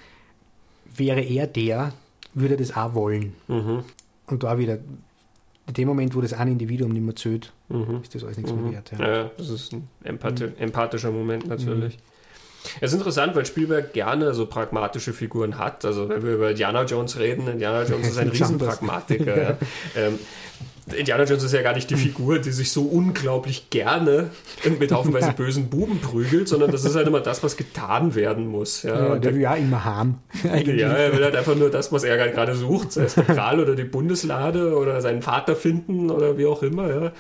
wäre 0.96 1.22
er 1.22 1.48
der, 1.48 1.94
würde 2.36 2.54
er 2.54 2.60
das 2.60 2.78
auch 2.78 2.94
wollen. 2.94 3.34
Mhm. 3.48 3.84
Und 4.28 4.44
da 4.44 4.60
wieder, 4.60 4.78
in 5.68 5.74
dem 5.74 5.88
Moment, 5.88 6.16
wo 6.16 6.22
das 6.22 6.34
ein 6.34 6.48
Individuum 6.48 6.92
nicht 6.92 7.04
mehr 7.04 7.16
zählt, 7.16 7.52
Mhm. 7.70 8.02
ist 8.04 8.14
das 8.14 8.24
alles 8.24 8.38
nichts 8.38 8.52
Mhm. 8.54 8.64
mehr 8.64 8.72
wert. 8.74 8.92
Ja. 9.00 9.08
Ja, 9.24 9.32
das 9.38 9.50
ist 9.50 9.74
ein 9.74 9.88
empathi 10.04 10.50
empathischer 10.60 11.12
Moment 11.12 11.48
natürlich. 11.48 11.98
Es 12.82 12.92
ist 12.92 12.98
interessant, 12.98 13.36
weil 13.36 13.46
Spielberg 13.46 13.94
gerne 13.94 14.34
so 14.34 14.48
pragmatische 14.48 15.14
Figuren 15.14 15.58
hat. 15.60 15.86
Also 15.86 16.10
wenn 16.10 16.24
wir 16.24 16.34
über 16.34 16.50
Indiana 16.50 16.84
Jones 16.84 17.18
reden, 17.20 17.48
Indiana 17.48 17.84
Jones 17.84 18.08
ist 18.08 18.18
ein. 18.18 18.30
Riesenpragmatiker. 18.32 19.38
ja. 19.52 19.58
ähm, 19.96 20.18
Indiana 20.94 21.24
Jones 21.24 21.44
ist 21.44 21.54
ja 21.54 21.64
gar 21.64 21.74
nicht 21.74 21.90
die 21.90 21.96
Figur, 21.96 22.38
die 22.38 22.52
sich 22.52 22.72
so 22.72 22.84
unglaublich 22.84 23.72
gerne 23.72 24.30
mit 24.80 24.92
haufenweise 24.92 25.34
bösen 25.38 25.70
Buben 25.70 26.00
prügelt, 26.00 26.48
sondern 26.48 26.72
das 26.72 26.86
ist 26.86 26.96
halt 26.96 27.08
immer 27.08 27.22
das, 27.22 27.44
was 27.44 27.58
getan 27.58 28.14
werden 28.14 28.48
muss. 28.48 28.84
Ja, 28.84 29.14
Ja, 29.14 29.16
der 29.16 29.34
will 29.34 29.42
ja 29.42 29.56
immer 29.56 29.84
haben. 29.84 30.20
Eigentlich. 30.44 30.82
ja, 30.82 30.94
er 30.94 31.14
will 31.14 31.24
halt 31.24 31.36
einfach 31.36 31.56
nur 31.56 31.72
das, 31.72 31.92
was 31.92 32.04
er 32.04 32.18
gerade 32.30 32.56
sucht, 32.56 32.92
sei 32.92 33.04
es 33.06 33.16
der 33.16 33.24
Kral 33.24 33.60
oder 33.60 33.76
die 33.76 33.84
Bundeslade 33.84 34.78
oder 34.78 35.02
seinen 35.02 35.24
Vater 35.24 35.56
finden 35.56 36.12
oder 36.12 36.38
wie 36.38 36.46
auch 36.46 36.62
immer, 36.62 36.90
ja. 36.90 37.12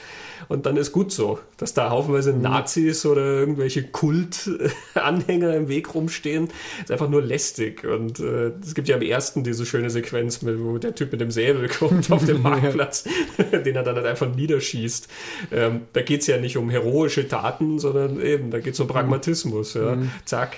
Und 0.47 0.65
dann 0.65 0.77
ist 0.77 0.91
gut 0.91 1.11
so, 1.11 1.39
dass 1.57 1.73
da 1.73 1.89
haufenweise 1.89 2.33
Nazis 2.33 3.05
oder 3.05 3.21
irgendwelche 3.21 3.83
Kultanhänger 3.83 5.55
im 5.55 5.67
Weg 5.67 5.93
rumstehen, 5.93 6.49
ist 6.81 6.91
einfach 6.91 7.09
nur 7.09 7.21
lästig. 7.21 7.83
Und 7.83 8.19
äh, 8.19 8.51
es 8.61 8.75
gibt 8.75 8.87
ja 8.87 8.95
am 8.95 9.01
ersten 9.01 9.43
diese 9.43 9.65
schöne 9.65 9.89
Sequenz, 9.89 10.41
mit, 10.41 10.59
wo 10.63 10.77
der 10.77 10.95
Typ 10.95 11.11
mit 11.11 11.21
dem 11.21 11.31
Säbel 11.31 11.67
kommt 11.69 12.11
auf 12.11 12.25
dem 12.25 12.41
Marktplatz, 12.43 13.05
den 13.51 13.75
er 13.75 13.83
dann 13.83 13.95
halt 13.95 14.05
einfach 14.05 14.33
niederschießt. 14.33 15.07
Ähm, 15.51 15.81
da 15.93 16.01
geht 16.01 16.21
es 16.21 16.27
ja 16.27 16.37
nicht 16.37 16.57
um 16.57 16.69
heroische 16.69 17.27
Taten, 17.27 17.79
sondern 17.79 18.21
eben, 18.21 18.51
da 18.51 18.59
geht 18.59 18.73
es 18.73 18.79
um 18.79 18.87
Pragmatismus, 18.87 19.73
ja. 19.73 19.97
Zack. 20.25 20.57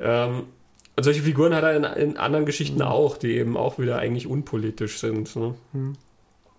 Ähm, 0.00 0.44
und 0.96 1.02
solche 1.02 1.22
Figuren 1.22 1.54
hat 1.54 1.62
er 1.62 1.76
in, 1.76 1.84
in 2.10 2.16
anderen 2.16 2.46
Geschichten 2.46 2.80
auch, 2.80 3.18
die 3.18 3.36
eben 3.36 3.56
auch 3.56 3.78
wieder 3.78 3.98
eigentlich 3.98 4.26
unpolitisch 4.26 4.98
sind. 4.98 5.36
Ne? 5.36 5.54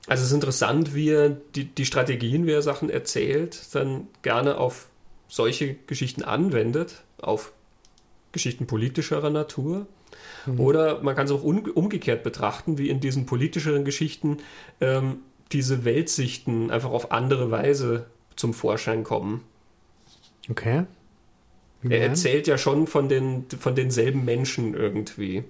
Also 0.08 0.24
es 0.24 0.30
ist 0.30 0.36
interessant, 0.36 0.96
wie 0.96 1.10
er 1.10 1.30
die, 1.30 1.66
die 1.66 1.86
Strategien, 1.86 2.48
wie 2.48 2.52
er 2.52 2.62
Sachen 2.62 2.90
erzählt, 2.90 3.76
dann 3.76 4.08
gerne 4.22 4.58
auf 4.58 4.88
solche 5.28 5.76
Geschichten 5.76 6.24
anwendet, 6.24 7.04
auf 7.22 7.52
Geschichten 8.32 8.68
politischerer 8.68 9.30
Natur. 9.30 9.88
Oder 10.58 11.02
man 11.04 11.16
kann 11.16 11.26
es 11.26 11.32
auch 11.32 11.44
umgekehrt 11.44 12.24
betrachten, 12.24 12.78
wie 12.78 12.90
in 12.90 13.02
diesen 13.02 13.26
politischeren 13.26 13.84
Geschichten 13.84 14.38
ähm, 14.80 15.20
diese 15.52 15.84
Weltsichten 15.84 16.72
einfach 16.72 16.92
auf 16.92 17.12
andere 17.12 17.52
Weise 17.52 18.06
zum 18.36 18.54
Vorschein 18.54 19.04
kommen. 19.04 19.44
Okay. 20.50 20.86
Er 21.88 22.02
erzählt 22.02 22.48
ja 22.48 22.58
schon 22.58 22.88
von, 22.88 23.08
den, 23.08 23.46
von 23.60 23.76
denselben 23.76 24.26
Menschen 24.26 24.74
irgendwie. 24.74 25.44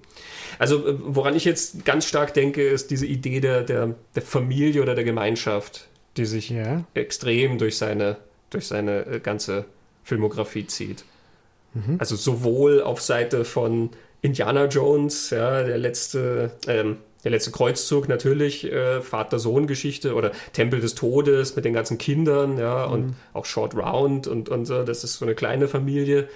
Also, 0.59 0.85
äh, 0.87 0.95
woran 0.99 1.35
ich 1.35 1.45
jetzt 1.45 1.85
ganz 1.85 2.05
stark 2.05 2.33
denke, 2.33 2.61
ist 2.67 2.91
diese 2.91 3.05
Idee 3.05 3.39
der, 3.39 3.63
der, 3.63 3.95
der 4.15 4.21
Familie 4.21 4.81
oder 4.81 4.93
der 4.93 5.03
Gemeinschaft, 5.05 5.87
die 6.17 6.25
sich 6.25 6.49
Ja. 6.49 6.83
extrem 6.93 7.57
durch 7.57 7.77
seine, 7.77 8.17
durch 8.49 8.67
seine 8.67 9.05
äh, 9.05 9.19
ganze 9.19 9.65
Filmografie 10.03 10.67
zieht. 10.67 11.03
Also 11.99 12.15
sowohl 12.15 12.81
auf 12.81 13.01
Seite 13.01 13.45
von 13.45 13.91
Indiana 14.23 14.65
Jones, 14.65 15.29
ja, 15.29 15.63
der 15.63 15.77
letzte, 15.77 16.51
ähm, 16.65 16.97
der 17.27 17.31
letzte 17.31 17.51
Kreuzzug 17.51 18.07
natürlich, 18.07 18.71
äh, 18.71 19.01
Vater-Sohn-Geschichte 19.01 20.15
oder 20.15 20.31
Tempel 20.53 20.79
des 20.79 20.95
Todes 20.95 21.57
mit 21.57 21.65
den 21.65 21.73
ganzen 21.73 21.97
Kindern, 21.97 22.57
ja, 22.57 22.85
und 22.85 23.15
auch 23.33 23.43
Short 23.43 23.75
Round 23.75 24.27
und, 24.27 24.47
und 24.47 24.65
so, 24.65 24.83
das 24.83 25.03
ist 25.03 25.15
so 25.15 25.25
eine 25.25 25.35
kleine 25.35 25.67
Familie, 25.67 26.29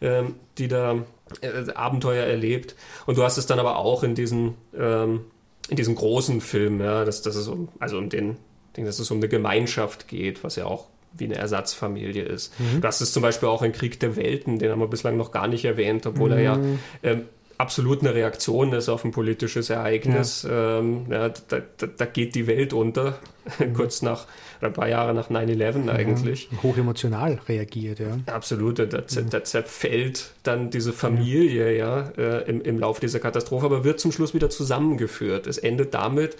ähm, 0.00 0.36
die 0.56 0.68
da 0.68 1.04
äh, 1.40 1.72
Abenteuer 1.74 2.24
erlebt. 2.24 2.76
Und 3.06 3.18
du 3.18 3.24
hast 3.24 3.36
es 3.36 3.46
dann 3.46 3.58
aber 3.58 3.78
auch 3.78 4.04
in 4.04 4.14
diesen, 4.14 4.54
ähm, 4.78 5.22
in 5.68 5.76
diesen 5.76 5.96
großen 5.96 6.40
Film, 6.40 6.80
ja, 6.80 7.04
dass, 7.04 7.22
dass 7.22 7.34
es 7.34 7.48
um, 7.48 7.68
also 7.80 7.98
um 7.98 8.08
den, 8.08 8.36
dass 8.76 9.00
es 9.00 9.10
um 9.10 9.16
eine 9.16 9.28
Gemeinschaft 9.28 10.06
geht, 10.06 10.44
was 10.44 10.54
ja 10.54 10.66
auch 10.66 10.86
wie 11.14 11.24
eine 11.24 11.34
Ersatzfamilie 11.34 12.22
ist. 12.22 12.52
Du 12.80 12.86
hast 12.86 13.00
es 13.00 13.12
zum 13.12 13.22
Beispiel 13.22 13.48
auch 13.48 13.62
in 13.62 13.72
Krieg 13.72 13.98
der 13.98 14.14
Welten, 14.14 14.60
den 14.60 14.70
haben 14.70 14.78
wir 14.78 14.86
bislang 14.86 15.16
noch 15.16 15.32
gar 15.32 15.48
nicht 15.48 15.64
erwähnt, 15.64 16.06
obwohl 16.06 16.32
er 16.32 16.40
ja 16.40 16.60
ähm, 17.02 17.24
absolut 17.58 18.00
eine 18.00 18.14
Reaktion 18.14 18.72
ist 18.72 18.88
auf 18.88 19.04
ein 19.04 19.10
politisches 19.10 19.68
Ereignis. 19.68 20.46
Ähm, 20.48 21.06
ja, 21.10 21.28
da, 21.28 21.60
da, 21.76 21.86
da 21.86 22.04
geht 22.06 22.34
die 22.36 22.46
Welt 22.46 22.72
unter, 22.72 23.18
kurz 23.74 24.00
nach, 24.00 24.26
oder 24.60 24.68
ein 24.68 24.72
paar 24.72 24.88
Jahre 24.88 25.12
nach 25.12 25.28
9-11 25.28 25.90
eigentlich. 25.90 26.48
Ja, 26.50 26.62
hochemotional 26.62 27.40
reagiert, 27.48 27.98
ja. 27.98 28.18
Absolut, 28.26 28.78
da, 28.78 28.86
da 28.86 29.44
zerfällt 29.44 30.32
dann 30.44 30.70
diese 30.70 30.92
Familie 30.92 31.76
ja 31.76 32.10
äh, 32.16 32.48
im, 32.48 32.62
im 32.62 32.78
Laufe 32.78 33.00
dieser 33.00 33.18
Katastrophe, 33.18 33.66
aber 33.66 33.84
wird 33.84 34.00
zum 34.00 34.12
Schluss 34.12 34.34
wieder 34.34 34.50
zusammengeführt. 34.50 35.46
Es 35.46 35.58
endet 35.58 35.94
damit, 35.94 36.36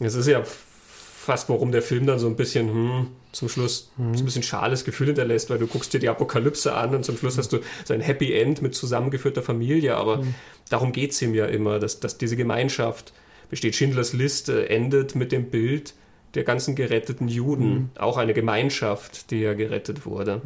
es 0.00 0.14
ist 0.14 0.28
ja 0.28 0.42
fast, 0.44 1.48
warum 1.48 1.72
der 1.72 1.82
Film 1.82 2.06
dann 2.06 2.18
so 2.18 2.26
ein 2.26 2.36
bisschen 2.36 2.68
hm, 2.68 3.06
zum 3.32 3.48
Schluss 3.48 3.90
so 3.96 4.02
ein 4.02 4.24
bisschen 4.24 4.42
schales 4.42 4.84
Gefühl 4.84 5.08
hinterlässt, 5.08 5.50
weil 5.50 5.58
du 5.58 5.66
guckst 5.66 5.92
dir 5.92 5.98
die 5.98 6.08
Apokalypse 6.08 6.74
an 6.74 6.94
und 6.94 7.04
zum 7.04 7.16
Schluss 7.16 7.38
hast 7.38 7.52
du 7.52 7.58
so 7.84 7.94
ein 7.94 8.00
Happy 8.00 8.32
End 8.32 8.62
mit 8.62 8.74
zusammengeführter 8.74 9.42
Familie, 9.42 9.96
aber 9.96 10.22
darum 10.68 10.92
geht 10.92 11.12
es 11.12 11.22
ihm 11.22 11.34
ja 11.34 11.46
immer, 11.46 11.78
dass, 11.78 11.98
dass 12.00 12.18
diese 12.18 12.36
Gemeinschaft 12.36 13.12
besteht. 13.48 13.74
Schindlers 13.74 14.12
Liste 14.12 14.68
endet 14.68 15.14
mit 15.14 15.32
dem 15.32 15.50
Bild 15.50 15.94
der 16.34 16.44
ganzen 16.44 16.74
geretteten 16.74 17.28
Juden, 17.28 17.90
auch 17.98 18.16
eine 18.16 18.34
Gemeinschaft, 18.34 19.30
die 19.30 19.40
ja 19.40 19.54
gerettet 19.54 20.06
wurde. 20.06 20.40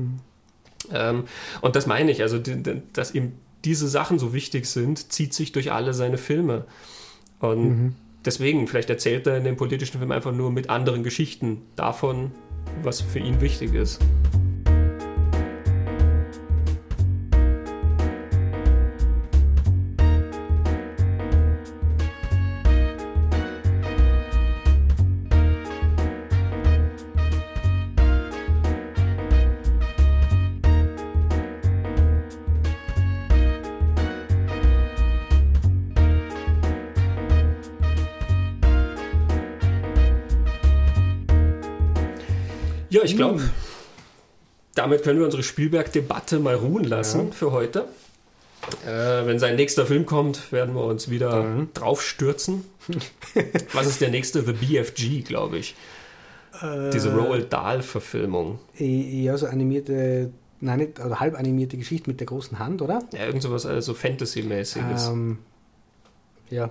Ähm, 0.93 1.25
und 1.61 1.77
das 1.77 1.87
meine 1.87 2.11
ich, 2.11 2.23
also 2.23 2.39
dass 2.93 3.15
ihm 3.15 3.33
diese 3.65 3.89
Sachen 3.89 4.19
so 4.19 4.33
wichtig 4.33 4.67
sind, 4.67 5.13
zieht 5.13 5.35
sich 5.35 5.53
durch 5.53 5.73
alle 5.73 5.95
seine 5.95 6.19
Filme. 6.19 6.65
Und 7.41 7.95
deswegen, 8.25 8.67
vielleicht 8.69 8.91
erzählt 8.91 9.27
er 9.27 9.37
in 9.37 9.45
dem 9.45 9.57
politischen 9.57 9.99
Film 9.99 10.13
einfach 10.13 10.33
nur 10.33 10.51
mit 10.51 10.71
anderen 10.71 11.03
Geschichten 11.03 11.63
davon, 11.75 12.33
was 12.83 13.01
für 13.01 13.19
ihn 13.19 13.41
wichtig 13.41 13.75
ist. 13.75 14.01
Ja, 42.97 43.03
ich 43.05 43.17
glaube, 43.17 43.43
damit 44.75 45.03
können 45.03 45.19
wir 45.19 45.27
unsere 45.27 45.43
Spielberg-Debatte 45.43 46.39
mal 46.39 46.55
ruhen 46.55 46.85
lassen 46.85 47.27
Ja. 47.29 47.33
für 47.33 47.53
heute. 47.53 47.85
Äh, 48.87 49.27
wenn 49.27 49.39
sein 49.39 49.57
nächster 49.57 49.87
Film 49.87 50.07
kommt, 50.07 50.51
werden 50.51 50.75
wir 50.75 50.83
uns 50.85 51.11
wieder 51.11 51.43
Mhm. 51.43 51.69
draufstürzen. 51.75 52.65
Was 53.73 53.87
ist 53.87 54.01
der 54.01 54.11
nächste? 54.11 54.43
The 54.43 54.53
BFG, 54.53 55.23
glaube 55.23 55.59
ich. 55.59 55.75
Diese 56.93 57.15
Roald 57.15 57.53
Dahl-Verfilmung. 57.53 58.59
Eher 58.79 59.37
so 59.37 59.47
animierte, 59.47 60.31
nein, 60.61 60.79
nicht, 60.79 60.99
oder 61.01 61.21
halb 61.21 61.39
animierte 61.39 61.77
Geschichte 61.77 62.09
mit 62.09 62.19
der 62.19 62.27
großen 62.27 62.59
Hand, 62.59 62.81
oder? 62.81 63.03
Ja, 63.13 63.27
irgend 63.27 63.43
sowas 63.43 63.67
also 63.67 63.93
Fantasy-mäßiges. 63.93 65.09
Ähm, 65.09 65.39
ja, 66.49 66.71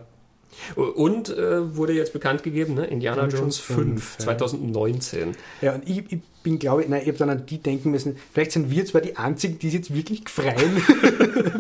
Und 0.76 1.30
äh, 1.30 1.76
wurde 1.76 1.94
jetzt 1.94 2.14
bekannt 2.14 2.44
gegeben, 2.44 2.76
ne? 2.76 2.86
Indiana 2.86 3.24
Indiana 3.24 3.24
Jones 3.24 3.58
Jones 3.58 3.60
5, 3.60 3.78
5, 3.78 4.16
ja. 4.20 4.26
2019. 4.26 5.32
Ja, 5.62 5.76
und 5.76 5.88
ich, 5.88 6.04
ich 6.12 6.20
bin, 6.44 6.60
glaube 6.60 6.84
ich, 6.84 6.90
nein, 6.90 7.02
ich 7.02 7.08
habe 7.08 7.18
dann 7.18 7.30
an 7.32 7.46
die 7.46 7.58
denken 7.58 7.92
müssen, 7.92 8.18
vielleicht 8.32 8.52
sind 8.52 8.70
wir 8.70 8.86
zwar 8.86 9.02
die 9.02 9.18
Einzigen, 9.18 9.58
die 9.58 9.68
es 9.68 9.74
jetzt 9.74 9.94
wirklich 9.94 10.22
freuen, 10.30 10.56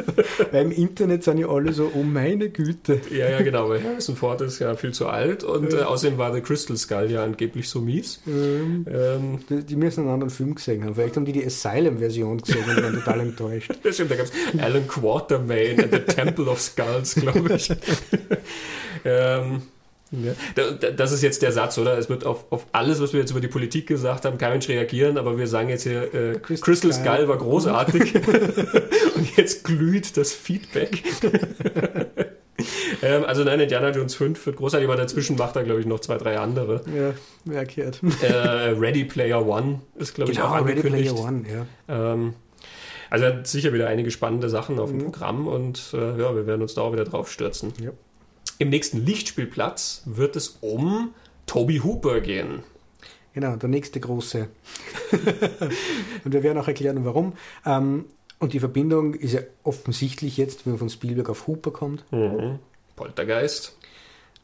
weil 0.51 0.65
im 0.65 0.71
Internet 0.71 1.23
sind 1.23 1.39
ja 1.39 1.49
alle 1.49 1.73
so, 1.73 1.91
oh 1.93 2.03
meine 2.03 2.49
Güte. 2.49 3.01
Ja, 3.09 3.29
ja, 3.29 3.41
genau, 3.41 3.69
weil 3.69 3.83
Harrison 3.83 4.15
Ford 4.15 4.41
ist 4.41 4.59
ja 4.59 4.75
viel 4.75 4.93
zu 4.93 5.07
alt 5.07 5.43
und 5.43 5.73
äh, 5.73 5.81
außerdem 5.81 6.17
war 6.17 6.33
The 6.33 6.41
Crystal 6.41 6.77
Skull 6.77 7.09
ja 7.09 7.23
angeblich 7.23 7.67
so 7.67 7.81
mies. 7.81 8.21
Ähm, 8.27 8.85
Ähm, 8.87 9.39
die, 9.49 9.63
die 9.63 9.75
müssen 9.75 10.01
einen 10.01 10.09
anderen 10.09 10.29
Film 10.29 10.55
gesehen 10.55 10.83
haben. 10.83 10.95
Vielleicht 10.95 11.15
haben 11.15 11.25
die 11.25 11.33
die 11.33 11.45
Asylum-Version 11.45 12.37
gesehen 12.41 12.63
und 12.69 12.83
waren 12.83 12.93
total 12.93 13.19
enttäuscht. 13.21 13.71
das 13.83 13.95
stimmt, 13.95 14.11
da 14.11 14.15
gab 14.15 14.25
es 14.25 14.31
Alan 14.59 14.87
Quatermain 14.87 15.79
and 15.83 15.93
the 15.93 15.99
Temple 15.99 16.45
of 16.45 16.61
Skulls, 16.61 17.15
glaube 17.15 17.55
ich. 17.55 17.69
Ähm, 19.05 19.61
ja. 20.11 20.33
Da- 20.55 20.71
da- 20.71 20.91
Das 20.91 21.11
ist 21.11 21.23
jetzt 21.23 21.41
der 21.41 21.51
Satz, 21.51 21.77
oder? 21.77 21.97
Es 21.97 22.09
wird 22.09 22.25
auf, 22.25 22.45
auf 22.51 22.65
alles, 22.71 23.01
was 23.01 23.11
wir 23.13 23.19
jetzt 23.19 23.31
über 23.31 23.39
die 23.41 23.47
Politik 23.47 23.87
gesagt 23.87 24.25
haben, 24.25 24.37
kein 24.37 24.51
Mensch 24.51 24.67
reagieren, 24.69 25.17
aber 25.17 25.37
wir 25.37 25.47
sagen 25.47 25.69
jetzt 25.69 25.83
hier, 25.83 26.13
äh, 26.13 26.33
Crystal 26.39 26.57
Crystal 26.73 26.93
Skull. 26.93 27.27
War 27.27 27.37
großartig 27.37 28.15
und 29.15 29.35
jetzt 29.37 29.63
glüht 29.63 30.15
das 30.17 30.31
Feedback. 30.33 31.03
ähm, 33.01 33.25
also 33.25 33.43
nein, 33.43 33.59
Indiana 33.59 33.89
Jones 33.91 34.15
5 34.15 34.45
wird 34.45 34.55
großartig, 34.57 34.87
aber 34.87 34.97
dazwischen 34.97 35.35
macht 35.37 35.55
er, 35.55 35.63
glaube 35.63 35.81
ich, 35.81 35.85
noch 35.85 35.99
zwei, 35.99 36.17
drei 36.17 36.37
andere. 36.37 36.81
Ja, 36.95 37.13
wer 37.45 37.65
gehört. 37.65 37.99
äh, 38.21 38.27
Ready 38.77 39.03
Player 39.05 39.45
One 39.45 39.81
ist, 39.97 40.15
glaube 40.15 40.31
ich, 40.31 40.39
auch 40.41 40.53
Genau, 40.53 40.63
Ready 40.65 40.79
angekündigt. 40.79 41.13
Player 41.15 41.27
One, 41.27 41.43
ja. 41.87 42.13
Ähm, 42.13 42.33
also 43.09 43.25
er 43.25 43.35
hat 43.37 43.47
sicher 43.47 43.73
wieder 43.73 43.87
einige 43.87 44.09
spannende 44.11 44.49
Sachen 44.49 44.79
auf 44.79 44.89
dem 44.89 44.99
Mhm. 44.99 45.03
Programm 45.11 45.47
und 45.47 45.93
äh, 45.93 45.97
ja, 46.21 46.35
wir 46.35 46.47
werden 46.47 46.61
uns 46.61 46.73
da 46.73 46.81
auch 46.81 46.93
wieder 46.93 47.03
drauf 47.05 47.31
stürzen. 47.31 47.73
Ja. 47.81 47.91
Im 48.57 48.69
nächsten 48.69 49.05
Lichtspielplatz 49.05 50.03
wird 50.05 50.35
es 50.35 50.57
um 50.61 51.13
Toby 51.45 51.79
Hooper 51.79 52.21
gehen. 52.21 52.63
Genau, 53.33 53.57
der 53.57 53.67
nächste 53.67 53.99
große. 53.99 54.47
und 56.23 56.33
wir 56.33 56.41
werden 56.41 56.57
auch 56.57 56.67
erklären, 56.67 57.03
warum. 57.03 57.33
Ähm, 57.65 58.05
und 58.39 58.53
die 58.53 58.59
Verbindung 58.59 59.13
ist 59.13 59.33
ja 59.33 59.41
offensichtlich 59.63 60.37
jetzt, 60.37 60.65
wenn 60.65 60.73
man 60.73 60.79
von 60.79 60.89
Spielberg 60.89 61.29
auf 61.29 61.47
Hooper 61.47 61.71
kommt. 61.71 62.09
Mhm. 62.11 62.59
Poltergeist. 62.95 63.77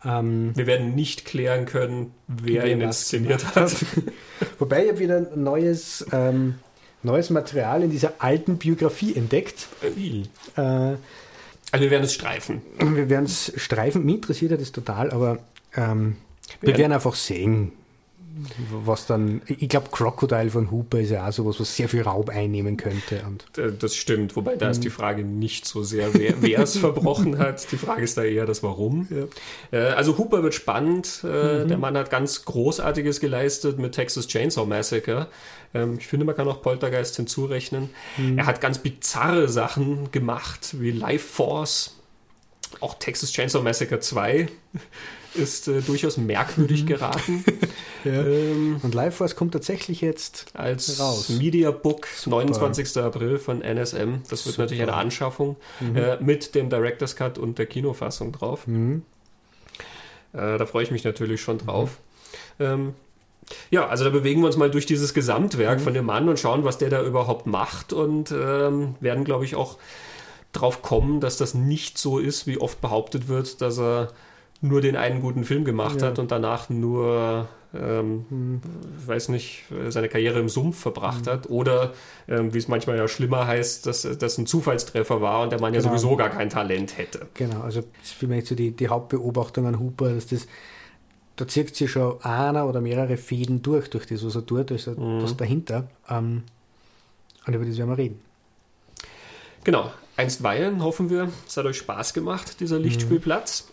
Ähm, 0.03 0.51
Wir 0.55 0.67
werden 0.67 0.95
nicht 0.95 1.25
klären 1.25 1.65
können, 1.65 2.13
wer 2.27 2.63
Wer 2.63 2.71
ihn 2.71 2.81
inszeniert 2.81 3.39
gemacht 3.39 3.55
hat. 3.55 3.85
wobei 4.59 4.83
ich 4.83 4.89
habe 4.89 4.99
wieder 4.99 5.21
neues, 5.37 6.05
ähm, 6.11 6.55
neues 7.03 7.29
Material 7.29 7.83
in 7.83 7.91
dieser 7.91 8.13
alten 8.19 8.57
Biografie 8.57 9.15
entdeckt. 9.15 9.67
Äh, 9.81 10.23
Äh, 10.57 10.95
Also 11.71 11.83
wir 11.85 11.91
werden 11.91 12.03
es 12.03 12.13
streifen. 12.13 12.61
wir 12.79 13.09
werden 13.09 13.25
es 13.25 13.53
streifen. 13.55 14.05
Mich 14.05 14.15
interessiert 14.15 14.59
das 14.59 14.71
total, 14.71 15.11
aber 15.11 15.39
ähm, 15.75 16.17
wir 16.59 16.69
Wir- 16.69 16.77
werden 16.79 16.91
einfach 16.93 17.15
sehen, 17.15 17.71
was 18.85 19.05
dann. 19.05 19.41
Ich 19.47 19.69
glaube, 19.69 19.89
Crocodile 19.91 20.49
von 20.49 20.71
Hooper 20.71 20.99
ist 20.99 21.09
ja 21.11 21.27
auch 21.27 21.31
sowas, 21.33 21.59
was 21.59 21.75
sehr 21.75 21.89
viel 21.89 22.01
Raum 22.01 22.29
einnehmen 22.29 22.77
könnte. 22.77 23.21
Und 23.27 23.57
Äh, 23.57 23.71
Das 23.77 23.95
stimmt, 23.95 24.35
wobei 24.35 24.55
da 24.55 24.69
ist 24.69 24.83
die 24.83 24.89
Frage 24.89 25.23
nicht 25.23 25.65
so 25.65 25.83
sehr, 25.83 26.09
wer 26.13 26.59
es 26.59 26.77
verbrochen 26.77 27.37
hat. 27.37 27.71
Die 27.71 27.77
Frage 27.77 28.01
ist 28.03 28.17
da 28.17 28.23
eher 28.23 28.45
das 28.45 28.63
Warum. 28.63 29.07
Äh, 29.71 29.77
Also 29.77 30.17
Hooper 30.17 30.43
wird 30.43 30.53
spannend. 30.53 31.23
Äh, 31.23 31.65
Der 31.67 31.77
Mann 31.77 31.97
hat 31.97 32.09
ganz 32.09 32.45
Großartiges 32.45 33.19
geleistet 33.19 33.79
mit 33.79 33.93
Texas 33.93 34.27
Chainsaw 34.27 34.65
Massacre. 34.65 35.27
Ähm, 35.73 35.95
Ich 35.99 36.07
finde, 36.07 36.25
man 36.25 36.35
kann 36.35 36.47
auch 36.47 36.61
Poltergeist 36.61 37.15
hinzurechnen. 37.15 37.89
Er 38.37 38.45
hat 38.45 38.61
ganz 38.61 38.77
bizarre 38.79 39.47
Sachen 39.49 40.11
gemacht, 40.11 40.75
wie 40.79 40.91
Life 40.91 41.27
Force. 41.27 41.97
Auch 42.79 42.93
Texas 42.95 43.31
Chainsaw 43.33 43.61
Massacre 43.61 43.99
2 43.99 44.47
ist 45.33 45.67
äh, 45.67 45.81
durchaus 45.81 46.17
merkwürdig 46.17 46.85
geraten. 46.85 47.43
ähm, 48.05 48.79
Und 48.81 48.93
Life 48.93 49.17
Force 49.17 49.35
kommt 49.35 49.53
tatsächlich 49.53 50.01
jetzt 50.01 50.47
als 50.53 50.99
Raus. 50.99 51.29
Mediabook 51.29 52.07
29. 52.25 52.97
April 52.97 53.37
von 53.37 53.61
NSM. 53.61 54.23
Das 54.29 54.45
wird 54.45 54.55
Super. 54.55 54.63
natürlich 54.63 54.83
eine 54.83 54.93
Anschaffung 54.93 55.55
äh, 55.95 56.17
mit 56.21 56.55
dem 56.55 56.69
Director's 56.69 57.15
Cut 57.15 57.37
und 57.37 57.57
der 57.57 57.65
Kinofassung 57.65 58.31
drauf. 58.31 58.67
Mhm. 58.67 59.03
Äh, 60.33 60.57
da 60.57 60.65
freue 60.65 60.83
ich 60.83 60.91
mich 60.91 61.03
natürlich 61.03 61.41
schon 61.41 61.57
drauf. 61.57 61.97
Ähm, 62.59 62.93
ja, 63.69 63.87
also 63.87 64.03
da 64.03 64.09
bewegen 64.09 64.41
wir 64.41 64.47
uns 64.47 64.57
mal 64.57 64.71
durch 64.71 64.85
dieses 64.85 65.13
Gesamtwerk 65.13 65.81
von 65.81 65.93
dem 65.93 66.05
Mann 66.05 66.29
und 66.29 66.39
schauen, 66.39 66.63
was 66.63 66.77
der 66.77 66.89
da 66.89 67.03
überhaupt 67.03 67.47
macht 67.47 67.91
und 67.91 68.31
ähm, 68.31 68.95
werden, 68.99 69.25
glaube 69.25 69.45
ich, 69.45 69.55
auch 69.55 69.77
drauf 70.53 70.81
kommen, 70.81 71.19
dass 71.19 71.37
das 71.37 71.53
nicht 71.53 71.97
so 71.97 72.19
ist, 72.19 72.47
wie 72.47 72.57
oft 72.57 72.81
behauptet 72.81 73.27
wird, 73.27 73.61
dass 73.61 73.79
er 73.79 74.09
nur 74.61 74.81
den 74.81 74.95
einen 74.95 75.21
guten 75.21 75.43
Film 75.43 75.65
gemacht 75.65 76.01
Ja. 76.01 76.07
hat 76.07 76.19
und 76.19 76.31
danach 76.31 76.69
nur, 76.69 77.47
ähm, 77.73 78.25
Mhm. 78.29 78.61
ich 79.01 79.07
weiß 79.07 79.29
nicht, 79.29 79.63
seine 79.89 80.07
Karriere 80.07 80.39
im 80.39 80.49
Sumpf 80.49 80.79
verbracht 80.79 81.25
hat 81.25 81.49
oder, 81.49 81.93
ähm, 82.27 82.53
wie 82.53 82.57
es 82.59 82.67
manchmal 82.67 82.97
ja 82.97 83.07
schlimmer 83.07 83.47
heißt, 83.47 83.85
dass 83.87 84.01
das 84.19 84.37
ein 84.37 84.45
Zufallstreffer 84.45 85.19
war 85.21 85.41
und 85.41 85.51
der 85.51 85.59
Mann 85.59 85.73
ja 85.73 85.79
Genau. 85.79 85.91
sowieso 85.93 86.15
gar 86.15 86.29
kein 86.29 86.49
Talent 86.49 86.97
hätte. 86.97 87.27
Genau, 87.33 87.61
also 87.61 87.81
das 87.81 87.89
ist 88.03 88.13
vielleicht 88.13 88.47
so 88.47 88.55
die, 88.55 88.71
die 88.71 88.87
Hauptbeobachtung 88.89 89.65
an 89.65 89.79
Hooper, 89.79 90.13
dass 90.13 90.27
das, 90.27 90.47
da 91.37 91.47
zieht 91.47 91.75
sich 91.75 91.89
schon 91.89 92.21
einer 92.23 92.67
oder 92.67 92.81
mehrere 92.81 93.17
Fäden 93.17 93.63
durch, 93.63 93.89
durch 93.89 94.05
das, 94.05 94.23
was 94.23 94.35
er 94.35 94.45
tut, 94.45 94.69
da 94.69 94.75
ist 94.75 94.85
ja 94.85 94.93
Mhm. 94.93 95.23
was 95.23 95.35
dahinter. 95.37 95.87
Ähm, 96.07 96.43
und 97.47 97.53
über 97.55 97.65
das 97.65 97.77
werden 97.77 97.89
wir 97.89 97.97
reden. 97.97 98.19
Genau, 99.63 99.91
einstweilen 100.17 100.83
hoffen 100.83 101.09
wir, 101.09 101.29
es 101.47 101.57
hat 101.57 101.65
euch 101.65 101.77
Spaß 101.77 102.13
gemacht, 102.13 102.59
dieser 102.59 102.77
Mhm. 102.77 102.83
Lichtspielplatz. 102.83 103.70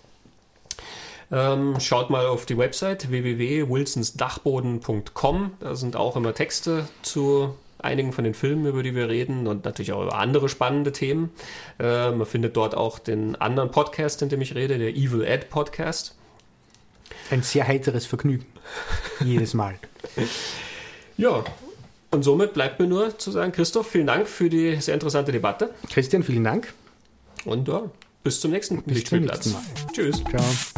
Ähm, 1.30 1.78
schaut 1.80 2.08
mal 2.10 2.26
auf 2.26 2.46
die 2.46 2.56
Website 2.56 3.10
www.wilsonsdachboden.com. 3.10 5.50
Da 5.60 5.74
sind 5.74 5.96
auch 5.96 6.16
immer 6.16 6.32
Texte 6.34 6.88
zu 7.02 7.54
einigen 7.78 8.12
von 8.12 8.24
den 8.24 8.34
Filmen, 8.34 8.66
über 8.66 8.82
die 8.82 8.94
wir 8.94 9.08
reden 9.08 9.46
und 9.46 9.64
natürlich 9.64 9.92
auch 9.92 10.02
über 10.02 10.18
andere 10.18 10.48
spannende 10.48 10.92
Themen. 10.92 11.30
Äh, 11.78 12.10
man 12.10 12.26
findet 12.26 12.56
dort 12.56 12.74
auch 12.74 12.98
den 12.98 13.36
anderen 13.36 13.70
Podcast, 13.70 14.22
in 14.22 14.28
dem 14.30 14.40
ich 14.40 14.54
rede, 14.54 14.78
der 14.78 14.90
Evil 14.90 15.22
Ed 15.24 15.50
Podcast. 15.50 16.14
Ein 17.30 17.42
sehr 17.42 17.66
heiteres 17.68 18.06
Vergnügen. 18.06 18.46
Jedes 19.24 19.54
Mal. 19.54 19.78
Ja, 21.20 21.42
und 22.12 22.22
somit 22.22 22.54
bleibt 22.54 22.78
mir 22.78 22.86
nur 22.86 23.18
zu 23.18 23.32
sagen, 23.32 23.50
Christoph, 23.50 23.88
vielen 23.88 24.06
Dank 24.06 24.28
für 24.28 24.48
die 24.48 24.76
sehr 24.76 24.94
interessante 24.94 25.32
Debatte 25.32 25.74
Christian, 25.90 26.22
vielen 26.22 26.44
Dank. 26.44 26.72
und 27.44 27.66
ja, 27.66 27.90
bis 28.22 28.40
zum 28.40 28.52
nächsten 28.52 28.76
Bis 28.76 28.84
zum 28.84 28.94
Lichtspielplatz. 29.18 29.46
nächsten 29.46 29.82
Mal. 29.82 29.92
Tschüss. 29.92 30.22
Ciao. 30.30 30.77